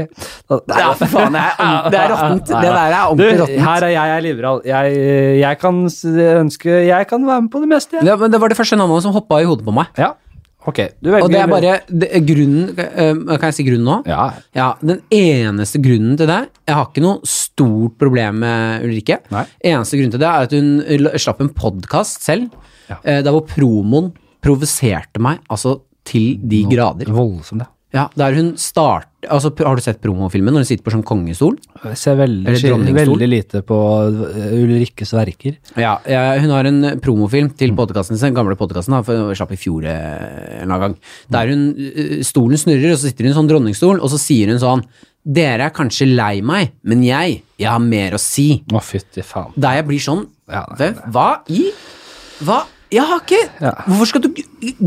Da- 0.50 0.62
Ja, 0.80 0.90
for 1.00 1.12
faen, 1.14 1.36
det 1.38 1.44
er, 1.44 1.90
det 1.94 2.00
er 2.02 2.10
råttent. 2.14 2.46
Det 2.48 2.62
der 2.64 2.80
er 2.80 2.98
ordentlig 3.04 3.40
råttent. 3.44 3.64
her 3.68 3.88
er 3.90 3.94
jeg, 3.94 4.10
jeg 4.14 4.18
er 4.18 4.26
liberal. 4.28 4.62
Jeg, 4.66 4.98
jeg 5.44 5.60
kan 5.64 5.84
ønske 6.44 6.80
Jeg 6.88 7.08
kan 7.10 7.26
være 7.28 7.42
med 7.46 7.52
på 7.54 7.60
det 7.64 7.70
meste, 7.74 8.00
jeg. 8.00 8.06
Ja, 8.08 8.16
men 8.20 8.32
det 8.32 8.40
var 8.42 8.50
det 8.54 8.58
første 8.60 8.78
navnet 8.80 9.04
som 9.06 9.14
hoppa 9.16 9.42
i 9.44 9.48
hodet 9.50 9.66
på 9.68 9.74
meg. 9.76 9.88
Ja. 9.98 10.14
Ok, 10.66 10.78
du 11.04 11.10
velger 11.12 11.26
Og 11.26 11.32
det 11.34 11.40
er 11.42 11.50
bare 11.52 11.72
det 11.92 12.08
er 12.16 12.22
grunnen 12.24 12.70
Kan 12.80 13.50
jeg 13.50 13.56
si 13.58 13.64
grunnen 13.68 13.84
nå? 13.84 13.98
Ja. 14.08 14.30
Ja, 14.56 14.70
Den 14.80 15.02
eneste 15.12 15.82
grunnen 15.84 16.16
til 16.16 16.30
det 16.30 16.38
Jeg 16.70 16.78
har 16.78 16.86
ikke 16.88 17.04
noe 17.04 17.20
stort 17.28 17.98
problem 18.00 18.40
med 18.46 18.86
Ulrikke. 18.88 19.18
Nei. 19.36 19.44
Eneste 19.74 20.00
grunnen 20.00 20.14
til 20.16 20.24
det 20.24 20.30
er 20.30 20.48
at 20.48 20.56
hun 20.56 20.70
slapp 21.20 21.44
en 21.44 21.50
podkast 21.52 22.24
selv, 22.24 22.48
Ja. 22.88 22.96
eh, 23.04 23.20
der 23.24 23.32
hvor 23.36 23.44
promoen 23.48 24.14
provoserte 24.44 25.24
meg 25.24 25.44
altså 25.52 25.80
til 26.08 26.36
de 26.40 26.66
grader. 26.68 27.12
Voldsomt, 27.14 27.64
ja. 27.64 27.72
Ja, 27.94 28.08
Der 28.18 28.34
hun 28.34 28.56
start... 28.58 29.10
Altså, 29.30 29.52
har 29.64 29.78
du 29.78 29.82
sett 29.86 30.00
promofilmen 30.02 30.52
når 30.52 30.64
hun 30.64 30.68
sitter 30.68 30.84
på 30.84 30.92
sånn 30.96 31.06
kongestol? 31.06 31.54
Jeg 31.86 32.00
ser 32.02 32.18
veldig, 32.18 32.56
veldig 32.98 33.28
lite 33.30 33.62
på 33.64 33.78
uh, 33.78 34.56
Ulrikkes 34.58 35.14
verker. 35.14 35.60
Ja, 35.80 35.94
ja, 36.10 36.24
hun 36.42 36.52
har 36.52 36.68
en 36.68 36.98
promofilm 37.04 37.52
til 37.56 37.76
podkasten 37.78 38.18
sin, 38.20 38.34
gamle 38.36 38.58
podkasten, 38.60 38.98
for 39.06 39.38
slapp 39.38 39.54
i 39.54 39.62
fjor 39.62 39.86
eh, 39.88 40.64
en 40.66 40.74
gang. 40.82 40.98
Der 41.32 41.54
hun, 41.54 41.70
eh, 41.78 42.18
stolen 42.26 42.60
snurrer, 42.60 42.96
og 42.96 43.00
så 43.00 43.12
sitter 43.12 43.28
hun 43.28 43.30
i 43.30 43.34
en 43.36 43.40
sånn 43.44 43.54
dronningstol, 43.54 44.02
og 44.02 44.12
så 44.12 44.20
sier 44.22 44.52
hun 44.52 44.62
sånn 44.64 44.86
Dere 45.24 45.70
er 45.70 45.72
kanskje 45.72 46.10
lei 46.10 46.42
meg, 46.44 46.74
men 46.84 47.06
jeg, 47.06 47.38
jeg 47.62 47.70
har 47.70 47.80
mer 47.80 48.18
å 48.18 48.20
si. 48.20 48.58
Å, 48.74 48.82
fytti 48.84 49.24
faen. 49.24 49.54
Der 49.56 49.78
jeg 49.80 49.88
blir 49.88 50.02
sånn 50.04 50.26
Ja, 50.52 50.66
nei, 50.76 50.90
Hva, 50.98 51.06
hva 51.14 51.30
i 51.48 51.70
Hva? 52.44 52.64
Jeg 52.94 53.04
har 53.10 53.22
ikke 53.24 53.40
Ja. 53.64 53.72
Hvorfor 53.88 54.10
skal 54.12 54.22
du 54.22 54.30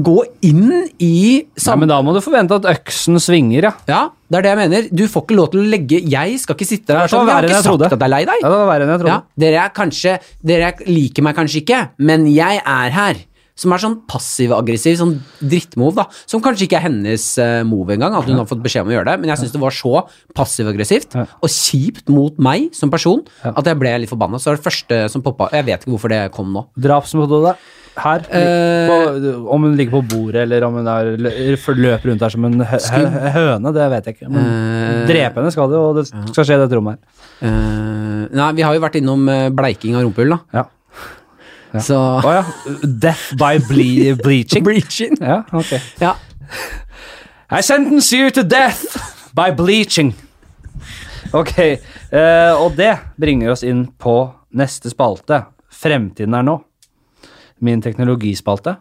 gå 0.06 0.16
inn 0.46 0.68
i 1.02 1.42
Nei, 1.42 1.76
men 1.80 1.88
da 1.90 2.00
må 2.06 2.14
du 2.14 2.20
forvente 2.24 2.54
at 2.60 2.68
øksen 2.70 3.18
svinger, 3.22 3.66
ja. 3.68 3.72
Ja, 3.90 4.00
det 4.30 4.38
er 4.38 4.42
det 4.46 4.52
jeg 4.52 4.58
mener. 4.62 4.88
Du 4.94 5.04
får 5.10 5.26
ikke 5.26 5.36
lov 5.38 5.50
til 5.52 5.60
å 5.64 5.68
legge 5.74 6.00
Jeg 6.06 6.38
skal 6.42 6.54
ikke 6.58 6.68
sitte 6.68 6.94
der 6.94 7.10
sånn 7.10 7.26
Jeg 7.26 7.34
har 7.34 7.42
ikke 7.48 7.56
jeg 7.58 7.66
trodde. 7.66 7.88
sagt 7.90 7.96
at 7.98 8.00
jeg 8.00 8.06
er 8.08 8.14
lei 8.14 8.24
deg. 8.28 8.42
Ja, 8.42 8.48
det 8.52 8.58
var 8.62 8.68
verre 8.72 8.86
enn 8.86 8.92
jeg 8.94 9.00
trodde. 9.02 9.14
Ja, 9.16 9.22
dere 9.44 9.64
er 9.66 9.72
kanskje 9.76 10.18
Dere 10.52 10.72
liker 10.86 11.22
meg 11.26 11.36
kanskje 11.36 11.62
ikke, 11.64 11.80
men 11.98 12.26
jeg 12.30 12.62
er 12.64 12.90
her. 12.90 13.24
Som 13.56 13.72
er 13.72 13.80
sånn 13.80 13.96
passiv-aggressiv, 14.10 14.98
sånn 15.00 15.14
drittmove, 15.40 15.96
da. 16.02 16.04
Som 16.28 16.42
kanskje 16.44 16.66
ikke 16.66 16.76
er 16.80 16.86
hennes 16.90 17.24
uh, 17.40 17.62
move 17.68 17.96
engang, 17.96 18.16
at 18.18 18.28
hun 18.28 18.36
har 18.36 18.48
fått 18.50 18.60
beskjed 18.64 18.84
om 18.84 18.92
å 18.92 18.96
gjøre 18.98 19.08
det, 19.08 19.16
men 19.22 19.32
jeg 19.32 19.42
syns 19.42 19.54
det 19.54 19.62
var 19.62 19.74
så 19.76 19.94
passiv-aggressivt 20.36 21.16
og 21.16 21.48
kjipt 21.48 22.12
mot 22.12 22.36
meg 22.42 22.68
som 22.76 22.92
person 22.92 23.24
at 23.46 23.64
jeg 23.66 23.80
ble 23.80 23.96
litt 24.02 24.12
forbanna. 24.12 24.38
Så 24.38 24.50
det 24.50 24.54
var 24.54 24.60
det 24.60 24.68
første 24.68 25.00
som 25.12 25.24
poppa 25.24 25.48
Jeg 25.56 25.66
vet 25.70 25.82
ikke 25.82 25.94
hvorfor 25.96 26.12
det 26.12 26.22
kom 26.36 26.52
nå. 26.52 26.66
Drapsmetode 26.76 27.56
her. 27.96 28.24
Eh. 28.30 28.88
på, 28.88 28.96
om 29.52 29.62
hun 29.62 29.76
ligger 29.76 29.98
på 29.98 30.02
bordet, 30.10 30.42
eller 30.44 30.66
om 30.66 30.78
hun 30.80 30.88
er, 30.90 31.12
løper 31.16 32.10
rundt 32.10 32.22
der 32.22 32.34
som 32.34 32.46
en 32.48 32.60
hø 32.60 32.80
hø 33.16 33.32
høne, 33.36 33.72
det 33.76 33.88
vet 33.92 34.08
jeg 34.08 34.18
ikke. 34.18 34.30
Men 34.32 34.46
uh, 34.46 35.02
drepe 35.08 35.40
henne 35.40 35.52
skal 35.54 35.72
det, 35.72 35.80
og 35.80 36.00
det 36.00 36.06
skal 36.10 36.42
skje 36.42 36.58
i 36.58 36.62
dette 36.64 36.78
rommet 36.78 36.96
her. 36.96 37.22
Uh, 37.40 38.24
nei, 38.36 38.50
vi 38.58 38.66
har 38.66 38.76
jo 38.76 38.82
vært 38.82 38.98
innom 39.00 39.28
eh, 39.30 39.48
bleiking 39.54 39.96
av 39.96 40.06
rumpehull, 40.06 40.34
da. 40.36 40.40
Ja. 40.60 40.64
Ja. 41.76 41.82
Så 41.84 41.98
oh, 41.98 42.30
ja. 42.32 42.44
Death 42.82 43.36
by 43.36 43.58
ble 43.68 44.14
bleaching. 44.20 44.64
Bleaching. 44.64 45.18
Ja, 45.20 45.42
ok. 45.52 45.76
Ja. 46.00 46.16
I 47.52 47.62
sentence 47.62 48.10
you 48.16 48.30
to 48.30 48.42
death 48.42 48.96
by 49.36 49.52
bleaching. 49.56 50.14
Ok, 51.34 51.58
uh, 51.58 52.54
og 52.62 52.76
det 52.78 52.92
bringer 53.20 53.52
oss 53.52 53.64
inn 53.66 53.84
på 53.98 54.14
neste 54.56 54.90
spalte. 54.92 55.42
Fremtiden 55.76 56.34
er 56.38 56.46
nå. 56.46 56.56
Min 57.66 57.82
teknologispalte, 57.84 58.76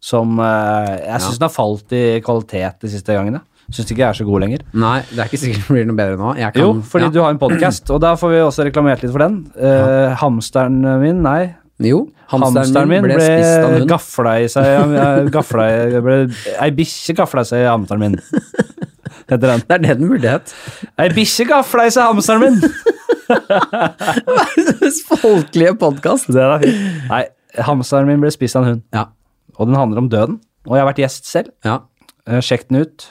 som 0.00 0.38
uh, 0.40 0.94
jeg 0.94 1.20
syns 1.24 1.38
den 1.40 1.46
har 1.48 1.52
falt 1.52 1.94
i 1.96 2.02
kvalitet 2.24 2.82
de 2.84 2.92
siste 2.92 3.16
gangene. 3.16 3.42
Syns 3.68 3.90
ikke 3.92 4.00
jeg 4.00 4.08
er 4.08 4.16
så 4.16 4.24
god 4.24 4.44
lenger. 4.46 4.64
Nei, 4.72 4.98
det 5.10 5.20
er 5.20 5.28
ikke 5.28 5.40
sikkert 5.42 5.66
det 5.66 5.74
blir 5.74 5.88
noe 5.90 5.98
bedre 5.98 6.18
nå. 6.20 6.34
Jeg 6.40 6.54
kan, 6.54 6.62
Jo, 6.62 6.74
fordi 6.88 7.08
ja. 7.10 7.12
du 7.12 7.20
har 7.20 7.34
en 7.34 7.40
podkast, 7.40 7.90
og 7.92 8.00
da 8.00 8.14
får 8.16 8.32
vi 8.32 8.38
også 8.46 8.64
reklamert 8.64 9.04
litt 9.04 9.12
for 9.12 9.24
den. 9.26 9.42
Eh, 9.60 10.14
Hamsteren 10.22 10.78
min, 11.02 11.20
nei. 11.26 11.50
Jo, 11.78 12.00
Hamsteren 12.32 12.88
min 12.90 13.04
ble, 13.06 13.14
spist 13.22 13.52
av 13.62 13.68
en 13.70 13.76
hund. 13.78 13.88
gafla 13.92 14.32
i 14.42 14.48
seg 14.50 15.28
gafla 15.30 15.66
ble, 16.02 16.16
Ei 16.58 16.72
bikkje 16.74 17.14
gafla 17.20 17.44
seg 17.46 17.62
i 17.62 17.68
hamsteren 17.70 18.02
min. 18.02 18.16
Heter 19.28 19.44
den. 19.52 19.62
Det 19.68 19.76
er 19.76 19.82
det 19.84 19.94
den 20.00 20.10
burde 20.10 20.32
hett. 20.32 20.54
Ei 20.98 21.06
bikkje 21.14 21.46
gafla 21.52 21.86
i 21.86 21.92
seg 21.94 22.08
hamsteren 22.10 22.42
min! 22.42 22.58
Verdens 23.28 24.98
folkelige 25.10 25.76
podkast. 25.80 26.30
Nei, 26.34 27.22
hamsteren 27.68 28.08
min 28.10 28.22
ble 28.24 28.32
spist 28.34 28.58
av 28.58 28.64
en 28.66 28.72
hund, 28.74 28.82
Ja. 28.96 29.06
og 29.58 29.70
den 29.70 29.78
handler 29.78 30.02
om 30.02 30.10
døden. 30.12 30.40
Og 30.68 30.74
jeg 30.76 30.82
har 30.84 30.90
vært 30.90 31.02
gjest 31.04 31.30
selv. 31.30 31.54
ja. 31.64 31.78
Eh, 32.28 32.42
Sjekk 32.44 32.66
den 32.68 32.82
ut. 32.82 33.06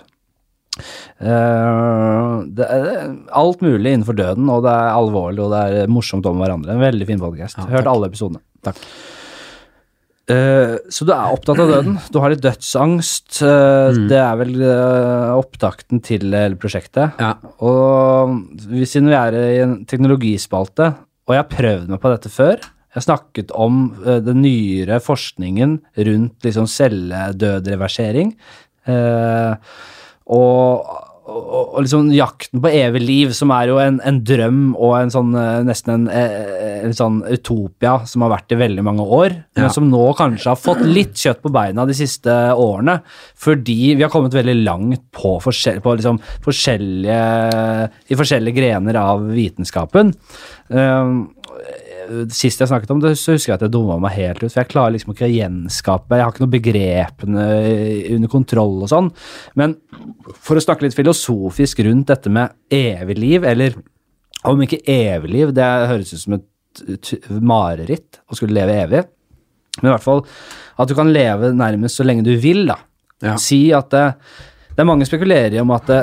Uh, 1.17 2.43
det 2.53 2.67
er 2.69 3.07
alt 3.33 3.63
mulig 3.65 3.95
innenfor 3.95 4.13
døden, 4.13 4.45
og 4.53 4.61
det 4.67 4.69
er 4.75 4.91
alvorlig 4.93 5.41
og 5.41 5.49
det 5.55 5.61
er 5.81 5.89
morsomt 5.89 6.27
om 6.29 6.37
hverandre. 6.37 6.75
En 6.75 6.83
veldig 6.83 7.07
fin 7.09 7.21
podkast. 7.23 7.57
Ja, 7.57 7.65
Hørt 7.71 7.89
alle 7.89 8.11
episodene. 8.11 8.43
Takk. 8.67 8.81
Eh, 10.27 10.73
så 10.91 11.05
du 11.07 11.13
er 11.15 11.31
opptatt 11.31 11.59
av 11.63 11.69
døden. 11.71 11.93
Du 12.11 12.17
har 12.19 12.33
litt 12.33 12.41
dødsangst. 12.43 13.37
Eh, 13.47 13.65
Mm. 13.95 14.07
Det 14.11 14.17
er 14.19 14.35
vel 14.35 14.55
eh, 14.61 15.29
opptakten 15.39 16.01
til 16.03 16.25
hele 16.35 16.57
prosjektet. 16.59 17.13
Ja. 17.21 17.29
Og 17.63 18.33
vi- 18.67 18.83
siden 18.85 19.07
vi 19.07 19.15
er 19.15 19.37
i 19.39 19.61
en 19.63 19.85
teknologispalte, 19.87 20.89
og 21.27 21.31
jeg 21.31 21.39
har 21.43 21.53
prøvd 21.53 21.87
meg 21.93 22.01
på 22.03 22.11
dette 22.11 22.29
før 22.33 22.57
Jeg 22.97 23.03
har 23.03 23.13
snakket 23.15 23.51
om 23.53 23.93
den 24.03 24.41
nyere 24.41 24.97
forskningen 24.99 25.79
rundt 25.97 26.41
liksom 26.41 26.65
celledødreversering. 26.65 28.31
Og, 30.27 30.85
og, 31.27 31.73
og 31.75 31.83
liksom 31.83 32.07
jakten 32.15 32.61
på 32.63 32.71
evig 32.71 33.01
liv, 33.03 33.31
som 33.35 33.51
er 33.51 33.67
jo 33.71 33.77
en, 33.83 33.99
en 34.07 34.19
drøm 34.23 34.61
og 34.75 34.93
en 35.01 35.11
sånn 35.11 35.33
eh, 35.35 35.59
nesten 35.67 35.93
en, 35.93 36.05
eh, 36.07 36.79
en 36.87 36.95
sånn 36.95 37.19
utopia 37.27 37.97
som 38.07 38.23
har 38.23 38.31
vært 38.37 38.55
i 38.55 38.59
veldig 38.61 38.85
mange 38.87 39.03
år, 39.03 39.35
Ja. 39.57 39.65
men 39.65 39.73
som 39.75 39.89
nå 39.91 40.03
kanskje 40.17 40.51
har 40.53 40.59
fått 40.61 40.83
litt 40.87 41.17
kjøtt 41.19 41.41
på 41.43 41.51
beina 41.53 41.85
de 41.89 41.95
siste 41.97 42.31
årene, 42.55 43.01
fordi 43.35 43.95
vi 43.97 44.05
har 44.05 44.11
kommet 44.13 44.35
veldig 44.37 44.55
langt 44.63 45.03
på, 45.15 45.35
forskjell, 45.43 45.81
på 45.83 45.97
liksom 45.99 46.21
forskjellige, 46.45 47.21
i 48.07 48.19
forskjellige 48.19 48.57
grener 48.61 48.99
av 49.01 49.27
vitenskapen. 49.35 50.13
Um, 50.67 51.27
Sist 52.33 52.61
jeg 52.61 52.69
snakket 52.69 52.91
om 52.93 53.01
det, 53.03 53.13
så 53.19 53.35
husker 53.35 53.51
jeg 53.51 53.57
at 53.59 53.65
jeg 53.67 53.73
dumma 53.73 53.97
meg 54.01 54.15
helt 54.15 54.41
ut. 54.43 54.49
For 54.49 54.61
jeg 54.61 54.71
klarer 54.71 54.95
liksom 54.95 55.13
ikke 55.13 55.27
å 55.27 55.33
gjenskape 55.33 56.17
Jeg 56.19 56.25
har 56.25 56.33
ikke 56.33 56.43
noe 56.45 56.53
begrepene 56.55 57.45
under 58.15 58.31
kontroll 58.31 58.79
og 58.85 58.91
sånn. 58.91 59.11
Men 59.59 59.75
for 60.35 60.59
å 60.59 60.63
snakke 60.63 60.87
litt 60.87 60.97
filosofisk 60.97 61.83
rundt 61.87 62.11
dette 62.11 62.31
med 62.33 62.55
evig 62.73 63.17
liv, 63.19 63.47
eller 63.47 63.77
om 64.47 64.61
ikke 64.63 64.83
evig 64.91 65.33
liv, 65.33 65.53
det 65.55 65.67
høres 65.91 66.13
ut 66.13 66.23
som 66.23 66.37
et 66.37 67.13
mareritt 67.41 68.21
å 68.29 68.37
skulle 68.37 68.57
leve 68.57 68.75
evig. 68.83 69.05
Men 69.81 69.91
i 69.91 69.95
hvert 69.95 70.05
fall 70.05 70.23
at 70.77 70.89
du 70.89 70.95
kan 70.97 71.09
leve 71.13 71.53
nærmest 71.55 71.99
så 71.99 72.05
lenge 72.05 72.25
du 72.25 72.35
vil, 72.41 72.65
da. 72.69 72.77
Ja. 73.25 73.33
Si 73.41 73.67
at 73.73 73.89
det, 73.93 74.05
det 74.75 74.83
er 74.83 74.89
mange 74.89 75.07
spekulerer 75.09 75.57
i 75.57 75.61
om 75.63 75.73
at 75.73 75.89
det, 75.89 76.01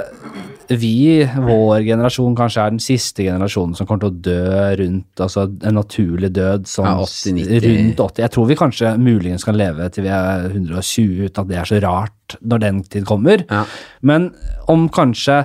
vi, 0.69 1.21
vår 1.23 1.85
generasjon, 1.85 2.35
kanskje 2.39 2.63
er 2.63 2.73
den 2.75 2.83
siste 2.83 3.27
generasjonen 3.27 3.77
som 3.77 3.89
kommer 3.89 4.05
til 4.05 4.13
å 4.13 4.25
dø 4.25 4.65
rundt 4.81 5.23
altså 5.25 5.47
en 5.51 5.79
naturlig 5.79 6.31
død 6.35 6.69
sånn 6.71 6.89
Ja, 6.89 7.05
80-90. 7.05 7.65
rundt 7.67 8.03
80. 8.07 8.25
Jeg 8.25 8.35
tror 8.35 8.49
vi 8.49 8.59
kanskje 8.59 8.93
muligens 9.01 9.47
kan 9.47 9.59
leve 9.59 9.89
til 9.93 10.07
vi 10.07 10.13
er 10.15 10.49
120 10.51 11.29
uten 11.29 11.43
at 11.43 11.51
det 11.51 11.61
er 11.61 11.71
så 11.71 11.81
rart 11.85 12.37
når 12.41 12.65
den 12.65 12.83
tid 12.89 13.09
kommer. 13.09 13.45
Ja. 13.51 13.65
Men 14.01 14.31
om 14.71 14.89
kanskje 14.93 15.43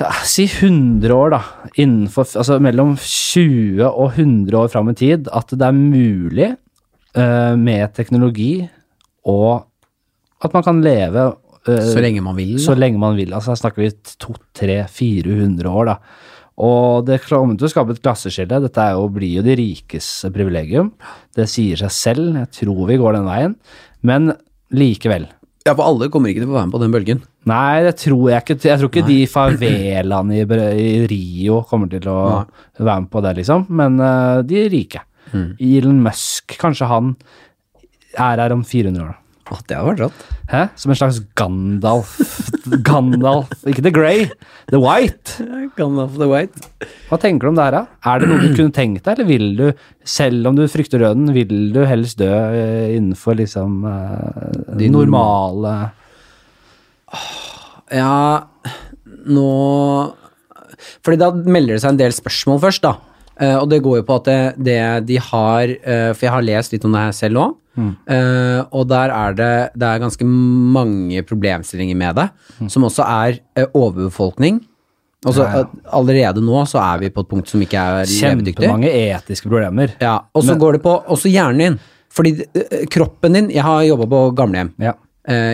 ja, 0.00 0.12
si 0.24 0.46
100 0.48 1.12
år, 1.12 1.34
da, 1.34 1.42
innenfor, 1.76 2.28
altså 2.40 2.60
mellom 2.62 2.94
20 2.96 3.84
og 3.90 4.14
100 4.14 4.58
år 4.58 4.70
fram 4.72 4.92
i 4.92 4.96
tid, 4.98 5.28
at 5.32 5.52
det 5.52 5.68
er 5.68 5.76
mulig 5.76 6.52
uh, 7.18 7.54
med 7.58 7.92
teknologi 7.98 8.54
og 9.28 9.66
at 10.42 10.54
man 10.56 10.64
kan 10.66 10.80
leve 10.82 11.28
Så 11.66 12.02
lenge 12.02 12.22
man 12.24 12.36
vil. 12.38 12.56
så 12.58 12.74
lenge 12.74 12.98
man 12.98 13.16
vil. 13.18 13.32
Altså, 13.32 13.52
her 13.52 13.60
snakker 13.60 13.84
vi 13.84 13.90
200-400 14.24 15.68
år, 15.70 15.92
da. 15.92 15.98
Og 16.62 17.06
det 17.08 17.22
kommer 17.24 17.56
til 17.56 17.68
å 17.68 17.72
skape 17.72 17.94
et 17.94 18.02
klasseskille. 18.02 18.60
Dette 18.64 18.82
er 18.82 18.96
jo, 18.96 19.06
blir 19.12 19.38
jo 19.38 19.44
de 19.46 19.54
rikes 19.58 20.08
privilegium. 20.34 20.92
Det 21.34 21.46
sier 21.50 21.80
seg 21.80 21.94
selv. 21.96 22.34
Jeg 22.36 22.50
tror 22.58 22.82
vi 22.90 22.98
går 23.00 23.16
den 23.16 23.30
veien. 23.30 23.54
Men 24.04 24.34
likevel. 24.74 25.28
Ja, 25.62 25.76
for 25.76 25.86
alle 25.86 26.10
kommer 26.10 26.32
ikke 26.32 26.42
til 26.42 26.48
å 26.48 26.52
få 26.52 26.58
være 26.58 26.68
med 26.68 26.74
på 26.74 26.82
den 26.82 26.94
bølgen. 26.94 27.22
Nei, 27.50 27.82
det 27.86 27.94
tror 28.02 28.26
jeg 28.32 28.42
ikke. 28.42 28.58
Jeg 28.66 28.80
tror 28.80 28.90
ikke 28.90 29.06
de 29.06 29.18
favelaene 29.30 30.40
i, 30.40 30.44
i 30.82 31.06
Rio 31.10 31.62
kommer 31.70 31.90
til 31.90 32.10
å 32.10 32.18
være 32.78 33.00
med 33.04 33.10
på 33.12 33.22
det, 33.24 33.34
liksom. 33.40 33.66
Men 33.70 33.98
uh, 34.02 34.42
de 34.46 34.66
rike. 34.72 35.04
Elon 35.32 36.02
Musk, 36.04 36.58
kanskje 36.60 36.90
han 36.90 37.14
er 38.12 38.42
her 38.42 38.52
om 38.52 38.66
400 38.66 39.06
år. 39.06 39.14
Å, 39.52 39.58
det 39.68 39.76
hadde 39.76 39.88
vært 39.90 40.00
rått. 40.06 40.20
Hæ? 40.48 40.60
Som 40.80 40.92
en 40.94 40.96
slags 40.96 41.18
Gandalf. 41.36 42.12
Gandalf. 42.86 43.50
Ikke 43.68 43.84
The 43.84 43.92
Grey, 43.92 44.22
The 44.70 44.80
White. 44.80 45.44
Gandalf 45.76 46.14
the 46.16 46.28
White. 46.30 46.62
Hva 47.10 47.18
tenker 47.20 47.46
du 47.48 47.52
om 47.52 47.58
det 47.58 47.66
her, 47.66 47.76
da? 47.76 47.82
Er 48.08 48.22
det 48.22 48.30
noe 48.30 48.40
du 48.40 48.54
kunne 48.56 48.72
tenkt 48.72 49.04
deg, 49.04 49.18
eller 49.18 49.28
vil 49.28 49.46
du, 49.58 49.66
selv 50.08 50.48
om 50.48 50.56
du 50.56 50.64
frykter 50.72 51.04
døden, 51.04 51.28
vil 51.36 51.68
du 51.74 51.82
helst 51.88 52.20
dø 52.22 52.30
eh, 52.32 52.94
innenfor 52.96 53.36
liksom 53.42 53.84
eh, 53.90 54.74
De 54.80 54.88
normale 54.92 55.74
Ja, 57.92 58.48
nå 59.28 59.48
Fordi 61.04 61.20
da 61.20 61.32
melder 61.36 61.76
det 61.76 61.82
seg 61.84 61.92
en 61.92 62.00
del 62.00 62.14
spørsmål 62.16 62.62
først, 62.64 62.86
da. 62.88 62.96
Eh, 63.42 63.56
og 63.58 63.66
det 63.72 63.80
går 63.82 63.96
jo 64.00 64.04
på 64.06 64.16
at 64.20 64.28
det, 64.30 64.40
det 64.68 64.78
de 65.08 65.16
har 65.18 65.72
eh, 65.72 66.10
For 66.14 66.26
jeg 66.28 66.34
har 66.36 66.44
lest 66.46 66.74
litt 66.74 66.84
om 66.86 66.92
det 66.94 67.00
her 67.08 67.16
selv 67.16 67.40
òg. 67.42 67.56
og 68.70 68.82
der 68.90 69.08
er 69.16 69.32
det, 69.38 69.52
det 69.80 69.86
er 69.88 70.02
ganske 70.02 70.26
mange 70.28 71.22
problemstillinger 71.24 71.96
med 71.96 72.18
det, 72.20 72.26
som 72.70 72.84
også 72.84 73.02
er 73.08 73.38
uh, 73.58 73.64
overbefolkning. 73.72 74.58
Også, 75.24 75.46
Ja, 75.46 75.62
ja. 75.62 75.62
Uh, 75.64 75.94
Allerede 76.00 76.42
nå 76.44 76.66
så 76.68 76.82
er 76.82 76.98
vi 77.00 77.08
på 77.14 77.22
et 77.24 77.30
punkt 77.30 77.48
som 77.48 77.62
ikke 77.64 77.78
er 77.80 78.04
levedyktig. 78.04 78.58
Kjempemange 78.60 78.92
etiske 78.92 79.48
problemer. 79.48 79.94
Ja, 80.02 80.18
og 80.36 80.44
så 80.44 80.58
går 80.60 80.76
det 80.76 80.82
på 80.84 80.98
også 81.16 81.32
hjernen 81.32 81.58
din. 81.64 81.80
Fordi 82.12 82.34
kroppen 82.92 83.32
din 83.38 83.50
Jeg 83.54 83.62
har 83.64 83.82
jobba 83.88 84.06
på 84.10 84.22
gamlehjem 84.36 84.74
Ja. 84.82 84.92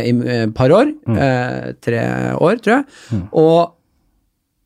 i 0.02 0.10
et 0.10 0.54
par 0.56 0.72
år. 0.74 0.90
Eh, 1.06 1.72
tre 1.84 2.00
år, 2.34 2.58
tror 2.64 2.80
jeg. 2.80 3.22
Og 3.32 3.74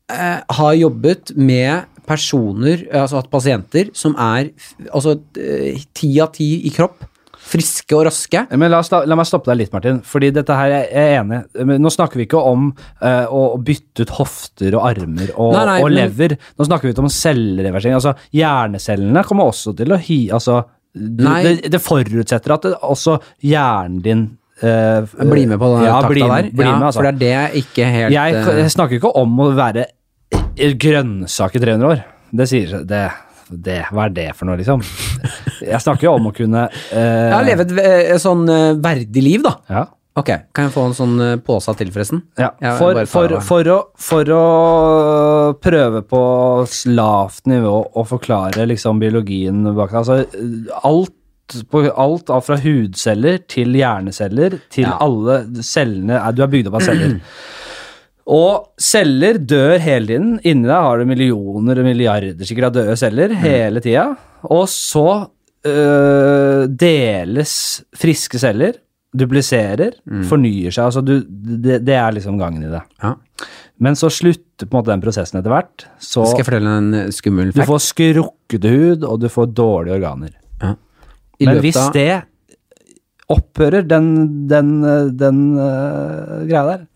eh, 0.09 0.39
har 0.57 0.73
jobbet 0.79 1.35
med 1.37 1.83
personer, 2.07 2.85
eh, 2.89 3.01
altså 3.01 3.21
hatt 3.21 3.31
pasienter, 3.33 3.89
som 3.97 4.15
er 4.19 4.51
altså 4.89 5.17
eh, 5.39 5.81
ti 5.95 6.13
av 6.23 6.33
ti 6.35 6.51
i 6.67 6.73
kropp. 6.75 7.09
Friske 7.43 7.91
og 7.97 8.05
raske. 8.07 8.45
Men 8.55 8.71
la, 8.71 8.79
la 9.03 9.17
meg 9.19 9.27
stoppe 9.27 9.51
deg 9.51 9.57
litt, 9.59 9.73
Martin. 9.73 9.97
Fordi 10.07 10.29
dette 10.31 10.55
her 10.55 10.71
jeg 10.71 10.85
er 10.95 11.17
enig. 11.19 11.41
Men 11.67 11.83
Nå 11.83 11.91
snakker 11.91 12.21
vi 12.21 12.23
ikke 12.23 12.39
om 12.39 12.69
uh, 12.71 13.25
å 13.27 13.41
bytte 13.59 14.05
ut 14.05 14.13
hofter 14.15 14.77
og 14.77 14.85
armer 14.87 15.33
og, 15.35 15.51
Nei, 15.51 15.65
nei, 15.67 15.75
og 15.83 15.89
men- 15.89 15.97
lever. 15.97 16.37
Nå 16.55 16.69
snakker 16.69 16.87
vi 16.87 16.93
ikke 16.95 17.03
om 17.03 17.11
cellereversering. 17.11 17.97
Altså, 17.99 18.15
hjernecellene 18.31 19.25
kommer 19.27 19.51
også 19.51 19.75
til 19.75 19.91
å 19.91 19.99
hi... 19.99 20.21
Altså, 20.33 20.61
du, 20.93 21.25
det, 21.25 21.71
det 21.73 21.81
forutsetter 21.83 22.53
at 22.55 22.69
det, 22.69 22.73
også 22.85 23.17
hjernen 23.43 23.99
din 24.05 24.23
uh, 24.63 25.03
Bli 25.27 25.43
med 25.49 25.59
på 25.59 25.71
den 25.73 25.83
ja, 25.87 25.97
takta 25.97 26.13
bli, 26.13 26.23
der. 26.23 26.49
Bli 26.53 26.67
ja, 26.67 26.77
med, 26.77 26.87
altså. 26.87 27.01
For 27.01 27.09
det 27.09 27.13
er 27.13 27.19
det 27.19 27.33
jeg 27.33 27.65
ikke 27.65 27.91
helt 27.97 28.15
jeg, 28.15 28.39
eh, 28.39 28.59
jeg 28.61 28.73
snakker 28.75 28.99
ikke 28.99 29.13
om 29.19 29.41
å 29.41 29.49
være 29.57 29.87
grønnsak 30.57 31.55
i 31.57 31.61
300 31.63 31.87
år. 31.89 32.03
Det 32.33 32.47
sier 32.49 32.79
det, 32.89 33.01
det, 33.49 33.79
Hva 33.93 34.07
er 34.07 34.13
det 34.15 34.29
for 34.37 34.49
noe, 34.49 34.57
liksom? 34.57 34.81
Jeg 35.63 35.81
snakker 35.83 36.07
jo 36.09 36.15
om 36.17 36.29
å 36.31 36.35
kunne 36.35 36.67
eh, 36.67 37.27
Jeg 37.29 37.33
har 37.35 37.45
levd 37.47 37.73
et 37.77 37.83
eh, 38.13 38.15
sånn 38.21 38.47
eh, 38.49 38.71
verdig 38.81 39.23
liv, 39.25 39.43
da. 39.45 39.57
ja. 39.69 39.83
Ok, 40.13 40.27
kan 40.53 40.67
jeg 40.67 40.73
få 40.75 40.81
en 40.85 40.93
sånn 40.93 41.13
eh, 41.25 41.37
påsa 41.41 41.73
til, 41.73 41.89
forresten? 41.93 42.19
Ja, 42.37 42.51
for, 42.77 42.99
for, 43.09 43.31
for, 43.41 43.69
å, 43.73 43.77
for 43.97 44.29
å 44.35 44.43
prøve 45.57 46.03
på 46.05 46.19
lavt 46.93 47.49
nivå 47.49 47.73
å 47.97 48.03
forklare 48.05 48.67
liksom 48.69 49.01
biologien 49.01 49.63
bak 49.73 49.89
det. 49.89 50.03
Altså, 50.03 50.19
alt, 50.85 51.57
på, 51.71 51.81
alt 51.89 52.29
fra 52.45 52.59
hudceller 52.61 53.41
til 53.49 53.73
hjerneceller 53.79 54.59
til 54.73 54.85
Ja. 54.85 54.99
alle 55.01 55.39
cellene 55.65 56.21
Du 56.37 56.43
er 56.45 56.53
bygd 56.53 56.69
opp 56.69 56.77
av 56.77 56.85
celler. 56.85 57.17
Og 58.31 58.69
celler 58.79 59.37
dør 59.41 59.75
hele 59.83 60.07
tiden. 60.07 60.29
Inni 60.47 60.69
deg 60.69 60.85
har 60.85 60.99
du 60.99 61.09
millioner 61.09 61.81
og 61.81 61.87
milliarder 61.87 62.47
sikkert 62.47 62.69
av 62.69 62.77
døde 62.77 62.95
celler 62.99 63.35
hele 63.41 63.83
tida. 63.83 64.05
Og 64.47 64.63
så 64.71 65.07
øh, 65.67 66.63
deles 66.71 67.55
friske 67.99 68.39
celler, 68.39 68.79
dupliserer, 69.13 69.99
fornyer 70.29 70.71
seg. 70.71 70.87
Altså 70.87 71.03
du, 71.03 71.17
det, 71.27 71.81
det 71.83 71.97
er 71.99 72.15
liksom 72.15 72.39
gangen 72.39 72.63
i 72.63 72.71
det. 72.71 72.81
Ja. 73.03 73.13
Men 73.83 73.99
så 73.99 74.07
slutter 74.13 74.69
på 74.69 74.71
en 74.71 74.79
måte 74.79 74.93
den 74.93 75.03
prosessen 75.03 75.41
etter 75.41 75.51
hvert. 75.51 75.87
Så 75.99 76.23
Skal 76.29 76.45
jeg 76.45 76.47
fortelle 76.47 76.77
en 76.79 77.11
skummel 77.11 77.51
fact? 77.51 77.59
du 77.59 77.71
får 77.73 77.87
skrukkete 77.89 78.71
hud, 78.71 79.03
og 79.03 79.19
du 79.19 79.27
får 79.31 79.51
dårlige 79.51 79.97
organer. 79.99 80.31
Ja. 80.63 80.75
Men 81.43 81.59
hvis 81.59 81.79
det 81.91 82.23
opphører, 83.33 83.83
den, 83.87 84.07
den, 84.47 84.71
øh, 84.85 85.11
den 85.19 85.43
uh, 85.57 86.43
greia 86.47 86.63
der 86.69 86.87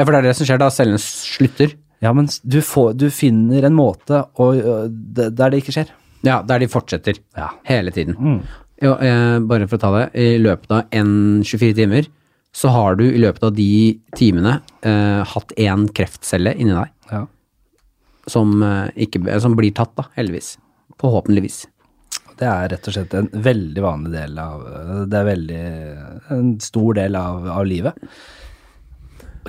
Ja, 0.00 0.06
for 0.08 0.16
det 0.16 0.22
er 0.22 0.28
det 0.30 0.36
som 0.38 0.48
skjer 0.48 0.60
da 0.62 0.70
cellene 0.72 1.00
slutter. 1.04 1.74
Ja, 2.00 2.14
men 2.16 2.30
du, 2.48 2.58
får, 2.64 2.94
du 2.96 3.10
finner 3.12 3.66
en 3.68 3.76
måte 3.76 4.22
å, 4.40 4.46
der 4.88 5.52
det 5.52 5.60
ikke 5.60 5.74
skjer. 5.76 5.90
Ja, 6.24 6.38
der 6.44 6.62
de 6.64 6.68
fortsetter 6.72 7.18
Ja. 7.36 7.50
hele 7.68 7.92
tiden. 7.92 8.16
Mm. 8.16 8.38
Jo, 8.80 8.94
eh, 8.96 9.36
bare 9.44 9.66
for 9.68 9.76
å 9.76 9.82
ta 9.82 9.90
det, 9.98 10.06
i 10.16 10.38
løpet 10.40 10.72
av 10.72 10.86
en 10.96 11.42
24 11.44 11.76
timer, 11.76 12.08
så 12.56 12.72
har 12.72 12.96
du 12.96 13.04
i 13.04 13.20
løpet 13.20 13.44
av 13.46 13.52
de 13.54 13.68
timene 14.16 14.56
eh, 14.82 15.20
hatt 15.34 15.52
én 15.60 15.84
kreftcelle 15.94 16.54
inni 16.56 16.72
deg, 16.72 16.88
Ja. 17.12 17.26
som, 18.26 18.56
eh, 18.64 18.88
ikke, 19.06 19.20
som 19.44 19.54
blir 19.56 19.74
tatt, 19.76 19.92
da, 20.00 20.08
heldigvis. 20.16 20.54
Forhåpentligvis. 21.00 21.66
Det 22.40 22.48
er 22.48 22.68
rett 22.72 22.88
og 22.88 22.94
slett 22.96 23.14
en 23.18 23.28
veldig 23.36 23.82
vanlig 23.84 24.12
del 24.16 24.38
av 24.40 24.62
Det 25.12 25.18
er 25.18 25.26
veldig 25.28 25.62
en 26.32 26.54
stor 26.64 26.94
del 26.96 27.16
av, 27.20 27.44
av 27.52 27.66
livet. 27.68 27.92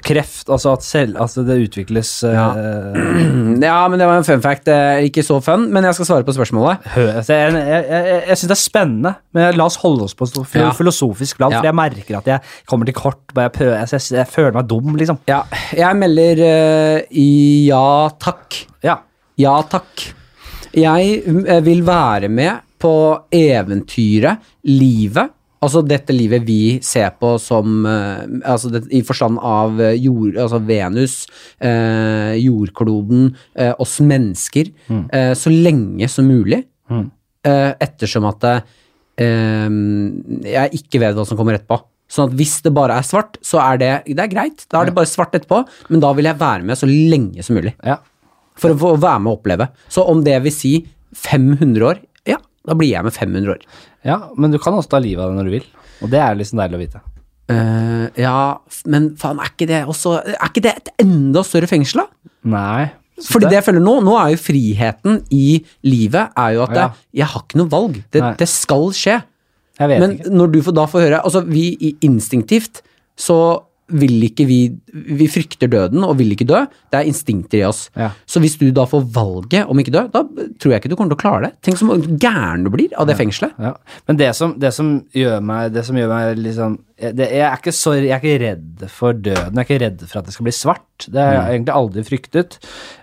Kreft, 0.01 0.47
altså 0.49 0.71
at 0.77 0.85
selv, 0.87 1.17
altså 1.19 1.43
det 1.45 1.57
utvikles 1.67 2.09
Ja. 2.23 2.45
eh, 2.55 2.95
Ja, 3.67 3.87
men 3.91 3.99
det 3.99 4.07
var 4.07 4.17
en 4.21 4.23
fun 4.25 4.41
fact. 4.41 4.69
Ikke 5.03 5.21
så 5.25 5.41
fun, 5.43 5.67
men 5.73 5.83
jeg 5.83 5.93
skal 5.97 6.07
svare 6.07 6.23
på 6.25 6.33
spørsmålet. 6.33 6.87
hø, 6.95 7.03
altså 7.19 7.35
jeg 7.35 7.53
jeg, 7.59 7.83
jeg, 7.91 8.23
jeg 8.29 8.37
syns 8.39 8.47
det 8.53 8.55
er 8.55 8.61
spennende, 8.61 9.11
men 9.35 9.57
la 9.59 9.65
oss 9.67 9.75
holde 9.83 10.07
oss 10.07 10.15
på 10.15 10.29
Ja. 10.55 10.71
filosofisk 10.71 11.37
plan, 11.37 11.51
Ja. 11.51 11.59
for 11.59 11.67
jeg 11.67 11.75
merker 11.75 12.17
at 12.21 12.25
jeg 12.31 12.39
kommer 12.65 12.85
til 12.87 12.95
kort. 12.95 13.19
Jeg, 13.35 13.51
prøver, 13.51 13.77
jeg, 13.83 13.89
jeg, 13.91 14.17
jeg 14.17 14.27
føler 14.31 14.53
meg 14.61 14.67
dum, 14.71 14.95
liksom. 14.95 15.19
Ja, 15.27 15.41
jeg 15.75 15.95
melder 15.99 16.41
uh, 16.47 17.01
ja 17.11 18.09
takk. 18.17 18.61
Ja. 18.83 18.97
Ja 19.37 19.61
takk. 19.69 20.07
Jeg 20.73 21.21
eh, 21.27 21.59
vil 21.67 21.83
være 21.85 22.29
med 22.31 22.63
på 22.79 22.95
eventyret, 23.35 24.39
livet, 24.65 25.29
Altså 25.62 25.84
dette 25.86 26.14
livet 26.16 26.41
vi 26.47 26.80
ser 26.82 27.12
på 27.22 27.36
som 27.41 27.86
uh, 27.86 28.24
altså 28.49 28.72
det, 28.74 28.88
I 28.97 29.03
forstand 29.05 29.38
av 29.45 29.78
eh, 29.82 29.93
jord, 30.01 30.34
altså 30.41 30.57
Venus, 30.66 31.20
uh, 31.62 32.34
jordkloden, 32.34 33.28
uh, 33.59 33.76
oss 33.78 33.99
mennesker, 34.01 34.72
eh, 34.89 35.34
så 35.38 35.53
lenge 35.53 36.09
som 36.09 36.26
mulig. 36.26 36.64
Eh, 36.91 37.72
ettersom 37.82 38.26
at 38.30 38.45
jeg 39.22 40.78
ikke 40.78 40.99
vet 41.01 41.14
hva 41.14 41.26
som 41.28 41.38
kommer 41.38 41.53
etterpå. 41.57 41.78
Sånn 42.12 42.32
at 42.32 42.36
hvis 42.39 42.57
det 42.66 42.74
bare 42.76 42.97
er 42.97 43.05
svart, 43.05 43.38
så 43.45 43.59
er 43.62 43.78
det, 43.80 43.91
det 44.09 44.24
er 44.24 44.32
greit. 44.32 44.64
Da 44.72 44.82
er 44.82 44.89
det 44.89 44.95
bare 44.97 45.09
svart 45.09 45.36
etterpå, 45.38 45.62
men 45.93 46.01
da 46.03 46.09
vil 46.18 46.28
jeg 46.28 46.39
være 46.41 46.66
med 46.68 46.80
så 46.80 46.89
lenge 46.89 47.45
som 47.45 47.59
mulig. 47.59 47.76
Ja. 47.86 47.99
For 48.59 48.74
å 48.74 48.80
få 48.82 48.95
være 48.97 49.22
med 49.22 49.32
og 49.32 49.39
oppleve. 49.39 49.70
Så 49.91 50.03
om 50.09 50.24
det 50.26 50.39
vil 50.43 50.55
si 50.55 50.74
500 51.22 51.86
år, 51.88 52.01
ja, 52.28 52.39
da 52.68 52.78
blir 52.78 52.91
jeg 52.91 53.05
med 53.07 53.16
500 53.16 53.53
år. 53.53 53.64
Ja, 54.07 54.17
men 54.37 54.51
du 54.53 54.57
kan 54.61 54.73
også 54.77 54.89
ta 54.95 54.99
livet 55.03 55.21
av 55.23 55.31
det 55.31 55.37
når 55.39 55.49
du 55.49 55.55
vil. 55.57 55.65
Og 56.01 56.09
det 56.09 56.19
er 56.23 56.37
liksom 56.39 56.61
deilig 56.61 56.77
å 56.77 56.81
vite. 56.81 57.01
Eh, 57.51 58.05
ja, 58.21 58.35
men 58.89 59.11
faen, 59.19 59.39
er 59.43 59.49
ikke 59.51 59.67
det 59.67 59.81
også 59.89 60.13
Er 60.23 60.45
ikke 60.47 60.61
det 60.63 60.71
et 60.77 60.89
enda 61.03 61.41
større 61.43 61.67
fengsel, 61.67 62.03
da? 62.05 62.29
Nei. 62.53 62.85
Fordi 63.21 63.49
det 63.51 63.57
jeg 63.59 63.65
føler 63.67 63.83
nå, 63.83 63.97
nå 64.05 64.13
er 64.17 64.31
jo 64.33 64.39
friheten 64.41 65.19
i 65.35 65.59
livet 65.85 66.31
er 66.39 66.53
jo 66.55 66.63
at 66.63 66.71
Ja. 66.73 66.87
det, 66.87 67.01
jeg 67.19 67.27
har 67.33 67.43
ikke 67.43 67.59
noe 67.59 67.69
valg. 67.69 67.99
Det, 68.09 68.21
det 68.39 68.47
skal 68.49 68.87
skje. 68.97 69.17
Jeg 69.81 69.89
vet 69.91 69.99
Men 69.99 70.15
ikke. 70.17 70.31
når 70.31 70.51
du 70.53 70.61
får 70.65 70.73
da 70.77 70.85
får 70.89 71.03
høre 71.05 71.19
Altså, 71.25 71.41
vi 71.45 71.95
instinktivt 72.01 72.81
så 73.19 73.37
vil 73.91 74.23
ikke 74.27 74.45
vi 74.49 74.59
Vi 74.91 75.27
frykter 75.31 75.69
døden 75.71 76.03
og 76.05 76.17
vil 76.19 76.33
ikke 76.35 76.47
dø. 76.49 76.63
Det 76.91 76.99
er 76.99 77.07
instinkter 77.09 77.61
i 77.61 77.65
oss. 77.67 77.85
Ja. 77.97 78.11
Så 78.29 78.41
hvis 78.43 78.57
du 78.59 78.67
da 78.75 78.85
får 78.89 79.05
valget 79.15 79.69
om 79.71 79.79
ikke 79.81 79.93
dø, 79.93 80.05
da 80.11 80.23
tror 80.59 80.73
jeg 80.73 80.81
ikke 80.81 80.91
du 80.91 80.97
kommer 80.99 81.13
til 81.13 81.19
å 81.19 81.23
klare 81.23 81.43
det. 81.47 81.51
Tenk 81.65 81.79
så 81.79 81.97
gæren 82.21 82.65
du 82.65 82.71
blir 82.73 82.93
av 82.99 83.09
det 83.09 83.17
fengselet. 83.19 83.55
Ja. 83.61 83.73
Men 84.09 84.19
det 84.21 84.31
som, 84.37 84.55
det 84.59 84.73
som 84.75 84.93
gjør 85.15 85.41
meg 85.45 85.73
Det 85.75 85.85
som 85.87 85.97
gjør 85.97 86.11
meg 86.11 86.41
liksom 86.41 86.79
det, 87.01 87.27
Jeg 87.31 87.45
er 87.47 87.57
ikke 87.57 87.73
så 87.73 87.95
Jeg 87.97 88.11
er 88.13 88.21
ikke 88.21 88.41
redd 88.45 88.87
for 88.93 89.17
døden. 89.17 89.57
Jeg 89.57 89.63
er 89.63 89.69
ikke 89.69 89.83
redd 89.85 90.03
for 90.05 90.21
at 90.21 90.27
det 90.29 90.35
skal 90.35 90.47
bli 90.47 90.55
svart. 90.55 91.07
Det 91.07 91.21
har 91.21 91.37
jeg 91.37 91.57
egentlig 91.57 91.77
aldri 91.77 92.05
fryktet. 92.05 92.59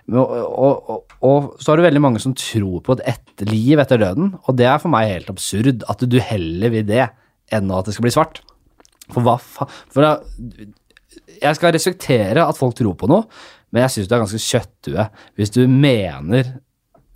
Og, 0.09 0.23
og, 0.25 0.91
og, 0.93 1.17
og 1.25 1.49
så 1.59 1.71
har 1.71 1.79
du 1.79 1.85
veldig 1.85 2.03
mange 2.03 2.21
som 2.23 2.35
tror 2.37 2.83
på 2.85 2.95
et 3.03 3.43
liv 3.49 3.79
etter 3.81 3.99
døden, 4.01 4.33
og 4.45 4.55
det 4.59 4.67
er 4.69 4.79
for 4.81 4.91
meg 4.93 5.09
helt 5.11 5.31
absurd 5.31 5.83
at 5.91 6.05
du 6.07 6.17
heller 6.23 6.71
vil 6.73 6.87
det 6.87 7.09
enn 7.53 7.71
at 7.73 7.89
det 7.89 7.95
skal 7.95 8.07
bli 8.07 8.13
svart. 8.13 8.41
For 9.09 9.25
hva 9.25 9.39
faen 9.41 9.71
For 9.89 10.05
da, 10.05 10.11
jeg 11.39 11.57
skal 11.57 11.75
respektere 11.75 12.45
at 12.45 12.59
folk 12.59 12.77
tror 12.77 12.97
på 12.99 13.09
noe, 13.11 13.27
men 13.69 13.85
jeg 13.85 13.95
syns 13.95 14.09
du 14.09 14.15
er 14.15 14.23
ganske 14.23 14.41
kjøtthue 14.41 15.05
hvis 15.37 15.53
du 15.55 15.63
mener 15.69 16.57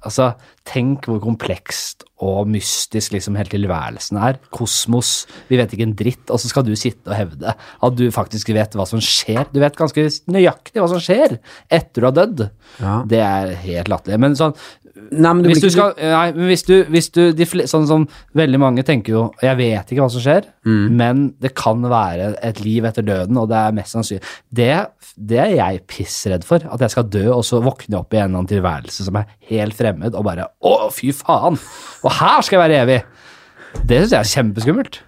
Altså, 0.03 0.33
tenk 0.67 1.05
hvor 1.07 1.19
komplekst 1.23 2.03
og 2.23 2.49
mystisk 2.51 3.13
liksom 3.15 3.37
hele 3.39 3.51
tilværelsen 3.51 4.17
er. 4.19 4.39
Kosmos. 4.51 5.13
Vi 5.47 5.55
vet 5.59 5.71
ikke 5.75 5.85
en 5.87 5.95
dritt, 5.99 6.25
og 6.27 6.41
så 6.41 6.51
skal 6.51 6.65
du 6.67 6.73
sitte 6.79 7.07
og 7.07 7.15
hevde 7.15 7.53
at 7.55 7.95
du 7.95 8.03
faktisk 8.11 8.51
vet 8.55 8.75
hva 8.75 8.83
som 8.89 8.99
skjer. 9.03 9.47
Du 9.53 9.61
vet 9.63 9.79
ganske 9.79 10.03
nøyaktig 10.31 10.83
hva 10.83 10.89
som 10.91 10.99
skjer 11.03 11.37
etter 11.71 12.03
du 12.03 12.09
har 12.09 12.17
dødd. 12.19 12.45
Ja. 12.83 12.97
Det 13.07 13.21
er 13.23 13.53
helt 13.63 13.91
latterlig. 13.91 14.19
Men 14.25 14.35
sånn 14.39 14.57
Nei, 14.93 15.31
men 15.33 15.39
du 15.41 15.47
hvis 15.49 15.57
blir 15.57 15.63
du 15.63 15.67
ikke 15.71 15.73
skal, 15.73 16.11
nei, 16.13 16.25
men 16.35 16.49
hvis 16.51 16.63
du, 16.67 16.73
hvis 16.93 17.07
du 17.15 17.21
de 17.33 17.45
Sånn 17.65 17.87
som 17.89 18.03
veldig 18.37 18.59
mange 18.61 18.83
tenker 18.85 19.15
jo 19.15 19.21
Jeg 19.41 19.57
vet 19.57 19.89
ikke 19.89 20.03
hva 20.03 20.09
som 20.13 20.21
skjer, 20.21 20.45
Mm. 20.63 20.83
men 20.99 21.23
det 21.41 21.49
kan 21.57 21.81
være 21.81 22.27
et 22.45 22.59
liv 22.61 22.85
etter 22.85 23.03
døden, 23.03 23.35
og 23.41 23.49
det 23.49 23.57
er 23.57 23.73
mest 23.75 23.95
sannsynlig 23.95 24.21
Det, 24.53 24.69
det 25.17 25.39
er 25.41 25.55
jeg 25.57 25.81
pissredd 25.89 26.45
for. 26.47 26.61
At 26.71 26.79
jeg 26.85 26.93
skal 26.93 27.09
dø, 27.09 27.25
og 27.33 27.41
så 27.43 27.59
våkne 27.65 27.99
opp 27.99 28.13
i 28.13 28.21
en 28.21 28.29
eller 28.29 28.43
annen 28.43 28.51
tilværelse 28.53 29.07
som 29.09 29.17
er 29.17 29.25
helt 29.49 29.75
fremmed, 29.75 30.13
og 30.13 30.23
bare 30.29 30.45
Å, 30.61 30.75
fy 30.93 31.09
faen! 31.11 31.57
Og 32.05 32.11
her 32.21 32.45
skal 32.45 32.59
jeg 32.59 32.63
være 32.67 32.81
evig! 32.85 33.01
Det 33.81 34.03
syns 34.03 34.13
jeg 34.13 34.19
er 34.21 34.31
kjempeskummelt. 34.37 35.01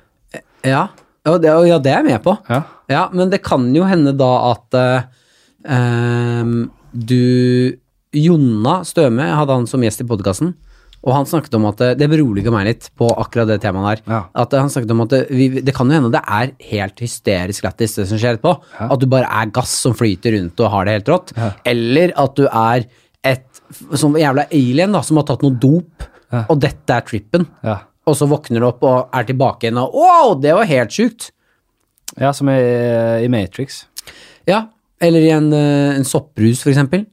Ja, 0.66 0.88
og 1.30 1.40
det, 1.46 1.54
ja, 1.70 1.78
det 1.78 1.92
er 1.94 2.02
jeg 2.02 2.10
med 2.10 2.24
på. 2.26 2.34
Ja. 2.50 2.64
Ja, 2.90 3.06
men 3.14 3.30
det 3.30 3.44
kan 3.46 3.70
jo 3.78 3.86
hende 3.86 4.12
da 4.18 4.32
at 4.50 4.78
uh, 4.82 5.26
um, 5.70 6.72
du 6.92 7.76
Jonna 8.16 8.80
Støme 8.88 9.28
hadde 9.36 9.58
han 9.60 9.68
som 9.70 9.84
gjest 9.84 10.04
i 10.04 10.08
podkasten, 10.10 10.54
og 11.06 11.14
han 11.14 11.28
snakket 11.30 11.54
om 11.60 11.68
at 11.70 11.82
eh, 11.86 11.92
Det 12.00 12.08
beroliger 12.10 12.54
meg 12.54 12.66
litt 12.66 12.88
på 12.98 13.06
akkurat 13.14 13.52
det 13.52 13.60
temaet 13.62 14.00
der. 14.02 14.14
Ja. 14.16 14.22
At 14.42 14.56
eh, 14.56 14.64
han 14.64 14.72
snakket 14.74 14.94
om 14.96 15.04
at 15.06 15.14
det, 15.14 15.20
vi, 15.30 15.50
det 15.62 15.76
kan 15.78 15.92
jo 15.92 16.00
hende 16.00 16.14
det 16.16 16.24
er 16.24 16.54
helt 16.72 17.04
hysterisk 17.04 17.68
lættis, 17.68 17.98
det 18.00 18.08
som 18.10 18.22
skjer 18.22 18.40
etterpå. 18.40 18.56
At 18.88 19.04
du 19.04 19.06
bare 19.12 19.30
er 19.30 19.52
gass 19.54 19.76
som 19.86 19.94
flyter 19.98 20.34
rundt 20.38 20.64
og 20.66 20.72
har 20.74 20.88
det 20.88 20.98
helt 20.98 21.14
rått. 21.14 21.36
Eller 21.68 22.16
at 22.24 22.40
du 22.40 22.48
er 22.48 22.88
et 23.26 23.62
sånn 23.98 24.18
jævla 24.18 24.48
alien 24.54 24.94
da, 24.94 25.04
som 25.06 25.22
har 25.22 25.28
tatt 25.30 25.46
noe 25.46 25.58
dop, 25.62 26.10
og 26.46 26.58
dette 26.62 26.94
er 26.94 27.06
trippen. 27.06 27.46
Ja. 27.66 27.80
Og 28.06 28.18
så 28.18 28.28
våkner 28.30 28.62
du 28.62 28.68
opp 28.68 28.84
og 28.86 29.16
er 29.18 29.26
tilbake 29.26 29.66
igjen 29.66 29.80
og 29.82 29.96
Wow, 29.98 30.36
det 30.42 30.54
var 30.58 30.68
helt 30.70 30.94
sjukt! 30.94 31.32
ja, 32.20 32.32
som 32.34 32.50
i, 32.50 32.62
i 33.26 33.30
Matrix. 33.32 33.86
Ja, 34.48 34.66
eller 35.02 35.26
i 35.26 35.32
en, 35.34 35.52
eh, 35.54 35.96
en 35.98 36.08
sopprus, 36.08 36.64
for 36.64 36.72
eksempel. 36.72 37.06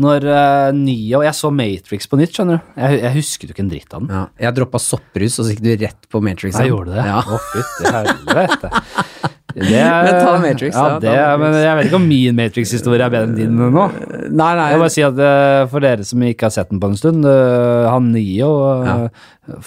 Når 0.00 0.26
uh, 0.28 0.70
Neo 0.76 1.22
Jeg 1.26 1.36
så 1.36 1.52
Matrix 1.54 2.08
på 2.10 2.18
nytt, 2.20 2.34
skjønner 2.36 2.60
du. 2.60 2.72
Jeg, 2.80 3.00
jeg 3.04 3.16
husket 3.18 3.48
jo 3.50 3.56
ikke 3.56 3.64
en 3.66 3.72
dritt 3.72 3.96
av 3.96 4.04
den. 4.04 4.12
Ja, 4.16 4.24
jeg 4.46 4.58
droppa 4.60 4.82
sopprus, 4.82 5.38
og 5.38 5.46
så 5.46 5.54
gikk 5.54 5.64
du 5.64 5.72
rett 5.84 6.10
på 6.10 6.22
Matrix. 6.24 6.58
Jeg 6.60 6.72
gjorde 6.72 6.96
det? 6.96 7.06
Ja. 7.10 7.22
Å, 7.24 7.40
fytti 7.52 7.94
helvete. 7.96 8.74
Det 9.54 9.80
er, 9.80 10.04
Men 10.06 10.16
ta 10.20 10.34
Matrix, 10.42 10.74
ja. 10.76 10.84
ta 10.84 10.98
det, 11.02 11.10
er- 11.10 11.38
Matrix. 11.38 11.40
men 11.42 11.64
jeg 11.64 11.76
vet 11.78 11.88
ikke 11.90 11.98
om 12.00 12.06
min 12.10 12.36
Matrix-historie 12.38 13.04
er 13.06 13.12
bedre 13.12 13.28
enn 13.30 13.36
din 13.38 13.56
nå. 13.58 13.86
Nei, 14.30 14.50
nei. 14.58 14.68
Jeg 14.72 14.82
bare 14.82 14.94
si 14.94 15.04
at 15.06 15.20
eh, 15.26 15.64
For 15.72 15.84
dere 15.84 16.06
som 16.06 16.24
ikke 16.26 16.48
har 16.48 16.54
sett 16.54 16.70
den 16.72 16.80
på 16.82 16.90
en 16.92 16.96
stund, 17.00 17.26
eh, 17.28 17.88
han 17.90 18.10
Nio 18.14 18.50
ja. 18.86 18.96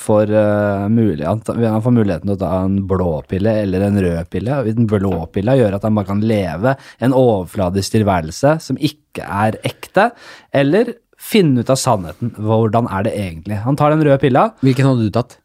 får, 0.05 0.33
eh, 0.43 0.87
mulig, 0.93 1.25
han, 1.27 1.43
får 1.43 1.95
muligheten 1.99 2.29
til 2.31 2.37
å 2.37 2.41
ta 2.45 2.51
en 2.63 2.79
blåpille 2.89 3.55
eller 3.65 3.87
en 3.89 4.01
rød 4.05 4.31
pille. 4.33 4.61
Den 4.71 4.87
blåpilla 4.89 5.57
gjør 5.59 5.77
at 5.79 5.87
han 5.87 5.95
bare 5.99 6.11
kan 6.13 6.23
leve 6.23 6.75
en 7.03 7.15
overfladisk 7.17 7.97
tilværelse 7.97 8.57
som 8.63 8.79
ikke 8.79 9.25
er 9.27 9.59
ekte, 9.67 10.11
eller 10.55 10.95
finne 11.23 11.63
ut 11.63 11.69
av 11.71 11.79
sannheten. 11.79 12.33
Hvordan 12.39 12.89
er 12.91 13.05
det 13.07 13.13
egentlig? 13.19 13.61
Han 13.63 13.77
tar 13.79 13.93
den 13.93 14.03
røde 14.03 14.19
pilla. 14.19 14.49
Hvilken 14.63 14.89
hadde 14.89 15.07
du 15.07 15.13
tatt? 15.15 15.37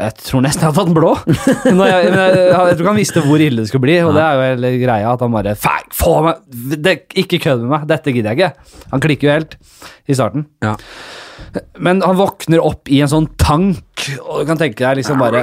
Jeg 0.00 0.14
tror 0.24 0.40
nesten 0.40 0.62
jeg 0.64 0.70
hadde 0.70 0.78
tatt 0.78 0.88
den 0.88 0.96
blå. 0.96 1.10
Når 1.76 1.90
jeg, 1.90 2.04
jeg, 2.06 2.12
jeg, 2.16 2.52
jeg 2.70 2.76
tror 2.78 2.88
han 2.88 2.96
visste 2.96 3.22
hvor 3.26 3.42
ille 3.44 3.60
det 3.60 3.68
skulle 3.68 3.84
bli, 3.84 3.96
og 4.00 4.14
det 4.16 4.22
er 4.24 4.38
jo 4.38 4.44
hele 4.46 4.70
greia 4.80 5.10
at 5.12 5.24
han 5.24 5.34
bare 5.34 5.52
Fæk, 5.60 5.90
få 5.98 6.12
meg! 6.24 6.38
Det, 6.80 6.94
ikke 7.22 7.42
kødd 7.44 7.66
med 7.66 7.74
meg! 7.74 7.84
Dette 7.90 8.14
gidder 8.14 8.32
jeg 8.32 8.40
ikke. 8.40 8.78
Han 8.94 9.02
klikker 9.04 9.28
jo 9.28 9.34
helt 9.34 9.58
i 10.08 10.16
starten. 10.16 10.46
Ja. 10.64 10.72
Men 11.84 12.00
han 12.00 12.16
våkner 12.16 12.62
opp 12.64 12.88
i 12.88 13.02
en 13.04 13.10
sånn 13.12 13.28
tank, 13.36 14.06
og 14.22 14.40
du 14.40 14.48
kan 14.48 14.60
tenke 14.60 14.80
deg 14.80 15.02
liksom 15.02 15.20
bare 15.20 15.42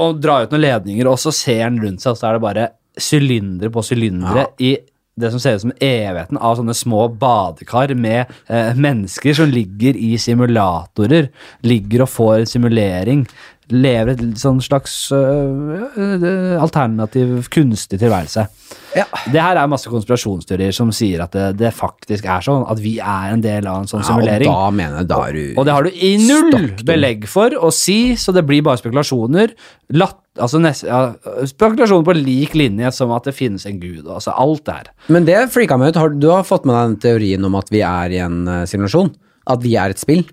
Og 0.00 0.16
dra 0.22 0.38
ut 0.46 0.54
noen 0.54 0.64
ledninger, 0.64 1.10
og 1.10 1.20
så 1.20 1.34
ser 1.36 1.66
han 1.66 1.76
rundt 1.82 2.00
seg, 2.00 2.14
og 2.14 2.20
så 2.22 2.30
er 2.30 2.38
det 2.38 2.46
bare 2.46 2.70
sylindere 2.96 3.72
på 3.72 3.84
sylindere 3.84 4.48
i 4.64 4.74
det 5.22 5.32
som 5.32 5.42
ser 5.42 5.56
ut 5.56 5.64
som 5.64 5.74
evigheten 5.78 6.38
av 6.38 6.58
sånne 6.58 6.74
små 6.76 7.06
badekar 7.20 7.94
med 7.98 8.30
eh, 8.48 8.74
mennesker 8.76 9.36
som 9.38 9.50
ligger 9.52 9.96
i 9.96 10.14
simulatorer. 10.20 11.30
Ligger 11.66 12.04
og 12.06 12.12
får 12.12 12.46
simulering. 12.52 13.24
Lever 13.72 14.16
et 14.16 14.40
sånn 14.42 14.60
slags 14.64 14.96
øh, 15.16 16.58
alternativ 16.60 17.38
kunstig 17.52 18.02
tilværelse. 18.02 18.48
Ja. 18.96 19.04
Det 19.32 19.40
her 19.40 19.56
er 19.56 19.68
masse 19.72 19.88
konspirasjonsteorier 19.88 20.74
som 20.76 20.90
sier 20.92 21.22
at 21.24 21.32
det, 21.32 21.46
det 21.60 21.70
faktisk 21.72 22.26
er 22.28 22.42
sånn, 22.44 22.66
at 22.68 22.80
vi 22.82 22.98
er 23.00 23.32
en 23.32 23.40
del 23.44 23.64
av 23.70 23.78
en 23.80 23.88
sånn 23.88 24.02
Ja, 24.02 24.08
og 24.10 24.20
simulering. 24.20 24.50
da 24.50 24.70
mener 24.70 24.98
jeg 25.00 25.08
da 25.08 25.20
er 25.28 25.32
du 25.38 25.44
Og 25.60 25.64
det 25.68 25.72
har 25.76 25.86
du 25.86 25.90
i 25.96 26.10
null 26.20 26.50
stokken. 26.52 26.84
belegg 26.90 27.24
for 27.30 27.56
å 27.56 27.70
si, 27.72 27.96
så 28.20 28.34
det 28.36 28.42
blir 28.48 28.60
bare 28.66 28.80
spekulasjoner. 28.82 29.54
Latt, 29.96 30.18
altså 30.36 30.60
nest, 30.60 30.84
ja, 30.84 31.14
spekulasjoner 31.48 32.04
på 32.10 32.16
lik 32.18 32.52
linje 32.58 32.92
som 32.92 33.14
at 33.16 33.24
det 33.30 33.34
finnes 33.38 33.64
en 33.70 33.80
gud. 33.80 34.04
Altså 34.04 34.34
alt 34.36 34.64
det 34.68 34.76
her. 34.76 34.90
Men 35.08 35.24
det 35.28 35.38
freaka 35.54 35.78
meg 35.80 35.94
ut. 35.94 36.00
Har, 36.02 36.12
du 36.12 36.28
har 36.32 36.44
fått 36.44 36.68
med 36.68 36.76
deg 36.76 36.90
den 36.92 37.00
teorien 37.06 37.48
om 37.48 37.56
at 37.60 37.72
vi 37.72 37.80
er 37.86 38.16
i 38.18 38.20
en 38.24 38.42
uh, 38.48 38.62
simulasjon? 38.68 39.14
At 39.48 39.64
vi 39.64 39.72
er 39.80 39.94
et 39.96 39.98
spill? 40.04 40.26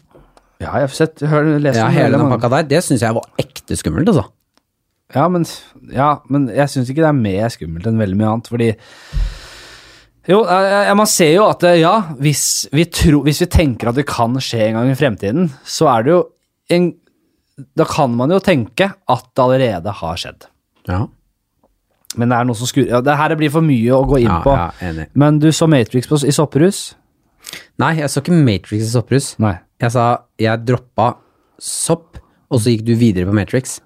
Ja, 0.59 0.73
jeg 0.75 0.89
har 0.89 0.91
sett, 0.91 1.23
hør, 1.23 1.47
lest 1.63 1.79
Ja, 1.79 1.88
hele 1.95 2.19
den 2.19 2.27
pakka 2.35 2.49
der. 2.57 2.67
Det 2.67 2.84
syns 2.84 3.01
jeg 3.07 3.15
var 3.15 3.23
ekte 3.39 3.77
skummelt, 3.79 4.11
altså. 4.11 4.27
Ja, 5.15 5.26
men, 5.31 5.45
ja, 5.90 6.10
men 6.30 6.48
jeg 6.53 6.69
syns 6.69 6.90
ikke 6.91 7.02
det 7.02 7.10
er 7.10 7.18
mer 7.18 7.49
skummelt 7.53 7.88
enn 7.90 8.02
veldig 8.02 8.18
mye 8.19 8.31
annet, 8.34 8.49
fordi 8.52 8.68
jo, 10.30 10.44
man 10.45 11.10
ser 11.10 11.31
jo 11.34 11.48
at 11.49 11.64
eh, 11.65 11.80
ja, 11.81 11.94
hvis 12.22 12.44
vi, 12.76 12.84
tro, 12.94 13.23
hvis 13.26 13.40
vi 13.41 13.48
tenker 13.49 13.90
at 13.90 13.98
det 13.98 14.06
kan 14.10 14.36
skje 14.38 14.68
en 14.68 14.77
gang 14.77 14.91
i 14.91 14.98
fremtiden, 14.99 15.48
så 15.65 15.90
er 15.95 16.06
det 16.06 16.14
jo 16.14 16.19
en 16.76 16.91
Da 17.76 17.84
kan 17.90 18.14
man 18.15 18.31
jo 18.31 18.38
tenke 18.40 18.86
at 18.94 19.26
det 19.36 19.44
allerede 19.44 19.91
har 19.91 20.19
skjedd. 20.22 20.45
Ja, 20.88 21.07
Men 22.15 22.30
det 22.30 22.38
er 22.38 22.45
noe 22.48 22.56
som 22.56 22.69
skurrer 22.69 22.94
Ja, 22.94 23.02
det 23.03 23.18
her 23.18 23.36
blir 23.36 23.52
for 23.52 23.65
mye 23.65 23.98
å 23.98 24.06
gå 24.07 24.22
inn 24.22 24.30
ja, 24.30 24.40
på. 24.45 24.53
ja. 24.53 25.07
Men 25.14 25.41
du 25.41 25.49
så 25.52 25.68
Matrix 25.68 26.07
på, 26.07 26.22
i 26.23 26.31
Sopperhus? 26.36 26.94
Nei, 27.81 27.95
jeg 27.99 28.11
så 28.11 28.22
ikke 28.22 28.38
Matrix 28.38 28.86
i 28.86 28.91
sopperus. 28.91 29.34
Nei. 29.41 29.56
Jeg 29.81 29.94
sa 29.95 30.06
jeg 30.40 30.65
droppa 30.68 31.14
sopp, 31.60 32.19
og 32.52 32.61
så 32.61 32.73
gikk 32.73 32.86
du 32.88 32.94
videre 32.99 33.30
på 33.30 33.36
Matrix. 33.36 33.80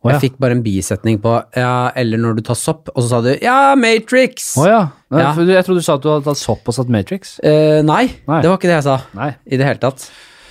Å, 0.00 0.08
ja. 0.08 0.14
Jeg 0.16 0.20
fikk 0.30 0.36
bare 0.40 0.54
en 0.56 0.62
bisetning 0.64 1.18
på 1.20 1.34
ja, 1.60 1.90
eller 2.00 2.16
når 2.22 2.38
du 2.38 2.42
tar 2.46 2.56
sopp, 2.56 2.88
og 2.94 3.02
så 3.04 3.08
sa 3.10 3.18
du 3.20 3.34
ja, 3.44 3.74
Matrix! 3.76 4.54
Å 4.56 4.64
ja. 4.64 4.80
Nei, 5.12 5.20
Ja. 5.20 5.34
Jeg 5.36 5.66
trodde 5.66 5.82
du 5.82 5.84
sa 5.84 5.98
at 5.98 6.04
du 6.06 6.08
hadde 6.08 6.24
tatt 6.24 6.40
sopp 6.40 6.68
og 6.70 6.76
satt 6.76 6.88
Matrix. 6.88 7.34
Eh, 7.44 7.82
nei, 7.84 8.06
Nei. 8.24 8.40
det 8.40 8.48
var 8.48 8.56
ikke 8.56 8.70
det 8.70 8.78
jeg 8.78 8.86
sa. 8.88 8.96
Nei. 9.18 9.30
I 9.44 9.58
det 9.60 9.66
hele 9.68 9.82
tatt. 9.82 10.06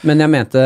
Men 0.06 0.22
jeg 0.24 0.32
mente 0.32 0.62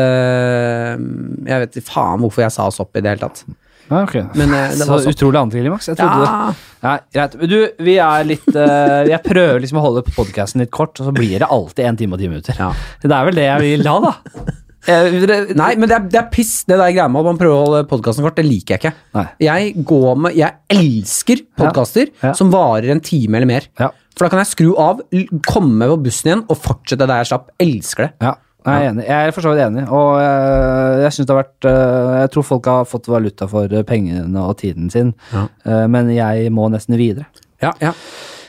Jeg 1.48 1.62
vet 1.64 1.78
ikke 1.80 1.88
faen 1.90 2.20
hvorfor 2.22 2.44
jeg 2.44 2.54
sa 2.54 2.68
sopp 2.74 2.94
i 2.96 3.02
det 3.04 3.14
hele 3.14 3.24
tatt. 3.24 3.44
Ja, 3.90 4.02
ok. 4.02 4.14
Men, 4.38 4.52
eh, 4.56 4.74
det 4.76 4.86
så 4.88 5.00
utrolig 5.10 5.40
antiklimaks. 5.40 5.88
Jeg 5.92 5.98
trodde 6.00 6.24
Ja. 6.24 6.34
det. 6.50 6.70
Ja, 6.84 6.94
greit. 7.16 7.38
Du, 7.48 7.58
vi 7.84 7.96
er 8.04 8.24
litt 8.28 8.50
uh, 8.52 9.04
Jeg 9.14 9.20
prøver 9.24 9.60
liksom 9.64 9.80
å 9.80 9.84
holde 9.86 10.04
podkasten 10.12 10.60
litt 10.64 10.72
kort, 10.74 10.98
og 11.00 11.08
så 11.08 11.12
blir 11.16 11.38
det 11.40 11.48
alltid 11.48 11.88
en 11.88 11.96
time 12.00 12.16
og 12.16 12.20
ti 12.20 12.28
minutter. 12.28 12.60
Ja. 12.60 12.70
Det 13.00 13.12
er 13.12 13.28
vel 13.30 13.40
det 13.40 13.48
jeg 13.48 13.64
vil 13.64 13.88
ha, 13.88 13.96
da. 14.10 14.14
Eh, 14.86 15.54
Nei, 15.56 15.70
men 15.80 15.88
det 15.88 15.96
er, 15.96 16.06
det 16.12 16.18
er 16.20 16.28
piss, 16.32 16.64
det 16.68 16.76
der 16.76 16.92
greia 16.92 17.08
med 17.08 17.22
at 17.22 17.28
man 17.30 17.38
prøver 17.40 17.56
å 17.56 17.64
holde 17.66 17.82
podkasten 17.88 18.24
kort. 18.26 18.36
Det 18.36 18.44
liker 18.44 18.74
jeg 18.76 18.82
ikke. 18.82 18.94
Nei. 19.16 19.26
Jeg 19.46 19.84
går 19.88 20.18
med 20.20 20.36
Jeg 20.36 20.58
elsker 20.74 21.40
podkaster 21.56 22.10
Ja. 22.10 22.30
Ja. 22.30 22.32
som 22.36 22.50
varer 22.52 22.90
en 22.92 23.00
time 23.04 23.38
eller 23.40 23.48
mer. 23.48 23.68
Ja. 23.80 23.88
For 24.14 24.26
da 24.26 24.30
kan 24.34 24.42
jeg 24.44 24.50
skru 24.52 24.74
av, 24.78 25.00
komme 25.48 25.88
på 25.90 25.96
bussen 26.04 26.28
igjen 26.30 26.44
og 26.46 26.58
fortsette 26.62 27.06
der 27.08 27.22
jeg 27.24 27.30
slapp. 27.32 27.48
Elsker 27.64 28.04
det. 28.06 28.10
Ja, 28.22 28.34
jeg 28.64 28.74
er 28.84 28.90
enig. 28.92 29.06
Jeg 29.08 29.26
er 29.28 29.32
for 29.34 29.44
så 29.44 29.50
vidt 29.54 29.64
enig, 29.66 29.82
og 29.92 30.12
jeg, 30.22 31.00
jeg 31.02 31.12
synes 31.16 31.26
det 31.26 31.34
har 31.34 31.40
vært 31.42 31.66
eh, 31.72 32.12
Jeg 32.22 32.30
tror 32.36 32.46
folk 32.52 32.68
har 32.70 32.86
fått 32.88 33.08
valuta 33.10 33.48
for 33.50 33.74
eh, 33.74 33.82
pengene 33.88 34.44
og 34.46 34.54
tiden 34.62 34.86
sin, 34.94 35.10
Ja. 35.32 35.48
Eh, 35.66 35.86
men 35.90 36.12
jeg 36.14 36.52
må 36.54 36.68
nesten 36.72 36.96
videre. 37.00 37.26
Ja, 37.64 37.72
ja. 37.82 37.90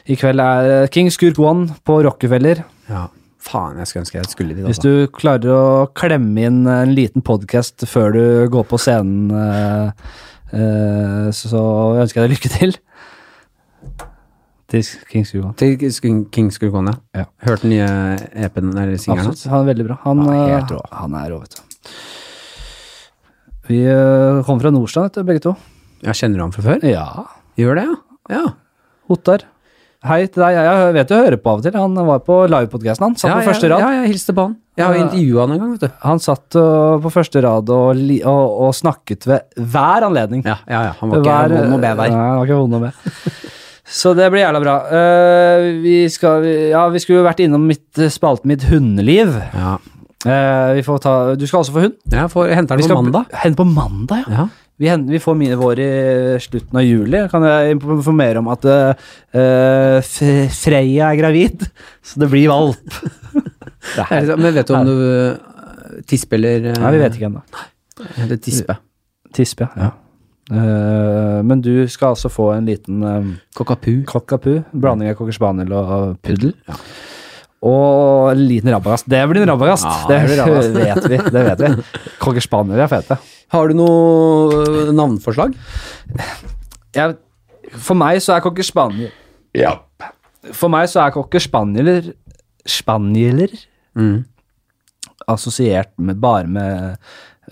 I 0.05 0.15
kveld 0.21 0.39
er 0.43 0.69
eh, 0.83 0.87
King 0.93 1.09
Skurk 1.11 1.39
One 1.41 1.79
på 1.87 1.97
Rockefeller. 2.05 2.61
ja. 2.91 3.07
Faen, 3.45 3.77
jeg 3.77 3.87
skulle 3.91 4.01
ønske 4.05 4.17
jeg 4.17 4.29
skulle 4.31 4.55
dit. 4.57 4.65
Hvis 4.65 4.79
Altså. 4.79 4.89
du 4.89 5.11
klarer 5.13 5.51
å 5.53 5.65
klemme 5.93 6.47
inn 6.47 6.63
en 6.71 6.95
liten 6.97 7.21
podkast 7.25 7.85
før 7.85 8.15
du 8.15 8.23
går 8.49 8.65
på 8.71 8.79
scenen, 8.81 9.29
uh, 9.29 9.91
uh, 10.49 11.27
så 11.35 11.61
ønsker 12.01 12.23
jeg 12.23 12.25
deg 12.25 12.33
lykke 12.35 12.51
til. 12.55 12.75
Til 14.73 14.81
King 15.11 15.25
Skurk 15.29 15.57
Til 15.61 15.75
King 16.33 16.49
Skurkon, 16.51 16.89
ja. 16.89 16.95
Ja. 17.21 17.25
Hørt 17.45 17.61
den 17.61 17.75
nye 17.75 17.85
EP-en 18.33 18.71
eller 18.73 18.97
singelen 18.97 19.27
hans? 19.29 19.43
Absolutt. 19.45 19.51
Han 19.53 19.61
er 19.61 19.69
veldig 19.73 19.85
bra. 19.91 19.97
Han, 20.07 20.23
Ja, 20.25 20.33
eh, 20.33 20.53
helt 20.57 20.73
rå. 20.73 20.81
han 20.91 21.13
er 21.21 21.29
rå, 21.29 21.39
vet 21.43 21.55
du. 21.55 21.61
Vi 23.69 23.79
kommer 24.45 24.61
fra 24.65 24.71
Nordstrand, 24.73 25.21
begge 25.25 25.41
to. 25.45 25.55
Ja, 26.01 26.13
kjenner 26.17 26.37
du 26.37 26.43
ham 26.47 26.51
fra 26.53 26.65
før? 26.65 26.83
Ja. 26.85 27.05
Gjør 27.61 27.77
det, 27.77 27.85
ja. 27.85 28.39
ja. 28.39 28.43
Ottar. 29.09 29.45
Hei 30.05 30.27
til 30.29 30.43
deg. 30.43 30.53
Jeg 30.59 30.93
vet 30.99 31.09
du 31.09 31.15
hører 31.17 31.37
på 31.41 31.49
av 31.49 31.61
og 31.61 31.65
til. 31.65 31.75
Han 31.81 31.95
var 32.07 32.21
på 32.25 32.37
livepodkasten, 32.51 33.07
han. 33.07 33.15
Satt 33.17 33.31
ja, 33.31 33.39
på 33.39 33.49
første 33.49 33.69
rad. 33.71 33.81
Ja, 33.81 34.03
jeg 34.03 34.11
hilste 34.13 34.35
på 34.37 34.45
han. 34.45 34.55
Jeg 34.77 34.85
har 34.85 34.97
Ja. 34.97 35.03
intervjua 35.05 35.41
han 35.41 35.53
en 35.55 35.59
gang, 35.63 35.71
vet 35.73 35.85
du. 35.85 35.95
Han 36.03 36.19
satt 36.21 36.57
øh, 36.59 37.01
på 37.01 37.11
første 37.13 37.41
rad 37.41 37.69
og, 37.73 38.01
og, 38.27 38.45
og 38.67 38.75
snakket 38.75 39.25
ved 39.25 39.39
hver 39.57 40.05
anledning. 40.05 40.43
Ja, 40.45 40.57
ja, 40.67 40.81
ja. 40.89 40.93
Han 40.99 41.09
var 41.09 41.23
ikke 41.23 41.57
vond 41.57 41.77
å 41.77 41.81
be 41.81 41.93
der. 41.95 42.11
Nei, 42.13 42.19
han 42.19 42.37
var 42.41 42.49
ikke 42.49 42.59
vond 42.59 42.77
å 42.77 42.81
be. 42.85 42.91
Så 44.01 44.13
det 44.17 44.27
blir 44.33 44.41
jævla 44.41 44.61
bra. 44.63 44.75
Uh, 44.89 45.65
vi, 45.83 45.97
skal, 46.09 46.45
ja, 46.71 46.87
vi 46.89 47.01
skulle 47.01 47.21
jo 47.21 47.25
vært 47.27 47.43
innom 47.45 47.65
mitt, 47.69 47.87
spalten 48.13 48.49
mitt 48.49 48.65
hundeliv. 48.69 49.35
Ja. 49.53 49.75
Uh, 50.25 50.73
vi 50.73 50.81
får 50.85 51.01
ta, 51.03 51.15
du 51.37 51.45
skal 51.45 51.61
også 51.61 51.75
få 51.75 51.83
hund? 51.85 51.97
Jeg 52.09 52.31
får 52.33 52.53
henter 52.57 52.81
Vi 52.81 52.87
den 52.87 52.95
på 52.97 53.03
mandag. 53.05 53.29
Hente 53.43 53.61
på 53.61 53.67
mandag, 53.69 54.25
ja. 54.25 54.39
Ja. 54.41 54.47
Vi, 54.77 54.89
vi 55.07 55.19
får 55.23 55.35
mine 55.39 55.55
vår 55.55 55.79
i 55.79 55.91
slutten 56.43 56.79
av 56.79 56.83
juli. 56.83 57.21
Kan 57.31 57.45
jeg 57.47 57.77
informere 57.77 58.41
om 58.41 58.49
at 58.51 58.65
uh, 58.67 59.99
Freya 60.51 61.11
er 61.13 61.19
gravid, 61.19 61.63
så 62.07 62.23
det 62.23 62.31
blir 62.33 62.51
valp. 62.51 62.97
det 63.95 64.23
Men 64.35 64.49
vet 64.57 64.67
du 64.67 64.75
om 64.75 64.89
du 64.89 64.97
tisper 66.03 66.03
tispe 66.11 66.39
eller 66.39 66.73
uh, 66.73 66.81
Nei, 66.81 66.95
vi 66.97 67.03
vet 67.05 67.15
ikke 67.15 67.29
ennå. 67.29 67.45
Eller 68.19 68.41
tispe. 68.43 68.75
Tispe, 69.35 69.69
ja. 69.79 69.93
Uh, 70.51 71.39
men 71.41 71.63
du 71.63 71.87
skal 71.89 72.13
altså 72.13 72.29
få 72.29 72.51
en 72.53 72.67
liten 72.67 72.99
um, 73.01 73.31
Cockapoo. 73.57 74.03
cockapoo. 74.05 74.59
Blanding 74.75 75.09
av 75.09 75.15
cocker 75.17 75.39
spaniel 75.39 75.71
og 75.73 76.19
puddel. 76.25 76.51
Ja. 76.67 76.75
Og 77.65 78.33
en 78.33 78.43
liten 78.45 78.69
rabagast. 78.69 79.07
Det 79.09 79.23
blir 79.31 79.41
en 79.41 79.49
rabagast! 79.55 79.87
Ja, 79.87 80.05
det 80.11 80.19
det 80.35 80.83
vet 80.83 81.07
vi. 81.09 81.17
det 81.17 81.45
vet 81.47 81.63
vi. 81.63 81.71
Cocker 82.21 82.43
spaniel 82.43 82.83
er 82.83 82.91
fete. 82.91 83.17
Har 83.53 83.67
du 83.69 83.75
noe 83.77 84.55
uh, 84.65 84.91
navnforslag? 84.95 85.53
Jeg, 86.95 87.15
for 87.75 87.97
meg 87.99 88.21
så 88.23 88.35
er 88.37 88.43
cocker 88.45 88.63
spaniel 88.65 89.11
For 90.55 90.71
meg 90.71 90.87
så 90.91 91.03
er 91.05 91.13
cocker 91.15 91.43
spanieler 91.43 92.11
Spanieler 92.65 93.53
Mm. 93.95 94.25
assosiert 95.31 95.93
med 95.97 96.17
bare 96.19 96.47
med 96.51 96.97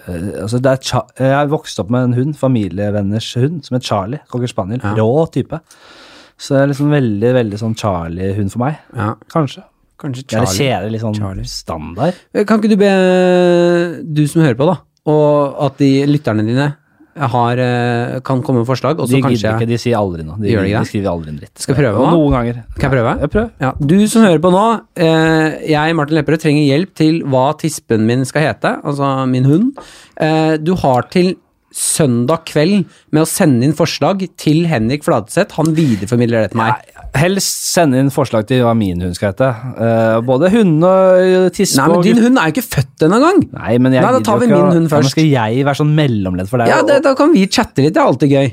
Uh, 0.07 0.41
altså 0.41 0.57
det 0.57 0.71
er 0.71 1.03
Jeg 1.21 1.35
har 1.37 1.47
vokst 1.51 1.77
opp 1.79 1.91
med 1.93 2.03
en 2.07 2.13
hund, 2.17 2.31
familievenners 2.35 3.27
hund, 3.37 3.59
som 3.63 3.75
het 3.77 3.85
Charlie. 3.85 4.17
Cocker 4.27 4.49
spaniel. 4.49 4.81
Ja. 4.81 4.95
Rå 4.97 5.27
type. 5.31 5.59
Så 6.35 6.55
det 6.55 6.61
er 6.63 6.71
liksom 6.71 6.89
veldig 6.89 7.29
veldig 7.37 7.59
sånn 7.61 7.75
Charlie-hund 7.77 8.49
for 8.55 8.63
meg. 8.65 8.79
Ja. 8.97 9.11
Kanskje. 9.31 9.61
Kanskje 10.01 10.23
Det 10.25 10.33
er 10.39 10.47
Charlie. 10.47 10.57
kjedelig, 10.57 10.91
litt 10.95 11.01
sånn 11.05 11.19
Charlie. 11.19 11.45
standard. 11.45 12.17
Kan 12.49 12.59
ikke 12.59 12.71
du 12.73 12.75
be 12.81 12.89
du 14.17 14.23
som 14.27 14.41
hører 14.41 14.57
på, 14.57 14.65
da, 14.71 14.79
og 15.09 15.59
at 15.65 15.81
de 15.81 15.91
lytterne 16.09 16.45
dine 16.47 16.71
har, 17.13 17.59
uh, 17.61 18.19
kan 18.25 18.41
komme 18.41 18.63
med 18.63 18.69
forslag, 18.69 18.97
og 18.97 19.09
så 19.09 19.19
kanskje 19.21 19.51
ikke, 19.51 19.69
de 19.69 19.77
sier 19.81 19.99
aldri 19.99 20.25
noe. 20.25 20.39
De, 20.41 20.49
de 20.49 20.55
ikke 20.55 20.81
de 20.81 20.89
skriver 20.89 21.11
aldri 21.11 21.33
en 21.33 21.37
dritt. 21.43 21.53
Skal 21.61 21.75
jeg 21.75 21.83
prøve 21.83 22.01
nå? 22.01 22.15
Noen 22.15 22.33
ganger. 22.37 22.63
Kan 22.79 22.87
jeg 22.87 22.93
prøve? 22.95 23.13
Ja, 23.19 23.29
prøv. 23.35 23.51
Ja, 23.61 23.71
du 23.77 23.95
som 24.09 24.25
hører 24.25 24.41
på 24.41 24.53
nå, 24.53 24.65
eh, 24.97 25.59
jeg, 25.69 25.97
Martin 25.99 26.17
Lepperød, 26.17 26.41
trenger 26.41 26.65
hjelp 26.65 26.95
til 26.97 27.21
hva 27.29 27.45
tispen 27.61 28.07
min 28.09 28.25
skal 28.25 28.47
hete, 28.47 28.75
altså 28.81 29.13
min 29.29 29.45
hund. 29.49 29.85
Eh, 30.17 30.55
du 30.57 30.73
har 30.81 31.09
til 31.13 31.35
søndag 31.73 32.45
kveld 32.49 32.83
med 33.13 33.23
å 33.23 33.29
sende 33.29 33.65
inn 33.65 33.77
forslag 33.77 34.25
til 34.39 34.65
Henrik 34.69 35.05
Fladseth. 35.05 35.57
Han 35.57 35.73
videreformidler 35.77 36.45
det 36.45 36.53
til 36.53 36.61
meg. 36.61 36.92
Helst 37.13 37.67
sende 37.75 37.99
inn 38.01 38.09
forslag 38.13 38.47
til 38.49 38.63
hva 38.65 38.71
min 38.77 39.03
hund 39.05 39.13
skal 39.17 39.31
hete. 39.31 39.49
Uh, 39.77 40.17
både 40.25 40.49
hund 40.55 40.81
og 40.87 41.51
tispe 41.53 41.77
Nei, 41.83 41.87
men 41.91 42.07
din 42.07 42.21
hund 42.23 42.41
er 42.41 42.49
jo 42.49 42.55
ikke 42.55 42.65
født 42.65 43.05
ennå 43.05 43.19
engang. 43.19 43.43
Nei, 43.53 43.75
men 43.77 43.93
jeg 43.93 44.01
Nei, 44.05 44.13
da 44.17 44.23
tar 44.25 44.41
vi 44.41 44.49
min 44.49 44.57
hund 44.57 44.73
hund 44.79 44.89
Ja, 44.89 44.95
først. 44.95 45.13
skal 45.13 45.29
jeg 45.29 45.67
være 45.67 45.79
sånn 45.83 45.93
mellomledd 45.97 46.49
for 46.49 46.63
deg? 46.63 46.73
Ja, 46.73 46.81
det, 46.87 47.03
da 47.05 47.13
kan 47.19 47.31
vi 47.35 47.45
chatte 47.45 47.85
litt, 47.85 47.93
det 47.93 48.01
er 48.01 48.09
alltid 48.09 48.33
gøy. 48.33 48.49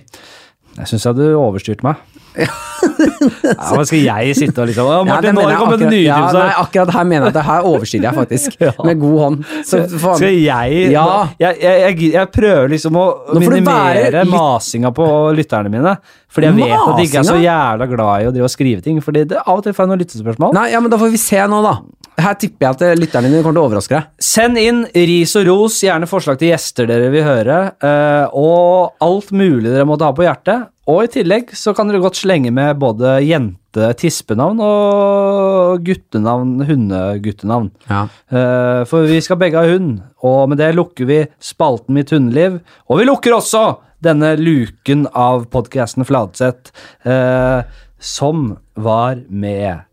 Jeg 0.77 0.93
syns 0.93 1.09
jeg 1.09 1.19
du 1.19 1.24
overstyrte 1.41 1.87
meg. 1.89 2.05
Ja, 2.39 3.74
men 3.77 3.86
skal 3.89 3.98
jeg 4.05 4.35
sitte 4.39 4.62
og 4.62 4.69
liksom 4.70 4.86
Å, 4.86 4.93
Ja, 5.01 5.02
Martin, 5.09 5.35
nå 5.35 5.43
har 5.48 5.77
det 5.81 5.89
nye 5.90 6.02
ja, 6.05 6.19
tips 6.20 6.36
nei, 6.36 6.44
her. 6.47 6.61
akkurat 6.62 6.93
her 6.94 7.05
mener 7.09 7.27
jeg 7.27 7.32
at 7.32 7.39
det 7.40 7.44
her 7.48 7.66
overskiller 7.70 8.09
jeg 8.11 8.19
faktisk, 8.20 8.57
Ja. 8.69 8.73
med 8.86 9.01
god 9.02 9.19
hånd. 9.24 9.44
Så. 9.66 9.82
Skal 9.98 10.36
jeg 10.39 10.90
Ja. 10.94 11.05
jeg, 11.40 11.59
jeg, 11.65 11.98
jeg, 12.15 12.31
prøver 12.35 12.70
liksom 12.74 12.98
å 13.01 13.07
minimere 13.39 14.11
litt- 14.23 14.31
masinga 14.32 14.93
på 14.94 15.07
lytterne 15.36 15.73
mine. 15.73 15.97
Fordi 16.31 16.47
jeg 16.47 16.59
vet 16.61 16.77
at 16.78 16.97
de 17.01 17.05
ikke 17.09 17.19
er 17.24 17.27
så 17.27 17.39
jævla 17.43 17.86
glad 17.90 18.23
i 18.23 18.28
å 18.28 18.35
drive 18.35 18.47
og 18.47 18.52
skrive 18.55 18.85
ting. 18.85 19.01
Fordi 19.02 19.24
det, 19.32 19.40
av 19.43 19.57
og 19.59 19.65
til 19.66 19.74
får 19.74 19.82
jeg 19.85 19.90
noen 19.90 20.02
lyttespørsmål. 20.05 20.55
Nei, 20.55 20.69
ja, 20.70 20.78
men 20.85 20.93
da 20.93 20.98
får 21.01 21.11
vi 21.11 21.19
se 21.19 21.40
nå, 21.51 21.59
da. 21.66 21.73
Her 22.20 22.35
tipper 22.37 22.66
jeg 22.66 22.77
at 22.77 22.99
lytterne 22.99 23.31
dine 23.31 23.43
kommer 23.45 23.57
til 23.57 23.62
å 23.62 23.69
overraske 23.69 23.97
deg. 23.97 24.09
Send 24.23 24.59
inn 24.61 24.82
ris 24.93 25.32
og 25.39 25.47
ros, 25.49 25.78
gjerne 25.85 26.09
forslag 26.11 26.41
til 26.41 26.51
gjester 26.51 26.89
dere 26.91 27.09
vil 27.12 27.24
høre, 27.24 27.61
eh, 27.81 28.27
og 28.37 28.99
alt 29.05 29.31
mulig 29.32 29.70
dere 29.70 29.87
måtte 29.89 30.09
ha 30.09 30.16
på 30.16 30.27
hjertet. 30.27 30.69
Og 30.91 31.05
i 31.05 31.11
tillegg 31.12 31.53
så 31.57 31.73
kan 31.77 31.89
dere 31.89 32.03
godt 32.03 32.19
slenge 32.19 32.51
med 32.55 32.78
både 32.82 33.19
jente-tispenavn 33.23 34.62
og 34.65 35.85
guttenavn, 35.87 36.57
hundeguttenavn. 36.66 37.70
Ja. 37.89 38.07
Eh, 38.32 38.81
for 38.91 39.07
vi 39.09 39.20
skal 39.24 39.39
begge 39.41 39.61
ha 39.61 39.70
hund, 39.70 40.01
og 40.27 40.51
med 40.51 40.61
det 40.61 40.73
lukker 40.77 41.09
vi 41.09 41.20
spalten 41.41 41.95
Mitt 41.97 42.11
hundeliv. 42.15 42.59
Og 42.91 43.01
vi 43.01 43.07
lukker 43.07 43.37
også 43.37 43.65
denne 44.03 44.35
luken 44.41 45.07
av 45.15 45.47
podkasten 45.53 46.07
Fladseth, 46.09 46.73
eh, 47.05 47.62
som 48.01 48.57
var 48.74 49.20
med 49.28 49.87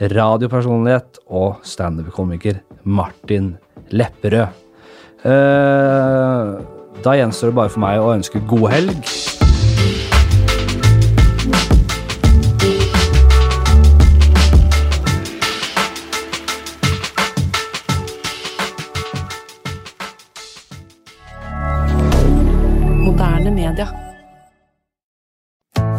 radiopersonlighet 0.00 1.20
og 1.30 1.60
standup-komiker 1.66 2.60
Martin 2.84 3.54
Lepperød. 3.94 4.62
Eh, 5.24 6.50
da 7.04 7.14
gjenstår 7.18 7.52
det 7.52 7.58
bare 7.58 7.72
for 7.72 7.84
meg 7.84 8.00
å 8.00 8.12
ønske 8.14 8.42
god 8.48 8.68
helg. 8.74 9.14